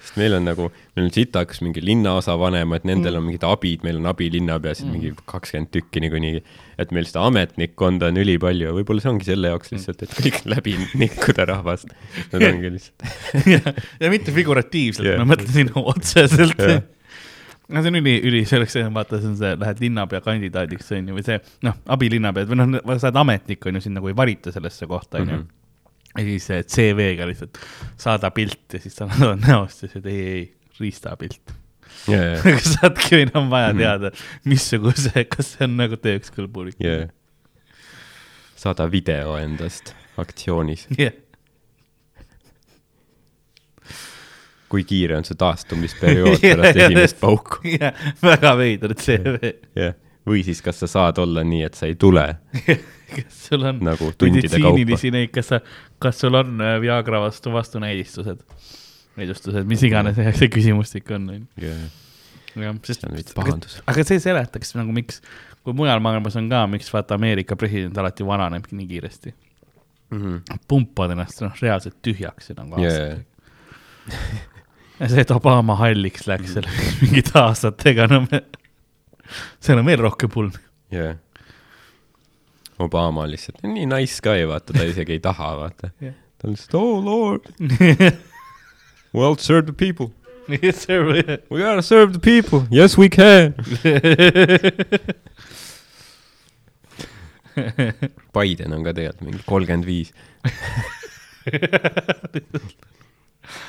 sest 0.02 0.18
meil 0.20 0.36
on 0.36 0.46
nagu, 0.48 0.68
meil 0.96 1.06
on 1.06 1.12
sitaks 1.14 1.62
mingi 1.64 1.82
linnaosa 1.84 2.36
vanemad, 2.40 2.86
nendel 2.88 3.20
on 3.20 3.26
mingid 3.28 3.46
abid, 3.46 3.84
meil 3.86 4.00
on 4.00 4.10
abilinnapeasid 4.10 4.88
mm. 4.88 4.96
mingi 4.96 5.28
kakskümmend 5.30 5.72
tükki 5.74 6.02
niikuinii. 6.04 6.42
et 6.82 6.94
meil 6.94 7.06
seda 7.08 7.26
ametnikkonda 7.30 8.10
on 8.12 8.22
ülipalju 8.24 8.72
võib-olla 8.80 9.04
see 9.04 9.12
ongi 9.12 9.28
selle 9.28 9.52
jaoks 9.52 9.74
lihtsalt, 9.74 10.02
et 10.06 10.16
kõik 10.18 10.40
läbi 10.50 10.74
nikkuda 10.98 11.46
rahvast. 11.52 11.92
Nad 12.32 12.48
ongi 12.48 12.74
lihtsalt, 12.78 13.06
ja, 13.54 13.76
ja 14.02 14.12
mitte 14.12 14.34
figuratiivselt 14.34 15.08
yeah., 15.12 15.22
ma 15.22 15.34
mõtlen 15.34 15.54
sinu 15.60 15.86
otseselt 15.94 16.58
yeah.. 16.60 16.82
No 17.72 17.82
see 17.82 17.90
on 17.92 17.98
üli, 18.00 18.14
üli 18.28 18.42
selleks, 18.48 18.76
vaata, 18.94 19.18
see 19.22 19.30
on 19.32 19.36
see, 19.40 19.54
lähed 19.60 19.80
linnapea 19.82 20.20
kandidaadiks, 20.24 20.90
on 20.96 21.08
ju, 21.10 21.16
või 21.18 21.24
see 21.26 21.38
noh, 21.66 21.78
abilinnapead 21.96 22.50
või 22.52 22.60
noh, 22.60 22.76
sa 22.98 23.08
oled 23.10 23.18
ametnik, 23.24 23.64
on 23.66 23.78
ju, 23.78 23.84
sind 23.86 23.96
nagu 23.98 24.10
ei 24.12 24.16
valita 24.18 24.52
sellesse 24.54 24.86
kohta, 24.90 25.22
on 25.22 25.32
ju. 25.34 25.40
Mhm. 25.42 25.58
ja 26.18 26.24
siis 26.28 26.44
see 26.50 26.62
CV-ga 26.74 27.24
lihtsalt 27.30 27.56
saada 27.96 28.28
pilt 28.36 28.74
ja 28.76 28.80
siis 28.84 28.96
sa 28.98 29.06
annad 29.08 29.40
näost 29.46 29.82
ja 29.86 29.88
siis, 29.88 29.96
et 30.02 30.06
ei, 30.12 30.20
ei, 30.34 30.42
riistapilt. 30.80 31.54
yeah, 32.08 32.36
aga 32.42 32.58
saadki 32.74 33.16
või 33.22 33.30
on 33.40 33.48
vaja 33.52 33.72
Mhm. 33.72 33.78
teada, 33.80 34.10
missuguse, 34.44 35.24
kas 35.32 35.54
see 35.56 35.64
on 35.68 35.76
nagu 35.80 35.96
tööks 35.96 36.32
kõlbulik. 36.34 36.76
yeah.. 36.84 37.08
saada 38.56 38.86
video 38.92 39.36
endast 39.40 39.94
aktsioonis, 40.20 40.86
jah, 40.98 41.14
kui 44.72 44.84
kiire 44.88 45.18
on 45.20 45.26
su 45.28 45.36
taastumisperiood 45.38 46.38
pärast 46.40 46.78
esimest 46.86 47.20
pauku. 47.20 47.60
jah, 47.76 47.92
väga 48.24 48.54
veider 48.58 48.94
CV. 48.96 49.52
jah, 49.76 49.94
või 50.28 50.42
siis 50.46 50.62
kas 50.64 50.80
sa 50.82 50.88
saad 50.90 51.20
olla 51.22 51.44
nii, 51.44 51.62
et 51.68 51.76
sa 51.78 51.88
ei 51.90 51.96
tule 52.00 52.24
kas 53.12 53.40
sul 53.50 53.66
on 53.68 53.82
nagu 53.84 54.08
meditsiinilisi 54.24 55.10
neid, 55.12 55.32
kas 55.34 55.50
sa, 55.52 55.58
kas 56.00 56.22
sul 56.24 56.38
on 56.40 56.54
äh, 56.64 56.78
Viagra 56.80 57.20
vastu 57.26 57.52
vastunäidistused? 57.52 58.40
näidustused, 59.16 59.66
mis 59.68 59.82
iganes 59.84 60.16
see, 60.16 60.30
see 60.38 60.48
küsimustik 60.48 61.10
on, 61.12 61.26
on 61.34 61.42
Yeah. 61.60 61.82
ju. 62.56 62.62
jah, 62.64 62.76
sest 62.88 63.04
see 63.04 63.82
aga, 63.84 64.04
see 64.08 64.20
seletaks 64.24 64.72
nagu 64.78 64.94
miks, 64.96 65.20
kui 65.66 65.76
mujal 65.76 66.00
maailmas 66.04 66.38
on 66.40 66.48
ka, 66.48 66.62
miks 66.72 66.88
vaata 66.94 67.18
Ameerika 67.20 67.56
president 67.60 67.98
alati 68.00 68.24
vananebki 68.24 68.78
nii 68.78 68.88
kiiresti. 68.88 69.34
pumpavad 70.68 71.12
ennast 71.14 71.40
noh, 71.44 71.52
reaalselt 71.60 71.98
tühjaks 72.04 72.50
ja 72.52 72.56
nagu 72.62 72.80
Yeah. 72.80 73.20
see, 75.08 75.20
et 75.24 75.30
Obama 75.34 75.74
halliks 75.80 76.26
läks 76.30 76.54
seal 76.56 76.66
mingite 77.02 77.34
aastatega, 77.40 78.06
no 78.12 78.20
me, 78.30 78.42
seal 79.62 79.80
on 79.82 79.86
veel 79.88 80.02
rohkem 80.04 80.30
pulmi. 80.32 80.60
jah. 80.94 81.16
Obama 82.82 83.26
lihtsalt 83.30 83.60
nii 83.62 83.84
nice 83.86 84.18
guy, 84.24 84.42
vaata, 84.48 84.74
ta 84.74 84.84
isegi 84.88 85.14
ei 85.18 85.20
taha, 85.22 85.52
vaata 85.60 85.90
Jah. 86.02 86.14
ta 86.38 86.48
on 86.48 86.54
lihtsalt 86.56 86.74
oh 86.80 86.98
lord, 87.04 87.46
well 89.16 89.36
serve 89.38 89.66
the 89.70 89.76
people, 89.76 90.10
Yes, 90.50 90.82
sir. 90.82 91.04
we 91.50 91.60
gotta 91.62 91.82
serve 91.86 92.12
the 92.12 92.18
people, 92.18 92.66
yes 92.70 92.96
we 92.98 93.08
can. 93.08 93.54
Biden 98.34 98.72
on 98.74 98.82
ka 98.86 98.92
tegelikult 98.96 99.22
mingi 99.26 99.42
kolmkümmend 99.46 99.86
viis. 99.86 100.12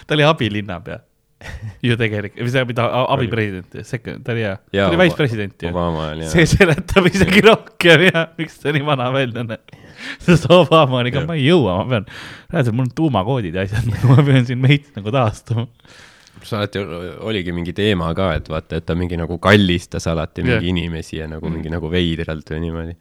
ta 0.08 0.16
oli 0.16 0.24
abilinnapea 0.28 1.00
ju 1.88 1.98
tegelikult, 2.00 2.42
või 2.46 2.54
see, 2.54 2.66
mida 2.70 2.90
abipresident, 3.04 3.80
ta 4.24 4.36
oli 4.36 4.46
hea, 4.46 4.58
ta 4.72 4.90
oli 4.90 5.02
vicepresident 5.04 5.68
ju. 5.68 5.74
See 6.32 6.46
seletab 6.50 7.10
isegi 7.12 7.44
rohkem 7.46 8.08
ja 8.10 8.28
miks 8.40 8.62
ta 8.62 8.74
nii 8.76 8.86
vana 8.88 9.10
välja 9.14 9.46
näeb. 9.48 9.82
sest 10.26 10.48
Obama 10.52 11.02
oli 11.02 11.14
ka, 11.14 11.24
ma 11.28 11.38
ei 11.38 11.46
jõua, 11.48 11.78
ma 11.82 11.86
pean, 11.90 12.08
reaalselt 12.52 12.78
mul 12.78 12.88
on 12.88 12.96
tuumakoodid 12.98 13.58
ja 13.58 13.66
asjad, 13.68 13.88
ma 14.10 14.26
pean 14.26 14.48
siin 14.50 14.64
veits 14.64 14.94
nagu 14.98 15.14
taastuma. 15.14 15.68
see 16.44 16.58
alati 16.60 16.82
oligi 17.24 17.54
mingi 17.56 17.76
teema 17.76 18.10
ka, 18.18 18.34
et 18.40 18.50
vaata, 18.52 18.82
et 18.82 18.86
ta 18.88 18.98
mingi 19.00 19.20
nagu 19.20 19.38
kallistas 19.44 20.10
alati 20.12 20.44
mingi 20.44 20.60
Jah. 20.60 20.70
inimesi 20.74 21.20
ja 21.22 21.30
nagu 21.32 21.52
mingi 21.52 21.72
nagu 21.72 21.92
veidralt 21.92 22.52
või 22.56 22.62
niimoodi. 22.66 22.98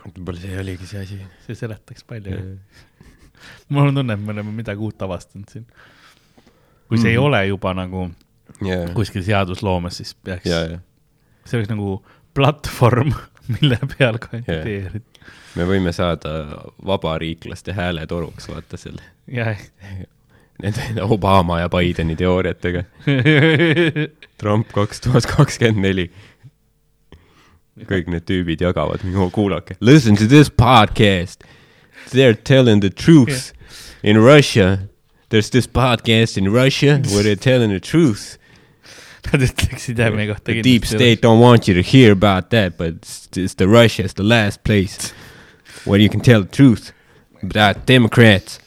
võib-olla 0.00 0.42
see 0.42 0.60
oligi 0.60 0.90
see 0.90 1.02
asi. 1.06 1.18
see 1.46 1.56
seletaks 1.56 2.04
palju. 2.08 2.36
mul 3.68 3.88
on 3.90 3.94
tunne, 4.00 4.14
et 4.16 4.20
me 4.24 4.32
oleme 4.34 4.52
midagi 4.62 4.80
uut 4.84 5.02
avastanud 5.02 5.48
siin. 5.52 5.66
kui 6.88 6.98
see 6.98 7.10
mm 7.10 7.12
ei 7.12 7.18
Mhm. 7.18 7.24
ole 7.26 7.40
juba 7.46 7.74
nagu 7.74 8.10
ja, 8.66 8.78
kuskil 8.94 9.22
seadusloomes, 9.22 9.96
siis 10.00 10.14
peaks 10.14 10.46
ja, 10.50 10.62
ja 10.74 10.78
see 11.46 11.58
oleks 11.60 11.70
nagu 11.70 12.00
platvorm, 12.34 13.12
mille 13.60 13.78
peal 13.96 14.18
kandideerida. 14.22 15.00
me 15.56 15.64
võime 15.66 15.92
saada 15.92 16.32
vabariiklaste 16.86 17.72
hääletoruks, 17.74 18.48
vaata 18.50 18.76
selle, 18.78 19.02
jah, 19.26 19.56
nende 20.62 21.02
Obama 21.02 21.60
ja 21.62 21.68
Bideni 21.72 22.16
teooriatega. 22.20 22.82
Trump 24.38 24.68
kaks 24.74 25.00
tuhat 25.00 25.26
kakskümmend 25.26 25.80
neli. 25.86 26.10
kõik 27.88 28.10
need 28.12 28.26
tüübid 28.28 28.60
jagavad, 28.60 29.00
kuulake. 29.32 29.76
Listen 29.80 30.16
to 30.20 30.26
this 30.28 30.50
podcast. 30.50 31.44
They 32.10 32.26
are 32.26 32.34
telling 32.34 32.80
the 32.80 32.90
truth 32.90 33.52
in 34.02 34.18
Russia. 34.18 34.88
There's 35.28 35.50
this 35.50 35.66
podcast 35.66 36.36
in 36.36 36.52
Russia 36.52 37.00
where 37.12 37.22
they 37.22 37.32
are 37.32 37.36
telling 37.36 37.70
the 37.70 37.80
truth. 37.80 38.38
nad 39.30 39.42
ütleksid 39.44 39.98
jah 40.00 40.14
meie 40.14 40.26
kohta 40.30 40.52
The 40.52 40.62
deep 40.64 40.86
state 40.88 41.20
don't 41.22 41.40
want 41.40 41.68
you 41.68 41.74
to 41.76 41.84
hear 41.84 42.12
about 42.12 42.50
that, 42.50 42.78
but 42.78 42.88
it's, 42.96 43.28
it's 43.36 43.54
the 43.54 43.68
Russia 43.68 44.02
is 44.02 44.14
the 44.14 44.24
last 44.24 44.64
place 44.64 45.12
where 45.84 46.00
you 46.00 46.08
can 46.08 46.20
tell 46.20 46.42
the 46.42 46.50
truth 46.50 46.92
about 47.42 47.86
Democrats. 47.86 48.58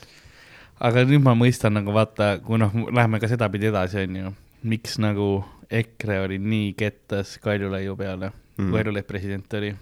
aga 0.80 1.04
nüüd 1.08 1.24
ma 1.24 1.34
mõistan 1.36 1.76
nagu 1.78 1.94
vaata, 1.96 2.38
kui 2.44 2.60
noh, 2.60 2.72
läheme 2.92 3.20
ka 3.20 3.28
sedapidi 3.32 3.70
edasi, 3.72 4.04
onju, 4.04 4.34
miks 4.68 4.98
nagu 5.00 5.44
EKRE 5.72 6.20
oli 6.26 6.40
nii 6.44 6.74
kettas 6.78 7.38
Kaljulaiu 7.44 7.96
peale 7.98 8.30
mm., 8.30 8.68
kui 8.68 8.78
Kaljulaid 8.78 9.08
president 9.08 9.60
oli. 9.60 9.74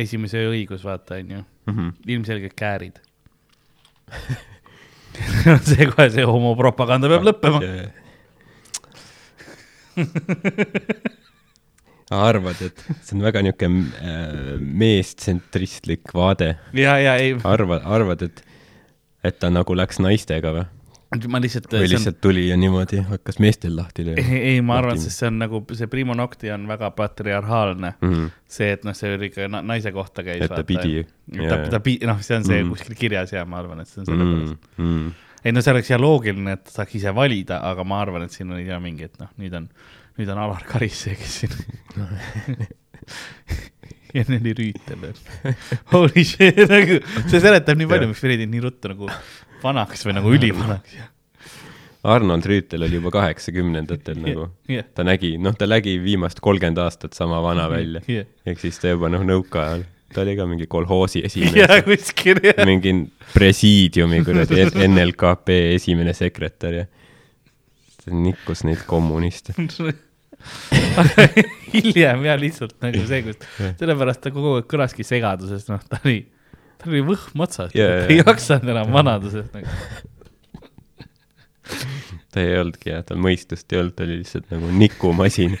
Esimese 0.00 0.44
õigus, 0.48 0.84
vaata, 0.86 1.20
onju, 1.20 1.44
ilmselgelt 2.06 2.56
käärid. 2.58 3.00
see 5.68 5.86
kohe, 5.90 6.08
see 6.10 6.26
homopropaganda 6.26 7.10
peab 7.10 7.26
lõppema. 7.28 7.60
arvad, 12.10 12.58
et 12.64 12.82
see 13.04 13.14
on 13.16 13.22
väga 13.22 13.42
niisugune 13.46 13.84
äh, 14.02 14.58
meestsentristlik 14.58 16.10
vaade, 16.16 16.56
ja, 16.74 16.96
ja 16.98 17.14
ei, 17.22 17.36
arvad, 17.46 17.86
arvad, 17.86 18.24
et, 18.26 18.42
et 19.24 19.38
ta 19.38 19.50
nagu 19.52 19.76
läks 19.78 20.00
naistega 20.02 20.54
või? 20.56 20.66
Ma 21.30 21.40
lihtsalt. 21.42 21.66
või 21.74 21.88
lihtsalt 21.90 22.20
tuli 22.22 22.44
ja 22.48 22.56
niimoodi 22.60 23.00
hakkas 23.08 23.40
meestel 23.42 23.74
lahti 23.74 24.04
lööma? 24.06 24.22
ei, 24.22 24.40
ei, 24.52 24.60
ma 24.62 24.76
arvan, 24.78 25.00
sest 25.02 25.18
see 25.22 25.30
on 25.30 25.40
nagu 25.42 25.62
see 25.74 25.88
Primo 25.90 26.14
Nocti 26.14 26.52
on 26.54 26.68
väga 26.70 26.92
patriarhaalne 26.94 27.94
mm. 27.96 28.12
Mhm. 28.12 28.28
see, 28.46 28.68
et 28.76 28.86
noh, 28.86 28.94
see 28.94 29.10
oli 29.16 29.30
ikka 29.32 29.48
na 29.50 29.62
naise 29.66 29.90
kohta 29.96 30.22
käis. 30.26 30.44
et 30.46 30.54
ta 30.54 30.62
pidi. 30.66 31.02
ta, 31.34 31.58
ta 31.72 31.80
pidi, 31.82 32.06
noh, 32.06 32.20
see 32.22 32.36
on 32.38 32.46
see 32.46 32.60
Mm. 32.62 32.70
kuskil 32.76 32.94
kirjas 32.98 33.32
ja 33.34 33.42
ma 33.44 33.58
arvan, 33.58 33.80
et 33.82 33.88
see 33.90 34.04
on 34.04 34.06
sellepärast 34.06 34.54
mm,. 34.78 34.86
Mm. 34.86 35.10
ei 35.44 35.52
no 35.56 35.60
see 35.64 35.74
oleks 35.74 35.90
ja 35.90 35.98
loogiline, 35.98 36.52
et 36.58 36.70
saaks 36.70 36.94
ise 37.00 37.14
valida, 37.16 37.58
aga 37.72 37.84
ma 37.84 37.98
arvan, 38.04 38.22
et 38.28 38.32
siin 38.36 38.52
oli 38.54 38.68
ka 38.68 38.78
mingi, 38.82 39.04
et 39.10 39.18
noh, 39.22 39.30
nüüd 39.40 39.56
on, 39.58 39.66
nüüd 40.20 40.30
on 40.30 40.38
Alar 40.46 40.62
Karis 40.68 41.06
see, 41.08 41.16
kes 41.18 41.40
siin 41.42 41.56
ja 44.14 44.24
Nelli 44.28 44.52
Rüütel 44.58 45.02
veel. 45.02 45.18
Holy 45.92 46.24
shit, 46.26 46.58
nagu 46.70 46.98
see 47.30 47.40
seletab 47.42 47.78
nii 47.78 47.88
palju, 47.90 48.08
Jah. 48.08 48.12
miks 48.12 48.22
Freddy 48.24 48.46
nii 48.50 48.62
ruttu 48.64 48.90
nagu 48.92 49.10
vanaks 49.62 50.06
või 50.06 50.18
nagu 50.18 50.34
ülivanaks. 50.36 50.98
Arnold 52.02 52.46
Rüütel 52.48 52.86
oli 52.86 52.96
juba 52.96 53.12
kaheksakümnendatel 53.12 54.20
nagu, 54.24 54.48
jah, 54.70 54.86
ta 54.96 55.04
nägi, 55.06 55.34
noh, 55.42 55.56
ta 55.56 55.68
nägi 55.68 55.98
viimast 56.02 56.40
kolmkümmend 56.44 56.80
aastat 56.80 57.16
sama 57.16 57.42
vana 57.44 57.68
välja. 57.70 58.04
jah, 58.08 58.28
ehk 58.48 58.62
siis 58.62 58.80
ta 58.80 58.94
juba 58.94 59.10
noh, 59.12 59.24
nõukaajal, 59.26 59.84
ta 60.14 60.24
oli 60.24 60.36
ka 60.38 60.46
mingi 60.48 60.68
kolhoosi 60.70 61.24
esimees, 61.28 61.74
kuskil 61.88 62.40
jah. 62.44 62.64
mingi 62.68 62.94
presiidiumi 63.34 64.22
kuradi 64.24 64.64
NLKP 64.88 65.60
esimene 65.76 66.16
sekretär 66.16 66.80
ja 66.82 66.88
nikkus 68.10 68.64
neid 68.64 68.80
kommuniste. 68.88 69.52
hiljem 71.74 72.24
ja 72.24 72.34
lihtsalt 72.40 72.78
nagu 72.80 73.02
see, 73.06 73.22
kus, 73.26 73.36
sellepärast 73.76 74.22
ta 74.24 74.32
kogu 74.32 74.56
aeg 74.56 74.70
kõlaski 74.72 75.04
segaduses, 75.04 75.68
noh, 75.68 75.82
ta 75.84 76.00
oli, 76.00 76.22
tal 76.80 76.92
oli 76.94 77.02
võhm 77.10 77.44
otsas 77.46 77.74
yeah,, 77.76 78.04
ta 78.04 78.12
ei 78.12 78.18
jaksanud 78.22 78.72
enam 78.74 78.88
vanaduses 78.94 79.48
nagu. 79.54 79.68
ta 82.32 82.36
ei 82.42 82.58
olnudki 82.60 82.86
jah, 82.92 83.02
tal 83.06 83.18
mõistust 83.22 83.66
ei 83.72 83.78
olnud, 83.82 83.94
ta 83.96 84.02
oli 84.06 84.16
lihtsalt 84.22 84.46
nagu 84.54 84.66
nikumasin. 84.80 85.52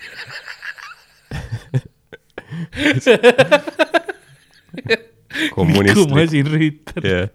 kommunistlik, 5.54 6.10
masin 6.14 6.46
Rüütel, 6.50 7.02
jah, 7.06 7.28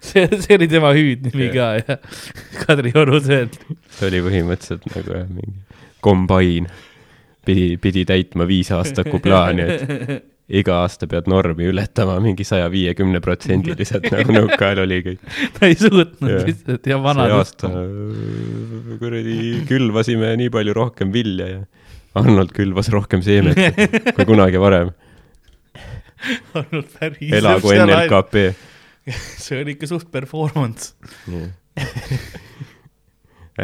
see, 0.00 0.24
see 0.40 0.56
oli 0.56 0.68
tema 0.70 0.90
hüüdnimi 0.96 1.46
ka 1.54 1.66
ja 1.80 1.96
Kadriorus 2.64 3.28
öeldi. 3.28 3.58
ta 3.98 4.08
oli 4.08 4.20
põhimõtteliselt 4.24 4.84
nagu 4.94 5.10
jah, 5.18 5.28
mingi 5.28 5.60
kombain. 6.04 6.64
pidi, 7.44 7.76
pidi 7.76 8.04
täitma 8.08 8.46
viisaastaku 8.48 9.20
plaani, 9.20 9.62
et 9.62 10.24
iga 10.48 10.74
aasta 10.82 11.06
pead 11.08 11.28
normi 11.30 11.70
ületama 11.70 12.18
mingi 12.20 12.44
saja 12.44 12.66
viiekümne 12.72 13.20
protsendiliselt 13.24 14.10
nagu 14.12 14.34
nõukaajal 14.36 14.82
oli 14.82 14.98
kõik. 15.06 15.22
ta 15.56 15.70
ei 15.70 15.78
suutnud 15.78 16.34
lihtsalt 16.44 16.88
ja 16.90 16.98
see 16.98 17.06
vanadust 17.06 17.64
aasta. 17.64 17.70
äh, 17.80 18.98
kuradi 19.00 19.38
külvasime 19.68 20.34
nii 20.42 20.52
palju 20.52 20.76
rohkem 20.76 21.14
vilja 21.14 21.48
ja 21.48 21.62
Arnold 22.20 22.52
külvas 22.54 22.92
rohkem 22.92 23.24
seemet 23.26 23.58
kui 24.16 24.28
kunagi 24.28 24.60
varem. 24.60 24.92
olnud 26.54 26.92
päris. 26.98 27.32
elagu 27.40 27.72
NLKP. 27.72 28.44
see 29.44 29.62
oli 29.62 29.78
ikka 29.78 29.88
suht 29.88 30.12
performance. 30.12 30.92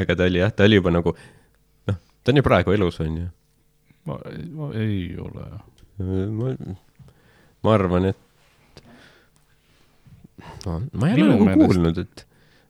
ega 0.01 0.17
ta 0.17 0.25
oli 0.25 0.41
jah, 0.41 0.53
ta 0.53 0.65
oli 0.65 0.81
juba 0.81 0.97
nagu, 0.97 1.13
noh, 1.93 2.01
ta 2.25 2.33
on 2.33 2.41
ju 2.41 2.47
praegu 2.47 2.73
elus, 2.73 3.03
on 3.05 3.21
ju. 3.21 3.29
ma 4.09 4.17
ei 4.81 5.13
ole. 5.21 5.45
ma, 6.01 6.55
ma 7.65 7.77
arvan, 7.77 8.11
et 8.13 8.83
no, 10.67 10.81
ma 10.93 11.13
ei 11.13 11.21
ole 11.21 11.37
nagu 11.37 11.69
kuulnud, 11.69 12.01
et 12.05 12.27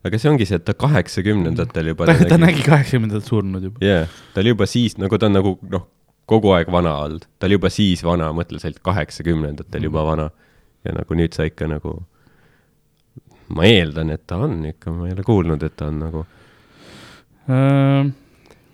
aga 0.06 0.20
see 0.20 0.32
ongi 0.32 0.48
see, 0.48 0.58
et 0.60 0.66
ta 0.66 0.74
kaheksakümnendatel 0.74 1.92
juba 1.92 2.08
ta, 2.10 2.18
ta 2.28 2.40
nägi 2.40 2.64
kaheksakümnendat 2.66 3.26
surnud 3.28 3.70
juba. 3.70 3.82
jah 3.84 4.04
yeah,, 4.04 4.20
ta 4.34 4.44
oli 4.44 4.54
juba 4.54 4.68
siis 4.70 4.96
nagu 5.00 5.20
ta 5.20 5.28
on 5.28 5.36
nagu 5.38 5.56
noh, 5.72 5.88
kogu 6.30 6.52
aeg 6.54 6.70
vana 6.70 6.94
olnud, 7.04 7.26
ta 7.38 7.48
oli 7.48 7.58
juba 7.58 7.70
siis 7.74 8.04
vana, 8.06 8.30
mõtle, 8.36 8.60
sa 8.62 8.70
olid 8.70 8.80
kaheksakümnendatel 8.86 9.88
juba 9.88 10.04
vana. 10.06 10.30
Ja 10.86 10.94
nagu 10.96 11.16
nüüd 11.18 11.34
sa 11.36 11.44
ikka 11.48 11.66
nagu, 11.68 11.96
ma 13.52 13.66
eeldan, 13.68 14.12
et 14.14 14.22
ta 14.30 14.38
on 14.46 14.60
ikka, 14.70 14.94
ma 14.94 15.08
ei 15.08 15.16
ole 15.16 15.24
kuulnud, 15.26 15.64
et 15.66 15.74
ta 15.76 15.90
on 15.90 15.98
nagu, 16.04 16.22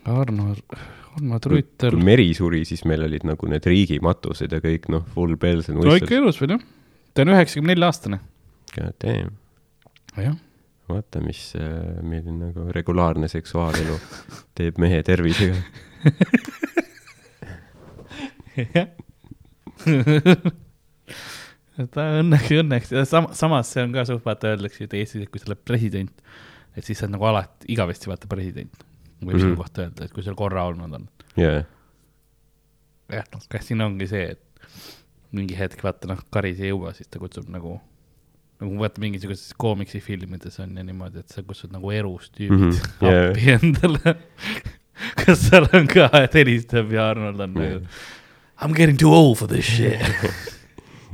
Arno, 0.07 0.53
Arno 1.17 1.39
kui 1.41 1.63
Trüütel. 1.63 1.97
Meri 2.05 2.29
suri, 2.37 2.63
siis 2.69 2.83
meil 2.89 3.07
olid 3.07 3.25
nagu 3.29 3.49
need 3.49 3.65
riigimatused 3.69 4.53
ja 4.53 4.61
kõik 4.63 4.89
noh, 4.93 5.05
full 5.15 5.37
bells 5.41 5.71
and 5.73 5.81
no 5.81 5.97
ikka 5.97 6.19
elus 6.19 6.41
veel 6.43 6.57
jah. 6.57 6.67
ta 7.17 7.25
on 7.25 7.33
üheksakümne 7.33 7.73
nelja 7.73 7.89
aastane. 7.89 8.21
God 8.75 8.97
damn, 9.01 9.33
jah. 10.21 10.37
vaata, 10.91 11.23
mis 11.25 11.41
äh, 11.57 12.03
meil 12.05 12.27
on 12.29 12.43
nagu 12.49 12.67
regulaarne 12.77 13.31
seksuaalelu 13.33 13.97
teeb 14.59 14.81
mehe 14.83 15.01
tervisega. 15.07 15.57
jah. 18.77 18.89
ta 21.97 22.07
õnneks, 22.21 22.53
õnneks, 22.61 22.93
sam-, 23.09 23.33
samas 23.37 23.73
see 23.73 23.85
on 23.87 23.97
ka 23.97 24.05
suht, 24.09 24.25
vaata 24.27 24.53
öeldakse 24.53 24.85
et 24.85 24.99
Eestis, 25.01 25.25
et 25.25 25.33
kui 25.33 25.41
sa 25.41 25.49
oled 25.51 25.65
president, 25.65 26.13
et 26.77 26.85
siis 26.85 27.01
sa 27.01 27.07
oled 27.07 27.17
nagu 27.17 27.29
alati, 27.33 27.69
igavesti 27.73 28.13
vaata 28.13 28.29
president. 28.29 28.85
Võib 29.23 29.35
Mhm. 29.37 29.41
selle 29.41 29.57
kohta 29.57 29.83
öelda, 29.87 30.05
et 30.05 30.13
kui 30.13 30.23
seal 30.23 30.35
korra 30.39 30.65
olnud 30.69 30.95
on. 30.95 31.09
jaa, 31.37 31.65
jah, 33.13 33.25
noh, 33.33 33.43
kas 33.49 33.67
siin 33.69 33.81
ongi 33.85 34.07
see, 34.11 34.31
et 34.37 34.43
mingi 35.33 35.57
hetk 35.59 35.83
vaata 35.85 36.09
noh, 36.11 36.19
Karis 36.33 36.61
ei 36.61 36.71
jõua, 36.73 36.95
siis 36.97 37.09
ta 37.09 37.19
kutsub 37.23 37.49
nagu, 37.53 37.77
nagu 38.61 38.79
vaata 38.81 39.01
mingisugustes 39.03 39.53
koomiksifilmides 39.61 40.59
on 40.65 40.77
ja 40.77 40.85
niimoodi, 40.87 41.19
et 41.21 41.29
sa 41.29 41.43
kutsud 41.43 41.73
nagu 41.75 41.91
erus 41.93 42.31
tüübid 42.31 42.57
mm 42.57 42.71
Mhm, 42.71 42.71
-hmm. 42.73 43.07
jaa. 43.07 43.31
appi 43.31 43.51
endale. 43.57 44.17
kas 45.27 45.49
seal 45.51 45.67
on 45.77 45.87
ka, 45.87 46.09
et 46.23 46.33
helistab 46.35 46.91
ja 46.93 47.11
Arnold 47.11 47.41
on 47.41 47.53
nagu 47.55 47.83
I 48.63 48.65
m 48.69 48.73
getting 48.73 48.97
too 48.99 49.13
old 49.13 49.37
for 49.37 49.47
this 49.49 49.67
shit. 49.67 50.01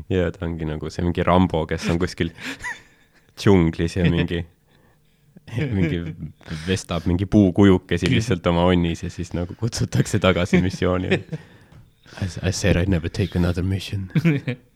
ja 0.09 0.31
ta 0.31 0.47
ongi 0.47 0.65
nagu 0.65 0.91
see 0.91 1.03
mingi 1.05 1.23
Rambo, 1.27 1.67
kes 1.67 1.89
on 1.91 1.99
kuskil 1.99 2.31
džunglis 3.39 3.97
ja 3.97 4.05
mingi, 4.05 4.45
mingi 5.77 6.03
vestab 6.67 7.07
mingi 7.07 7.27
puukujukesi 7.27 8.11
lihtsalt 8.11 8.47
oma 8.47 8.65
onnis 8.71 9.03
ja 9.03 9.11
siis 9.11 9.33
nagu 9.37 9.55
kutsutakse 9.59 10.19
tagasi 10.23 10.63
missioonile. 10.63 11.23
I, 12.21 12.49
I 12.49 12.53
said 12.53 12.77
I'd 12.77 12.89
never 12.89 13.09
take 13.09 13.39
another 13.39 13.65
mission. 13.65 14.11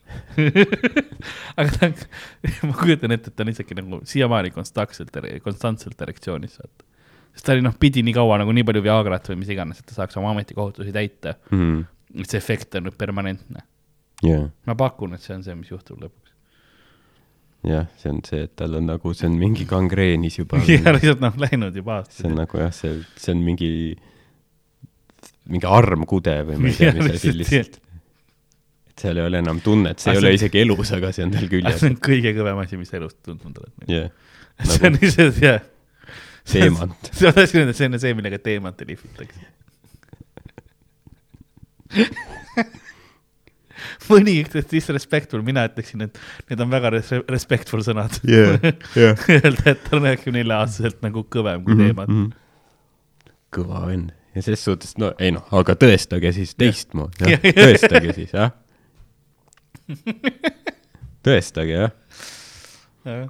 aga 1.56 1.70
ta 1.70 1.88
on, 1.88 1.94
ma 2.68 2.74
kujutan 2.78 3.14
ette, 3.16 3.32
et 3.32 3.36
ta 3.36 3.44
on 3.44 3.52
isegi 3.52 3.76
nagu 3.78 4.00
siiamaani 4.08 4.52
konstantselt, 4.54 5.16
konstantselt 5.44 6.04
erektsioonis, 6.06 6.58
vaata. 6.60 6.86
sest 7.34 7.48
ta 7.48 7.56
oli 7.56 7.64
noh, 7.66 7.74
pidi 7.80 8.04
nii 8.06 8.14
kaua 8.16 8.38
nagu 8.42 8.54
nii 8.56 8.66
palju 8.68 8.84
Viagrat 8.86 9.32
või 9.32 9.40
mis 9.42 9.52
iganes, 9.52 9.82
et 9.82 9.90
ta 9.90 9.98
saaks 9.98 10.18
oma 10.20 10.32
ametikohutusi 10.34 10.94
täita. 10.94 11.36
et 12.16 12.30
see 12.30 12.38
efekt 12.38 12.78
on 12.78 12.86
nüüd 12.88 12.98
permanentne. 12.98 13.66
jah, 14.24 14.46
ma 14.66 14.78
pakun, 14.78 15.16
et 15.16 15.24
see 15.24 15.34
on 15.36 15.44
see, 15.46 15.56
mis 15.58 15.72
juhtub 15.72 16.00
lõpuks. 16.04 16.25
jah, 17.66 17.88
see 18.00 18.12
on 18.12 18.20
see, 18.26 18.44
et 18.46 18.52
tal 18.58 18.76
on 18.78 18.86
nagu, 18.88 19.14
see 19.16 19.28
on 19.28 19.38
mingi 19.40 19.66
gangreenis 19.68 20.38
juba. 20.40 20.60
ja 20.70 20.94
lihtsalt 20.94 21.24
noh, 21.24 21.40
läinud 21.46 21.74
juba 21.76 22.02
see 22.06 22.26
on 22.28 22.36
aastaid. 22.36 22.38
nagu 22.42 22.62
jah, 22.62 22.76
see, 22.76 23.00
see 23.22 23.34
on 23.34 23.42
mingi, 23.46 23.70
mingi 25.50 25.68
armkude 25.70 26.38
või 26.46 26.60
ma 26.62 26.70
ei 26.70 26.78
tea, 26.78 26.92
Jah, 26.92 27.00
mis 27.00 27.18
asi 27.18 27.34
lihtsalt, 27.34 27.80
et 28.92 29.06
seal 29.06 29.20
ei 29.20 29.28
ole 29.28 29.42
enam 29.42 29.60
tunnet, 29.64 30.00
see 30.00 30.12
Aga 30.12 30.20
ei 30.20 30.24
ole 30.24 30.36
isegi 30.38 30.62
elus, 30.62 30.94
aga 30.96 31.12
see 31.12 31.26
on 31.26 31.34
tal 31.34 31.50
küljes 31.52 31.82
see. 31.82 31.90
on 31.90 31.98
kõige 32.08 32.32
kõvem 32.38 32.62
asi, 32.62 32.80
mis 32.80 32.94
elust 32.96 33.18
tundnud 33.26 33.60
oled. 33.64 33.90
jah 33.90 34.08
see 34.70 34.86
on 34.88 34.98
lihtsalt 35.00 35.42
jah. 35.42 35.60
teemant. 36.48 37.12
see 37.12 37.28
on 37.28 37.36
hästi, 37.36 37.66
see 37.76 37.90
on 37.90 38.00
see, 38.00 38.14
millega 38.16 38.38
teemante 38.42 38.86
lihvitakse. 38.88 39.52
mõni 44.10 44.38
ütleb 44.44 44.68
disrespectful, 44.70 45.42
mina 45.46 45.66
ütleksin, 45.70 46.06
et 46.08 46.20
need 46.50 46.62
on 46.64 46.70
väga 46.72 46.90
res- 46.96 47.14
respectful 47.30 47.82
sõnad 47.86 48.18
Jah, 48.26 48.58
jah. 48.96 49.24
Öelda, 49.38 49.72
et 49.72 49.82
ta 49.86 49.96
on 49.98 50.06
üheksakümne 50.08 50.42
nelja 50.42 50.60
aastaselt 50.64 51.02
nagu 51.06 51.24
kõvem 51.32 51.64
kui 51.66 51.78
teemant. 51.80 52.12
Mhm. 52.12 52.30
kõva 53.56 53.86
vend 53.88 54.12
ja 54.36 54.42
ses 54.44 54.60
suhtes, 54.66 54.96
no 55.00 55.12
ei 55.22 55.30
noh, 55.32 55.46
aga 55.56 55.72
tõestage 55.80 56.32
siis 56.36 56.52
teistmoodi, 56.60 57.30
Jah. 57.32 57.46
tõestage 57.62 58.12
siis, 58.18 58.34
jah. 58.36 58.52
tõestage, 61.26 61.78
jah. 63.06 63.26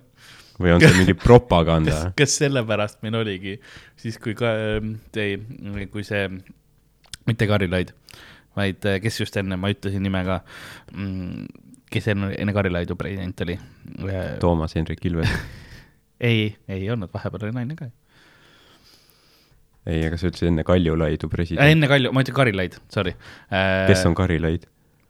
või 0.58 0.72
on 0.74 0.80
see 0.82 0.94
mingi 0.98 1.14
propaganda 1.20 1.92
kas,? 1.92 2.14
kas 2.18 2.36
sellepärast 2.40 3.02
meil 3.04 3.18
oligi 3.20 3.56
siis, 4.00 4.18
kui 4.22 4.34
ka, 4.38 4.54
ei, 5.20 5.36
kui 5.92 6.04
see, 6.06 6.26
mitte 7.28 7.48
Karilaid, 7.50 7.92
vaid 8.56 8.86
äh, 8.88 8.98
kes 9.04 9.20
just 9.20 9.36
enne, 9.40 9.58
ma 9.60 9.70
ütlesin 9.72 10.02
nime 10.06 10.22
ka, 10.26 10.40
kes 11.92 12.08
enne, 12.12 12.32
enne 12.40 12.54
Karilaidu 12.56 12.96
president 12.98 13.40
oli? 13.46 13.58
Toomas 14.42 14.74
Hendrik 14.78 15.04
Ilves. 15.08 15.30
ei, 16.30 16.54
ei 16.72 16.88
olnud, 16.90 17.12
vahepeal 17.14 17.48
oli 17.50 17.56
naine 17.60 17.76
ka. 17.78 17.90
ei, 19.86 20.00
aga 20.08 20.16
sa 20.18 20.30
ütlesid 20.30 20.48
enne 20.50 20.64
Kaljulaidu 20.66 21.28
Äh, 21.28 21.34
president. 21.36 21.68
enne 21.68 21.90
Kalju, 21.90 22.10
ma 22.16 22.24
ütlen 22.24 22.38
Karilaid, 22.40 22.80
sorry. 22.92 23.12
kes 23.86 24.06
on 24.08 24.16
Karilaid? 24.18 24.64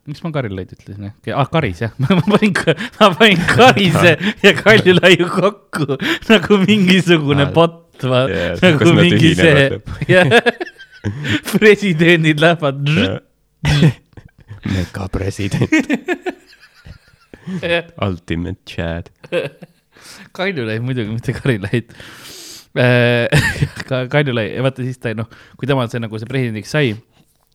miks 0.06 0.22
ma 0.22 0.30
Karilaid 0.34 0.70
ütlesin, 0.70 1.08
ah 1.34 1.48
Karis 1.50 1.80
jah, 1.82 1.94
ma 2.02 2.14
panin, 2.28 2.52
ma 3.00 3.08
panin 3.18 3.40
Karise 3.50 4.12
ja 4.44 4.52
Kaljulaiu 4.60 5.26
kokku 5.32 5.96
nagu 6.30 6.58
mingisugune 6.62 7.48
Ah, 7.48 7.52
bot, 7.56 7.80
jaa, 8.02 8.52
nagu 8.62 8.78
kas 8.82 8.92
nad 8.92 9.00
mingi 9.02 9.32
see 9.34 9.64
presidendid 11.56 12.40
lähevad, 12.42 12.86
megapresident, 14.74 15.70
ultimate 18.02 18.60
Chad. 18.66 19.10
Kaljulaid 20.36 20.82
muidugi, 20.84 21.12
mitte 21.14 21.32
Karilaid. 21.36 21.92
ka 23.88 24.04
Kaljulaid, 24.12 24.58
vaata 24.64 24.84
siis 24.84 24.98
ta 25.00 25.14
noh, 25.16 25.28
kui 25.56 25.68
tema 25.70 25.86
see 25.88 26.02
nagu 26.02 26.18
see 26.20 26.28
presidendiks 26.28 26.74
sai, 26.76 26.92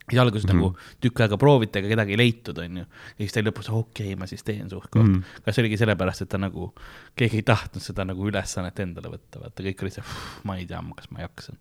siis 0.09 0.19
alguses 0.19 0.47
mm 0.47 0.55
Mhm. 0.55 0.63
-hmm. 0.63 0.73
nagu 0.73 0.99
tükk 1.01 1.21
aega 1.21 1.37
prooviti, 1.37 1.79
aga 1.79 1.87
kedagi 1.87 2.11
ei 2.11 2.17
leitud, 2.17 2.57
onju. 2.57 2.83
ja 2.83 3.19
siis 3.19 3.33
ta 3.33 3.41
lõpus, 3.41 3.69
okei 3.69 4.07
okay,, 4.07 4.15
ma 4.19 4.27
siis 4.27 4.43
teen 4.43 4.69
suht-koht 4.69 5.03
mm. 5.03 5.09
Mhm. 5.11 5.21
-hmm. 5.21 5.45
kas 5.45 5.59
oligi 5.59 5.77
sellepärast, 5.77 6.21
et 6.21 6.29
ta 6.29 6.37
nagu, 6.37 6.73
keegi 7.15 7.37
ei 7.37 7.43
tahtnud 7.43 7.81
seda 7.83 8.05
nagu 8.05 8.27
ülesannet 8.27 8.79
endale 8.79 9.07
võtta, 9.13 9.39
vaata 9.43 9.63
kõik 9.63 9.81
olid 9.81 9.93
see, 9.93 10.03
ma 10.43 10.57
ei 10.57 10.65
tea, 10.65 10.83
kas 10.95 11.11
ma 11.11 11.19
jaksan. 11.21 11.57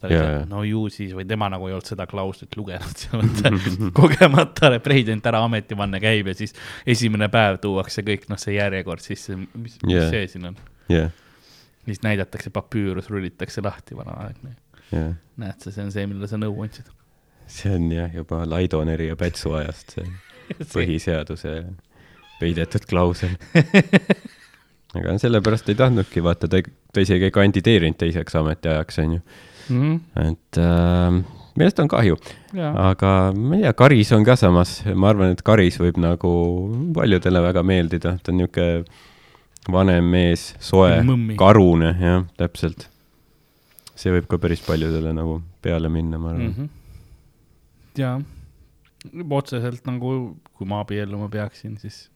Ta 0.00 0.08
oli 0.08 0.18
see 0.18 0.40
no 0.50 0.62
ju 0.66 0.82
siis 0.92 1.14
või 1.16 1.26
tema 1.28 1.48
nagu 1.52 1.68
ei 1.68 1.76
olnud 1.76 1.88
seda 1.88 2.06
klauslit 2.10 2.56
lugenud 2.58 3.00
seal, 3.00 3.22
vaata 3.22 3.90
kogemata 3.96 4.72
president 4.84 5.26
ära 5.28 5.42
ametivanne 5.46 6.00
käib 6.02 6.32
ja 6.32 6.36
siis 6.38 6.56
esimene 6.86 7.30
päev 7.32 7.60
tuuakse 7.62 8.04
kõik, 8.06 8.28
noh, 8.32 8.40
see 8.40 8.58
järjekord 8.58 9.04
sisse, 9.04 9.36
mis 9.36 9.78
yeah. 9.86 10.04
Jaa. 10.04 10.10
see 10.12 10.28
siin 10.34 10.50
on 10.52 10.60
jah, 10.92 11.10
siis 11.86 12.02
näidatakse 12.04 12.52
papüürus, 12.54 13.10
rullitakse 13.10 13.64
lahti 13.64 13.96
vanaaegne. 13.96 14.56
jah, 14.92 15.16
näed 15.40 15.64
sa, 15.64 15.72
see 15.72 15.86
on 15.86 15.92
see, 15.94 16.06
millele 16.10 16.30
sa 16.30 16.40
nõu 16.40 16.60
andsid. 16.66 16.92
see 17.46 17.74
on 17.74 17.90
jah, 17.92 18.12
juba 18.14 18.44
Laidoneri 18.48 19.10
ja 19.10 19.18
Pätsu 19.18 19.56
ajast 19.58 19.98
see 19.98 20.08
põhiseaduse 20.74 21.58
peidetud 22.40 22.84
klausel. 22.88 23.36
aga 24.96 25.16
sellepärast 25.20 25.68
ei 25.72 25.78
tahtnudki, 25.78 26.22
vaata, 26.24 26.48
ta, 26.50 26.60
ta 26.92 27.04
isegi 27.04 27.28
ei 27.28 27.34
kandideerinud 27.34 27.98
teiseks 28.00 28.36
ametiajaks, 28.40 29.00
onju. 29.04 29.20
Mhm. 29.68 29.96
et 30.22 30.58
äh, 30.62 31.22
millest 31.56 31.80
on 31.82 31.88
kahju, 31.88 32.16
aga 32.60 33.12
ma 33.34 33.56
ei 33.56 33.64
tea, 33.64 33.72
Karis 33.72 34.12
on 34.16 34.24
ka 34.24 34.36
samas, 34.36 34.78
ma 34.94 35.10
arvan, 35.12 35.32
et 35.34 35.42
Karis 35.46 35.80
võib 35.80 35.98
nagu 36.02 36.32
paljudele 36.96 37.42
väga 37.42 37.64
meeldida, 37.66 38.16
ta 38.22 38.32
on 38.32 38.42
niisugune 38.42 38.84
vanem 39.72 40.10
mees, 40.12 40.52
soe 40.62 41.00
karune, 41.38 41.92
jah, 42.00 42.24
täpselt. 42.38 42.88
see 43.96 44.12
võib 44.12 44.26
ka 44.28 44.36
päris 44.38 44.60
paljudele 44.60 45.14
nagu 45.16 45.38
peale 45.64 45.88
minna, 45.88 46.18
ma 46.20 46.34
arvan 46.34 46.50
mm. 46.50 46.52
Mhm. 46.52 46.66
jaa, 47.96 48.18
otseselt 49.38 49.86
nagu, 49.88 50.36
kui 50.52 50.68
ma 50.68 50.82
abielluma 50.84 51.30
peaksin, 51.32 51.78
siis 51.80 52.06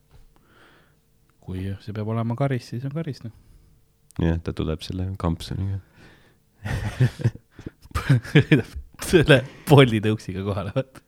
kui 1.41 1.71
see 1.81 1.95
peab 1.97 2.11
olema 2.13 2.37
karis, 2.37 2.69
siis 2.75 2.85
on 2.85 2.93
karis, 2.95 3.25
noh. 3.25 3.33
-hmm. 3.33 4.27
jah, 4.29 4.41
ta 4.45 4.53
tuleb 4.53 4.85
selle 4.87 5.09
kampsuniga. 5.19 5.81
selle 9.11 9.41
pollitõuksiga 9.69 10.43
kohale, 10.45 10.73
vaata. 10.75 11.01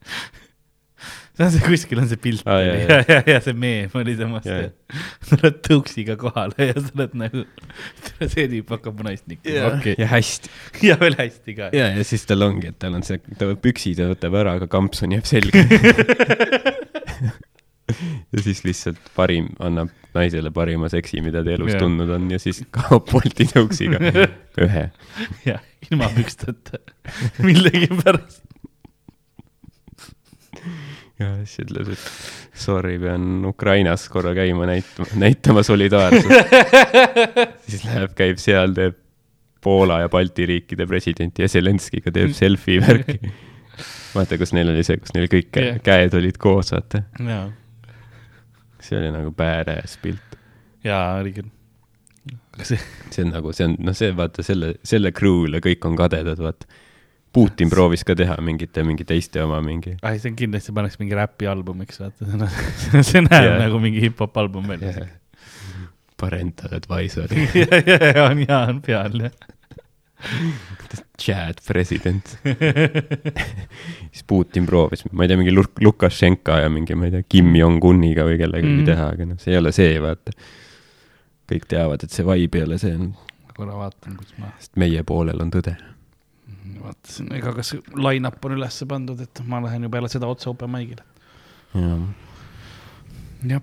see 1.33 1.47
on 1.47 1.53
see, 1.55 1.63
kuskil 1.65 2.03
on 2.03 2.09
see 2.11 2.21
pilt 2.21 2.49
Aa, 2.49 2.59
ja, 2.61 2.75
ja, 2.79 2.99
ja, 3.09 3.21
ja 3.35 3.39
see 3.45 3.57
meem 3.57 3.95
oli 3.99 4.15
temast 4.19 4.49
sa 4.49 5.39
oled 5.39 5.61
tõuksiga 5.65 6.17
kohale 6.21 6.69
ja 6.71 6.77
sa 6.77 6.93
oled 6.93 7.17
nagu, 7.23 7.45
see 8.21 8.49
tüüp 8.53 8.75
hakkab 8.77 9.01
mu 9.01 9.09
naist 9.09 9.27
nikkima, 9.31 9.73
okei. 9.75 9.97
ja 10.01 10.11
hästi. 10.13 10.53
ja 10.89 10.99
veel 11.01 11.17
hästi 11.19 11.57
ka. 11.59 11.73
ja, 11.77 11.89
ja 11.97 12.07
siis 12.07 12.29
tal 12.29 12.49
ongi, 12.49 12.73
et 12.73 12.81
tal 12.83 12.99
on 12.99 13.07
see, 13.07 13.21
ta 13.41 13.51
püksid 13.53 14.05
võtab 14.13 14.39
ära, 14.43 14.59
aga 14.61 14.71
kampsun 14.73 15.17
jääb 15.17 15.29
selga. 15.29 15.65
ja 18.33 18.43
siis 18.45 18.63
lihtsalt 18.65 19.11
parim, 19.17 19.51
annab 19.61 19.91
naisele 20.15 20.51
parima 20.53 20.89
seksi, 20.93 21.21
mida 21.25 21.43
ta 21.45 21.55
elus 21.55 21.73
Jah. 21.75 21.83
tundnud 21.85 22.11
on 22.13 22.31
ja 22.33 22.39
siis 22.43 22.63
kaob 22.75 23.07
Bolti 23.11 23.47
tõuksiga 23.49 24.01
ühe. 24.65 24.87
jah, 25.47 25.63
ilma 25.91 26.09
püksteta, 26.17 26.81
millegipärast. 27.45 28.43
ja 31.21 31.31
siis 31.45 31.63
ütleb, 31.67 31.93
et 31.95 32.09
sorry, 32.65 32.99
pean 33.03 33.45
Ukrainas 33.49 34.09
korra 34.13 34.35
käima 34.37 34.67
näitama, 34.69 35.09
näitama 35.23 35.63
solidaarsust. 35.67 36.53
siis 37.69 37.87
läheb, 37.89 38.13
käib 38.19 38.43
seal, 38.43 38.75
teeb 38.77 38.99
Poola 39.63 40.01
ja 40.03 40.09
Balti 40.11 40.43
riikide 40.49 40.89
presidenti 40.91 41.45
ja 41.45 41.49
Zelenskiga 41.49 42.11
teeb 42.11 42.33
selfie 42.35 42.81
värki. 42.83 43.21
vaata, 44.17 44.37
kus 44.41 44.51
neil 44.57 44.73
oli 44.75 44.83
see, 44.85 44.99
kus 45.01 45.15
neil 45.15 45.29
kõik 45.31 45.55
Jah. 45.57 45.79
käed 45.87 46.17
olid 46.19 46.39
koos, 46.43 46.73
vaata. 46.75 47.05
jaa, 47.23 47.45
see 48.83 48.99
oli 48.99 49.11
nagu 49.15 49.33
badass 49.37 49.99
pilt. 50.03 50.39
jaa, 50.87 51.19
oli 51.21 51.35
küll. 51.37 51.51
see, 52.63 52.79
on 53.25 53.33
nagu, 53.35 53.53
see 53.57 53.67
on, 53.69 53.77
noh, 53.83 53.97
see 53.97 54.13
vaata 54.17 54.45
selle, 54.47 54.75
selle 54.87 55.13
crew'le 55.17 55.63
kõik 55.65 55.89
on 55.89 55.99
kadedad, 55.99 56.41
vaata. 56.43 56.69
Putin 57.33 57.71
proovis 57.73 58.03
ka 58.05 58.13
teha 58.13 58.35
mingite, 58.45 58.83
mingi 58.85 59.07
teiste 59.09 59.41
oma 59.41 59.63
mingi. 59.65 59.95
ai, 60.05 60.19
see 60.21 60.35
on 60.35 60.37
kindlasti 60.37 60.75
pannakse 60.77 61.01
mingi 61.01 61.17
räpialbumiks, 61.17 62.03
vaata, 62.03 62.51
see 63.09 63.25
näeb 63.25 63.49
Jah. 63.49 63.59
nagu 63.65 63.81
mingi 63.83 64.05
hip-hop 64.05 64.37
album 64.43 64.69
välja. 64.69 65.09
Parental 66.21 66.77
advisor, 66.77 67.33
ja, 67.57 67.81
ja, 67.81 67.99
ja 68.13 68.27
on, 68.29 68.45
ja 68.45 68.61
on 68.69 68.83
peal, 68.85 69.17
jah. 69.27 69.53
Chad 71.23 71.61
president. 71.67 72.37
siis 74.13 74.25
Putin 74.27 74.67
proovis, 74.67 75.05
ma 75.13 75.25
ei 75.25 75.31
tea, 75.31 75.37
mingi 75.41 75.55
Luk- 75.55 75.81
Lukašenka 75.85 76.59
ja 76.63 76.69
mingi, 76.73 76.95
ma 76.99 77.07
ei 77.09 77.15
tea, 77.17 77.23
Kim 77.29 77.53
Jong-uniga 77.57 78.25
või 78.29 78.39
kellegagi 78.41 78.69
Mhm. 78.69 78.81
mm. 78.83 78.89
teha, 78.91 79.07
aga 79.15 79.27
noh, 79.33 79.39
see 79.43 79.55
ei 79.55 79.59
ole 79.61 79.73
see, 79.73 79.95
vaata. 80.03 80.35
kõik 81.53 81.67
teavad, 81.69 82.03
et 82.05 82.11
see 82.15 82.25
vibe 82.25 82.59
ei 82.61 82.65
ole 82.65 82.79
see, 82.81 82.95
korra 83.57 83.75
vaatan, 83.77 84.15
kus 84.17 84.31
ma 84.41 84.49
sest 84.59 84.77
meie 84.81 85.03
poolel 85.05 85.41
on 85.45 85.51
tõde. 85.53 85.75
vaatasin, 86.83 87.29
ega 87.37 87.53
kas 87.55 87.75
line-up 87.95 88.45
on 88.49 88.55
ülesse 88.57 88.87
pandud, 88.89 89.21
et 89.21 89.43
ma 89.47 89.61
lähen 89.61 89.83
ju 89.85 89.91
peale 89.93 90.09
seda 90.09 90.27
otse 90.31 90.49
open 90.51 90.71
mic'ile. 90.73 91.03
jah, 93.47 93.61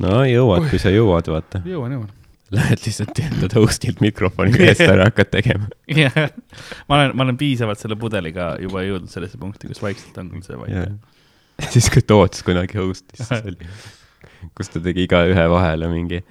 no 0.00 0.22
jõuad, 0.28 0.68
kui 0.70 0.78
sa 0.82 0.90
jõuad, 0.94 1.28
vaata. 1.32 1.60
jõuan, 1.66 1.92
jõuan. 1.98 2.10
Lähed 2.54 2.78
lihtsalt 2.86 3.18
jätad 3.18 3.56
host'ilt 3.58 4.00
mikrofoni 4.00 4.54
eest 4.68 4.84
ära, 4.86 5.08
hakkad 5.08 5.32
tegema. 5.32 5.66
jah, 5.90 6.14
ma 6.86 7.00
olen, 7.00 7.14
ma 7.18 7.26
olen 7.26 7.38
piisavalt 7.40 7.82
selle 7.82 7.98
pudeliga 7.98 8.52
juba 8.62 8.84
jõudnud 8.86 9.10
sellesse 9.10 9.40
punkti, 9.40 9.66
kus 9.70 9.82
vaikselt 9.82 10.18
on 10.22 10.30
see 10.46 10.58
vaid. 10.60 10.96
siis, 11.74 11.90
kui 11.90 12.04
Toots 12.06 12.46
kunagi 12.46 12.78
host'is, 12.78 13.24
siis 13.24 13.42
oli, 13.42 13.70
kus 14.56 14.70
ta 14.70 14.82
tegi 14.84 15.08
igaühe 15.08 15.46
vahele 15.50 15.90
mingi, 15.90 16.22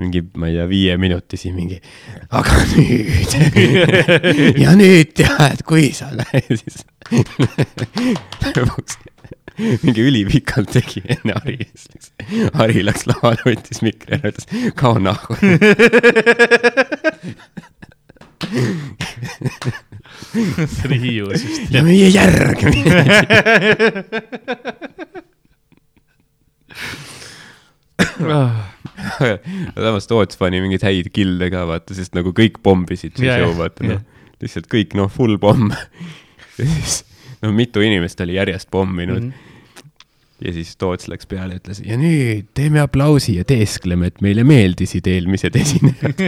mingi, 0.00 0.24
ma 0.40 0.48
ei 0.48 0.56
tea, 0.56 0.66
viieminutisi 0.70 1.52
mingi, 1.52 1.76
aga 2.40 2.56
nüüd 2.72 3.36
ja 4.64 4.72
nüüd 4.80 5.12
tead, 5.20 5.60
kui 5.68 5.90
sa 5.96 6.08
lähed, 6.14 6.54
siis 6.56 6.86
lõpuks 8.56 8.96
mingi 9.84 10.02
ülipikalt 10.06 10.70
tegi 10.74 11.02
enne 11.16 11.32
Hari, 11.38 11.58
siis 11.74 12.12
Hari 12.54 12.84
läks 12.86 13.06
lavale, 13.10 13.42
võttis 13.46 13.82
mikri 13.84 14.18
ära, 14.18 14.32
ütles 14.32 14.46
kao 14.78 14.96
nahku. 15.02 15.36
see 20.32 20.86
oli 20.88 20.98
Hiius 21.00 21.44
vist. 21.44 21.70
ja 21.74 21.82
meie 21.86 22.08
järg. 22.10 22.58
samas 29.74 30.06
Toots 30.08 30.36
pani 30.40 30.60
mingeid 30.62 30.84
häid 30.86 31.10
kille 31.14 31.50
ka 31.52 31.66
vaata, 31.68 31.94
sest 31.96 32.14
nagu 32.16 32.32
kõik 32.36 32.60
pommisid 32.64 33.16
see 33.18 33.30
show, 33.30 33.52
vaata 33.58 33.86
noh, 33.86 34.00
lihtsalt 34.42 34.66
kõik 34.72 34.96
noh, 34.98 35.08
full 35.12 35.36
pomm. 35.42 35.70
ja 36.58 36.64
siis 36.64 37.04
noh, 37.42 37.52
mitu 37.56 37.82
inimest 37.84 38.20
oli 38.24 38.34
järjest 38.38 38.70
pomminud 38.72 39.22
mm. 39.22 39.30
-hmm. 39.30 39.49
Ja 40.44 40.50
siis 40.56 40.70
Toots 40.80 41.08
läks 41.12 41.26
peale 41.30 41.50
ja 41.56 41.60
ütles 41.62 41.78
ja 41.84 41.96
nüüd 42.00 42.44
teeme 42.56 42.78
aplausi 42.82 43.32
ja 43.38 43.44
teeskleme, 43.48 44.04
et 44.10 44.18
meile 44.24 44.42
meeldisid 44.48 45.04
eelmised 45.10 45.54
esinejad. 45.60 46.16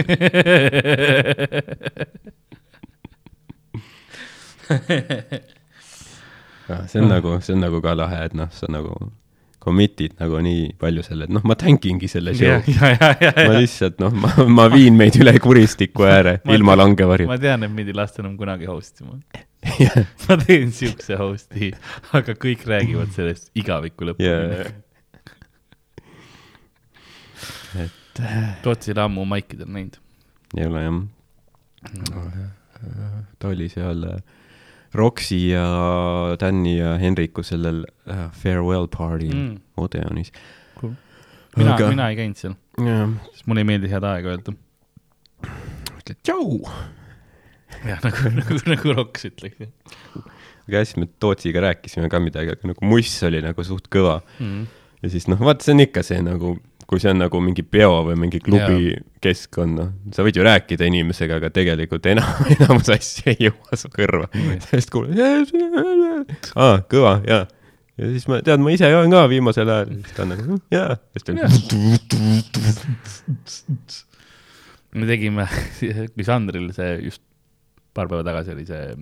see 6.87 7.01
on 7.01 7.09
nagu, 7.11 7.35
see 7.43 7.53
on 7.55 7.61
nagu 7.63 7.81
ka 7.83 7.93
lahe, 7.97 8.23
et 8.29 8.35
noh, 8.37 8.49
sa 8.55 8.69
nagu 8.71 8.95
commit'id 9.63 10.17
nagu 10.19 10.39
nii 10.43 10.73
palju 10.79 11.03
selle, 11.05 11.27
et 11.27 11.33
noh, 11.33 11.43
ma 11.47 11.55
tänkingi 11.59 12.09
selle 12.11 12.33
show 12.35 12.59
ja, 12.67 12.91
ma 13.47 13.55
lihtsalt 13.55 14.01
noh, 14.03 14.13
ma, 14.23 14.33
ma 14.51 14.67
viin 14.73 14.97
meid 14.99 15.15
üle 15.21 15.35
kuristiku 15.43 16.07
ääre 16.09 16.33
Ma- 16.43 16.57
ilma 16.57 16.75
langevarjuta. 16.79 17.31
ma 17.31 17.39
tean, 17.41 17.63
et 17.67 17.73
mind 17.73 17.93
ei 17.93 17.97
lasta 17.97 18.23
enam 18.23 18.35
kunagi 18.39 18.67
host 18.69 19.03
ima. 19.03 19.19
ma 20.27 20.37
teen 20.43 20.71
siukse 20.75 21.15
host'i, 21.19 21.71
aga 22.17 22.35
kõik 22.39 22.65
räägivad 22.67 23.11
sellest 23.15 23.51
igaviku 23.57 24.09
lõpuni 24.09 24.27
jaa. 24.29 24.71
et 27.83 28.21
Tootsi 28.63 28.91
ei 28.91 28.93
ole 28.97 29.01
ammu 29.07 29.25
maikidel 29.25 29.69
näinud. 29.73 29.95
ei 30.57 30.67
ole 30.67 30.83
jah. 30.83 30.99
ta 33.39 33.47
oli 33.49 33.69
seal 33.71 34.03
äh, 34.09 34.19
Roksi 34.93 35.39
ja 35.49 35.63
Tänni 36.39 36.75
ja 36.77 36.97
Henriku 37.01 37.43
sellel 37.43 37.85
äh, 38.09 38.27
farewell 38.31 38.87
party'l 38.87 39.33
Mm. 39.33 39.55
Odeonis. 39.77 40.31
mina 41.57 41.73
Aga-, 41.75 41.89
mina 41.89 42.09
ei 42.09 42.15
käinud 42.19 42.37
seal, 42.37 42.53
jah, 42.77 43.09
sest 43.33 43.47
mulle 43.47 43.61
ei 43.63 43.69
meeldi 43.71 43.89
head 43.89 44.03
aega 44.05 44.35
öelda. 44.35 44.53
ütled 45.97 46.19
tšau. 46.23 46.61
jah, 47.87 47.99
nagu, 48.03 48.29
nagu, 48.39 48.59
nagu 48.73 48.93
Roks 48.99 49.25
ütleks. 49.29 49.71
aga 50.67 50.83
siis 50.85 50.97
me 51.01 51.07
Tootsiga 51.19 51.63
rääkisime 51.65 52.09
ka 52.11 52.21
midagi, 52.23 52.53
aga 52.55 52.69
nagu 52.73 52.85
muss 52.87 53.15
oli 53.27 53.41
nagu 53.43 53.65
suht 53.67 53.89
kõva 53.93 54.19
Mm. 54.39 54.67
ja 55.03 55.09
siis 55.11 55.27
noh, 55.31 55.39
vaata, 55.43 55.65
see 55.65 55.73
on 55.75 55.83
ikka 55.83 56.03
see 56.05 56.21
nagu, 56.23 56.53
kui 56.87 56.99
see 57.01 57.11
on 57.13 57.19
nagu 57.23 57.39
mingi 57.43 57.63
peo 57.65 58.03
või 58.07 58.15
mingi 58.19 58.39
klubi 58.43 58.93
keskkond, 59.23 59.77
noh, 59.79 59.89
sa 60.15 60.23
võid 60.25 60.35
ju 60.37 60.43
rääkida 60.45 60.87
inimesega, 60.89 61.39
aga 61.41 61.49
tegelikult 61.55 62.05
enam, 62.11 62.29
enamus 62.55 62.91
asju 62.93 63.31
ei 63.33 63.47
jõua 63.49 63.79
su 63.79 63.91
kõrva. 63.93 64.29
sest 64.69 64.91
kuuled, 64.93 65.19
aa, 66.55 66.79
kõva, 66.91 67.17
jaa. 67.27 67.43
ja 67.99 68.11
siis 68.15 68.27
ma, 68.31 68.39
tead, 68.45 68.63
ma 68.63 68.73
ise 68.75 68.89
joon 68.91 69.11
ka 69.13 69.25
viimasel 69.31 69.69
ajal, 69.75 69.93
siis 70.03 70.15
ta 70.17 70.25
on 70.25 70.33
nagu, 70.35 70.59
jaa. 70.73 70.95
me 74.93 75.09
tegime, 75.09 75.47
kui 76.13 76.27
Sandril 76.27 76.69
see 76.75 76.91
just 77.09 77.23
paar 77.93 78.07
päeva 78.11 78.23
tagasi 78.23 78.51
oli 78.55 78.65
see 78.65 78.95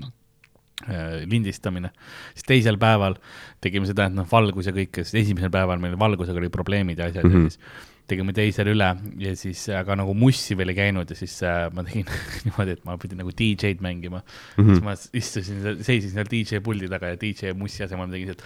äh, 0.89 1.21
lindistamine, 1.29 1.91
siis 2.33 2.43
teisel 2.47 2.77
päeval 2.81 3.15
tegime 3.61 3.85
seda, 3.89 4.05
et 4.09 4.13
noh, 4.17 4.27
valgus 4.31 4.67
ja 4.67 4.73
kõik, 4.75 5.03
siis 5.03 5.13
esimesel 5.25 5.49
päeval 5.53 5.79
meil 5.83 5.97
valgusega 5.99 6.39
oli 6.41 6.49
probleemid 6.49 6.97
ja 6.99 7.05
asjad 7.11 7.23
mm 7.25 7.31
Mhm. 7.31 7.37
-hmm. 7.37 7.45
ja 7.45 7.49
siis 7.49 7.89
tegime 8.11 8.33
teisel 8.35 8.67
üle 8.67 8.87
ja 9.23 9.35
siis, 9.39 9.69
aga 9.69 9.95
nagu 9.95 10.13
mussi 10.17 10.57
veel 10.57 10.69
ei 10.69 10.75
käinud 10.75 11.09
ja 11.09 11.15
siis 11.15 11.37
äh, 11.47 11.69
ma 11.71 11.83
tegin 11.83 12.03
niimoodi, 12.45 12.71
et 12.75 12.81
ma 12.83 12.97
pidin 12.99 13.17
nagu 13.21 13.31
DJ-d 13.31 13.79
mängima 13.79 14.19
mm. 14.57 14.63
-hmm. 14.65 14.69
siis 14.73 14.81
ma 14.83 14.95
istusin, 15.13 15.61
seisin 15.83 16.09
seal 16.11 16.25
DJ 16.31 16.59
puldi 16.65 16.89
taga 16.89 17.07
ja 17.13 17.15
DJ 17.21 17.53
mussi 17.55 17.83
asemel 17.85 18.07
ma 18.07 18.11
tegin 18.11 18.27
sealt 18.33 18.43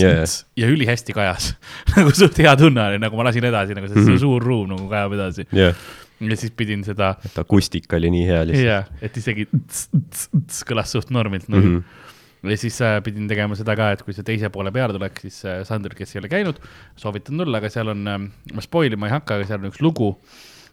yeah. 0.00 0.24
Ja 0.56 0.66
ülihästi 0.68 1.12
kajas 1.16 1.54
nagu 1.96 2.10
suht 2.14 2.38
hea 2.38 2.56
tunne 2.56 2.82
oli, 2.90 2.98
nagu 3.02 3.16
ma 3.16 3.24
lasin 3.30 3.44
edasi 3.48 3.74
nagu 3.78 3.88
see 3.88 3.96
mm 3.96 4.02
Mhm. 4.02 4.12
-hmm. 4.12 4.20
suur 4.20 4.42
ruum 4.44 4.68
nagu 4.74 4.88
kajab 4.90 5.12
edasi 5.16 5.46
jah, 5.52 5.74
ja 6.30 6.38
siis 6.38 6.54
pidin 6.56 6.84
seda 6.86 7.14
et 7.26 7.38
akustika 7.42 7.98
oli 7.98 8.12
nii 8.14 8.24
hea 8.28 8.44
lihtsalt. 8.48 8.68
ja, 8.68 8.78
et 9.04 9.18
isegi 9.18 9.48
tss, 9.50 9.90
tss, 9.92 10.30
tss 10.36 10.68
kõlas 10.68 10.94
suht 10.94 11.12
normilt 11.14 11.48
nagu 11.52 11.64
mm. 11.64 11.82
-hmm. 11.82 12.52
ja 12.52 12.60
siis 12.60 12.78
äh, 12.84 12.96
pidin 13.04 13.28
tegema 13.30 13.58
seda 13.58 13.76
ka, 13.78 13.90
et 13.96 14.06
kui 14.06 14.16
see 14.16 14.26
teise 14.26 14.50
poole 14.54 14.72
peale 14.74 14.96
tuleks, 14.96 15.26
siis 15.26 15.42
äh, 15.48 15.60
Sander, 15.68 15.94
kes 15.98 16.16
ei 16.16 16.22
ole 16.22 16.32
käinud, 16.32 16.62
soovitan 16.96 17.42
tulla, 17.42 17.62
aga 17.62 17.70
seal 17.72 17.92
on 17.94 18.08
äh,, 18.08 18.24
ma 18.54 18.64
spoil 18.64 18.98
ima 18.98 19.10
ei 19.10 19.16
hakka, 19.16 19.40
aga 19.40 19.50
seal 19.50 19.62
on 19.62 19.70
üks 19.72 19.82
lugu. 19.84 20.14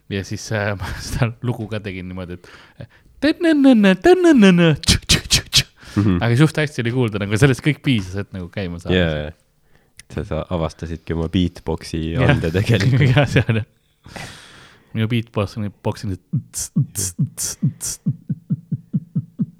ja 0.09 0.23
siis 0.23 0.51
äh, 0.51 0.73
ma 0.79 0.95
seda 1.03 1.31
lugu 1.41 1.67
ka 1.71 1.81
tegin 1.83 2.09
niimoodi, 2.09 2.39
et 2.39 2.51
aga 6.21 6.35
suht 6.39 6.57
hästi 6.61 6.83
oli 6.85 6.93
kuulda, 6.95 7.21
nagu 7.23 7.37
sellest 7.39 7.63
kõik 7.65 7.81
piisas, 7.85 8.15
et 8.23 8.33
nagu 8.35 8.49
käima 8.53 8.79
saada. 8.81 8.95
ja, 8.95 9.31
sa, 10.13 10.25
sa 10.25 10.43
avastasidki 10.55 11.15
oma 11.17 11.29
beatbox'i 11.33 12.13
ande 12.23 12.51
tegelikult. 12.55 13.09
jah, 13.15 13.27
see 13.29 13.43
on. 13.49 13.63
Minu 14.95 15.09
beatbox 15.11 15.57
on, 15.59 15.69
box 15.85 16.05
on 16.05 16.15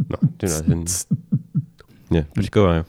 noh, 0.09 0.23
türa, 0.41 0.59
see 0.61 0.75
on, 0.75 0.85
jah, 2.17 2.25
päris 2.35 2.51
kõva 2.53 2.79
ju. 2.79 2.87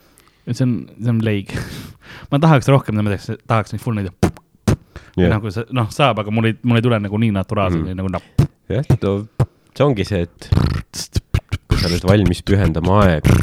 see 0.51 0.65
on, 0.67 0.75
see 0.97 1.13
on 1.13 1.21
leig. 1.27 1.55
ma 2.33 2.41
tahaks 2.43 2.71
rohkem, 2.73 3.01
tahaks, 3.47 3.75
neid 3.75 3.85
full 3.85 3.99
neid 3.99 4.11
jah, 4.11 5.31
nagu 5.33 5.53
see, 5.53 5.67
noh, 5.77 5.91
saab, 5.95 6.23
aga 6.23 6.35
mul 6.35 6.51
ei, 6.51 6.59
mul 6.65 6.81
ei 6.81 6.87
tule 6.87 7.01
nagu 7.03 7.21
nii 7.21 7.35
naturaalselt 7.37 7.85
mm. 7.85 8.01
nagu 8.01 8.13
napp. 8.13 8.45
jah, 8.71 8.87
see 8.89 9.87
ongi 9.87 10.07
see, 10.09 10.27
et 10.27 10.51
sa 11.81 11.89
oled 11.89 12.05
valmis 12.09 12.45
pühendama 12.47 13.01
aega, 13.05 13.37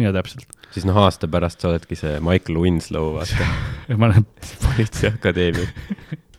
ja 0.00 0.12
täpselt. 0.14 0.46
siis 0.74 0.86
noh, 0.88 0.98
aasta 1.04 1.30
pärast 1.30 1.62
sa 1.62 1.72
oledki 1.72 1.98
see 1.98 2.18
Michael 2.24 2.60
Winslow, 2.62 3.16
vaata, 3.18 3.48
ma 3.98 4.10
olen, 4.10 4.28
politseiakadeemia. 4.66 5.70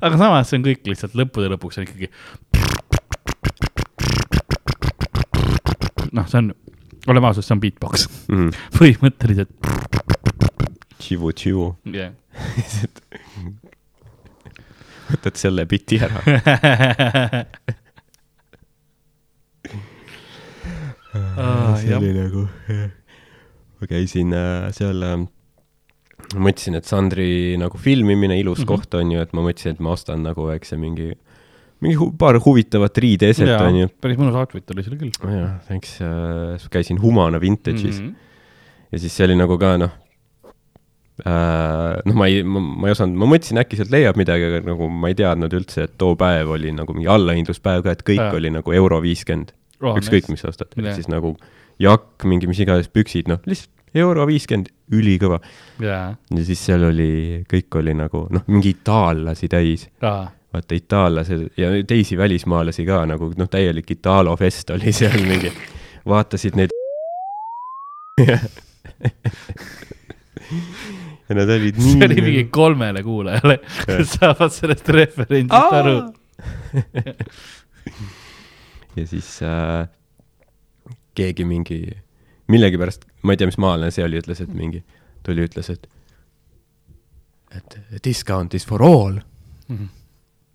aga 0.00 0.20
samas 0.20 0.50
see 0.50 0.58
on 0.60 0.66
kõik 0.66 0.80
lihtsalt 0.90 1.14
lõppude 1.18 1.50
lõpuks 1.54 1.80
on 1.80 1.86
ikkagi. 1.88 2.08
noh, 6.14 6.26
see 6.30 6.38
on, 6.38 6.52
oleme 7.10 7.26
ausad, 7.30 7.44
see 7.46 7.54
on 7.56 7.62
beatbox, 7.62 8.08
põhimõtteliselt. 8.78 9.52
Tšivu-tšivu, 11.00 11.66
jah. 11.94 12.12
võtad 15.14 15.36
selle 15.38 15.66
biti 15.70 15.98
ära. 16.02 16.22
see 21.80 21.94
oli 21.94 22.10
nagu, 22.16 22.42
ma 23.78 23.86
käisin 23.90 24.32
äh, 24.34 24.70
seal 24.74 25.02
äh,, 25.06 25.20
ma 26.32 26.48
mõtlesin, 26.48 26.78
et 26.78 26.88
Sandri 26.88 27.28
nagu 27.60 27.78
filmimine, 27.80 28.36
ilus 28.40 28.62
mm. 28.62 28.64
-hmm. 28.64 28.70
koht 28.70 28.94
on 28.98 29.12
ju, 29.14 29.24
et 29.24 29.32
ma 29.36 29.44
mõtlesin, 29.44 29.76
et 29.76 29.82
ma 29.84 29.94
ostan 29.94 30.22
nagu 30.24 30.46
väikse 30.48 30.78
mingi, 30.80 31.12
mingi 31.84 31.98
hu 32.00 32.10
paar 32.18 32.38
huvitavat 32.44 32.98
riideeset 33.04 33.50
on 33.56 33.82
ju. 33.82 33.90
päris 34.00 34.20
mõnus 34.20 34.38
outfit 34.40 34.70
oli 34.74 34.86
seal 34.86 34.96
küll. 35.00 35.12
jah, 35.12 35.58
eks 35.74 35.98
äh, 36.04 36.70
käisin 36.70 37.02
Humana 37.02 37.40
Vintage'is 37.42 38.00
mm. 38.00 38.08
-hmm. 38.08 38.14
ja 38.92 38.98
siis 38.98 39.16
see 39.16 39.28
oli 39.28 39.36
nagu 39.38 39.58
ka 39.58 39.76
noh 39.78 39.92
äh,, 41.24 42.00
noh, 42.04 42.14
ma 42.14 42.26
ei, 42.30 42.42
ma, 42.42 42.88
ei 42.88 42.94
osanud, 42.96 43.18
ma 43.18 43.28
mõtlesin, 43.34 43.60
äkki 43.60 43.76
sealt 43.78 43.92
leiab 43.94 44.16
midagi, 44.16 44.48
aga 44.48 44.64
nagu 44.70 44.88
ma 44.88 45.12
ei 45.12 45.18
teadnud 45.18 45.52
üldse, 45.52 45.88
et 45.88 45.98
too 45.98 46.16
päev 46.16 46.54
oli 46.56 46.72
nagu 46.72 46.96
mingi 46.96 47.10
allahindluspäev 47.10 47.84
ka, 47.84 47.94
et 47.94 48.02
kõik 48.06 48.22
Jaa. 48.22 48.32
oli 48.38 48.50
nagu 48.54 48.72
euro 48.72 49.02
viiskümmend, 49.04 49.52
oh, 49.82 49.98
ükskõik, 49.98 50.30
mis 50.32 50.42
sa 50.42 50.50
ostad 50.54 50.74
siis 50.94 51.10
nagu 51.12 51.36
jakk, 51.82 52.24
mingi 52.24 52.46
mis 52.46 52.60
iganes 52.62 52.88
püksid, 52.88 53.28
noh, 53.30 53.42
lihtsalt 53.46 53.73
euro 53.94 54.26
viiskümmend, 54.28 54.70
ülikõva. 54.94 55.38
jaa, 55.82 56.14
ja 56.14 56.46
siis 56.46 56.60
seal 56.66 56.82
oli, 56.90 57.42
kõik 57.50 57.78
oli 57.80 57.94
nagu 57.96 58.26
noh, 58.34 58.42
mingi 58.50 58.68
itaallasi 58.74 59.48
täis, 59.52 59.86
aa, 60.04 60.26
vaata 60.54 60.76
itaallased 60.78 61.40
ja 61.58 61.70
teisi 61.86 62.18
välismaalasi 62.18 62.86
ka 62.86 63.04
nagu 63.10 63.32
noh, 63.36 63.48
täielik 63.50 63.90
Italo 63.96 64.36
fest 64.38 64.70
oli 64.74 64.92
seal 64.94 65.18
mingi, 65.26 65.50
vaatasid 66.08 66.54
neid 66.58 66.70
ja 71.28 71.34
nad 71.34 71.50
olid 71.50 71.78
nii 71.80 71.92
see 71.96 72.06
oli 72.06 72.22
mingi 72.22 72.44
kolmele 72.54 73.02
kuulajale, 73.02 73.58
kes 73.86 74.12
saavad 74.18 74.52
sellest 74.54 74.88
referentsist 74.94 75.72
aru. 75.80 75.96
ja 78.98 79.06
siis 79.08 79.30
äh, 79.42 79.88
keegi 81.16 81.44
mingi, 81.48 81.80
millegipärast, 82.52 83.04
ma 83.22 83.32
ei 83.34 83.40
tea, 83.40 83.48
mis 83.50 83.58
maalane 83.62 83.90
see 83.94 84.04
oli, 84.04 84.18
ütles, 84.20 84.40
et 84.44 84.50
mingi, 84.54 84.82
tuli, 85.26 85.46
ütles, 85.48 85.70
et 85.72 85.86
et 87.54 87.76
discount 88.04 88.54
is 88.58 88.64
for 88.66 88.82
all. 88.82 89.20
Mhm. 89.68 89.86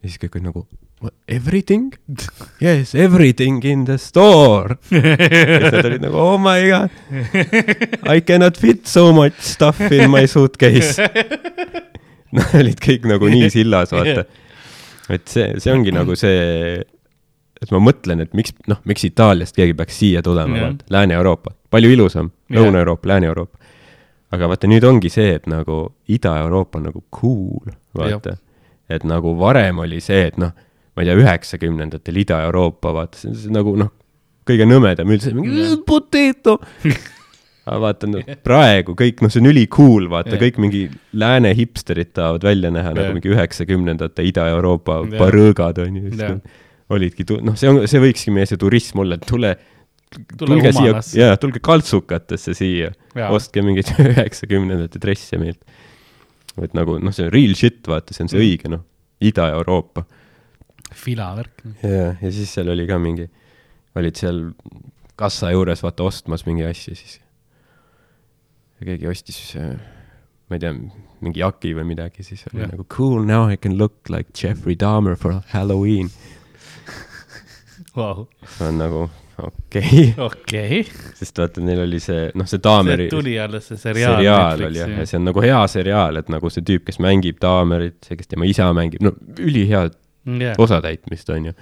ja 0.03 0.10
siis 0.10 0.20
kõik 0.22 0.36
olid 0.38 0.45
nagu 0.49 0.66
"What, 1.02 1.14
everything? 1.28 1.94
Yes, 2.61 2.94
everything 2.95 3.64
in 3.66 3.86
the 3.88 3.98
store. 3.98 4.76
siis 4.90 5.72
nad 5.72 5.86
olid 5.88 6.03
nagu 6.03 6.20
oh 6.20 6.38
my 6.40 6.60
god, 6.68 6.91
I 8.16 8.20
cannot 8.22 8.57
fit 8.60 8.86
so 8.88 9.14
much 9.16 9.40
stuff 9.40 9.80
in 9.91 10.11
my 10.11 10.26
suitcase. 10.28 10.99
Nad 12.36 12.52
olid 12.60 12.78
kõik 12.78 13.07
nagu 13.10 13.26
nii 13.26 13.48
sillas, 13.49 13.90
vaata. 13.90 14.22
et 15.10 15.24
see, 15.32 15.48
see 15.57 15.72
ongi 15.74 15.90
nagu 15.95 16.14
see, 16.20 16.76
et 17.57 17.72
ma 17.74 17.80
mõtlen, 17.82 18.22
et 18.22 18.36
miks, 18.38 18.53
noh, 18.70 18.78
miks 18.86 19.07
Itaaliast 19.07 19.56
keegi 19.57 19.74
peaks 19.80 19.98
siia 20.03 20.22
tulema 20.22 20.60
Jah. 20.60 20.68
vaata, 20.68 20.86
Lääne-Euroopa, 20.94 21.56
palju 21.70 21.91
ilusam, 21.94 22.32
Jah. 22.50 22.60
Lõuna-Euroopa, 22.60 23.10
Lääne-Euroopa. 23.14 23.58
aga 24.32 24.50
vaata, 24.52 24.70
nüüd 24.70 24.86
ongi 24.86 25.10
see, 25.10 25.34
et 25.40 25.48
nagu 25.50 25.82
Ida-Euroopa 26.10 26.78
on 26.78 26.90
nagu 26.91 27.04
cool, 27.16 27.72
vaata. 27.98 28.38
et 28.90 29.04
nagu 29.04 29.34
varem 29.40 29.80
oli 29.86 30.02
see, 30.02 30.28
et 30.30 30.38
noh, 30.38 30.52
ma 30.96 31.04
ei 31.04 31.10
tea, 31.10 31.18
üheksakümnendatel 31.18 32.20
Ida-Euroopa, 32.24 32.94
vaata, 32.94 33.22
see 33.22 33.32
on 33.50 33.58
nagu 33.58 33.76
noh, 33.80 33.94
kõige 34.50 34.68
nõmedam 34.70 35.10
üldse, 35.14 35.34
mingi 35.34 35.80
potato. 35.88 36.60
aga 37.70 37.80
vaata 37.84 38.10
no,, 38.10 38.22
praegu 38.46 38.96
kõik, 38.98 39.24
noh, 39.24 39.34
see 39.34 39.41
on 39.44 39.50
ülikool, 39.52 40.10
vaata 40.12 40.36
Jah. 40.36 40.41
kõik 40.41 40.58
mingi 40.62 40.86
lääne 41.18 41.52
hipsterid 41.58 42.14
tahavad 42.18 42.46
välja 42.48 42.72
näha 42.74 42.94
Jah. 42.94 42.98
nagu 43.02 43.18
mingi 43.18 43.34
üheksakümnendate 43.34 44.26
Ida-Euroopa 44.30 45.04
Jah. 45.04 45.20
barõõgad 45.22 45.82
on 45.86 46.00
ju 46.02 46.40
olidki, 46.90 47.26
noh, 47.46 47.58
see 47.60 47.70
on, 47.70 47.84
see 47.90 48.02
võikski 48.02 48.34
meie 48.34 48.50
see 48.50 48.58
turism 48.58 49.04
olla, 49.04 49.20
et 49.20 49.28
Tule 49.30 49.54
tulge 50.40 50.72
siia, 50.73 50.94
jaa, 51.19 51.38
tulge 51.41 51.60
kaltsukatesse 51.64 52.53
siia, 52.57 52.91
Jaa. 53.15 53.30
ostke 53.36 53.61
mingeid 53.65 53.91
üheksakümnendate 54.10 55.02
dresse 55.03 55.38
meilt. 55.41 55.60
et 56.61 56.73
nagu 56.76 56.98
noh, 56.99 57.14
see 57.15 57.27
on 57.27 57.31
real 57.34 57.53
shit, 57.56 57.81
vaata, 57.88 58.14
see 58.15 58.23
on 58.26 58.30
Mm. 58.30 58.34
see 58.34 58.41
õige, 58.45 58.72
noh, 58.73 58.81
Ida-Euroopa. 59.22 60.06
Fila 60.95 61.30
värk. 61.38 61.61
ja, 61.84 62.15
ja 62.22 62.31
siis 62.34 62.49
seal 62.56 62.69
oli 62.73 62.88
ka 62.90 62.98
mingi, 62.99 63.27
olid 63.95 64.15
seal 64.18 64.41
kassa 65.19 65.52
juures 65.53 65.84
vaata 65.84 66.03
ostmas 66.07 66.45
mingi 66.48 66.64
asja 66.65 66.95
siis. 66.95 67.19
ja 68.80 68.86
keegi 68.90 69.07
ostis, 69.11 69.40
ma 70.49 70.56
ei 70.57 70.60
tea, 70.64 70.73
mingi 71.22 71.41
jaki 71.44 71.73
või 71.77 71.86
midagi, 71.91 72.23
siis 72.23 72.45
oli 72.49 72.64
Jah. 72.64 72.72
nagu 72.73 72.86
cool, 72.95 73.23
now 73.27 73.49
I 73.52 73.57
can 73.57 73.77
look 73.77 74.10
like 74.10 74.31
Jeffrey 74.34 74.76
Dahmer 74.80 75.15
for 75.19 75.41
Halloween. 75.53 76.10
Vau, 77.95 78.27
on 78.64 78.77
nagu 78.80 79.06
okei 79.44 80.14
okay., 80.18 80.26
okei. 80.26 80.82
sest 81.18 81.40
vaata, 81.41 81.64
neil 81.64 81.84
oli 81.86 81.99
see, 82.03 82.30
noh, 82.40 82.48
see 82.49 82.61
Dahmeri 82.64 83.10
tuli 83.11 83.36
alles 83.40 83.70
see 83.72 83.80
seriaal. 83.82 84.18
seriaal 84.20 84.64
oli 84.68 84.82
jah, 84.82 84.94
ja 85.02 85.07
see 85.10 85.20
on 85.20 85.28
nagu 85.30 85.44
hea 85.44 85.60
seriaal, 85.72 86.22
et 86.22 86.32
nagu 86.34 86.52
see 86.53 86.66
tüüp, 86.68 86.86
kes 86.90 87.02
mängib 87.03 87.40
Dahmerit, 87.44 87.99
see, 88.06 88.20
kes 88.20 88.32
tema 88.32 88.48
isa 88.49 88.70
mängib, 88.76 89.03
no 89.06 89.14
ülihead 89.40 89.98
yeah.. 90.28 90.56
osatäitmist, 90.57 91.30
on 91.36 91.52
ju. 91.52 91.57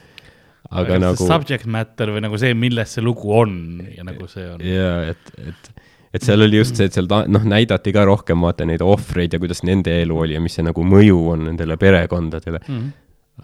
aga 0.70 0.99
nagu 0.99 1.30
subject 1.30 1.68
matter 1.72 2.12
või 2.16 2.24
nagu 2.26 2.40
see, 2.41 2.54
milles 2.58 2.98
see 2.98 3.06
lugu 3.06 3.34
on 3.40 3.58
ja 3.95 4.06
nagu 4.08 4.30
see 4.32 4.48
on. 4.52 4.64
jaa, 4.66 5.14
et, 5.14 5.34
et, 5.48 5.74
et 6.18 6.28
seal 6.28 6.44
oli 6.44 6.62
just 6.62 6.80
see, 6.80 6.90
et 6.90 6.98
seal 6.98 7.10
ta- 7.10 7.26
noh, 7.30 7.45
näidati 7.48 7.94
ka 7.95 8.06
rohkem 8.10 8.44
vaata 8.48 8.68
neid 8.68 8.84
ohvreid 8.86 9.36
ja 9.36 9.41
kuidas 9.41 9.64
nende 9.68 10.02
elu 10.04 10.24
oli 10.26 10.38
ja 10.38 10.44
mis 10.44 10.58
see 10.60 10.66
nagu 10.68 10.86
mõju 10.86 11.20
on 11.34 11.49
nendele 11.52 11.80
perekondadele. 11.82 12.64
Mhm. 12.68 12.88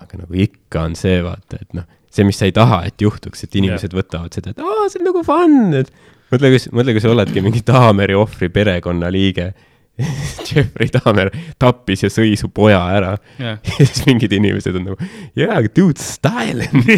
aga 0.01 0.23
nagu 0.23 0.39
ikka 0.41 0.87
on 0.89 0.95
see 0.97 1.19
vaata, 1.21 1.59
et 1.61 1.75
noh, 1.77 1.85
see, 2.13 2.25
mis 2.27 2.39
sa 2.39 2.47
ei 2.49 2.55
taha, 2.55 2.83
et 2.89 3.01
juhtuks, 3.01 3.45
et 3.45 3.59
inimesed 3.59 3.93
võtavad 3.95 4.33
seda, 4.35 4.53
et 4.53 4.63
aa, 4.63 4.87
see 4.91 5.01
on 5.01 5.09
nagu 5.09 5.23
fun, 5.25 5.59
et 5.81 5.91
mõtle, 6.33 6.53
kui, 6.53 6.65
mõtle, 6.79 6.95
kui 6.95 7.03
sa 7.03 7.13
oledki 7.13 7.45
mingi 7.45 7.63
Taameri 7.65 8.17
ohvri 8.17 8.49
perekonnaliige. 8.53 9.53
Jeffrey 10.47 10.89
Dahmer 10.89 11.29
tappis 11.61 12.01
ja 12.01 12.09
sõi 12.09 12.31
su 12.39 12.47
poja 12.49 12.79
ära. 12.95 13.11
Jah, 13.37 13.59
ja 13.77 13.85
siis 13.85 14.07
mingid 14.07 14.33
inimesed 14.33 14.79
on 14.79 14.87
nagu 14.87 15.09
yeah 15.37 15.59
dude 15.69 16.01
styling 16.01 16.89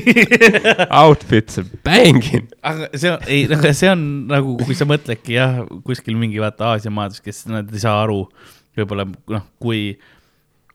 outfits 1.04 1.60
are 1.60 1.82
banging. 1.84 2.48
Aga 2.64 2.88
see 2.96 3.12
on, 3.12 3.26
ei, 3.28 3.42
aga 3.52 3.74
see 3.76 3.92
on 3.92 4.06
nagu, 4.32 4.56
kui 4.64 4.80
sa 4.80 4.88
mõtledki 4.88 5.36
jah, 5.36 5.66
kuskil 5.84 6.16
mingi 6.20 6.40
vaata 6.40 6.72
Aasia 6.72 6.94
maades, 6.94 7.20
kes 7.24 7.44
nad 7.52 7.68
ei 7.76 7.84
saa 7.84 7.98
aru 8.06 8.22
võib-olla 8.80 9.08
noh, 9.08 9.44
kui 9.60 9.90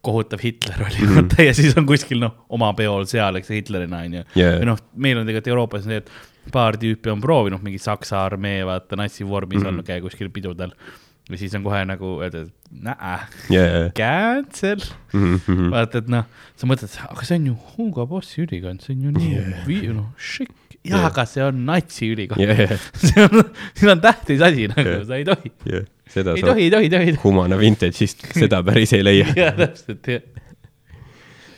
kohutav 0.00 0.40
Hitler 0.42 0.82
oli 0.86 1.04
mm., 1.04 1.14
vaata 1.16 1.44
ja 1.44 1.54
siis 1.56 1.76
on 1.76 1.86
kuskil 1.88 2.20
noh, 2.22 2.38
oma 2.48 2.72
peol 2.78 3.04
seal, 3.10 3.36
eks 3.40 3.52
Hitlerina 3.52 4.04
onju 4.06 4.24
Yeah. 4.36 4.58
või 4.60 4.70
noh, 4.70 4.80
meil 4.96 5.20
on 5.20 5.28
tegelikult 5.28 5.52
Euroopas 5.52 5.88
need 5.90 6.08
paar 6.52 6.78
tüüpi 6.80 7.12
on 7.12 7.20
proovinud 7.20 7.62
mingi 7.64 7.80
Saksa 7.82 8.24
armee, 8.24 8.62
vaata 8.68 8.96
natsivormis 8.96 9.60
mm. 9.60 9.66
Mhm. 9.66 9.80
on, 9.82 9.86
käia 9.86 10.04
kuskil 10.04 10.32
pidudel 10.32 10.72
ja 11.30 11.38
siis 11.38 11.54
on 11.54 11.64
kohe 11.66 11.82
nagu 11.86 12.14
et 12.26 12.36
näe, 12.70 13.18
yeah. 13.50 13.90
cancel 13.96 14.80
mm. 15.12 15.36
-hmm. 15.36 15.70
vaata, 15.74 15.98
et 15.98 16.08
noh, 16.08 16.24
sa 16.56 16.70
mõtled, 16.70 16.96
aga 17.08 17.26
see 17.26 17.38
on 17.38 17.46
ju 17.52 17.58
Hugo 17.76 18.06
Bossi 18.06 18.44
ülikond, 18.46 18.82
see 18.84 18.96
on 18.96 19.04
ju 19.04 19.14
nii 19.18 19.30
Yeah. 19.36 19.94
noh, 19.94 20.10
šikk. 20.16 20.56
Jah 20.80 20.90
Yeah. 20.90 21.00
yeah., 21.02 21.10
aga 21.12 21.24
see 21.28 21.42
on 21.44 21.58
natsi 21.68 22.06
ülikond 22.14 22.40
yeah, 22.40 22.58
yeah. 22.64 22.84
see 23.04 23.20
on, 23.26 23.42
see 23.76 23.90
on 23.92 24.00
tähtis 24.00 24.40
asi 24.46 24.68
nagu 24.70 24.80
Yeah. 24.80 24.94
yeah., 24.96 25.06
sa 25.10 25.18
ei 25.20 25.24
tohi, 25.28 25.50
yeah. 25.68 25.84
seda 26.08 26.32
ei 26.38 26.44
tohi, 26.46 26.62
ei 26.66 26.70
tohi, 26.72 26.86
ei 26.88 26.92
tohi. 26.94 27.16
Humana 27.24 27.58
Vintage'ist, 27.60 28.24
seda 28.32 28.62
päris 28.64 28.94
ei 28.96 29.04
leia. 29.04 29.26
jaa, 29.42 29.50
täpselt, 29.58 30.08
jah. 30.08 30.22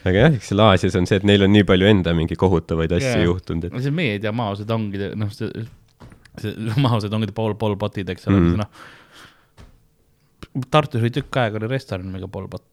aga 0.02 0.16
jah, 0.24 0.34
eks 0.40 0.50
seal 0.50 0.64
Aasias 0.66 0.96
on 0.98 1.06
see, 1.06 1.20
et 1.22 1.28
neil 1.30 1.46
on 1.46 1.52
nii 1.54 1.62
palju 1.68 1.86
enda 1.92 2.16
mingi 2.18 2.34
kohutavaid 2.40 2.96
asju 2.98 3.12
Jaa. 3.12 3.28
juhtunud, 3.28 3.68
et 3.70 3.76
no 3.76 3.84
see 3.84 3.94
meediamaosed 3.94 4.74
ongi, 4.74 4.98
noh, 5.22 5.30
see, 5.36 5.52
see 6.42 6.74
maosed 6.82 7.14
ongi 7.14 7.30
Paul, 7.36 7.54
Paul 7.62 7.78
Potid, 7.78 8.10
eks 8.16 8.26
ole 8.26 8.40
mm., 8.40 8.58
noh. 8.64 8.90
Tartus 10.74 11.00
oli 11.00 11.12
tükk 11.14 11.38
aega 11.44 11.56
oli 11.62 11.70
restoran 11.70 12.04
nimega 12.10 12.26
Paul 12.28 12.50
Pot. 12.52 12.66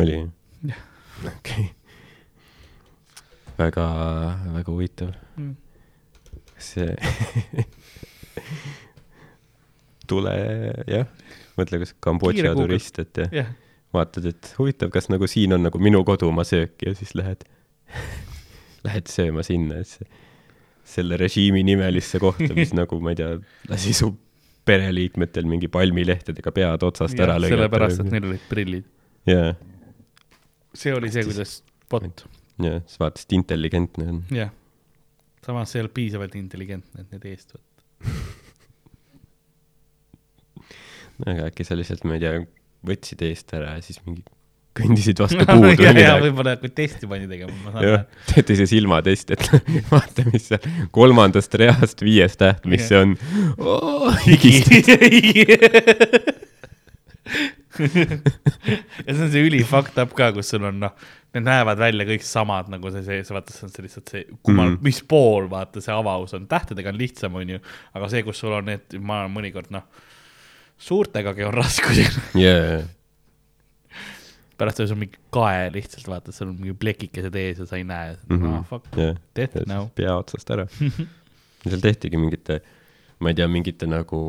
oli 0.00 0.16
Jah.. 0.66 0.80
okei. 1.36 1.68
väga, 3.60 3.84
väga 4.56 4.72
huvitav 4.72 5.12
Mm. 5.36 5.52
See 6.58 6.94
tule, 10.10 10.34
jah, 10.90 11.08
mõtle, 11.58 11.80
kas 11.82 11.94
Kambodža 12.04 12.52
turist, 12.56 13.00
et 13.02 13.22
jah, 13.24 13.32
jah, 13.42 13.50
vaatad, 13.96 14.28
et 14.30 14.52
huvitav, 14.58 14.92
kas 14.94 15.10
nagu 15.12 15.28
siin 15.30 15.56
on 15.56 15.66
nagu 15.66 15.80
minu 15.82 16.02
kodumaa 16.06 16.46
söök 16.46 16.86
ja 16.86 16.94
siis 16.98 17.14
lähed, 17.18 17.44
lähed 18.86 19.10
sööma 19.10 19.44
sinna, 19.46 19.82
et 19.82 19.90
see, 19.90 20.08
selle 20.86 21.18
režiimi 21.18 21.64
nimelisse 21.66 22.20
kohta, 22.22 22.52
mis 22.56 22.74
nagu 22.80 23.00
ma 23.02 23.14
ei 23.14 23.20
tea, 23.20 23.32
lasi 23.70 23.94
su 23.96 24.12
pereliikmetel 24.66 25.46
mingi 25.46 25.70
palmilehtedega 25.70 26.52
pead 26.54 26.84
otsast 26.86 27.18
ära 27.22 27.38
lõigata. 27.38 27.54
sellepärast, 27.60 28.02
et 28.02 28.12
neil 28.14 28.30
olid 28.32 28.46
prillid. 28.50 28.86
jaa, 29.30 29.54
see 30.76 30.94
oli 30.94 31.12
see, 31.14 31.26
kuidas 31.26 31.60
Bot, 31.90 32.24
jaa, 32.62 32.80
siis 32.82 33.02
vaatasid, 33.02 33.36
intelligentne 33.38 34.08
on. 34.12 34.22
jah. 34.34 34.54
Samas 35.46 35.72
see 35.72 35.80
ei 35.80 35.84
olnud 35.84 35.96
piisavalt 35.96 36.36
intelligentne, 36.38 37.04
et 37.04 37.14
need 37.14 37.26
eest 37.32 37.56
võtta. 37.56 37.82
aga 41.32 41.50
äkki 41.50 41.66
sa 41.66 41.78
lihtsalt, 41.78 42.06
ma 42.08 42.18
ei 42.18 42.24
tea, 42.24 42.40
võtsid 42.86 43.22
eest 43.26 43.54
ära 43.56 43.76
ja 43.76 43.84
siis 43.84 44.00
mingi 44.06 44.24
kõndisid 44.76 45.20
vastu 45.22 45.46
puud 45.48 45.64
või 45.70 45.76
ja, 45.78 45.90
ja 45.90 45.94
midagi. 45.96 46.24
võib-olla 46.26 46.52
kui 46.60 46.72
testi 46.76 47.08
pandi 47.10 47.28
tegema, 47.30 47.54
ma 47.64 47.74
saan 47.74 47.86
jah, 47.86 48.02
teete 48.32 48.52
see 48.58 48.68
silmatest, 48.74 49.32
et 49.36 49.44
vaata, 49.92 50.26
mis 50.32 50.44
seal 50.50 50.62
kolmandast 50.96 51.56
reast 51.60 52.04
viies 52.04 52.34
täht, 52.40 52.66
mis 52.68 52.82
see 52.90 52.98
on 53.00 53.16
oh,. 53.56 54.10
higistad. 54.26 54.84
ja 59.06 59.14
see 59.14 59.22
on 59.26 59.30
see 59.32 59.44
üli 59.46 59.62
fucked 59.66 59.98
up 60.02 60.14
ka, 60.16 60.30
kus 60.36 60.52
sul 60.54 60.66
on 60.68 60.80
noh, 60.86 60.94
need 61.36 61.46
näevad 61.46 61.80
välja 61.80 62.06
kõik 62.08 62.24
samad 62.26 62.70
nagu 62.72 62.92
see, 62.94 63.04
see, 63.06 63.22
see 63.26 63.36
vaata, 63.36 63.54
see 63.54 63.66
on 63.66 63.72
see 63.74 63.86
lihtsalt 63.86 64.12
see, 64.14 64.26
kummal 64.46 64.72
mm., 64.72 64.82
mis 64.86 65.02
pool 65.08 65.48
vaata 65.52 65.82
see 65.84 65.94
avaus 65.94 66.34
on, 66.38 66.46
tähtedega 66.50 66.92
on 66.92 67.00
lihtsam, 67.00 67.38
onju, 67.40 67.62
aga 67.98 68.10
see, 68.12 68.24
kus 68.26 68.42
sul 68.42 68.56
on 68.56 68.70
need, 68.70 68.98
ma 69.00 69.22
olen 69.24 69.34
mõnikord 69.36 69.72
noh, 69.74 69.84
suurtegagi 70.88 71.46
on 71.48 71.56
raskusi. 71.56 72.06
jaa, 72.44 72.84
pärast 74.56 74.80
sul 74.80 74.94
on 74.96 75.02
mingi 75.04 75.20
kae 75.34 75.68
lihtsalt 75.74 76.08
vaata, 76.10 76.34
seal 76.34 76.50
on 76.50 76.56
mingi 76.60 76.76
plekikesed 76.80 77.34
ees 77.40 77.60
ja 77.62 77.68
sa 77.68 77.78
ei 77.80 77.84
näe 77.84 78.14
mm. 78.14 78.36
Mhm. 78.36 78.44
-hmm. 78.44 78.58
Ah, 78.58 78.64
fuck, 78.64 78.86
jah. 78.96 79.16
death 79.36 79.66
now. 79.66 79.88
pea 79.94 80.16
otsast 80.16 80.50
ära. 80.50 80.66
seal 81.68 81.82
tehtigi 81.82 82.16
mingite, 82.16 82.60
ma 83.20 83.32
ei 83.32 83.34
tea, 83.34 83.48
mingite 83.48 83.86
nagu, 83.90 84.20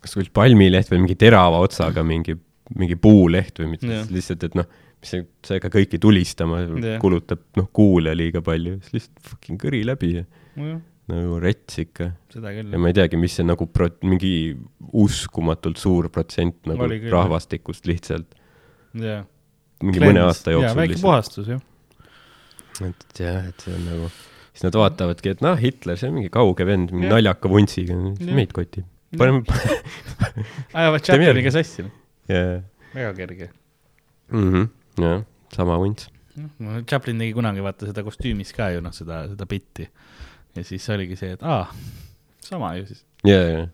kas 0.00 0.16
oli 0.16 0.30
palmileht 0.34 0.90
või 0.92 1.04
mingi 1.04 1.16
terava 1.20 1.60
otsaga 1.64 2.04
mingi, 2.06 2.36
mingi 2.76 2.96
puuleht 3.00 3.60
või 3.60 3.74
mitte 3.74 4.04
lihtsalt, 4.10 4.46
et 4.48 4.56
noh, 4.58 4.68
mis 5.00 5.14
see, 5.14 5.24
see 5.46 5.58
ega 5.60 5.70
kõiki 5.72 6.00
tulistama 6.02 6.62
kulutab, 7.02 7.42
noh, 7.58 7.68
kuule 7.76 8.14
liiga 8.16 8.42
palju, 8.44 8.78
siis 8.84 8.96
lihtsalt 8.98 9.26
fucking 9.32 9.60
kõri 9.60 9.82
läbi 9.88 10.14
ja 10.18 10.24
nojah, 10.60 10.80
nagu 11.10 11.40
rets 11.42 11.80
ikka. 11.82 12.10
ja. 12.36 12.78
ma 12.78 12.90
ei 12.92 12.96
teagi, 12.96 13.20
mis 13.20 13.36
see 13.38 13.46
nagu 13.46 13.66
pro-, 13.72 13.92
mingi 14.06 14.32
uskumatult 15.04 15.80
suur 15.80 16.10
protsent 16.12 16.60
nagu 16.70 16.86
küll, 16.86 17.10
rahvastikust 17.12 17.88
lihtsalt. 17.90 18.36
Mingi 19.80 20.02
mõne 20.02 20.24
aasta 20.26 20.52
jooksul 20.52 20.76
väike 20.82 20.98
puhastus 21.00 21.48
jah. 21.48 21.60
et 22.84 23.20
jah, 23.22 23.46
et 23.48 23.64
see 23.64 23.72
on 23.76 23.84
nagu, 23.88 24.08
siis 24.52 24.66
nad 24.66 24.76
vaatavadki, 24.76 25.34
et 25.36 25.44
noh, 25.44 25.56
Hitler, 25.60 25.96
see 26.00 26.10
on 26.10 26.18
mingi 26.18 26.32
kauge 26.32 26.66
vend, 26.68 26.92
mingi 26.92 27.08
naljaka 27.08 27.50
vuntsiga, 27.52 27.96
meid 28.28 28.52
kotib. 28.56 28.88
paneme, 29.18 29.42
ajavad. 30.78 31.02
Chapliniga 31.06 31.50
sassi, 31.54 31.84
jah, 32.30 32.60
väga 32.94 33.12
kerge. 33.18 33.50
Mhm. 34.30 34.68
jah, 35.02 35.24
sama 35.54 35.78
vunts. 35.82 36.08
noh, 36.62 36.80
Chaplin 36.88 37.18
tegi 37.18 37.34
kunagi 37.36 37.60
vaata 37.64 37.88
seda 37.90 38.04
kostüümis 38.06 38.52
ka 38.56 38.70
ju 38.74 38.80
noh, 38.84 38.92
seda, 38.94 39.24
seda 39.32 39.46
bitti. 39.50 39.88
ja 40.56 40.62
siis 40.66 40.86
oligi 40.90 41.16
see, 41.18 41.32
et 41.36 41.42
aa, 41.46 41.66
sama 42.42 42.74
ju 42.78 42.86
siis. 42.86 43.04
ja, 43.26 43.40
ja, 43.42 43.64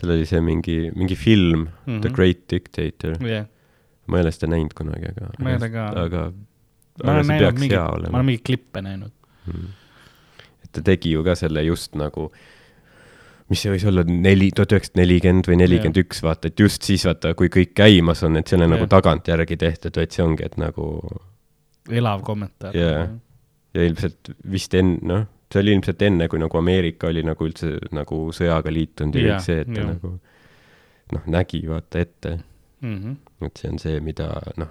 tal 0.00 0.10
oli 0.16 0.26
see 0.28 0.40
mingi, 0.44 0.90
mingi 0.94 1.16
film 1.18 1.64
mm, 1.66 1.68
-hmm. 1.86 2.00
The 2.02 2.08
Mhm. 2.10 2.14
Great 2.16 2.42
Dictator, 2.50 3.14
jah, 3.22 3.46
ma 4.06 4.18
ei 4.18 4.22
ole 4.26 4.32
seda 4.34 4.50
näinud 4.52 4.74
kunagi, 4.74 5.06
aga, 5.14 5.30
Ma 5.38 5.50
ei 5.50 5.56
ole 5.56 5.70
ka. 5.70 5.86
aga, 6.02 6.24
ma 7.04 7.12
olen 7.12 7.26
näinud 7.26 7.58
mingeid, 7.62 8.10
ma 8.10 8.18
olen 8.18 8.26
mingeid 8.26 8.44
klippe 8.44 8.82
näinud. 8.82 9.12
et 10.64 10.70
ta 10.72 10.82
tegi 10.82 11.10
ju 11.14 11.22
ka 11.24 11.34
selle 11.34 11.62
just 11.64 11.94
nagu, 11.94 12.30
mis 13.52 13.60
see 13.60 13.70
võis 13.74 13.84
olla, 13.90 14.02
neli, 14.08 14.48
tuhat 14.56 14.72
üheksasada 14.72 15.00
nelikümmend 15.02 15.48
või 15.50 15.58
nelikümmend 15.60 15.98
üks, 16.00 16.22
vaata, 16.24 16.48
et 16.48 16.60
just 16.60 16.82
siis 16.86 17.04
vaata, 17.04 17.34
kui 17.38 17.50
kõik 17.52 17.74
käimas 17.76 18.22
on, 18.24 18.36
et 18.40 18.48
see 18.48 18.56
on 18.58 18.66
nagu 18.72 18.86
tagantjärgi 18.90 19.56
tehtud, 19.60 19.96
vaid 20.00 20.14
see 20.16 20.24
ongi, 20.24 20.46
et 20.48 20.56
nagu 20.60 20.86
elav 21.92 22.22
kommentaar. 22.24 22.74
Jaa. 22.76 23.04
ja 23.74 23.84
ilmselt 23.90 24.30
vist 24.50 24.74
enne, 24.78 24.98
noh, 25.10 25.26
see 25.52 25.60
oli 25.60 25.74
ilmselt 25.76 26.02
enne, 26.06 26.28
kui 26.30 26.38
nagu 26.40 26.58
Ameerika 26.58 27.08
oli 27.10 27.22
nagu 27.26 27.44
üldse 27.46 27.74
nagu 27.94 28.20
sõjaga 28.34 28.72
liitunud 28.72 29.14
ja 29.20 29.34
kõik 29.36 29.44
see, 29.44 29.60
et 29.66 29.72
ta 29.74 29.84
nagu 29.92 30.14
noh, 31.12 31.26
nägi 31.36 31.64
vaata 31.68 32.00
ette, 32.00 32.38
Mhm. 32.84 33.12
et 33.46 33.56
see 33.60 33.68
on 33.70 33.78
see, 33.80 34.00
mida 34.04 34.26
noh, 34.60 34.68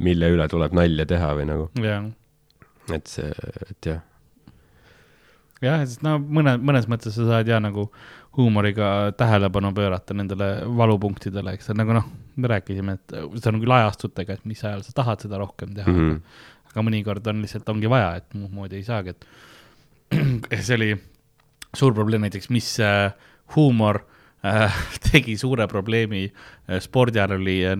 mille 0.00 0.28
üle 0.32 0.46
tuleb 0.48 0.72
nalja 0.76 1.04
teha 1.06 1.32
või 1.36 1.44
nagu, 1.48 1.70
et 2.92 3.06
see, 3.06 3.28
et 3.70 3.88
jah, 3.90 3.98
jah, 5.62 5.82
sest 5.86 6.02
no 6.06 6.16
mõne, 6.18 6.56
mõnes 6.60 6.88
mõttes 6.90 7.16
sa 7.16 7.26
saad 7.28 7.48
ja 7.48 7.60
nagu 7.62 7.88
huumoriga 8.36 9.12
tähelepanu 9.16 9.72
pöörata 9.76 10.16
nendele 10.16 10.48
valupunktidele, 10.78 11.56
eks, 11.56 11.70
nagu 11.76 11.96
noh, 11.96 12.08
me 12.36 12.50
rääkisime, 12.52 12.96
et 12.98 13.16
see 13.36 13.52
on 13.52 13.60
küll 13.60 13.76
ajastutega, 13.76 14.38
et 14.38 14.46
mis 14.48 14.62
ajal 14.64 14.84
sa 14.86 14.94
tahad 15.02 15.24
seda 15.26 15.40
rohkem 15.40 15.74
teha 15.76 15.90
mm. 15.90 15.98
-hmm. 15.98 16.20
aga 16.72 16.86
mõnikord 16.88 17.28
on 17.28 17.42
lihtsalt, 17.44 17.68
ongi 17.68 17.90
vaja, 17.90 18.14
et 18.22 18.34
muud 18.34 18.54
moodi 18.56 18.80
ei 18.80 18.86
saagi, 18.86 19.16
et 19.16 19.26
see 20.66 20.78
oli 20.78 20.90
suur 21.76 21.94
probleem 21.94 22.24
näiteks, 22.24 22.50
mis 22.50 22.74
äh, 22.80 23.12
huumor 23.56 24.02
äh, 24.44 24.74
tegi 25.12 25.36
suure 25.36 25.68
probleemi 25.68 26.24
äh, 26.32 26.80
spordiajal 26.80 27.38
oli 27.38 27.60
äh, 27.66 27.76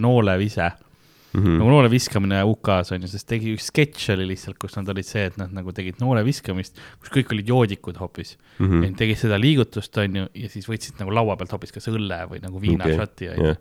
noolevise 1.32 1.42
Mhm. 1.42 1.58
nagu 1.58 1.70
noole 1.70 1.88
viskamine 1.88 2.42
UK-s 2.44 2.92
on 2.92 3.04
ju, 3.04 3.08
sest 3.08 3.26
tegi 3.30 3.54
üks 3.56 3.70
sketš 3.70 4.10
oli 4.12 4.26
lihtsalt, 4.32 4.58
kus 4.60 4.76
nad 4.76 4.88
olid 4.92 5.06
see, 5.08 5.24
et 5.30 5.38
nad 5.40 5.52
nagu 5.54 5.72
tegid 5.72 6.00
noole 6.02 6.24
viskamist, 6.26 6.76
kus 7.00 7.12
kõik 7.14 7.32
olid 7.32 7.48
joodikud 7.48 7.96
hoopis 7.96 8.36
mm. 8.58 8.68
-hmm. 8.68 8.96
tegid 8.98 9.16
seda 9.16 9.38
liigutust, 9.40 9.96
on 9.98 10.16
ju, 10.16 10.28
ja 10.34 10.48
siis 10.52 10.68
võtsid 10.68 11.00
nagu 11.00 11.10
laua 11.10 11.36
pealt 11.36 11.52
hoopis 11.56 11.72
kas 11.72 11.88
õlle 11.88 12.20
või 12.28 12.42
nagu 12.42 12.60
viinašoti 12.60 13.30
okay., 13.30 13.38
on 13.38 13.46
ju. 13.46 13.56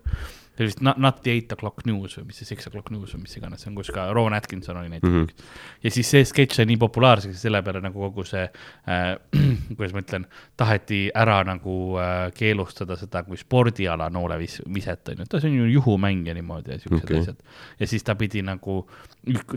See 0.52 0.64
oli 0.64 0.70
vist 0.70 0.80
Not, 0.82 0.98
not 0.98 1.22
the 1.22 1.30
eight 1.32 1.52
o'clock 1.52 1.86
news 1.86 2.16
või 2.18 2.28
mis 2.28 2.40
see 2.42 2.48
six 2.48 2.66
o'clock 2.68 2.90
news 2.92 3.14
või 3.14 3.24
mis 3.24 3.36
iganes 3.38 3.62
see 3.62 3.70
on, 3.70 3.76
kus 3.78 3.90
ka 3.94 4.08
Rowan 4.12 4.36
Atkinson 4.36 4.76
oli 4.76 4.90
näiteks 4.92 5.12
mm. 5.12 5.24
-hmm. 5.24 5.46
ja 5.82 5.90
siis 5.94 6.10
see 6.10 6.24
sketš 6.28 6.60
sai 6.60 6.66
nii 6.68 6.78
populaarseks 6.82 7.40
selle 7.46 7.62
peale 7.62 7.80
nagu 7.84 8.04
kogu 8.08 8.24
see 8.28 8.44
äh, 8.44 9.16
kuidas 9.76 9.94
ma 9.96 10.02
ütlen, 10.04 10.26
taheti 10.56 11.02
ära 11.14 11.40
nagu 11.48 11.76
äh, 12.00 12.26
keelustada 12.36 12.96
seda 13.00 13.22
kui 13.26 13.40
spordiala 13.40 14.10
noolevis-, 14.12 14.60
viset 14.74 15.08
on 15.08 15.22
ju, 15.22 15.28
et 15.28 15.38
see 15.38 15.50
on 15.50 15.58
ju 15.62 15.70
juhumäng 15.78 16.26
ja 16.28 16.34
niimoodi 16.34 16.76
ja 16.76 16.78
siuksed 16.82 17.04
okay. 17.04 17.20
asjad. 17.20 17.42
ja 17.80 17.86
siis 17.86 18.04
ta 18.04 18.14
pidi 18.14 18.42
nagu, 18.42 18.82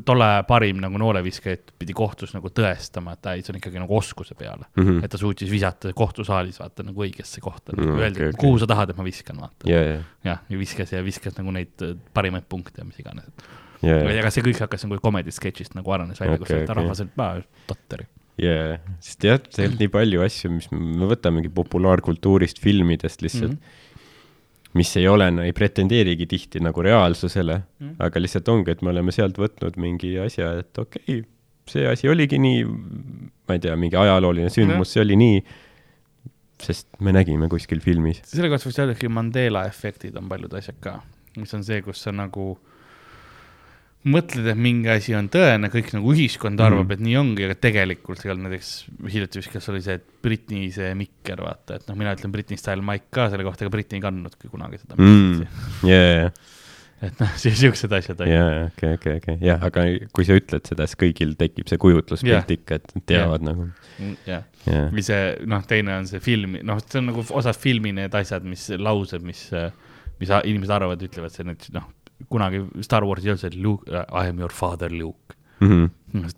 tolle 0.06 0.26
aja 0.26 0.44
parim 0.46 0.78
nagu 0.82 1.00
nooleviskajat 1.02 1.72
pidi 1.80 1.94
kohtus 1.98 2.36
nagu 2.36 2.52
tõestama, 2.54 3.16
et 3.16 3.22
ta 3.26 3.34
ei, 3.34 3.42
see 3.46 3.54
on 3.54 3.60
ikkagi 3.60 3.82
nagu 3.82 3.98
oskuse 3.98 4.36
peale 4.38 4.68
mm. 4.68 4.84
-hmm. 4.84 5.06
et 5.06 5.12
ta 5.12 5.18
suutis 5.18 5.50
visata 5.52 5.94
kohtusaalis 5.98 6.60
vaata 6.62 6.86
nagu 6.86 7.06
õigesse 7.06 7.42
kohta 7.42 7.74
Mm, 7.76 7.84
mm,, 7.84 8.00
öeldi 8.00 8.20
okay,, 8.20 8.30
okei. 8.30 8.40
kuhu 8.40 8.60
sa 8.62 8.68
tahad, 8.70 8.92
et 8.92 8.98
ma 8.98 9.04
viskan, 9.04 9.40
vaata. 9.42 9.70
ja, 9.70 9.80
ja, 9.82 10.02
jah, 10.24 10.44
ja 10.50 10.60
viskas 10.60 10.92
ja 10.94 11.02
viskas 11.04 11.38
nagu 11.40 11.52
neid 11.52 11.82
äh, 11.82 11.96
parimaid 12.14 12.46
punkte 12.50 12.84
ja 12.84 12.86
mis 12.86 13.00
iganes. 13.02 13.26
jaa, 13.82 14.04
aga 14.06 14.32
see 14.32 14.46
kõik 14.46 14.62
hakkas 14.62 14.86
nagu 14.86 15.00
comedy 15.04 15.34
sketšist 15.34 15.76
nagu 15.76 15.92
arenes 15.92 16.22
välja 16.22 16.38
okay,, 16.38 16.46
kus 16.46 16.54
okay, 16.54 16.76
rahvas 16.78 17.02
oli, 17.04 17.12
aa, 17.18 17.42
totter. 17.68 18.06
jaa, 18.42 18.78
sest 19.04 19.28
jah, 19.28 19.42
tegelikult 19.42 19.82
nii 19.82 19.92
palju 19.98 20.24
asju, 20.28 20.54
mis 20.60 20.70
me 20.72 20.80
me 21.02 21.10
võtamegi 21.10 21.52
populaarkultuurist, 21.58 22.62
filmidest 22.64 23.26
lihtsalt 23.26 23.58
mm. 23.58 23.58
-hmm. 23.58 23.95
Mis 24.76 24.92
ei 25.00 25.08
ole, 25.08 25.30
ei 25.46 25.54
pretendeerigi 25.56 26.28
tihti 26.30 26.62
nagu 26.64 26.84
reaalsusele 26.84 27.56
mm, 27.58 27.96
aga 28.04 28.22
lihtsalt 28.22 28.50
ongi, 28.52 28.76
et 28.76 28.84
me 28.84 28.92
oleme 28.92 29.14
sealt 29.16 29.40
võtnud 29.40 29.80
mingi 29.82 30.16
asja, 30.22 30.52
et 30.62 30.82
okei 30.82 31.22
okay,, 31.22 31.24
see 31.70 31.86
asi 31.90 32.10
oligi 32.12 32.40
nii, 32.42 32.66
ma 33.48 33.58
ei 33.58 33.64
tea, 33.64 33.76
mingi 33.80 33.98
ajalooline 34.00 34.52
sündmus, 34.54 34.92
see 34.94 35.02
oli 35.02 35.18
nii, 35.20 35.40
sest 36.62 36.88
me 37.04 37.14
nägime 37.16 37.50
kuskil 37.52 37.82
filmis. 37.84 38.22
selle 38.30 38.52
kohta 38.52 38.70
võiks 38.70 38.82
öelda, 38.82 38.96
et 38.96 39.12
Mandela 39.12 39.66
efektid 39.70 40.16
on 40.20 40.30
paljud 40.32 40.54
asjad 40.60 40.78
ka, 40.84 41.00
mis 41.40 41.56
on 41.58 41.66
see, 41.66 41.82
kus 41.86 42.04
sa 42.06 42.14
nagu 42.16 42.54
mõtled, 44.06 44.46
et 44.52 44.60
mingi 44.60 44.90
asi 44.94 45.16
on 45.18 45.28
tõene, 45.34 45.70
kõik 45.74 45.94
nagu 45.96 46.12
ühiskond 46.14 46.62
arvab 46.62 46.86
mm., 46.86 46.98
et 46.98 47.06
nii 47.06 47.16
ongi, 47.20 47.46
aga 47.48 47.56
tegelikult 47.68 48.22
seal 48.22 48.38
näiteks 48.42 48.74
hiljuti 49.12 49.42
vist, 49.42 49.54
kas 49.54 49.70
oli 49.74 49.82
see 49.86 49.98
et 50.00 50.06
Britney 50.26 50.68
see 50.74 50.92
mikker, 50.98 51.42
vaata, 51.46 51.80
et 51.80 51.88
noh, 51.90 51.98
mina 51.98 52.14
ütlen 52.18 52.34
Britney 52.34 52.60
style 52.62 52.86
Mike 52.86 53.10
ka 53.16 53.30
selle 53.34 53.48
kohta, 53.48 53.66
aga 53.66 53.74
Britney 53.74 54.02
ei 54.02 54.06
kandnudki 54.06 54.52
kunagi 54.52 54.82
seda 54.82 55.00
Mm. 55.00 55.42
mm.. 55.42 55.90
jaa, 55.90 56.30
et 57.06 57.20
noh, 57.24 57.34
siuksed 57.42 57.98
asjad 57.98 58.22
on. 58.24 58.30
jaa, 58.30 58.54
okei, 58.70 58.94
okei, 59.00 59.18
okei, 59.24 59.40
jah, 59.46 59.66
aga 59.66 59.88
kui 60.16 60.28
sa 60.28 60.38
ütled 60.38 60.70
seda, 60.70 60.88
siis 60.90 61.02
kõigil 61.02 61.34
tekib 61.40 61.72
see 61.72 61.82
kujutluspilt 61.82 62.38
Jah. 62.38 62.54
ikka, 62.60 62.80
et 62.80 62.96
teavad 63.10 63.46
nagu, 63.46 63.68
jah, 64.30 64.46
jah, 64.70 64.88
või 64.94 65.06
see 65.06 65.20
noh, 65.50 65.66
teine 65.70 65.98
on 65.98 66.10
see 66.10 66.22
filmi, 66.24 66.62
noh, 66.66 66.80
see 66.86 67.02
on 67.02 67.10
nagu 67.12 67.26
osa 67.42 67.58
filmi 67.58 67.96
need 67.98 68.16
asjad, 68.22 68.46
mis 68.48 68.70
laused, 68.78 69.26
mis, 69.26 69.48
mis 70.22 70.36
inimesed 70.38 70.78
arvavad, 70.78 71.10
ütlevad 71.10 71.34
see 71.34 71.50
nüüd 71.50 71.70
noh, 71.76 71.90
kunagi 72.30 72.64
Star 72.82 73.06
Warsi 73.06 73.28
ei 73.30 73.36
olnud 73.36 73.44
see 73.44 73.62
Luke, 73.62 73.92
I 73.92 74.30
am 74.30 74.40
your 74.40 74.54
father 74.54 74.92
Luke. 74.92 75.36
Mhm. 75.60 75.86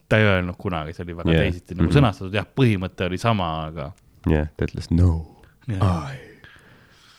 ta 0.10 0.18
ei 0.18 0.26
öelnud 0.26 0.56
kunagi, 0.58 0.94
see 0.94 1.04
oli 1.04 1.16
väga 1.18 1.32
yeah. 1.32 1.44
teisiti 1.44 1.76
nagu 1.76 1.84
mm. 1.84 1.90
-hmm. 1.90 1.98
sõnastatud, 1.98 2.34
jah, 2.38 2.46
põhimõte 2.60 3.06
oli 3.06 3.18
sama, 3.18 3.48
aga 3.66 3.92
jah, 4.30 4.48
ta 4.58 4.66
ütles 4.66 4.92
no, 4.92 5.42
jah, 5.68 6.14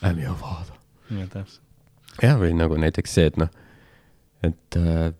I 0.03 0.07
am 0.11 0.21
your 0.23 0.37
father. 0.39 0.77
jah, 1.11 1.29
täpselt. 1.29 1.63
jah, 2.23 2.39
või 2.39 2.55
nagu 2.55 2.79
näiteks 2.79 3.15
see, 3.15 3.27
et 3.33 3.37
noh, 3.37 3.51
et 4.47 4.79
äh, 4.79 5.13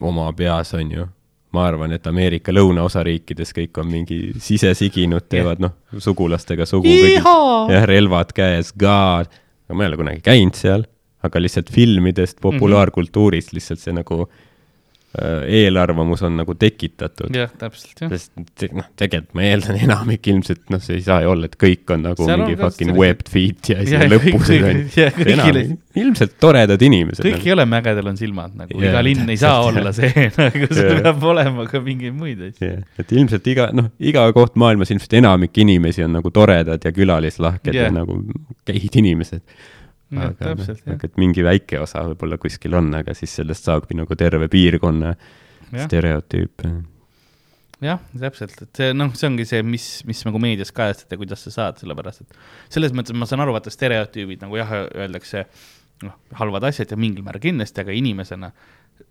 oma 0.00 0.32
peas 0.32 0.74
on 0.74 0.92
ju, 0.92 1.06
ma 1.52 1.66
arvan, 1.68 1.92
et 1.92 2.06
Ameerika 2.06 2.52
lõunaosariikides 2.52 3.54
kõik 3.56 3.80
on 3.80 3.88
mingi 3.92 4.20
sisesiginud, 4.40 5.28
teevad 5.28 5.60
noh, 5.64 5.76
sugulastega 5.98 6.66
sugu, 6.68 6.88
jah, 6.88 7.88
relvad 7.88 8.32
käes, 8.36 8.72
god, 8.72 9.32
aga 9.68 9.76
ma 9.76 9.84
ei 9.84 9.92
ole 9.92 10.00
kunagi 10.00 10.24
käinud 10.24 10.56
seal, 10.58 10.88
aga 11.26 11.40
lihtsalt 11.42 11.72
filmidest, 11.74 12.38
populaarkultuurist 12.44 13.50
lihtsalt 13.56 13.80
see 13.82 13.94
nagu 13.96 14.20
äh, 15.18 15.40
eelarvamus 15.64 16.20
on 16.22 16.36
nagu 16.38 16.54
tekitatud. 16.54 17.34
jah, 17.34 17.50
täpselt 17.58 18.02
jah. 18.04 18.12
sest 18.12 18.68
noh, 18.76 18.86
tegelikult 19.00 19.34
ma 19.34 19.46
eeldan 19.48 19.78
enamik 19.86 20.28
ilmselt, 20.30 20.62
noh, 20.70 20.82
see 20.84 21.00
ei 21.00 21.02
saa 21.06 21.24
ju 21.24 21.32
olla, 21.32 21.48
et 21.50 21.56
kõik 21.58 21.90
on 21.94 22.04
nagu 22.06 22.22
Seal 22.22 22.36
on 22.36 22.44
mingi 22.44 22.58
ka 22.60 22.68
fucking 22.68 22.92
sellised- 22.92 23.00
webbed 23.02 23.32
feet 23.32 23.70
ja 23.72 23.78
siis 23.82 24.12
lõpus 24.12 24.52
on 24.54 25.72
ilmselt 26.04 26.36
toredad 26.38 26.84
inimesed. 26.86 27.26
kõik 27.26 27.48
ei 27.48 27.54
ole 27.56 27.66
mägedel 27.72 28.12
on 28.12 28.20
silmad 28.20 28.54
nagu 28.60 28.76
yeah,, 28.78 28.92
iga 28.92 29.02
linn 29.08 29.32
ei 29.34 29.40
saa 29.40 29.56
olla 29.66 29.90
see, 29.96 30.12
nagu 30.38 30.68
Jah. 30.70 31.00
peab 31.02 31.26
olema 31.32 31.66
ka 31.72 31.80
mingeid 31.82 32.14
muid 32.14 32.44
asju. 32.50 32.68
jah, 32.68 32.84
et 33.02 33.16
ilmselt 33.16 33.50
iga, 33.50 33.72
noh, 33.74 33.90
iga 33.98 34.28
koht 34.36 34.54
maailmas 34.60 34.94
ilmselt 34.94 35.18
enamik 35.18 35.58
inimesi 35.64 36.06
on 36.06 36.14
nagu 36.20 36.30
toredad 36.30 36.84
ja 36.86 36.94
külalislahked 36.94 37.74
yeah. 37.74 37.88
Ja 37.88 37.96
nagu 38.04 38.20
geid 38.68 38.94
inimesed. 39.02 39.42
Aga 40.14 40.28
noh 40.28 40.36
täpselt, 40.40 40.86
aga 40.88 41.08
et 41.08 41.18
mingi 41.20 41.44
väike 41.44 41.80
osa 41.82 42.04
võib-olla 42.06 42.38
kuskil 42.40 42.76
on, 42.78 42.92
aga 42.96 43.14
siis 43.16 43.34
sellest 43.40 43.68
saabki 43.68 43.98
nagu 43.98 44.16
terve 44.18 44.48
piirkonna 44.52 45.14
Jah. 45.68 45.84
stereotüüp. 45.84 46.64
jah, 47.84 48.00
täpselt, 48.16 48.56
et 48.64 48.80
see 48.80 48.94
noh, 48.96 49.12
see 49.14 49.28
ongi 49.28 49.44
see, 49.48 49.60
mis, 49.62 49.88
mis 50.08 50.24
nagu 50.26 50.40
meedias 50.42 50.72
kajastati 50.74 51.14
ja 51.14 51.20
kuidas 51.20 51.44
sa 51.44 51.52
saad, 51.54 51.82
sellepärast 51.82 52.24
et 52.24 52.38
selles 52.72 52.94
mõttes 52.96 53.14
ma 53.14 53.28
saan 53.28 53.44
aru, 53.44 53.54
vaata 53.56 53.72
stereotüübid 53.74 54.42
nagu 54.46 54.58
jah, 54.58 54.72
öeldakse 54.88 55.44
noh, 56.06 56.16
halvad 56.40 56.70
asjad 56.70 56.94
ja 56.94 56.98
mingil 57.00 57.26
määral 57.26 57.44
kindlasti, 57.44 57.84
aga 57.84 57.94
inimesena 57.94 58.50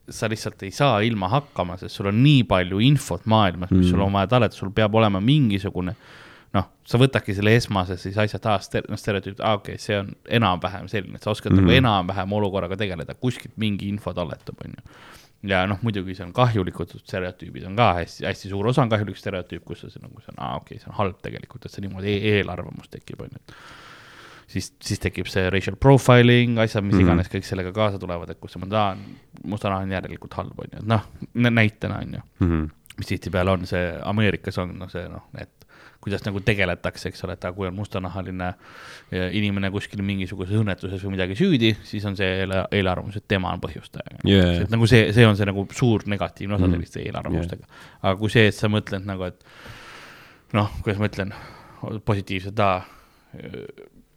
sa 0.10 0.28
lihtsalt 0.32 0.64
ei 0.64 0.72
saa 0.72 0.99
ilma 1.06 1.30
hakkama, 1.32 1.78
sest 1.80 1.99
sul 1.99 2.10
on 2.11 2.22
nii 2.24 2.44
palju 2.48 2.80
infot 2.84 3.28
maailmas, 3.30 3.72
mis 3.72 3.86
mm. 3.86 3.91
sul 3.91 4.03
on 4.03 4.15
vaja 4.15 4.32
talletada, 4.34 4.60
sul 4.60 4.74
peab 4.76 4.95
olema 4.95 5.22
mingisugune 5.24 5.94
noh, 6.53 6.69
sa 6.88 6.98
võtadki 6.98 7.36
selle 7.36 7.56
esmase 7.56 7.98
siis 7.98 8.18
asja 8.18 8.40
taas, 8.40 8.69
noh, 8.90 8.98
stereotüüp, 8.98 9.40
aa 9.44 9.57
okei 9.60 9.76
okay,, 9.76 9.84
see 9.84 9.98
on 9.99 10.14
enam-vähem 10.40 10.88
selline, 10.88 11.15
et 11.15 11.24
sa 11.24 11.32
oskad 11.32 11.52
mm. 11.52 11.57
Mhm. 11.57 11.65
nagu 11.68 11.78
enam-vähem 11.82 12.34
olukorraga 12.40 12.78
tegeleda, 12.78 13.15
kuskilt 13.15 13.57
mingi 13.57 13.90
info 13.90 14.14
talletab, 14.14 14.56
onju 14.65 14.82
ja 15.48 15.65
noh, 15.69 15.78
muidugi 15.86 16.15
see 16.18 16.26
on 16.26 16.32
kahjulikud 16.34 16.95
stereotüübid 17.03 17.65
on 17.69 17.76
ka 17.78 17.91
hästi, 17.99 18.26
hästi 18.26 18.49
suur 18.49 18.68
osa 18.72 18.82
on 18.82 18.90
kahjulik 18.90 19.18
stereotüüp, 19.19 19.64
kus 19.68 19.84
sa 19.86 19.99
nagu 20.02 20.19
see 20.24 20.32
on, 20.34 20.40
aa 20.40 20.56
okei 20.57 20.76
okay,, 20.78 20.84
see 20.84 20.90
on 20.90 20.98
halb 20.98 21.19
tegelikult, 21.22 21.65
et 21.65 21.72
see 21.76 21.84
niimoodi 21.86 22.15
e 22.15 22.32
eelarvamus 22.40 22.90
tekib, 22.90 23.22
onju. 23.22 23.44
siis, 24.48 24.72
siis 24.82 24.99
tekib 25.03 25.28
see 25.30 25.49
racial 25.53 25.76
profiling, 25.76 26.57
asjad, 26.64 26.84
mis 26.84 26.94
mm 26.95 26.98
Mhm. 26.98 27.07
-hmm. 27.07 27.14
iganes 27.14 27.28
kõik 27.30 27.45
sellega 27.45 27.72
kaasa 27.76 27.99
tulevad, 27.99 28.30
et 28.30 28.40
kus 28.40 28.56
mõtled, 28.57 28.74
aa, 28.74 28.98
mustanaha 29.44 29.82
on 29.86 29.91
järelikult 29.91 30.34
halb, 30.34 30.60
onju, 30.60 30.80
et 30.80 30.88
noh, 30.88 31.03
näitena 31.36 31.99
onju, 32.02 32.22
Mhm. 32.40 32.65
mis 32.98 33.07
tihtipeale 33.07 33.52
on 33.52 33.65
see 33.65 33.99
Ameerikas 34.03 34.57
on 34.57 34.80
noh, 34.80 34.90
see 34.90 35.07
noh, 35.10 35.24
et 35.38 35.56
kuidas 36.07 36.23
nagu 36.25 36.39
tegeletakse, 36.47 37.09
eks 37.11 37.23
ole, 37.27 37.35
et 37.38 37.45
aga 37.45 37.53
kui 37.57 37.67
on 37.67 37.75
mustanahaline 37.75 38.47
eh, 39.11 39.29
inimene 39.38 39.69
kuskil 39.73 40.01
mingisuguses 40.07 40.55
õnnetuses 40.61 41.03
või 41.03 41.17
midagi 41.17 41.35
süüdi, 41.35 41.73
siis 41.84 42.05
on 42.07 42.15
see 42.17 42.29
eela- 42.45 42.65
eelarvamus, 42.71 43.19
et 43.19 43.27
tema 43.27 43.51
on 43.53 43.59
põhjustaja 43.63 44.17
Jaa. 44.25 44.61
et 44.63 44.71
nagu 44.71 44.88
see, 44.88 45.11
see 45.13 45.25
on 45.27 45.35
see 45.38 45.45
nagu 45.45 45.67
suur 45.75 46.07
negatiivne 46.07 46.55
osa 46.55 46.65
Mhm. 46.67 46.73
selliste 46.77 47.03
eelarvamustega. 47.05 47.65
aga 48.03 48.15
kui 48.19 48.29
see, 48.34 48.47
et 48.47 48.55
sa 48.55 48.67
mõtled 48.71 49.05
nagu, 49.05 49.23
et 49.27 49.43
noh, 50.53 50.71
kuidas 50.81 50.99
ma 50.99 51.07
ütlen, 51.11 51.34
positiivselt, 52.05 52.57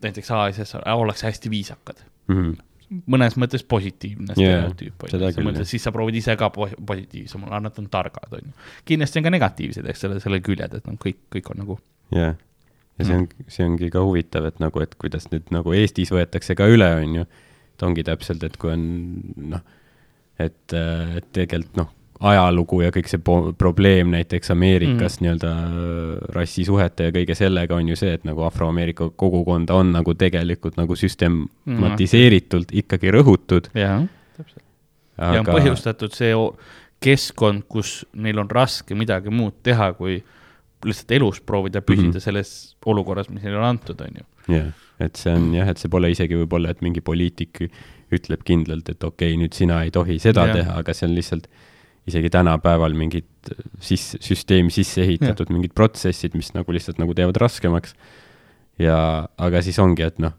näiteks 0.03 0.31
ASS 0.33 0.75
ollakse 0.95 1.27
hästi 1.29 1.51
viisakad, 1.53 1.99
Mhm. 2.29 2.53
Mõnes 2.91 3.37
mõttes 3.39 3.63
positiivne 3.71 4.35
stereotüüp 4.35 5.07
seda 5.13 5.31
on 5.39 5.61
ju, 5.61 5.67
siis 5.69 5.85
sa 5.87 5.93
proovid 5.95 6.19
ise 6.19 6.35
ka 6.39 6.51
po- 6.55 6.71
positiivsem 6.87 7.45
olla, 7.47 7.61
nad 7.63 7.79
on 7.79 7.87
targad, 7.93 8.33
on 8.35 8.51
ju. 8.51 8.55
kindlasti 8.89 9.21
on 9.21 9.29
ka 9.29 9.35
negatiivsed, 9.37 9.91
eks 9.93 10.07
ole, 10.09 10.19
selle 10.23 10.41
küljed, 10.45 10.75
et 10.81 10.89
noh, 10.89 10.99
kõik, 11.01 11.21
kõik 11.37 11.53
on 11.55 11.63
nagu 11.63 11.79
jah, 12.17 12.35
ja 12.99 13.07
see 13.07 13.21
on, 13.21 13.29
see 13.47 13.69
ongi 13.69 13.93
ka 13.95 14.03
huvitav, 14.07 14.49
et 14.51 14.59
nagu, 14.63 14.83
et 14.83 14.97
kuidas 15.01 15.31
nüüd 15.31 15.53
nagu 15.55 15.77
Eestis 15.77 16.11
võetakse 16.15 16.59
ka 16.59 16.67
üle, 16.71 16.91
on 17.05 17.21
ju. 17.21 17.29
et 17.77 17.87
ongi 17.87 18.05
täpselt, 18.07 18.43
et 18.47 18.59
kui 18.61 18.75
on 18.75 18.85
noh, 19.55 19.65
et, 20.41 20.75
et 20.75 21.33
tegelikult 21.37 21.79
noh, 21.79 21.95
ajalugu 22.21 22.83
ja 22.85 22.91
kõik 22.93 23.09
see 23.09 23.21
probleem 23.59 24.11
näiteks 24.13 24.53
Ameerikas 24.53 25.19
mm. 25.19 25.25
nii-öelda 25.25 25.53
äh, 25.53 26.17
rassisuhete 26.37 27.09
ja 27.09 27.15
kõige 27.15 27.37
sellega 27.39 27.79
on 27.79 27.89
ju 27.89 27.97
see, 27.97 28.13
et 28.19 28.27
nagu 28.29 28.45
afroameerika 28.45 29.09
kogukonda 29.21 29.79
on 29.81 29.95
nagu 29.97 30.15
tegelikult 30.19 30.77
nagu 30.81 30.97
süstematiseeritult 31.01 32.75
ikkagi 32.83 33.15
rõhutud, 33.17 33.71
jah, 33.79 34.05
täpselt. 34.37 34.65
ja 35.17 35.31
on 35.31 35.41
aga 35.41 35.57
põhjustatud 35.57 36.17
see 36.17 36.35
keskkond, 37.01 37.65
kus 37.73 38.03
neil 38.13 38.43
on 38.43 38.53
raske 38.53 38.97
midagi 38.99 39.33
muud 39.33 39.63
teha, 39.65 39.95
kui 39.97 40.19
lihtsalt 40.85 41.17
elus 41.17 41.41
proovida 41.45 41.81
püsida 41.81 42.03
mm 42.03 42.11
Mhm. 42.11 42.17
-hmm. 42.17 42.21
selles 42.21 42.77
olukorras, 42.87 43.29
mis 43.31 43.43
neile 43.43 43.59
on 43.59 43.65
antud, 43.65 44.01
on 44.01 44.21
ju. 44.21 44.55
jah, 44.57 44.73
et 45.01 45.17
see 45.17 45.33
on 45.33 45.55
jah, 45.55 45.69
et 45.69 45.79
see 45.79 45.89
pole 45.89 46.11
isegi 46.11 46.37
võib-olla, 46.37 46.71
et 46.71 46.83
mingi 46.83 47.01
poliitik 47.01 47.65
ütleb 48.13 48.45
kindlalt, 48.45 48.89
et 48.89 49.05
okei 49.05 49.33
okay,, 49.33 49.41
nüüd 49.41 49.53
sina 49.55 49.83
ei 49.83 49.91
tohi 49.91 50.19
seda 50.19 50.47
ja. 50.47 50.55
teha, 50.55 50.79
aga 50.79 50.93
see 50.95 51.09
on 51.09 51.15
lihtsalt 51.15 51.49
isegi 52.09 52.31
tänapäeval 52.33 52.95
mingid 52.97 53.51
siis 53.81 54.15
süsteemi 54.23 54.73
sisse 54.73 55.03
ehitatud 55.05 55.49
ja. 55.49 55.55
mingid 55.55 55.75
protsessid, 55.77 56.37
mis 56.39 56.53
nagu 56.57 56.73
lihtsalt 56.73 57.01
nagu 57.01 57.15
teevad 57.17 57.37
raskemaks. 57.41 57.95
ja, 58.81 59.29
aga 59.39 59.63
siis 59.63 59.79
ongi, 59.79 60.07
et 60.07 60.19
noh, 60.23 60.37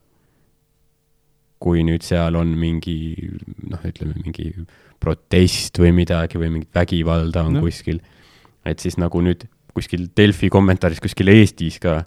kui 1.62 1.84
nüüd 1.86 2.02
seal 2.06 2.36
on 2.40 2.56
mingi 2.58 2.98
noh, 3.70 3.82
ütleme 3.86 4.18
mingi 4.18 4.50
protest 5.02 5.78
või 5.82 5.94
midagi 6.02 6.42
või 6.42 6.50
mingit 6.56 6.74
vägivalda 6.74 7.46
on 7.46 7.60
no. 7.60 7.66
kuskil, 7.66 8.02
et 8.66 8.82
siis 8.82 8.98
nagu 9.02 9.22
nüüd 9.22 9.46
kuskil 9.76 10.10
Delfi 10.18 10.50
kommentaaris 10.52 11.02
kuskil 11.04 11.32
Eestis 11.34 11.80
ka 11.82 12.02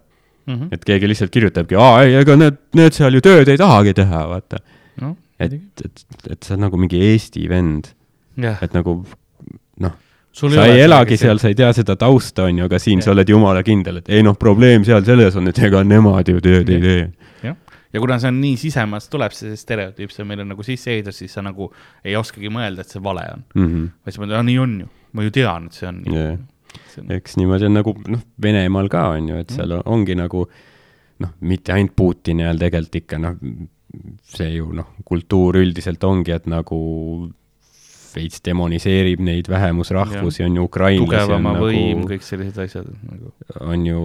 Mm 0.44 0.55
-hmm. 0.55 0.68
et 0.72 0.85
keegi 0.85 1.09
lihtsalt 1.09 1.31
kirjutabki, 1.31 1.72
aa 1.72 2.02
ei, 2.02 2.14
ega 2.20 2.35
need, 2.36 2.56
need 2.76 2.93
seal 2.93 3.14
ju 3.16 3.20
tööd 3.24 3.48
ei 3.48 3.56
tahagi 3.56 3.94
teha, 3.97 4.18
vaata. 4.28 4.59
no, 5.01 5.16
et, 5.40 5.55
et, 5.56 6.02
et 6.31 6.43
sa 6.43 6.52
oled 6.52 6.66
nagu 6.66 6.76
mingi 6.76 7.01
Eesti 7.01 7.48
vend, 7.48 7.89
et 8.36 8.74
nagu 8.76 8.98
noh, 9.82 9.94
sa 10.34 10.66
ei 10.66 10.80
elagi 10.84 11.16
seal, 11.20 11.38
sa 11.42 11.51
ei 11.51 11.59
tea 11.59 11.72
seda 11.76 11.96
tausta, 11.98 12.48
on 12.48 12.59
ju, 12.59 12.68
aga 12.68 12.78
siin 12.82 13.01
Jah. 13.01 13.09
sa 13.09 13.14
oled 13.14 13.28
jumala 13.30 13.62
kindel, 13.66 14.01
et 14.02 14.09
ei 14.12 14.22
noh, 14.26 14.36
probleem 14.38 14.84
seal 14.86 15.05
selles 15.06 15.36
on, 15.38 15.51
et 15.51 15.59
ega 15.59 15.82
nemad 15.86 16.28
ju 16.30 16.40
tööd 16.44 16.70
ei 16.74 16.80
tee. 16.82 17.05
jah, 17.46 17.56
ja 17.94 18.02
kuna 18.02 18.18
see 18.22 18.32
on 18.32 18.40
nii 18.42 18.56
sisemast, 18.60 19.10
tuleb 19.12 19.36
see 19.36 19.55
stereotüüp, 19.59 20.10
see 20.14 20.26
meile 20.26 20.46
nagu 20.48 20.66
sisse 20.66 20.90
ehitatud, 20.94 21.18
siis 21.18 21.34
sa 21.34 21.44
nagu 21.46 21.70
ei 22.05 22.16
oskagi 22.18 22.51
mõelda, 22.52 22.82
et 22.82 22.94
see 22.94 23.02
vale 23.05 23.26
on. 23.36 23.46
vaid 23.55 24.16
sa 24.16 24.24
mõtled, 24.24 24.36
aa 24.40 24.48
nii 24.51 24.59
on 24.64 24.74
ju, 24.84 24.90
ma 25.14 25.28
ju 25.28 25.34
tean, 25.38 25.70
et 25.70 25.78
see 25.80 25.88
on 25.90 26.02
nii. 26.02 26.26
See 26.90 27.05
on, 27.05 27.10
eks 27.14 27.36
niimoodi 27.38 27.68
on 27.68 27.76
nagu 27.78 27.94
noh, 28.10 28.22
Venemaal 28.42 28.88
ka 28.90 29.05
on 29.14 29.28
ju, 29.30 29.38
et 29.44 29.55
seal 29.55 29.76
ongi 29.84 30.18
nagu 30.18 30.48
noh, 31.22 31.30
mitte 31.46 31.72
ainult 31.76 31.94
Putin 31.94 32.42
ja 32.42 32.51
tegelikult 32.59 32.98
ikka 33.05 33.20
noh, 33.22 33.38
see 34.34 34.51
ju 34.56 34.72
noh, 34.74 34.88
kultuur 35.06 35.60
üldiselt 35.60 36.02
ongi, 36.02 36.34
et 36.34 36.48
nagu 36.51 36.80
veits 38.15 38.41
demoniseerib 38.45 39.20
neid 39.20 39.49
vähemusrahvusi, 39.51 40.45
on 40.47 40.57
ju 40.57 40.65
ukrainlasi 40.69 41.03
on 41.03 41.07
tugevama 41.11 41.53
võim, 41.61 42.01
nagu, 42.03 42.09
kõik 42.15 42.23
sellised 42.27 42.59
asjad 42.65 42.86
nagu. 43.11 43.32
on 43.61 43.86
ju 43.86 44.01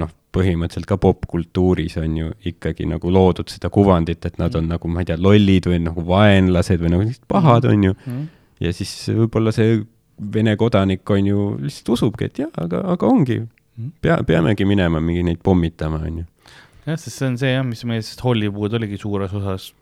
noh, 0.00 0.10
põhimõtteliselt 0.32 0.86
ka 0.86 0.96
popkultuuris 0.96 1.96
on 1.98 2.16
ju 2.16 2.32
ikkagi 2.46 2.86
nagu 2.86 3.10
loodud 3.10 3.48
seda 3.50 3.68
kuvandit, 3.70 4.24
et 4.26 4.38
nad 4.38 4.54
on 4.54 4.64
Mm. 4.64 4.68
nagu, 4.76 4.88
ma 4.88 5.00
ei 5.00 5.04
tea, 5.10 5.16
lollid 5.18 5.66
või 5.66 5.80
nagu 5.82 6.04
vaenlased 6.06 6.78
või 6.80 6.90
nagu 6.90 7.02
sellised 7.02 7.26
pahad, 7.28 7.64
on 7.66 7.82
ju. 7.84 7.94
Mm. 8.06 8.28
ja 8.60 8.72
siis 8.72 9.08
võib-olla 9.08 9.52
see 9.52 9.80
Vene 10.32 10.52
kodanik 10.56 11.08
on 11.10 11.24
ju, 11.26 11.56
lihtsalt 11.62 11.88
usubki, 11.96 12.26
et 12.26 12.38
jaa, 12.38 12.50
aga, 12.60 12.82
aga 12.92 13.06
ongi, 13.06 13.38
Mhm. 13.78 13.88
pea, 14.02 14.18
peamegi 14.22 14.66
minema 14.68 15.00
mingi 15.00 15.22
neid 15.24 15.38
pommitama, 15.42 15.96
on 16.04 16.18
ju. 16.18 16.24
jah, 16.86 16.96
sest 16.98 17.16
see 17.16 17.26
on 17.26 17.38
see 17.38 17.54
jah, 17.54 17.64
mis 17.64 17.82
meie, 17.84 18.02
sest 18.02 18.20
Hollywood 18.20 18.74
oligi 18.74 18.98
suures 18.98 19.32
osas 19.32 19.72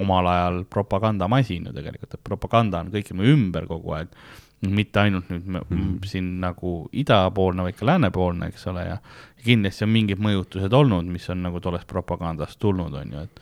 omal 0.00 0.28
ajal 0.30 0.62
propagandamasin 0.70 1.68
ju 1.68 1.74
tegelikult, 1.76 2.14
et 2.14 2.24
propaganda 2.24 2.80
on 2.80 2.92
kõik 2.94 3.12
meie 3.18 3.34
ümber 3.34 3.66
kogu 3.70 3.98
aeg. 3.98 4.16
mitte 4.62 5.00
ainult 5.00 5.26
nüüd 5.26 5.46
me, 5.50 5.60
mm. 5.66 5.94
siin 6.06 6.26
nagu 6.38 6.84
idapoolne, 6.94 7.64
vaid 7.66 7.74
ka 7.74 7.86
läänepoolne, 7.88 8.46
eks 8.52 8.68
ole, 8.70 8.84
ja 8.86 8.98
kindlasti 9.42 9.82
on 9.82 9.90
mingid 9.90 10.20
mõjutused 10.22 10.76
olnud, 10.78 11.08
mis 11.10 11.26
on 11.34 11.42
nagu 11.42 11.60
tollest 11.60 11.88
propagandast 11.90 12.60
tulnud, 12.62 12.94
on 12.94 13.16
ju, 13.16 13.24
et 13.26 13.40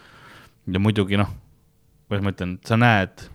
ja 0.72 0.80
muidugi 0.80 1.18
noh, 1.20 1.28
kuidas 2.08 2.24
ma 2.24 2.32
ütlen, 2.32 2.56
sa 2.66 2.78
näed, 2.80 3.26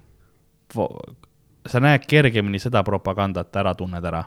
sa 1.70 1.84
näed 1.84 2.08
kergemini 2.10 2.60
seda 2.62 2.84
propagandat 2.88 3.56
ära 3.62 3.76
tunned 3.78 4.06
ära, 4.06 4.24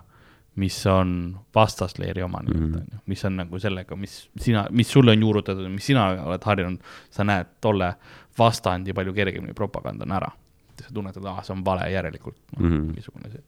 mis 0.58 0.78
on 0.90 1.10
vastasleeri 1.54 2.22
oma 2.24 2.40
nii-öelda 2.42 2.66
mm., 2.66 2.78
on 2.80 2.96
ju, 2.96 3.02
mis 3.12 3.24
on 3.28 3.36
nagu 3.38 3.60
sellega, 3.62 3.98
mis 3.98 4.16
sina, 4.42 4.64
mis 4.74 4.90
sulle 4.90 5.14
on 5.14 5.22
juurutatud, 5.22 5.68
mis 5.70 5.86
sina 5.86 6.08
oled 6.24 6.46
harjunud, 6.50 6.94
sa 7.14 7.26
näed 7.26 7.52
tolle 7.62 7.92
vastandi 8.38 8.92
palju 8.94 9.12
kergemini 9.14 9.54
propagandana 9.54 10.16
ära. 10.20 10.30
sa 10.78 10.92
tunned, 10.94 11.16
et 11.16 11.24
aa, 11.26 11.42
see 11.42 11.52
on 11.56 11.64
vale 11.66 11.88
järelikult 11.90 12.36
no, 12.56 12.68
Mhm. 12.68 12.84
mingisugune 12.92 13.30
see. 13.32 13.42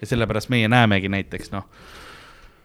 ja 0.00 0.06
sellepärast 0.06 0.48
meie 0.48 0.68
näemegi 0.68 1.08
näiteks 1.12 1.50
noh, 1.52 1.64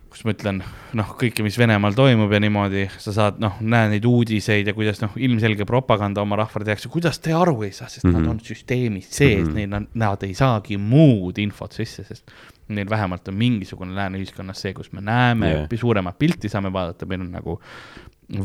kus 0.09 0.23
ma 0.25 0.31
ütlen, 0.31 0.63
noh, 0.97 1.09
kõike, 1.19 1.43
mis 1.43 1.57
Venemaal 1.59 1.93
toimub 1.93 2.31
ja 2.31 2.39
niimoodi, 2.39 2.85
sa 2.97 3.11
saad, 3.13 3.37
noh, 3.43 3.57
näed 3.61 3.91
neid 3.91 4.05
uudiseid 4.09 4.65
ja 4.67 4.73
kuidas 4.73 5.01
noh, 5.03 5.11
ilmselge 5.17 5.65
propaganda 5.69 6.21
oma 6.21 6.35
rahvale 6.39 6.65
tehakse, 6.65 6.89
kuidas 6.89 7.19
te 7.19 7.33
aru 7.35 7.61
ei 7.67 7.71
saa, 7.71 7.87
sest 7.89 8.05
mm 8.05 8.11
-hmm. 8.11 8.15
Mhm. 8.17 8.25
nad 8.25 8.31
on 8.31 8.39
süsteemis 8.39 9.09
sees 9.11 9.37
mm, 9.37 9.43
Mhm. 9.43 9.51
-hmm. 9.51 9.55
neil 9.55 9.73
on, 9.73 9.87
nad 9.93 10.23
ei 10.23 10.33
saagi 10.33 10.77
muud 10.77 11.37
infot 11.37 11.71
sisse, 11.73 12.03
sest 12.03 12.31
neil 12.69 12.89
vähemalt 12.89 13.27
on 13.27 13.33
mingisugune 13.35 13.93
lääne 13.95 14.17
ühiskonnas 14.17 14.57
see, 14.61 14.73
kus 14.73 14.91
me 14.93 15.01
näeme 15.01 15.51
yeah. 15.51 15.67
suuremat 15.75 16.17
pilti 16.19 16.49
saame 16.49 16.71
vaadata, 16.73 17.05
meil 17.05 17.21
on 17.21 17.31
nagu 17.31 17.59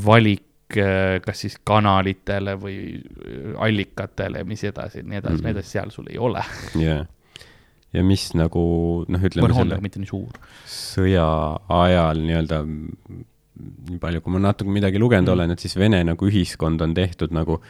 valik, 0.05 0.43
kas 1.25 1.41
siis 1.45 1.59
kanalitele 1.65 2.57
või 2.61 2.79
äh, 2.99 3.55
allikatele 3.67 4.39
ja 4.39 4.45
mis 4.45 4.65
edasi, 4.65 5.03
nii 5.03 5.19
edasi 5.21 5.35
mm, 5.35 5.37
Mhm. 5.37 5.41
-hmm. 5.41 5.45
nii 5.45 5.51
edasi, 5.59 5.71
seal 5.71 5.91
sul 5.91 6.07
ei 6.11 6.19
ole. 6.19 6.43
jah. 6.81 7.07
ja 7.93 8.03
mis 8.05 8.35
nagu 8.35 9.05
noh, 9.09 9.21
ütleme 9.23 9.49
või 9.49 9.61
on, 9.61 9.83
mitte 9.83 9.99
nii 10.03 10.07
suur. 10.11 10.33
sõja 10.67 11.27
ajal 11.69 12.19
nii-öelda, 12.27 12.63
nii 13.91 13.99
palju, 14.03 14.21
kui 14.21 14.33
ma 14.35 14.39
natuke 14.49 14.71
midagi 14.71 14.99
lugenud 14.99 15.29
Mm. 15.29 15.33
olen, 15.33 15.51
et 15.51 15.59
siis 15.61 15.77
Vene 15.79 16.05
nagu 16.05 16.27
ühiskond 16.27 16.81
on 16.83 16.95
tehtud 16.95 17.31
nagu 17.31 17.61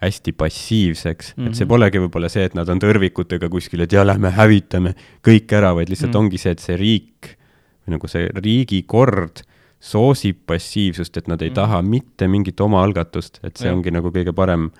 hästi 0.00 0.32
passiivseks 0.32 1.34
mm, 1.36 1.42
-hmm. 1.44 1.48
et 1.48 1.54
see 1.54 1.64
Mhm. 1.64 1.68
polegi 1.68 1.98
võib-olla 1.98 2.28
see, 2.30 2.44
et 2.44 2.54
nad 2.54 2.68
on 2.68 2.78
tõrvikutega 2.80 3.48
kuskil, 3.50 3.80
et 3.80 3.92
ja 3.92 4.04
lähme 4.06 4.30
hävitame 4.30 4.94
kõik 5.22 5.52
ära, 5.52 5.74
vaid 5.74 5.88
lihtsalt 5.90 6.08
Mm. 6.14 6.16
mm. 6.16 6.24
ongi 6.24 6.38
see, 6.38 6.52
et 6.52 6.58
see 6.60 6.76
riik 6.76 7.36
või 7.86 7.90
nagu 7.98 8.08
see 8.08 8.28
riigikord 8.34 9.42
soosib 9.80 10.42
passiivsust, 10.46 11.16
et 11.16 11.28
nad 11.28 11.40
ei 11.42 11.48
Mm. 11.48 11.52
mm. 11.52 11.54
taha 11.54 11.82
mitte 11.82 12.28
mingit 12.28 12.60
omaalgatust, 12.60 13.40
et 13.42 13.56
see 13.56 13.68
ja. 13.68 13.74
ongi 13.74 13.90
nagu 13.90 14.10
kõige 14.12 14.32
parem 14.36 14.70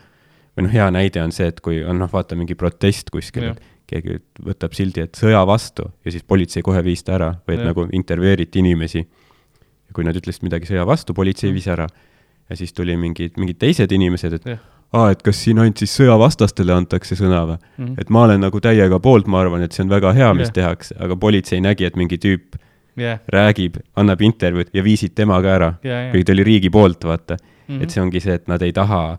või 0.57 0.67
noh, 0.67 0.73
hea 0.73 0.91
näide 0.91 1.23
on 1.23 1.33
see, 1.33 1.47
et 1.49 1.61
kui 1.61 1.83
on 1.85 1.99
noh, 1.99 2.11
vaata 2.13 2.37
mingi 2.37 2.55
protest 2.55 3.11
kuskil 3.11 3.45
et 3.53 3.61
keegi 3.91 4.19
võtab 4.45 4.75
sildi, 4.77 5.01
et 5.01 5.17
sõja 5.19 5.41
vastu 5.47 5.89
ja 6.05 6.13
siis 6.13 6.23
politsei 6.23 6.63
kohe 6.63 6.83
viis 6.85 7.03
ta 7.03 7.15
ära 7.17 7.31
või 7.47 7.55
et 7.57 7.61
Jah. 7.65 7.71
nagu 7.73 7.87
intervjueeriti 7.93 8.59
inimesi. 8.63 8.99
ja 9.89 9.95
kui 9.95 10.05
nad 10.05 10.15
ütlesid 10.15 10.43
midagi 10.47 10.67
sõja 10.69 10.85
vastu, 10.87 11.15
politsei 11.15 11.51
Mm. 11.51 11.55
viis 11.55 11.67
ära. 11.69 11.87
ja 12.51 12.57
siis 12.57 12.73
tuli 12.73 12.97
mingid, 12.97 13.33
mingid 13.39 13.59
teised 13.59 13.93
inimesed, 13.93 14.33
et 14.33 14.45
Jah. 14.47 14.59
aa, 14.93 15.11
et 15.11 15.23
kas 15.23 15.37
siin 15.45 15.59
ainult 15.59 15.79
siis 15.79 15.97
sõjavastastele 15.99 16.73
antakse 16.73 17.15
sõna 17.17 17.47
või? 17.47 17.59
Mhm. 17.79 17.95
et 17.99 18.11
ma 18.11 18.23
olen 18.25 18.41
nagu 18.41 18.61
täiega 18.61 19.01
poolt, 19.01 19.27
ma 19.27 19.41
arvan, 19.41 19.63
et 19.63 19.73
see 19.73 19.83
on 19.85 19.89
väga 19.89 20.13
hea, 20.13 20.35
mis 20.35 20.49
Jah. 20.49 20.53
tehakse, 20.53 20.95
aga 20.99 21.17
politsei 21.17 21.61
nägi, 21.61 21.85
et 21.87 21.97
mingi 21.97 22.19
tüüp 22.19 22.59
jah, 22.97 23.21
räägib, 23.33 23.79
annab 23.97 24.23
intervjuud 24.23 24.71
ja 24.75 24.85
viisid 24.85 25.15
tema 25.15 25.41
ka 25.43 25.55
ära. 25.55 25.73
ja, 25.85 26.03
ja. 26.07 26.11
kuigi 26.13 26.25
ta 26.25 26.33
oli 26.33 26.45
riigi 26.45 26.71
poolt, 26.71 27.05
vaata. 27.05 27.37
Mhm. 27.69 27.83
et 27.83 27.91
see 27.91 28.03
ongi 28.03 28.21
see, 28.21 28.35
et 28.35 28.49
nad 28.51 28.63
ei 28.63 28.73
taha 28.73 29.19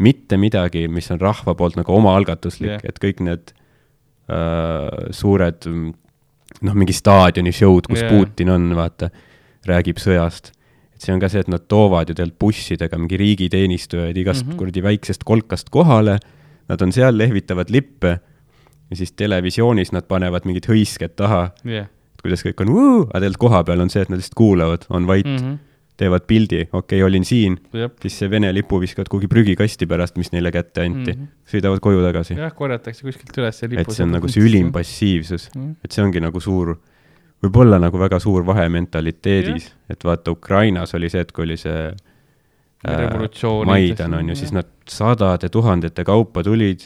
mitte 0.00 0.36
midagi, 0.40 0.86
mis 0.88 1.10
on 1.12 1.20
rahva 1.20 1.54
poolt 1.56 1.78
nagu 1.80 1.94
omaalgatuslik 1.96 2.70
yeah., 2.70 2.86
et 2.88 3.00
kõik 3.00 3.20
need 3.24 3.52
äh, 4.32 5.10
suured 5.16 5.66
mm, 5.68 5.92
noh, 6.68 6.78
mingi 6.78 6.96
staadioni 6.96 7.52
show'd, 7.54 7.88
kus 7.90 8.02
yeah. 8.02 8.12
Putin 8.12 8.52
on, 8.52 8.70
vaata, 8.76 9.10
räägib 9.68 10.00
sõjast. 10.00 10.52
et 10.94 11.04
see 11.04 11.14
on 11.14 11.20
ka 11.22 11.30
see, 11.32 11.44
et 11.44 11.52
nad 11.52 11.64
toovad 11.68 12.10
ju 12.10 12.16
tegelikult 12.16 12.40
bussidega 12.48 12.98
mingi 13.00 13.20
riigiteenistujaid 13.20 14.16
igast 14.16 14.44
mm. 14.44 14.52
-hmm. 14.52 14.58
kuradi 14.58 14.82
väiksest 14.82 15.24
kolkast 15.24 15.70
kohale, 15.70 16.18
nad 16.68 16.82
on 16.82 16.92
seal, 16.92 17.16
lehvitavad 17.18 17.70
lippe 17.70 18.18
ja 18.90 18.96
siis 18.96 19.12
televisioonis 19.12 19.92
nad 19.92 20.08
panevad 20.08 20.44
mingid 20.44 20.68
hõisked 20.68 21.16
taha, 21.16 21.50
jah, 21.64 21.88
et 22.20 22.26
kuidas 22.28 22.44
kõik 22.44 22.60
on, 22.66 22.70
aga 23.08 23.24
tegelikult 23.24 23.40
kohapeal 23.48 23.80
on 23.86 23.90
see, 23.92 24.04
et 24.04 24.12
nad 24.12 24.20
lihtsalt 24.20 24.36
kuulavad, 24.38 24.84
on 24.92 25.06
vait 25.08 25.24
mm, 25.26 25.36
-hmm. 25.40 25.56
teevad 26.00 26.26
pildi, 26.28 26.60
okei 26.72 27.00
okay,, 27.00 27.02
olin 27.04 27.24
siin 27.24 27.56
siis 28.02 28.18
see 28.18 28.28
Vene 28.30 28.52
lipu 28.54 28.78
viskavad 28.80 29.08
kuhugi 29.12 29.28
prügikasti 29.28 29.86
pärast, 29.88 30.16
mis 30.20 30.30
neile 30.32 30.52
kätte 30.52 30.84
anti 30.84 31.12
mm, 31.12 31.18
Mhm. 31.18 31.24
-hmm. 31.26 31.50
sõidavad 31.56 31.80
koju 31.80 32.02
tagasi. 32.04 32.34
jah, 32.38 32.52
korjatakse 32.54 33.02
kuskilt 33.08 33.36
üles 33.38 33.62
ja 33.62 33.68
lipu. 33.68 33.80
et 33.80 33.90
see 33.96 34.04
on 34.04 34.12
nagu 34.12 34.28
see 34.28 34.42
ülim. 34.44 34.70
passiivsus, 34.72 35.48
Mhm. 35.56 35.70
et 35.84 35.92
see 35.92 36.04
ongi 36.04 36.20
nagu 36.20 36.40
suur, 36.40 36.76
võib-olla 37.42 37.80
nagu 37.80 37.98
väga 37.98 38.18
suur 38.20 38.44
vahe 38.46 38.68
mentaliteedis, 38.68 39.72
et 39.90 40.04
vaata 40.04 40.30
Ukrainas 40.30 40.94
oli 40.94 41.08
see, 41.08 41.20
et 41.20 41.32
kui 41.32 41.42
oli 41.44 41.56
see 41.56 41.92
Revolutsioon. 42.84 43.66
Maidan 43.66 44.14
on 44.14 44.28
ju, 44.28 44.34
siis 44.36 44.52
nad 44.52 44.64
sadade 44.88 45.48
tuhandete 45.52 46.04
kaupa 46.04 46.42
tulid, 46.42 46.80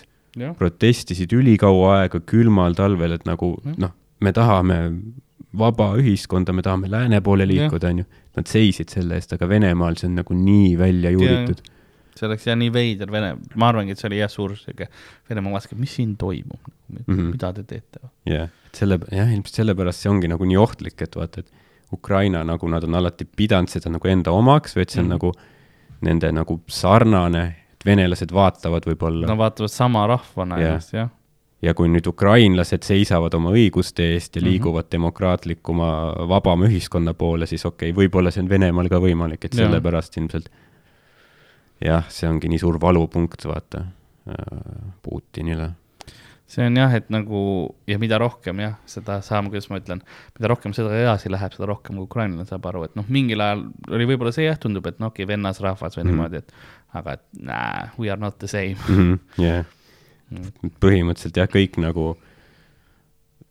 protestisid 0.58 1.30
ülikaua 1.32 2.00
aega 2.00 2.18
külmal 2.20 2.74
talvel, 2.74 3.12
et 3.12 3.24
nagu 3.24 3.60
Jah. 3.64 3.76
noh, 3.78 3.92
me 4.20 4.32
tahame 4.32 4.78
vaba 5.58 5.92
ühiskonda, 6.00 6.54
me 6.56 6.64
tahame 6.64 6.90
lääne 6.90 7.20
poole 7.24 7.46
liikuda, 7.48 7.92
on 7.92 8.02
ju. 8.02 8.08
Nad 8.34 8.50
seisid 8.50 8.90
selle 8.90 9.18
eest, 9.18 9.32
aga 9.36 9.46
Venemaal 9.48 9.98
see 10.00 10.08
on 10.10 10.18
nagu 10.18 10.34
nii 10.34 10.74
välja 10.78 11.12
juuritud. 11.14 11.62
see 12.14 12.28
oleks 12.28 12.44
jah 12.46 12.54
nii 12.54 12.70
veider 12.70 13.10
Vene, 13.10 13.32
ma 13.58 13.68
arvangi, 13.72 13.94
et 13.94 13.98
see 13.98 14.06
oli 14.06 14.20
jah 14.20 14.30
suur 14.30 14.52
sihuke 14.54 14.86
Venemaa 15.30 15.56
vaatas, 15.56 15.72
et 15.72 15.80
mis 15.82 15.94
siin 15.98 16.12
toimub 16.16 16.60
mm, 16.62 17.00
-hmm. 17.08 17.30
Mida 17.32 17.52
te 17.52 17.64
teete. 17.66 18.00
jah, 18.30 18.52
et 18.66 18.78
selle, 18.78 18.98
jah, 19.10 19.32
ilmselt 19.34 19.58
sellepärast 19.58 20.04
see 20.04 20.10
ongi 20.10 20.30
nagu 20.30 20.46
nii 20.46 20.56
ohtlik, 20.56 21.02
et 21.02 21.16
vaata, 21.16 21.42
et 21.42 21.50
Ukraina 21.92 22.44
nagu 22.44 22.68
nad 22.68 22.84
on 22.84 22.94
alati 22.94 23.24
pidanud 23.24 23.68
seda 23.70 23.90
nagu 23.90 24.08
enda 24.08 24.30
omaks 24.30 24.76
või 24.76 24.86
et 24.86 24.94
see 24.94 25.02
on 25.02 25.08
mm. 25.08 25.16
nagu 25.16 25.32
nende 26.06 26.30
nagu 26.32 26.60
sarnane, 26.68 27.44
et 27.74 27.86
venelased 27.86 28.32
vaatavad 28.34 28.86
võib-olla 28.86 29.26
Nad 29.26 29.38
vaatavad 29.38 29.72
sama 29.72 30.06
rahvana 30.06 30.60
ennast, 30.62 30.94
jah. 30.94 31.10
Ja 31.64 31.74
kui 31.76 31.88
nüüd 31.88 32.06
ukrainlased 32.10 32.84
seisavad 32.84 33.34
oma 33.38 33.52
õiguste 33.54 34.04
eest 34.14 34.36
ja 34.36 34.42
Mhm. 34.42 34.48
liiguvad 34.50 34.90
demokraatlikuma, 34.92 35.88
vabama 36.28 36.68
ühiskonna 36.68 37.14
poole, 37.14 37.46
siis 37.46 37.64
okei 37.64 37.90
okay,, 37.90 38.04
võib-olla 38.04 38.32
see 38.34 38.42
on 38.44 38.50
Venemaal 38.50 38.90
ka 38.92 39.00
võimalik, 39.00 39.44
et 39.44 39.56
sellepärast 39.56 40.18
ilmselt 40.20 40.50
jah, 41.84 42.04
see 42.08 42.28
ongi 42.28 42.50
nii 42.52 42.60
suur 42.62 42.78
valupunkt, 42.80 43.46
vaata 43.48 43.86
äh, 44.28 44.92
Putinile. 45.02 45.70
see 46.46 46.66
on 46.66 46.76
jah, 46.76 46.92
et 46.94 47.08
nagu 47.10 47.38
ja 47.88 47.96
mida 47.98 48.18
rohkem 48.20 48.60
jah, 48.60 48.74
seda 48.86 49.16
saame, 49.24 49.48
kuidas 49.50 49.70
ma 49.72 49.80
ütlen, 49.80 50.02
mida 50.36 50.50
rohkem 50.52 50.74
seda 50.76 50.92
edasi 50.94 51.32
läheb, 51.32 51.54
seda 51.56 51.66
rohkem 51.70 51.98
ukrainlane 51.98 52.44
saab 52.46 52.66
aru, 52.70 52.84
et 52.84 52.98
noh, 52.98 53.08
mingil 53.08 53.40
ajal 53.40 53.64
oli 53.90 54.06
võib-olla 54.12 54.32
see 54.36 54.44
jah, 54.44 54.58
tundub, 54.60 54.86
et 54.86 55.00
no 55.00 55.08
okei 55.10 55.24
okay,, 55.24 55.32
vennasrahvas 55.32 55.96
või 55.96 56.04
mm. 56.04 56.10
-hmm. 56.10 56.12
niimoodi, 56.12 56.36
et 56.36 56.52
aga 57.00 57.16
et 57.16 57.24
nah, 57.40 57.88
we 57.98 58.10
are 58.12 58.20
not 58.20 58.38
the 58.38 58.48
same. 58.48 58.76
jah, 59.40 59.64
põhimõtteliselt 60.82 61.40
jah, 61.42 61.50
kõik 61.50 61.78
nagu 61.82 62.14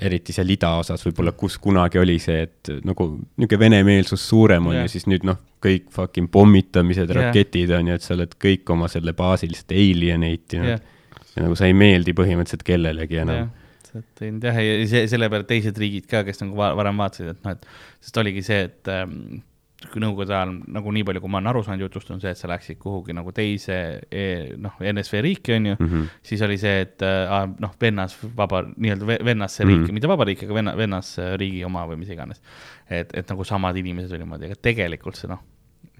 eriti 0.03 0.33
seal 0.35 0.49
idaosas 0.49 1.03
võib-olla, 1.05 1.33
kus 1.37 1.57
kunagi 1.61 1.99
oli 2.01 2.17
see, 2.21 2.47
et 2.47 2.71
nagu 2.83 3.07
niisugune 3.13 3.59
venemeelsus 3.61 4.23
suurem 4.29 4.71
on 4.71 4.75
yeah. 4.75 4.87
ja 4.87 4.91
siis 4.91 5.05
nüüd 5.07 5.25
noh, 5.27 5.39
kõik 5.63 5.91
fucking 5.93 6.31
pommitamised 6.33 7.05
yeah., 7.05 7.29
raketid 7.29 7.71
on 7.77 7.91
ju, 7.91 7.97
et 7.99 8.05
sa 8.05 8.15
oled 8.17 8.33
kõik 8.41 8.73
oma 8.73 8.89
selle 8.91 9.13
baasil 9.17 9.53
lihtsalt 9.53 9.75
alienate 9.77 10.57
inud 10.57 10.71
jah 10.73 10.79
yeah., 10.79 10.89
ja 11.33 11.45
nagu 11.45 11.57
sa 11.57 11.69
ei 11.69 11.77
meeldi 11.77 12.13
põhimõtteliselt 12.17 12.65
kellelegi 12.67 13.21
enam 13.23 13.39
jah, 13.39 13.53
et 14.01 14.25
jah, 14.49 14.59
ja 14.65 14.75
see, 14.89 15.05
selle 15.11 15.29
peale 15.33 15.47
teised 15.49 15.77
riigid 15.79 16.09
ka, 16.09 16.23
kes 16.27 16.41
nagu 16.43 16.57
va- 16.57 16.73
varem 16.77 16.99
vaatasid, 17.01 17.33
et 17.33 17.45
noh, 17.45 17.55
et 17.55 18.03
sest 18.03 18.21
oligi 18.21 18.43
see, 18.45 18.59
et 18.69 18.91
ähm, 18.93 19.41
nõukogude 19.91 20.33
ajal 20.33 20.51
nagu 20.75 20.91
nii 20.91 21.03
palju, 21.03 21.21
kui 21.21 21.29
ma 21.33 21.37
olen 21.41 21.47
aru 21.51 21.63
saanud 21.63 21.85
jutust, 21.85 22.11
on 22.11 22.21
see, 22.23 22.31
et 22.31 22.37
sa 22.39 22.47
läksid 22.51 22.77
kuhugi 22.81 23.13
nagu 23.13 23.31
teise 23.31 23.77
e, 24.11 24.25
noh, 24.57 24.75
NSV 24.79 25.21
riiki, 25.21 25.53
on 25.57 25.65
ju 25.65 25.75
mm, 25.79 25.85
mm. 25.85 25.91
-hmm. 25.93 26.03
-hmm. 26.03 26.19
siis 26.23 26.41
oli 26.41 26.57
see, 26.57 26.81
et 26.81 27.01
äh, 27.01 27.49
noh, 27.59 27.71
vennas 27.81 28.17
vaba, 28.37 28.63
nii-öelda 28.77 29.05
ve- 29.07 29.25
vennasse 29.25 29.63
riiki 29.63 29.79
mm. 29.79 29.85
-hmm. 29.87 29.93
mitte 29.93 30.07
vaba 30.07 30.23
riik, 30.23 30.43
aga 30.43 30.53
venna, 30.53 30.77
vennas 30.77 31.17
riigi 31.37 31.63
oma 31.65 31.85
või 31.87 31.95
mis 31.97 32.09
iganes. 32.09 32.41
et, 32.89 33.09
et 33.13 33.29
nagu 33.29 33.43
samad 33.43 33.75
inimesed 33.77 34.11
oli 34.11 34.19
niimoodi, 34.19 34.45
aga 34.45 34.55
tegelikult 34.61 35.15
see 35.15 35.27
noh, 35.29 35.39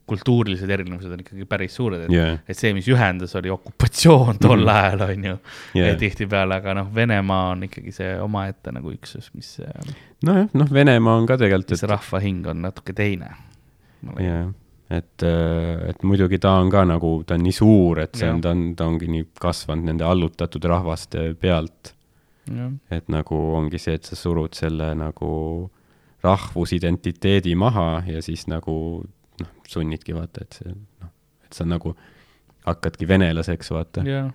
kultuurilised 0.05 0.69
erinevused 0.69 1.11
on 1.15 1.19
ikkagi 1.23 1.45
päris 1.47 1.75
suured, 1.75 2.01
et 2.03 2.11
Jaa. 2.11 2.33
et 2.47 2.57
see, 2.59 2.73
mis 2.75 2.87
ühendas, 2.91 3.35
oli 3.39 3.49
okupatsioon 3.49 4.37
tol 4.43 4.59
Mhm. 4.59 4.67
ajal, 4.75 5.01
on 5.09 5.23
ju 5.23 5.37
ja 5.79 5.95
tihtipeale, 5.95 6.55
aga 6.55 6.73
noh, 6.73 6.89
Venemaa 6.95 7.49
on 7.53 7.63
ikkagi 7.63 7.91
see 7.95 8.19
omaette 8.19 8.71
nagu 8.75 8.91
üksus, 8.91 9.31
mis, 9.33 9.61
nojah, 10.25 10.49
noh, 10.53 10.67
Venemaa 10.73 11.15
on 11.21 11.25
ka 11.25 11.37
tegelikult, 11.37 11.71
et 11.71 11.89
rahva 11.89 12.19
hing 12.19 12.47
on 12.47 12.61
natuke 12.61 12.93
teine. 12.93 13.31
jah, 14.19 14.51
et, 14.89 15.23
et 15.23 16.03
muidugi 16.03 16.39
ta 16.43 16.57
on 16.61 16.69
ka 16.73 16.83
nagu, 16.85 17.23
ta 17.27 17.37
on 17.37 17.43
nii 17.45 17.55
suur, 17.55 17.99
et 18.03 18.15
see 18.15 18.29
on, 18.29 18.41
ta 18.43 18.51
on, 18.55 18.63
ta 18.77 18.87
ongi 18.89 19.09
nii 19.09 19.27
kasvanud 19.39 19.89
nende 19.89 20.05
allutatud 20.07 20.65
rahvaste 20.69 21.33
pealt, 21.39 21.93
et 22.91 23.07
nagu 23.07 23.39
ongi 23.57 23.79
see, 23.79 23.95
et 23.95 24.03
sa 24.03 24.15
surud 24.19 24.53
selle 24.57 24.93
nagu 24.99 25.31
rahvusidentiteedi 26.23 27.55
maha 27.55 28.03
ja 28.07 28.21
siis 28.23 28.47
nagu 28.47 28.75
noh, 29.39 29.53
sunnidki 29.67 30.15
vaata, 30.15 30.43
et 30.43 30.59
see 30.59 30.73
noh, 30.75 31.11
et 31.45 31.53
sa 31.53 31.65
nagu 31.67 31.95
hakkadki 32.65 33.07
venelaseks, 33.07 33.71
vaata. 33.75 34.03
jah, 34.07 34.31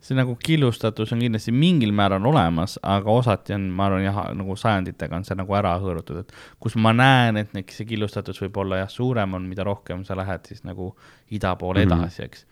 see 0.00 0.14
nagu 0.16 0.32
killustatus 0.40 1.12
on 1.12 1.20
kindlasti 1.20 1.52
mingil 1.52 1.92
määral 1.92 2.24
olemas, 2.26 2.78
aga 2.82 3.10
osati 3.12 3.52
on, 3.52 3.66
ma 3.70 3.86
arvan 3.90 4.02
jah, 4.04 4.20
nagu 4.34 4.56
sajanditega 4.56 5.16
on 5.16 5.24
see 5.28 5.36
nagu 5.36 5.52
ära 5.54 5.74
hõõrutud, 5.82 6.20
et 6.22 6.32
kus 6.60 6.76
ma 6.76 6.92
näen, 6.96 7.36
et 7.36 7.52
need- 7.54 7.68
see 7.70 7.84
killustatus 7.84 8.40
võib 8.40 8.56
olla 8.62 8.78
jah, 8.80 8.88
suurem 8.88 9.34
on, 9.34 9.42
mida 9.48 9.64
rohkem 9.64 10.04
sa 10.08 10.14
lähed 10.16 10.46
siis 10.48 10.64
nagu 10.64 10.94
ida 11.30 11.54
poole 11.56 11.84
Mhm. 11.84 11.92
edasi, 11.92 12.22
eks. 12.24 12.46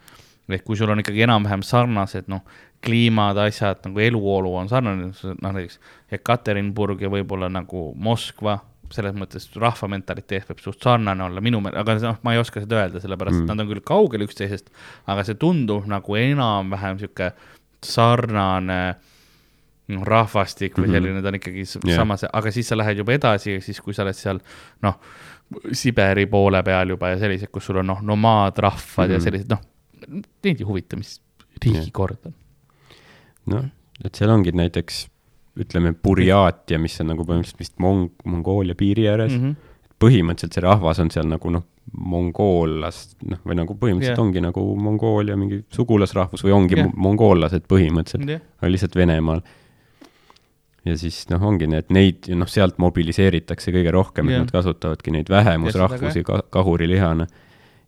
et 0.50 0.64
kui 0.64 0.76
sul 0.76 0.88
on 0.90 0.98
ikkagi 0.98 1.22
enam-vähem 1.26 1.62
sarnased 1.62 2.24
noh, 2.28 2.40
kliimad, 2.84 3.36
asjad 3.36 3.82
nagu 3.84 3.98
eluolu 3.98 4.54
on 4.56 4.68
sarnane, 4.68 5.12
noh 5.42 5.52
näiteks 5.52 5.78
Ekaterinburg 6.12 7.00
ja 7.00 7.08
võib-olla 7.08 7.48
nagu 7.50 7.94
Moskva, 7.96 8.58
selles 8.90 9.14
mõttes 9.14 9.48
rahva 9.56 9.88
mentaliteet 9.88 10.48
võib 10.48 10.60
suht 10.64 10.82
sarnane 10.82 11.24
olla 11.24 11.40
minu 11.40 11.60
meelest, 11.60 11.80
aga 11.80 11.94
noh, 12.06 12.18
ma 12.22 12.32
ei 12.32 12.38
oska 12.40 12.60
seda 12.60 12.76
öelda, 12.82 13.00
sellepärast 13.00 13.34
mm. 13.36 13.44
Mm. 13.44 13.50
et 13.50 13.56
nad 13.56 13.60
on 13.64 13.68
küll 13.72 13.84
kaugel 13.84 14.24
üksteisest, 14.26 14.70
aga 15.06 15.24
see 15.24 15.34
tundub 15.34 15.86
nagu 15.86 16.16
enam-vähem 16.16 16.98
sihuke 16.98 17.32
sarnane 17.84 18.80
noh, 19.88 20.02
rahvastik 20.04 20.74
või 20.76 20.88
Mhm. 20.88 20.92
selline, 20.94 21.22
ta 21.22 21.28
on 21.28 21.34
ikkagi 21.38 21.62
s- 21.66 21.78
Jah. 21.84 21.96
samas, 22.02 22.24
aga 22.32 22.50
siis 22.52 22.66
sa 22.68 22.76
lähed 22.76 22.96
juba 22.98 23.12
edasi 23.16 23.54
ja 23.54 23.60
siis, 23.60 23.80
kui 23.80 23.94
sa 23.94 24.02
oled 24.02 24.14
seal 24.14 24.40
noh, 24.82 24.98
Siberi 25.72 26.26
poole 26.26 26.62
peal 26.62 26.88
juba 26.92 27.08
ja 27.08 27.16
sellised, 27.18 27.48
kus 27.50 27.64
sul 27.64 27.78
on 27.80 27.86
noh, 27.86 28.00
nomaadrahvad 28.02 29.08
mm 29.08 29.08
-hmm. 29.08 29.12
ja 29.12 29.18
Mhm. 29.18 29.24
sellised 29.24 29.48
noh, 29.50 29.60
neid 30.44 30.60
ei 30.60 30.64
huvita, 30.66 30.96
mis 30.96 31.20
riigi 31.62 31.78
Jah. 31.78 31.92
kord 31.92 32.18
on. 32.26 32.34
noh, 33.46 33.64
et 34.04 34.14
seal 34.14 34.28
ongi 34.30 34.52
näiteks 34.52 35.08
ütleme, 35.58 35.94
Burjaatia, 36.02 36.78
mis 36.78 37.00
on 37.02 37.12
nagu 37.12 37.24
põhimõtteliselt 37.26 37.62
vist 37.62 37.74
Mong-, 37.82 38.12
Mongoolia 38.24 38.74
piiri 38.78 39.08
ääres 39.10 39.32
mm. 39.34 39.44
-hmm. 39.44 39.74
põhimõtteliselt 40.04 40.54
see 40.58 40.64
rahvas 40.64 40.98
on 41.02 41.10
seal 41.10 41.26
nagu 41.30 41.50
noh, 41.50 41.64
mongoollas, 41.92 43.16
noh, 43.24 43.40
või 43.46 43.56
nagu 43.58 43.74
põhimõtteliselt 43.74 44.14
yeah. 44.18 44.24
ongi 44.26 44.42
nagu 44.44 44.64
Mongoolia 44.76 45.36
mingi 45.40 45.62
sugulasrahvus 45.74 46.44
või 46.44 46.52
ongi 46.56 46.76
yeah. 46.78 46.92
mongoollased 46.94 47.64
põhimõtteliselt, 47.70 48.28
jah, 48.36 48.44
aga 48.60 48.70
lihtsalt 48.72 48.96
Venemaal. 48.98 49.42
ja 50.84 50.96
siis 51.00 51.22
noh, 51.32 51.42
ongi 51.48 51.66
need, 51.68 51.88
neid, 51.94 52.28
noh, 52.38 52.48
sealt 52.48 52.78
mobiliseeritakse 52.80 53.72
kõige 53.74 53.92
rohkem, 53.92 54.28
et 54.28 54.36
Jah. 54.38 54.44
nad 54.46 54.52
kasutavadki 54.54 55.12
neid 55.16 55.28
vähemusrahvusi 55.32 56.22
ka, 56.24 56.42
kahurilihana. 56.54 57.26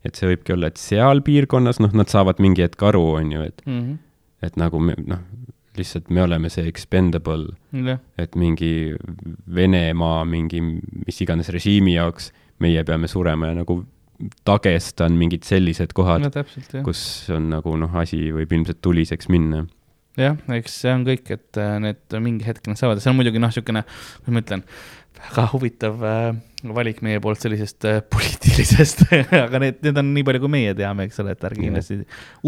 et 0.05 0.17
see 0.17 0.31
võibki 0.31 0.53
olla, 0.55 0.71
et 0.71 0.81
seal 0.81 1.21
piirkonnas, 1.21 1.79
noh, 1.79 1.91
nad 1.93 2.09
saavad 2.09 2.39
mingi 2.41 2.63
hetk 2.65 2.81
aru, 2.89 3.03
on 3.21 3.31
ju, 3.31 3.41
et, 3.41 3.61
Mhm. 3.65 3.97
et 4.41 4.57
nagu 4.57 4.79
me, 4.79 4.95
noh, 5.05 5.19
lihtsalt 5.81 6.11
me 6.13 6.23
oleme 6.23 6.51
see 6.53 6.67
expendable 6.69 7.51
jah, 7.73 7.99
et 8.21 8.37
mingi 8.39 8.93
Venemaa 9.51 10.21
mingi 10.29 10.61
mis 10.61 11.21
iganes 11.25 11.51
režiimi 11.53 11.97
jaoks 11.97 12.31
meie 12.61 12.85
peame 12.87 13.09
surema 13.11 13.51
ja 13.51 13.57
nagu 13.63 13.81
Dagestan, 14.45 15.15
mingid 15.17 15.45
sellised 15.47 15.95
kohad 15.97 16.27
no, 16.27 16.43
kus 16.85 17.03
on 17.33 17.49
nagu 17.53 17.73
noh, 17.79 17.93
asi 17.97 18.27
võib 18.35 18.51
ilmselt 18.53 18.81
tuliseks 18.85 19.29
minna. 19.33 19.63
jah, 20.19 20.37
eks 20.53 20.75
see 20.83 20.93
on 20.93 21.05
kõik, 21.07 21.31
et 21.33 21.59
äh, 21.61 21.77
need 21.81 22.17
mingi 22.21 22.45
hetk 22.45 22.67
nad 22.69 22.77
saavad. 22.77 22.99
Ja 22.99 23.05
see 23.05 23.13
on 23.13 23.17
muidugi 23.17 23.41
noh, 23.41 23.49
niisugune, 23.49 23.81
kuidas 24.19 24.35
ma 24.35 24.43
ütlen, 24.43 24.65
väga 25.21 25.45
huvitav 25.53 26.03
äh, 26.07 26.35
valik 26.75 27.01
meie 27.05 27.21
poolt 27.23 27.41
sellisest 27.41 27.87
äh, 27.89 27.99
poliitilisest, 28.13 29.05
aga 29.45 29.61
need, 29.63 29.81
need 29.85 30.01
on 30.01 30.11
nii 30.15 30.25
palju, 30.27 30.43
kui 30.43 30.53
meie 30.57 30.75
teame, 30.77 31.07
eks 31.07 31.21
ole, 31.23 31.35
et 31.37 31.47
ärge 31.49 31.61
kindlasti 31.63 31.99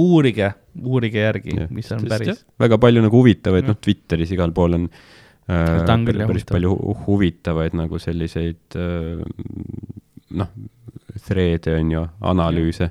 uurige, 0.04 0.52
uurige 0.84 1.24
järgi, 1.26 1.58
mis 1.74 1.91
on 1.95 2.06
päris. 2.10 2.44
väga 2.62 2.80
palju 2.82 3.04
nagu 3.06 3.22
huvitavaid, 3.24 3.70
noh, 3.70 3.80
Twitteris 3.82 4.34
igal 4.36 4.54
pool 4.56 4.80
on 4.80 4.90
äh, 4.90 5.82
päris 5.86 6.28
huvitav. 6.28 6.56
palju 6.58 6.76
hu- 6.76 7.00
huvitavaid 7.08 7.78
nagu 7.78 8.02
selliseid 8.02 8.78
äh, 8.80 9.24
noh, 10.34 10.54
thread'e 11.28 11.80
on 11.80 11.91
ju, 11.91 12.04
analüüse. 12.34 12.90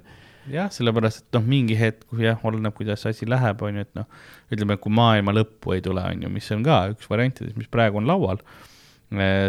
jah, 0.51 0.71
sellepärast, 0.75 1.23
et 1.27 1.39
noh, 1.39 1.47
mingi 1.47 1.77
hetk, 1.79 2.07
jah, 2.19 2.41
oleneb, 2.49 2.75
kuidas 2.75 3.07
asi 3.07 3.29
läheb, 3.31 3.63
on 3.63 3.79
ju, 3.79 3.87
et 3.87 3.95
noh, 3.99 4.09
ütleme, 4.53 4.79
kui 4.83 4.95
maailma 4.95 5.35
lõppu 5.37 5.77
ei 5.77 5.85
tule, 5.85 6.03
on 6.03 6.27
ju, 6.27 6.31
mis 6.33 6.51
on 6.55 6.65
ka 6.67 6.85
üks 6.95 7.11
variantidest, 7.11 7.59
mis 7.59 7.71
praegu 7.71 8.01
on 8.03 8.11
laual, 8.11 8.43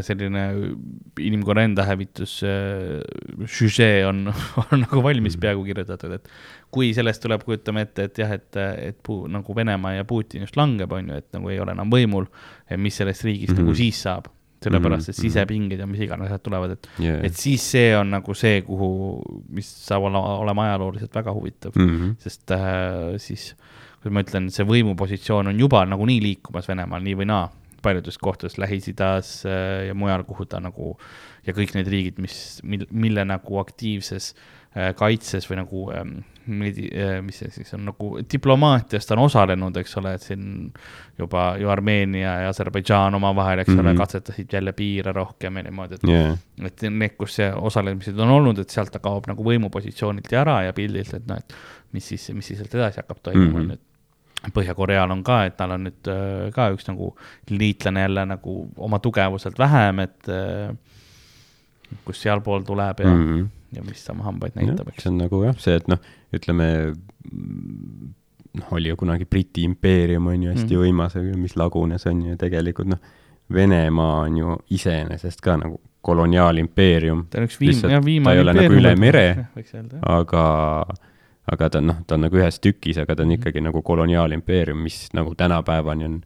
selline 0.04 0.42
inimkonna 1.20 1.64
enda 1.68 1.86
hävitus 1.88 2.40
äh, 2.44 3.00
süžee 3.46 4.06
on, 4.08 4.28
on 4.72 4.84
nagu 4.84 5.04
valmis 5.04 5.38
peaaegu 5.38 5.64
kirjutatud, 5.64 6.12
et 6.18 6.30
kui 6.74 6.94
sellest 6.94 7.22
tuleb, 7.24 7.44
kujutame 7.46 7.82
ette, 7.86 8.08
et 8.10 8.18
jah, 8.24 8.32
et, 8.34 8.62
et 8.90 8.98
puu, 9.04 9.28
nagu 9.32 9.56
Venemaa 9.56 9.94
ja 10.00 10.06
Putin 10.10 10.42
just 10.42 10.58
langeb, 10.58 10.92
on 10.92 11.10
ju, 11.10 11.20
et 11.22 11.30
nagu 11.34 11.50
ei 11.50 11.60
ole 11.60 11.72
enam 11.76 11.92
võimul, 11.94 12.26
mis 12.78 12.96
sellest 12.98 13.24
riigist 13.24 13.54
mm 13.54 13.58
-hmm. 13.58 13.62
Mhm. 13.62 13.70
nagu 13.70 13.76
siis 13.76 14.02
saab, 14.02 14.28
sellepärast 14.64 15.10
et 15.10 15.16
Mhm, 15.18 15.22
mhm. 15.22 15.30
sisepinged 15.30 15.80
ja 15.80 15.88
mis 15.88 16.00
iganes 16.00 16.26
asjad 16.28 16.42
tulevad, 16.44 16.72
et 16.72 16.88
Yeah. 17.00 17.26
et 17.26 17.34
siis 17.36 17.72
see 17.72 17.96
on 17.98 18.10
nagu 18.10 18.34
see, 18.34 18.62
kuhu, 18.62 19.22
mis 19.50 19.68
saab 19.88 20.04
olla, 20.04 20.20
olema 20.40 20.64
ajalooliselt 20.70 21.14
väga 21.16 21.34
huvitav 21.34 21.72
mm., 21.76 21.84
mm 21.84 22.00
-hmm. 22.00 22.16
sest 22.20 22.52
äh, 22.52 23.18
siis, 23.18 23.56
kuidas 24.02 24.14
ma 24.14 24.22
ütlen, 24.22 24.50
see 24.50 24.66
võimupositsioon 24.66 25.48
on 25.48 25.60
juba 25.60 25.86
nagunii 25.86 26.22
liikumas 26.22 26.68
Venemaal 26.68 27.04
nii 27.04 27.16
või 27.16 27.26
naa, 27.26 27.50
paljudes 27.84 28.18
kohtades 28.22 28.58
Lähis-Idas 28.62 29.36
äh, 29.46 29.88
ja 29.90 29.96
mujal, 29.98 30.26
kuhu 30.28 30.48
ta 30.50 30.62
nagu 30.64 30.96
ja 31.48 31.56
kõik 31.56 31.76
need 31.78 31.90
riigid, 31.92 32.20
mis, 32.24 32.36
mil-, 32.64 32.88
mille 32.92 33.26
nagu 33.28 33.60
aktiivses 33.62 34.34
äh, 34.76 34.94
kaitses 34.98 35.48
või 35.50 35.60
nagu 35.60 35.84
ähm, 35.94 36.14
äh,, 36.48 37.20
mis 37.26 37.42
see 37.42 37.52
siis 37.54 37.74
on 37.76 37.86
nagu 37.90 38.14
diplomaatias 38.32 39.08
ta 39.08 39.18
on 39.18 39.26
osalenud, 39.26 39.78
eks 39.82 39.98
ole, 40.02 40.16
et 40.18 40.26
siin 40.26 40.48
juba 41.20 41.54
ju 41.60 41.72
Armeenia 41.72 42.38
ja 42.46 42.52
Aserbaidžaan 42.54 43.20
omavahel, 43.20 43.64
eks 43.64 43.70
mm 43.70 43.76
-hmm. 43.76 43.86
ole 43.86 43.94
Mhm., 43.94 44.02
katsetasid 44.02 44.54
jälle 44.54 44.74
piire 44.74 45.12
rohkem 45.12 45.58
ja 45.58 45.64
niimoodi, 45.64 45.96
et 45.96 46.10
Yeah. 46.10 46.38
et 46.64 46.82
need, 46.90 47.16
kus 47.18 47.36
see 47.36 47.54
osalemised 47.54 48.20
on 48.20 48.30
olnud, 48.30 48.60
et 48.60 48.70
sealt 48.70 48.92
ta 48.92 49.00
kaob 49.00 49.28
nagu 49.28 49.44
võimupositsioonilt 49.44 50.32
ja 50.32 50.42
ära 50.42 50.62
ja 50.64 50.74
pildilt, 50.74 51.14
et 51.14 51.28
noh, 51.28 51.38
et 51.38 51.54
mis 51.92 52.08
siis, 52.08 52.30
mis 52.34 52.46
siis 52.48 52.60
sealt 52.60 52.76
edasi 52.76 53.02
hakkab 53.02 53.18
toimuma 53.24 53.50
mm, 53.50 53.66
-hmm. 53.66 53.72
nüüd. 53.72 53.80
Põhja-Koreal 54.52 55.12
on 55.14 55.22
ka, 55.24 55.44
et 55.48 55.56
tal 55.58 55.72
on 55.72 55.86
nüüd 55.88 56.10
äh, 56.12 56.50
ka 56.56 56.68
üks 56.76 56.90
nagu 56.90 57.14
liitlane 57.52 58.04
jälle 58.04 58.26
nagu 58.28 58.56
oma 58.76 59.00
tugevuselt 59.00 59.60
vähem, 59.60 60.04
et 60.04 60.28
äh, 60.28 60.74
kus 62.04 62.22
sealpool 62.26 62.66
tuleb 62.68 63.00
ja 63.00 63.08
mm, 63.08 63.14
Mm 63.14 63.28
-hmm. 63.28 63.44
-hmm. 63.44 63.78
ja 63.78 63.84
mis 63.84 64.06
ta 64.06 64.14
oma 64.14 64.24
hambaid 64.24 64.52
näitab, 64.56 64.88
eks 64.88 65.04
see. 65.04 65.12
on 65.12 65.18
nagu 65.18 65.44
jah, 65.44 65.56
see, 65.58 65.76
et 65.76 65.88
noh, 65.88 66.00
ütleme 66.34 66.68
noh, 68.54 68.68
oli 68.72 68.90
ju 68.90 68.96
kunagi 68.96 69.26
Briti 69.26 69.64
impeerium 69.64 70.28
on 70.28 70.44
ju 70.44 70.52
hästi 70.52 70.76
mm. 70.76 70.82
võimas, 70.82 71.16
mis 71.36 71.56
lagunes 71.56 72.06
on 72.08 72.22
ju 72.22 72.38
tegelikult 72.38 72.88
noh, 72.88 73.00
Venemaa 73.54 74.20
on 74.20 74.38
ju 74.38 74.58
iseenesest 74.70 75.42
ka 75.42 75.58
nagu 75.58 75.82
koloniaalimpeerium, 76.02 77.26
ta 77.30 77.40
on 77.40 77.48
üks 77.48 77.60
viim-, 77.60 77.80
jah, 77.92 78.00
ta 78.02 78.06
viimane. 78.06 78.36
ei 78.36 78.42
ole 78.42 78.54
nagu 78.54 78.78
üle 78.80 78.96
mere., 79.00 79.48
öelda, 79.58 79.98
jah. 79.98 81.10
aga, 81.52 81.70
ta 81.70 81.78
on 81.82 81.88
noh, 81.88 81.98
ta 82.08 82.16
on 82.16 82.22
nagu 82.22 82.38
ühes 82.40 82.60
tükis, 82.64 82.98
aga 82.98 83.16
ta 83.16 83.24
on 83.24 83.30
Mhm. 83.30 83.40
ikkagi 83.42 83.62
nagu 83.62 83.82
koloniaalimpeerium, 83.82 84.78
mis 84.84 85.10
nagu 85.14 85.36
tänapäevani 85.36 86.06
on 86.06 86.22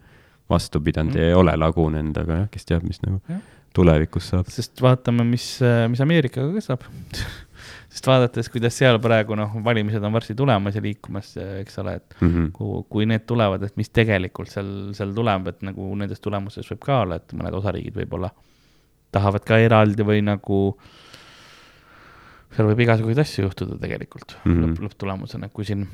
vastu 0.49 0.79
pidanud 0.81 1.13
Mhm. 1.13 1.19
ja 1.19 1.27
ei 1.27 1.33
ole 1.33 1.55
lagunenud, 1.57 2.17
aga 2.17 2.33
jah, 2.43 2.49
kes 2.51 2.65
teab, 2.65 2.83
mis 2.83 3.01
nagu 3.01 3.21
Jah. 3.29 3.39
tulevikus 3.73 4.29
saab. 4.29 4.45
sest 4.47 4.81
vaatame, 4.81 5.23
mis, 5.25 5.59
mis 5.89 6.01
Ameerikaga 6.01 6.53
ka 6.53 6.61
saab. 6.61 6.81
sest 7.89 8.05
vaadates, 8.07 8.49
kuidas 8.49 8.77
seal 8.77 8.99
praegu 8.99 9.35
noh, 9.35 9.51
valimised 9.63 10.03
on 10.03 10.13
varsti 10.13 10.35
tulemas 10.35 10.75
ja 10.75 10.81
liikumas, 10.81 11.35
eks 11.61 11.77
ole, 11.79 11.95
et 11.95 12.15
Mm 12.21 12.29
-hmm. 12.33 12.51
kui, 12.51 12.83
kui 12.89 13.05
need 13.05 13.25
tulevad, 13.25 13.63
et 13.63 13.77
mis 13.77 13.89
tegelikult 13.89 14.49
seal, 14.49 14.93
seal 14.93 15.13
tuleb, 15.13 15.47
et 15.47 15.61
nagu 15.61 15.95
nendes 15.95 16.19
tulemustes 16.19 16.69
võib 16.71 16.79
ka 16.79 17.01
olla, 17.01 17.15
et 17.15 17.33
mõned 17.33 17.53
osariigid 17.53 17.95
võib-olla 17.95 18.29
tahavad 19.11 19.43
ka 19.45 19.57
eraldi 19.57 20.03
või 20.03 20.21
nagu 20.21 20.77
seal 22.55 22.69
võib 22.69 22.85
igasuguseid 22.85 23.23
asju 23.23 23.47
juhtuda 23.47 23.79
tegelikult 23.81 24.37
mm. 24.43 24.51
-hmm. 24.51 24.67
lõpp, 24.67 24.85
lõpptulemusena, 24.87 25.49
kui 25.53 25.67
siin 25.67 25.87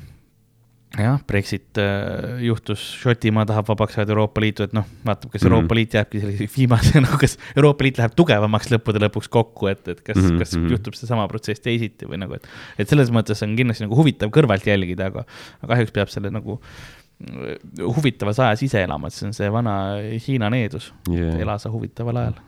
jah, 1.02 1.18
Brexit 1.26 1.78
äh, 1.78 2.40
juhtus, 2.44 2.82
Šotimaa 3.00 3.44
tahab 3.48 3.68
vabaks 3.68 3.96
saada 3.98 4.14
Euroopa 4.14 4.42
Liitu, 4.42 4.66
et 4.66 4.74
noh, 4.76 4.86
vaatab, 5.06 5.32
kas 5.32 5.42
Mhm. 5.42 5.50
Euroopa 5.50 5.74
Liit 5.74 5.94
jääbki 5.94 6.20
selliseks 6.22 6.56
viimase, 6.58 7.00
nagu 7.02 7.18
kas 7.20 7.36
Euroopa 7.56 7.86
Liit 7.86 7.98
läheb 7.98 8.14
tugevamaks 8.16 8.70
lõppude 8.72 9.02
lõpuks 9.02 9.30
kokku, 9.32 9.68
et, 9.72 9.86
et 9.88 10.00
kas 10.00 10.16
mm, 10.16 10.28
-hmm. 10.28 10.38
kas 10.38 10.56
mhm. 10.56 10.70
juhtub 10.76 10.98
seesama 10.98 11.26
protsess 11.28 11.60
teisiti 11.64 12.06
või 12.06 12.20
nagu, 12.22 12.38
et 12.38 12.46
et 12.78 12.88
selles 12.88 13.10
mõttes 13.10 13.42
on 13.46 13.56
kindlasti 13.56 13.86
nagu 13.86 13.98
huvitav 13.98 14.30
kõrvalt 14.34 14.66
jälgida, 14.66 15.10
aga 15.10 15.26
aga 15.62 15.74
kahjuks 15.74 15.92
peab 15.92 16.12
selle 16.12 16.30
nagu 16.30 16.60
äh, 16.60 17.58
huvitavas 17.82 18.38
ajas 18.38 18.62
ise 18.62 18.84
elama, 18.84 19.08
et 19.08 19.18
see 19.18 19.26
on 19.26 19.36
see 19.36 19.50
vana 19.50 19.98
Hiina 20.26 20.50
needus 20.50 20.92
Yeah. 21.10 21.40
ela 21.40 21.58
sa 21.58 21.70
huvitaval 21.70 22.16
ajal. 22.16 22.40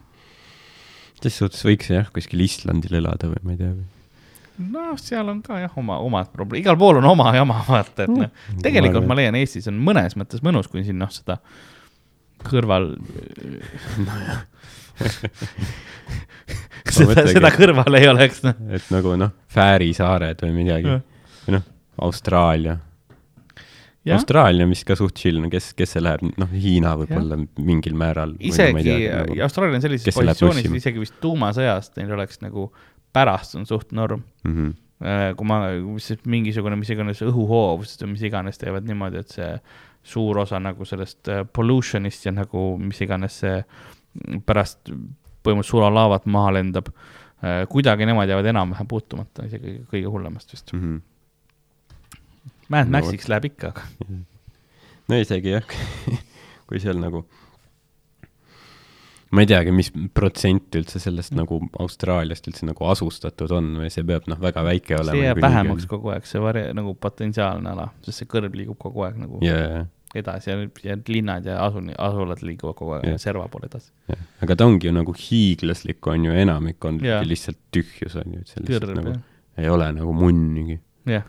ses 1.22 1.36
suhtes 1.38 1.64
võiks 1.64 1.90
jah, 1.90 2.10
kuskil 2.12 2.40
Islandil 2.40 2.94
elada 3.00 3.28
või 3.28 3.42
ma 3.42 3.52
ei 3.52 3.58
tea. 3.60 3.74
noh, 4.58 4.96
seal 5.00 5.28
on 5.32 5.42
ka 5.44 5.60
jah, 5.60 5.72
oma, 5.80 5.98
omad 6.04 6.30
probleemid, 6.32 6.64
igal 6.64 6.78
pool 6.80 7.00
on 7.00 7.08
oma 7.10 7.32
jama, 7.38 7.60
vaata, 7.68 8.06
et 8.06 8.12
noh, 8.12 8.30
tegelikult 8.62 9.02
arvan, 9.02 9.10
ma 9.12 9.18
leian, 9.20 9.38
Eestis 9.40 9.68
on 9.70 9.78
mõnes 9.82 10.16
mõttes 10.18 10.44
mõnus, 10.46 10.70
kui 10.72 10.84
siin 10.86 10.98
noh, 11.02 11.12
seda 11.12 11.38
kõrval 12.46 12.92
seda, 16.86 17.10
mõtlengi. 17.10 17.36
seda 17.36 17.52
kõrval 17.54 18.00
ei 18.00 18.08
oleks, 18.10 18.42
noh. 18.46 18.58
et 18.76 18.90
nagu 18.94 19.14
noh, 19.20 19.32
Fääri 19.52 19.92
saared 19.96 20.42
või 20.44 20.52
midagi 20.56 20.90
või 20.90 21.56
noh, 21.56 21.64
Austraalia. 22.06 22.78
jah, 24.06 24.16
Austraalia, 24.16 24.66
mis 24.68 24.84
ka 24.86 24.96
suht 24.98 25.16
chill, 25.20 25.40
no 25.42 25.50
kes, 25.52 25.72
kes 25.76 25.96
see 25.96 26.04
läheb, 26.04 26.24
noh, 26.40 26.50
Hiina 26.52 26.96
võib-olla 27.00 27.40
mingil 27.60 27.96
määral. 27.98 28.36
isegi 28.40 28.96
Austraalia 29.44 29.80
on 29.80 29.86
sellises 29.88 30.16
positsioonis, 30.16 30.70
isegi 30.80 31.02
vist 31.02 31.16
tuumasõjast 31.24 31.98
neil 32.00 32.16
oleks 32.16 32.44
nagu 32.44 32.70
pärast 33.16 33.56
on 33.59 33.66
suht 33.66 33.93
norm. 33.97 34.22
mm. 34.44 34.55
-hmm. 34.55 35.34
kui 35.36 35.47
ma, 35.47 35.60
mingisugune, 36.24 36.76
mis 36.80 36.90
iganes 36.90 37.20
õhuhoovused 37.24 38.05
või 38.05 38.14
mis 38.14 38.22
iganes 38.28 38.59
teevad 38.59 38.86
niimoodi, 38.88 39.20
et 39.20 39.34
see 39.34 39.51
suur 40.06 40.38
osa 40.38 40.60
nagu 40.62 40.84
sellest 40.84 41.28
äh, 41.28 41.43
pollution'ist 41.59 42.26
ja 42.26 42.32
nagu 42.32 42.62
mis 42.78 43.01
iganes 43.05 43.40
see 43.43 43.59
pärast 44.47 44.88
põhimõtteliselt 44.88 45.70
sulalaavat 45.70 46.26
maha 46.26 46.55
lendab. 46.56 46.88
kuidagi 47.68 48.06
nemad 48.09 48.28
jäävad 48.28 48.47
enam-vähem 48.48 48.88
puutumata, 48.88 49.44
isegi 49.44 49.74
kõige 49.90 50.09
hullemast 50.09 50.52
vist. 50.52 50.72
Mm 50.72 50.80
-hmm. 50.80 51.01
Mad 52.68 52.88
No 52.88 52.98
Maxiks 52.98 53.28
läheb 53.28 53.44
ikka, 53.44 53.68
aga 53.68 53.82
no 55.09 55.18
isegi 55.20 55.52
jah, 55.52 55.66
kui 56.66 56.80
seal 56.80 56.98
nagu, 56.98 57.26
ma 59.36 59.44
ei 59.44 59.48
teagi, 59.50 59.72
mis 59.74 59.90
protsent 60.16 60.76
üldse 60.78 61.00
sellest 61.02 61.34
Mm. 61.34 61.42
nagu 61.42 61.58
Austraaliast 61.82 62.46
üldse 62.48 62.66
nagu 62.68 62.86
asustatud 62.88 63.52
on 63.52 63.74
või 63.82 63.90
see 63.92 64.04
peab 64.06 64.28
noh, 64.30 64.38
väga 64.40 64.62
väike 64.64 64.96
olema. 64.96 65.12
see 65.12 65.26
jääb 65.26 65.42
vähemaks 65.44 65.86
kogu 65.90 66.14
aeg, 66.14 66.24
see 66.28 66.40
vari-, 66.40 66.70
nagu 66.76 66.94
potentsiaalne 66.94 67.74
ala, 67.74 67.90
sest 68.06 68.22
see 68.22 68.30
kõrb 68.30 68.56
liigub 68.56 68.78
kogu 68.80 69.04
aeg 69.06 69.18
nagu 69.20 69.40
ja, 69.44 69.58
ja, 69.60 69.82
edasi 70.16 70.50
ja, 70.50 70.56
ja 70.86 70.96
linnad 71.10 71.48
ja 71.48 71.58
asun-, 71.66 71.92
asulad 71.92 72.42
liiguvad 72.46 72.78
kogu 72.78 72.96
aeg 72.96 73.08
yeah. 73.10 73.20
serva 73.20 73.46
poole 73.52 73.68
edasi. 73.70 73.92
ja, 74.08 74.18
aga 74.46 74.56
ta 74.56 74.68
ongi 74.70 74.88
ju 74.88 74.94
nagu 74.96 75.16
hiiglaslik 75.20 76.06
on 76.12 76.28
ju, 76.30 76.36
enamik 76.44 76.88
on 76.88 77.02
Jaa. 77.04 77.22
lihtsalt 77.26 77.60
tühjus 77.74 78.16
on 78.22 78.38
ju, 78.38 78.44
et 78.44 78.54
seal 78.54 78.64
lihtsalt 78.64 78.88
kõrb 78.88 79.00
nagu 79.02 79.14
jah, 79.16 79.24
ei 79.60 79.72
ole 79.72 79.90
nagu 79.98 80.16
munnigi. 80.16 80.80
jah, 81.12 81.28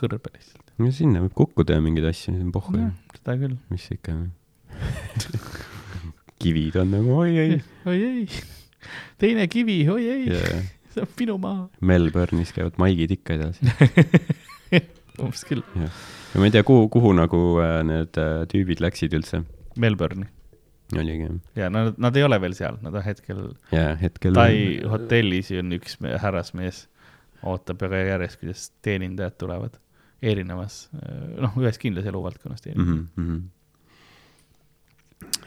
kõrb 0.00 0.32
lihtsalt. 0.32 0.66
no 0.82 0.90
sinna 0.90 1.22
võib 1.22 1.36
kukkuda 1.44 1.78
ja 1.78 1.84
mingeid 1.84 2.10
asju, 2.10 2.34
see 2.34 2.42
on 2.42 2.50
pohhu 2.56 2.80
ju, 2.80 2.90
seda 3.20 3.38
küll. 3.44 3.60
mis 3.70 3.86
ikka. 3.94 4.18
kivid 6.42 6.76
on 6.82 6.94
nagu 6.94 7.18
oi 7.22 7.38
ei 7.42 7.58
oi 7.90 7.98
ei, 8.04 8.26
teine 9.22 9.46
kivi, 9.52 9.82
oi 9.88 10.08
ei 10.08 10.26
ja 10.28 10.40
yeah. 10.40 10.64
see 10.96 11.04
on 11.04 11.12
minu 11.20 11.36
maa. 11.42 11.66
Melbourne'is 11.84 12.54
käivad 12.56 12.78
maigid 12.80 13.12
ikka 13.18 13.36
edasi. 13.36 13.66
umbes 15.22 15.44
küll. 15.48 15.62
ja 15.76 16.40
ma 16.40 16.48
ei 16.48 16.54
tea, 16.54 16.64
kuhu, 16.66 16.88
kuhu 16.92 17.12
nagu 17.16 17.42
äh, 17.64 17.78
need 17.88 18.18
äh, 18.20 18.42
tüübid 18.52 18.82
läksid 18.84 19.16
üldse, 19.16 19.42
Melbourne'i 19.80 20.28
oligi 20.94 21.24
jah. 21.26 21.38
ja 21.58 21.70
nad, 21.72 21.96
nad 21.98 22.16
ei 22.16 22.24
ole 22.26 22.38
veel 22.42 22.54
seal, 22.56 22.76
nad 22.84 22.94
on 22.94 23.04
hetkel 23.04 23.40
ja 23.72 23.96
hetkel. 24.00 24.36
Tai 24.36 24.54
hotellis 24.92 25.50
on 25.58 25.74
üks 25.76 25.98
me- 26.04 26.16
härrasmees, 26.22 26.84
ootab 27.46 27.82
väga 27.82 28.04
järjest, 28.12 28.40
kuidas 28.42 28.68
teenindajad 28.86 29.36
tulevad 29.40 29.80
erinevas, 30.24 30.86
noh, 31.42 31.52
ühes 31.60 31.78
kindlas 31.80 32.06
eluvaldkonnas 32.08 32.62
teenindajad 32.64 33.02
mm. 33.02 33.06
-hmm, 33.16 33.22
mm 33.22 33.26
-hmm. 35.24 35.42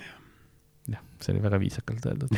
jah, 0.94 1.04
see 1.20 1.34
oli 1.34 1.44
väga 1.44 1.60
viisakalt 1.60 2.06
öeldud. 2.10 2.34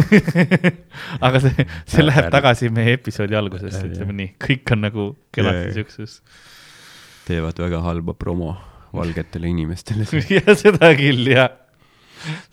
aga 1.26 1.42
see, 1.44 1.66
see 1.88 2.04
läheb 2.04 2.30
tagasi 2.32 2.70
meie 2.72 2.96
episoodi 2.98 3.36
algusesse, 3.38 3.84
ütleme 3.90 4.16
nii, 4.18 4.34
kõik 4.42 4.74
on 4.74 4.84
nagu 4.86 5.08
kenasti 5.34 5.74
siukses. 5.78 6.20
teevad 7.28 7.60
väga 7.62 7.82
halba 7.84 8.16
promo 8.18 8.54
valgetele 8.92 9.50
inimestele. 9.52 10.06
ja 10.38 10.56
seda 10.58 10.92
küll, 10.98 11.28
jah, 11.32 11.52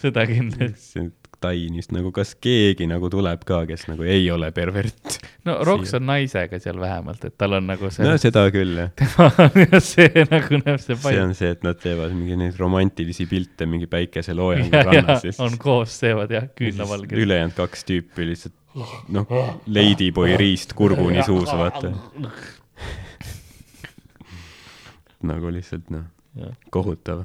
seda 0.01 0.25
kindlasti. 0.29 1.09
Tainist 1.39 1.93
nagu, 1.95 2.11
kas 2.15 2.33
keegi 2.35 2.89
nagu 2.91 3.07
tuleb 3.11 3.45
ka, 3.47 3.63
kes 3.69 3.87
nagu 3.87 4.03
ei 4.03 4.27
ole 4.33 4.51
pervert? 4.55 5.19
no 5.47 5.61
Roks 5.63 5.95
on 5.95 6.09
naisega 6.09 6.59
seal 6.59 6.79
vähemalt, 6.81 7.23
et 7.25 7.37
tal 7.39 7.55
on 7.57 7.69
nagu 7.69 7.89
see 7.93 8.03
no, 8.03 8.17
seda 8.19 8.43
küll 8.53 8.83
jah. 8.83 8.91
tema 8.99 9.31
on 9.47 9.83
see 9.83 10.27
nagu 10.27 10.59
näeb 10.59 10.83
see 10.83 10.89
see 10.89 11.03
palju. 11.03 11.23
on 11.23 11.35
see, 11.37 11.51
et 11.55 11.63
nad 11.65 11.79
teevad 11.79 12.13
mingi 12.15 12.37
neid 12.39 12.57
romantilisi 12.59 13.25
pilte 13.29 13.67
mingi 13.69 13.87
päikeseloojangu 13.91 14.83
rannas 14.89 15.41
on 15.43 15.57
koos, 15.61 15.97
teevad 16.01 16.31
jah, 16.33 16.47
küünlavalged. 16.57 17.17
ülejäänud 17.17 17.55
kaks 17.57 17.85
tüüpi 17.89 18.27
lihtsalt 18.31 18.55
noh, 19.13 19.27
Ladyboy 19.67 20.37
riist 20.39 20.73
kurguni 20.77 21.23
suus, 21.25 21.49
vaata. 21.49 21.89
nagu 25.31 25.53
lihtsalt 25.53 25.89
noh, 25.93 26.05
kohutav. 26.73 27.19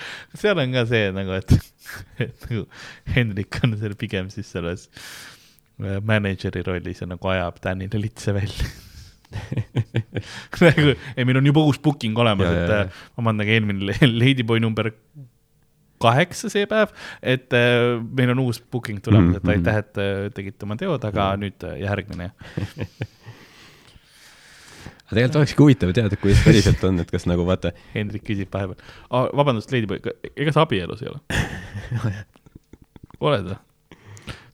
seal 0.40 0.58
on 0.62 0.72
ka 0.76 0.86
see 0.90 1.10
nagu, 1.16 1.36
et, 1.38 1.54
et 2.26 2.48
nagu 2.50 2.64
Hendrik 3.16 3.60
on 3.64 3.76
seal 3.80 3.94
pigem 4.00 4.30
siis 4.34 4.50
selles 4.56 4.88
äh, 5.80 6.00
mänedžeri 6.00 6.64
rollis 6.66 7.02
ja 7.04 7.08
nagu 7.10 7.32
ajab 7.34 7.60
Danile 7.64 8.00
litse 8.02 8.34
välja. 8.36 8.68
nagu, 10.62 10.92
ei, 11.16 11.24
meil 11.26 11.40
on 11.40 11.48
juba 11.50 11.64
uus 11.66 11.78
booking 11.82 12.16
olemas, 12.22 12.46
et 12.52 12.60
ja, 12.70 12.82
ja. 12.82 12.84
äh, 12.86 13.00
vabandage, 13.18 13.56
eelmine 13.56 13.88
le- 13.90 14.10
Ladyboy 14.12 14.60
number 14.62 14.92
kaheksa 16.02 16.50
see 16.52 16.66
päev, 16.68 16.90
et 17.24 17.54
äh, 17.56 17.96
meil 18.18 18.30
on 18.34 18.42
uus 18.44 18.60
booking 18.60 19.00
tulemas, 19.04 19.38
et 19.38 19.44
Mhm. 19.46 19.52
aitäh, 19.56 19.78
et 19.82 20.00
äh, 20.02 20.30
tegite 20.36 20.66
oma 20.68 20.76
teod, 20.78 21.04
aga 21.08 21.30
nüüd 21.40 21.64
äh, 21.64 21.78
järgmine. 21.86 22.30
Aga 25.06 25.14
tegelikult 25.14 25.38
olekski 25.40 25.62
huvitav 25.62 25.92
teada, 25.96 26.18
kuidas 26.20 26.42
päriselt 26.44 26.82
on, 26.88 26.98
et 27.02 27.10
kas 27.12 27.26
nagu 27.30 27.46
vaata, 27.46 27.72
Hendrik 27.94 28.24
küsib 28.26 28.50
vahepeal, 28.52 28.80
vabandust, 29.38 29.70
Ladyboy, 29.74 30.02
ega 30.34 30.54
sa 30.54 30.64
abielus 30.66 31.04
ei 31.04 31.12
ole? 31.12 31.20
oled 33.30 33.52
või? 33.52 33.60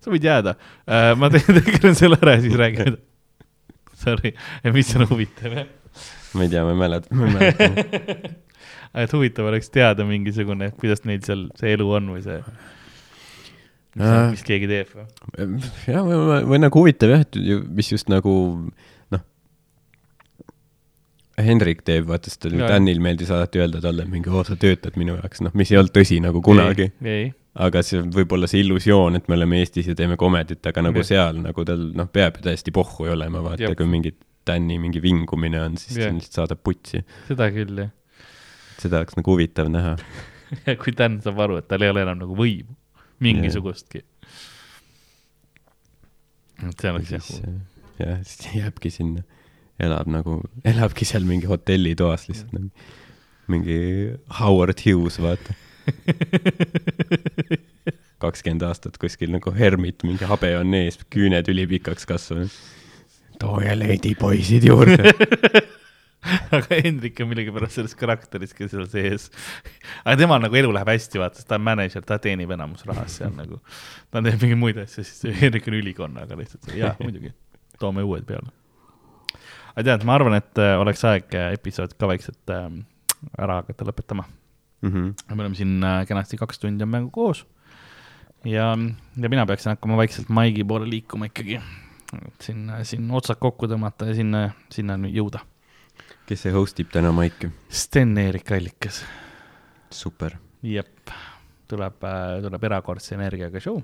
sa 0.03 0.13
võid 0.13 0.27
jääda 0.27 0.57
uh,, 0.59 1.13
ma 1.19 1.31
teen, 1.33 1.97
selle 1.99 2.19
ära 2.21 2.37
ja 2.37 2.45
siis 2.45 2.59
räägime. 2.59 2.99
Sorry, 4.03 4.33
mis 4.75 4.91
on 4.99 5.07
huvitav 5.13 5.57
jah? 5.61 5.73
ma 6.37 6.47
ei 6.47 6.53
tea, 6.53 6.65
ma 6.67 6.75
ei 6.75 6.81
mäleta, 6.81 7.17
ma 7.17 7.29
ei 7.29 7.37
mäleta. 7.39 8.33
et 9.05 9.17
huvitav 9.17 9.49
oleks 9.49 9.73
teada 9.73 10.05
mingisugune, 10.09 10.73
kuidas 10.81 11.05
neil 11.09 11.25
seal 11.25 11.49
see 11.61 11.75
elu 11.77 11.89
on 11.97 12.13
või 12.17 12.25
see, 12.25 12.41
Äh. 14.01 14.31
mis 14.33 14.41
keegi 14.47 14.69
teeb 14.71 14.93
või? 14.97 15.05
jah, 15.85 16.01
või, 16.01 16.17
või, 16.17 16.37
või 16.49 16.61
nagu 16.63 16.81
huvitav 16.81 17.11
jah, 17.13 17.25
et 17.27 17.37
mis 17.77 17.91
just 17.93 18.09
nagu 18.09 18.33
Hendrik 21.47 21.85
teeb, 21.87 22.09
vaata 22.09 22.33
Jaa. 22.33 22.71
Danil 22.71 23.01
meeldis 23.03 23.31
alati 23.35 23.61
öelda 23.63 23.81
talle 23.85 24.07
mingi, 24.11 24.31
oo, 24.33 24.43
sa 24.47 24.57
töötad 24.61 24.99
minu 25.01 25.17
jaoks, 25.19 25.43
noh, 25.47 25.55
mis 25.59 25.73
ei 25.73 25.79
olnud 25.81 25.95
tõsi 25.95 26.19
nagu 26.25 26.43
kunagi. 26.45 26.91
aga 27.67 27.83
see 27.85 28.03
võib 28.17 28.35
olla 28.37 28.49
see 28.49 28.63
illusioon, 28.65 29.19
et 29.19 29.27
me 29.29 29.37
oleme 29.37 29.61
Eestis 29.61 29.91
ja 29.91 29.97
teeme 29.99 30.17
komedit, 30.21 30.65
aga 30.67 30.85
nagu 30.89 31.03
Jah. 31.03 31.09
seal 31.11 31.41
nagu 31.45 31.65
tal 31.69 31.89
noh, 31.99 32.09
peab 32.13 32.39
ju 32.41 32.47
täiesti 32.49 32.75
pohhu 32.75 33.11
olema, 33.13 33.45
vaata 33.45 33.75
kui 33.79 33.89
mingi 33.89 34.15
Tänni 34.43 34.75
mingi 34.83 34.99
vingumine 34.99 35.61
on, 35.63 35.77
siis 35.79 36.01
see 36.01 36.09
lihtsalt 36.11 36.41
saadab 36.41 36.65
putsi. 36.67 37.05
seda 37.29 37.47
küll 37.55 37.77
jah. 37.79 37.93
seda 38.83 38.99
oleks 38.99 39.15
nagu 39.15 39.37
huvitav 39.37 39.69
näha. 39.71 39.93
ja 40.67 40.75
kui 40.81 40.91
Dan 40.99 41.21
saab 41.23 41.39
aru, 41.45 41.61
et 41.63 41.69
tal 41.71 41.85
ei 41.87 41.93
ole 41.93 42.03
enam 42.03 42.19
nagu 42.25 42.35
võimu, 42.35 42.75
mingisugustki. 43.23 44.03
et 46.67 46.83
see 46.83 46.91
oleks 46.91 47.15
jah 47.15 47.31
jah, 48.01 48.21
siis 48.27 48.55
jääbki 48.57 48.91
sinna, 48.93 49.23
elab 49.81 50.11
nagu, 50.11 50.41
elabki 50.73 51.09
seal 51.09 51.25
mingi 51.29 51.49
hotellitoas 51.51 52.29
lihtsalt 52.29 52.53
nagu 52.59 52.71
mingi 53.53 54.13
Howard 54.41 54.79
Hughes, 54.85 55.19
vaata. 55.23 55.55
kakskümmend 58.23 58.63
aastat 58.63 58.99
kuskil 59.03 59.33
nagu 59.35 59.51
hermit, 59.57 60.05
mingi 60.07 60.29
habe 60.31 60.55
on 60.61 60.75
ees, 60.79 61.01
küüned 61.11 61.49
ülipikaks 61.51 62.07
kasvanud. 62.07 62.55
tooge 63.43 63.75
leidipoisid 63.79 64.69
juurde. 64.69 65.11
aga 66.55 66.79
Hendrik 66.85 67.19
on 67.21 67.33
millegipärast 67.33 67.81
selles 67.81 67.97
karakteris 67.99 68.55
ka 68.55 68.69
seal 68.71 68.87
sees. 68.87 69.27
aga 70.05 70.15
temal 70.21 70.43
nagu 70.45 70.55
elu 70.61 70.71
läheb 70.71 70.93
hästi, 70.95 71.19
vaata, 71.19 71.41
sest 71.41 71.51
ta 71.51 71.59
on 71.59 71.67
mänedžer, 71.67 72.07
ta 72.07 72.21
teenib 72.23 72.55
enamus 72.55 72.87
rahast 72.87 73.19
seal 73.19 73.35
nagu. 73.35 73.59
ta 74.15 74.23
teeb 74.23 74.39
mingeid 74.39 74.63
muid 74.63 74.83
asju, 74.85 75.03
siis 75.09 75.41
Hendrik 75.43 75.67
on 75.67 75.81
ülikonnaga 75.83 76.39
lihtsalt, 76.39 76.71
jah, 76.79 76.95
muidugi, 77.03 77.35
toome 77.83 78.07
uued 78.07 78.29
peale. 78.29 78.55
Aga 79.73 79.87
tead, 79.89 80.07
ma 80.09 80.17
arvan, 80.19 80.39
et 80.39 80.63
äh, 80.63 80.75
oleks 80.81 81.05
aeg 81.09 81.35
äh, 81.39 81.53
episood 81.57 81.97
ka 81.99 82.11
vaikselt 82.11 82.53
äh, 82.55 82.69
ära 83.39 83.63
hakata 83.63 83.89
lõpetama. 83.89 84.29
Mhm. 84.83 85.13
me 85.31 85.43
oleme 85.45 85.55
siin 85.55 85.77
äh, 85.87 86.01
kenasti 86.09 86.37
kaks 86.41 86.59
tundi 86.59 86.83
on 86.83 86.91
mängu 86.91 87.11
koos. 87.15 87.45
ja, 88.45 88.73
ja 89.17 89.29
mina 89.31 89.47
peaksin 89.47 89.77
hakkama 89.77 89.97
vaikselt 90.01 90.29
Maigi 90.29 90.65
poole 90.65 90.91
liikuma 90.91 91.31
ikkagi. 91.31 91.61
et 92.13 92.43
siin, 92.43 92.67
siin 92.83 93.11
otsad 93.11 93.39
kokku 93.39 93.71
tõmmata 93.71 94.11
ja 94.11 94.15
sinna, 94.19 94.49
sinna 94.71 94.99
jõuda 95.07 95.47
kes 96.27 96.47
see 96.47 96.55
host 96.55 96.81
ib 96.83 96.91
täna 96.93 97.13
Maiki? 97.15 97.51
Sten-Erik 97.73 98.53
Allikas, 98.57 99.03
super, 99.93 100.37
jep, 100.65 101.11
tuleb, 101.71 102.07
tuleb 102.45 102.67
erakordse 102.69 103.17
energiaga 103.17 103.61
show, 103.63 103.81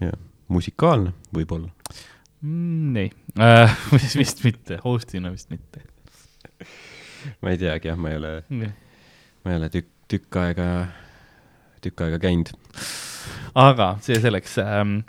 musikaalne 0.53 1.15
võib-olla. 1.35 1.73
mm,. 2.43 2.97
ei 2.97 3.11
äh, 3.41 3.77
vist, 3.93 4.17
vist 4.19 4.45
mitte, 4.45 4.81
host'ina 4.85 5.33
vist 5.35 5.51
mitte. 5.51 5.83
ma 7.43 7.53
ei 7.55 7.59
teagi 7.59 7.91
jah, 7.91 7.99
ma 7.99 8.13
ei 8.13 8.21
ole, 8.21 8.33
ma 8.51 9.53
ei 9.53 9.61
ole 9.61 9.71
tükk, 9.73 9.93
tükk 10.09 10.41
aega, 10.41 10.69
tükk 11.85 12.07
aega 12.07 12.23
käinud. 12.23 12.55
aga 13.59 13.93
see 14.05 14.21
selleks 14.23 14.59
ähm,, 14.63 15.01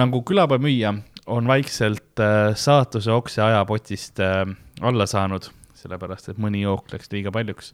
nagu 0.00 0.22
külapäevamüüja 0.22 0.94
on 1.26 1.48
vaikselt 1.48 2.20
äh, 2.20 2.54
saatuse 2.54 3.12
okse 3.12 3.42
ajapotist 3.42 4.20
äh, 4.20 4.44
alla 4.80 5.06
saanud, 5.06 5.48
sellepärast 5.74 6.30
et 6.32 6.40
mõni 6.40 6.62
jook 6.64 6.92
läks 6.92 7.10
liiga 7.12 7.32
paljuks. 7.32 7.72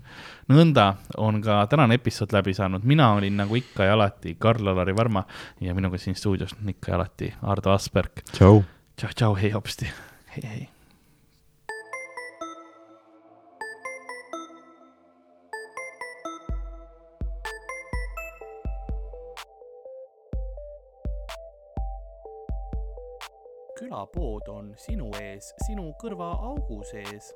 nõnda 0.50 0.94
on 1.18 1.40
ka 1.42 1.64
tänane 1.70 1.98
episood 2.00 2.34
läbi 2.34 2.54
saanud, 2.54 2.84
mina 2.84 3.12
olin 3.14 3.36
nagu 3.42 3.56
ikka 3.58 3.86
ja 3.86 3.94
alati 3.98 4.36
Karl-Alari 4.38 4.96
Varma 4.96 5.24
ja 5.60 5.74
minuga 5.74 5.98
siin 5.98 6.18
stuudios 6.18 6.54
on 6.58 6.68
ikka 6.68 6.92
ja 6.92 7.00
alati 7.00 7.32
Ardo 7.42 7.74
Asperg. 7.74 8.22
tšau. 8.32 8.62
tšau, 9.00 9.12
tšau, 9.16 9.34
hei 9.34 9.50
hopsti, 9.50 9.86
hei, 10.34 10.44
hei. 10.44 10.68
külapood 23.78 24.52
on 24.52 24.74
sinu 24.76 25.08
ees, 25.16 25.54
sinu 25.64 25.94
kõrvaaugu 26.02 26.82
sees 26.90 27.32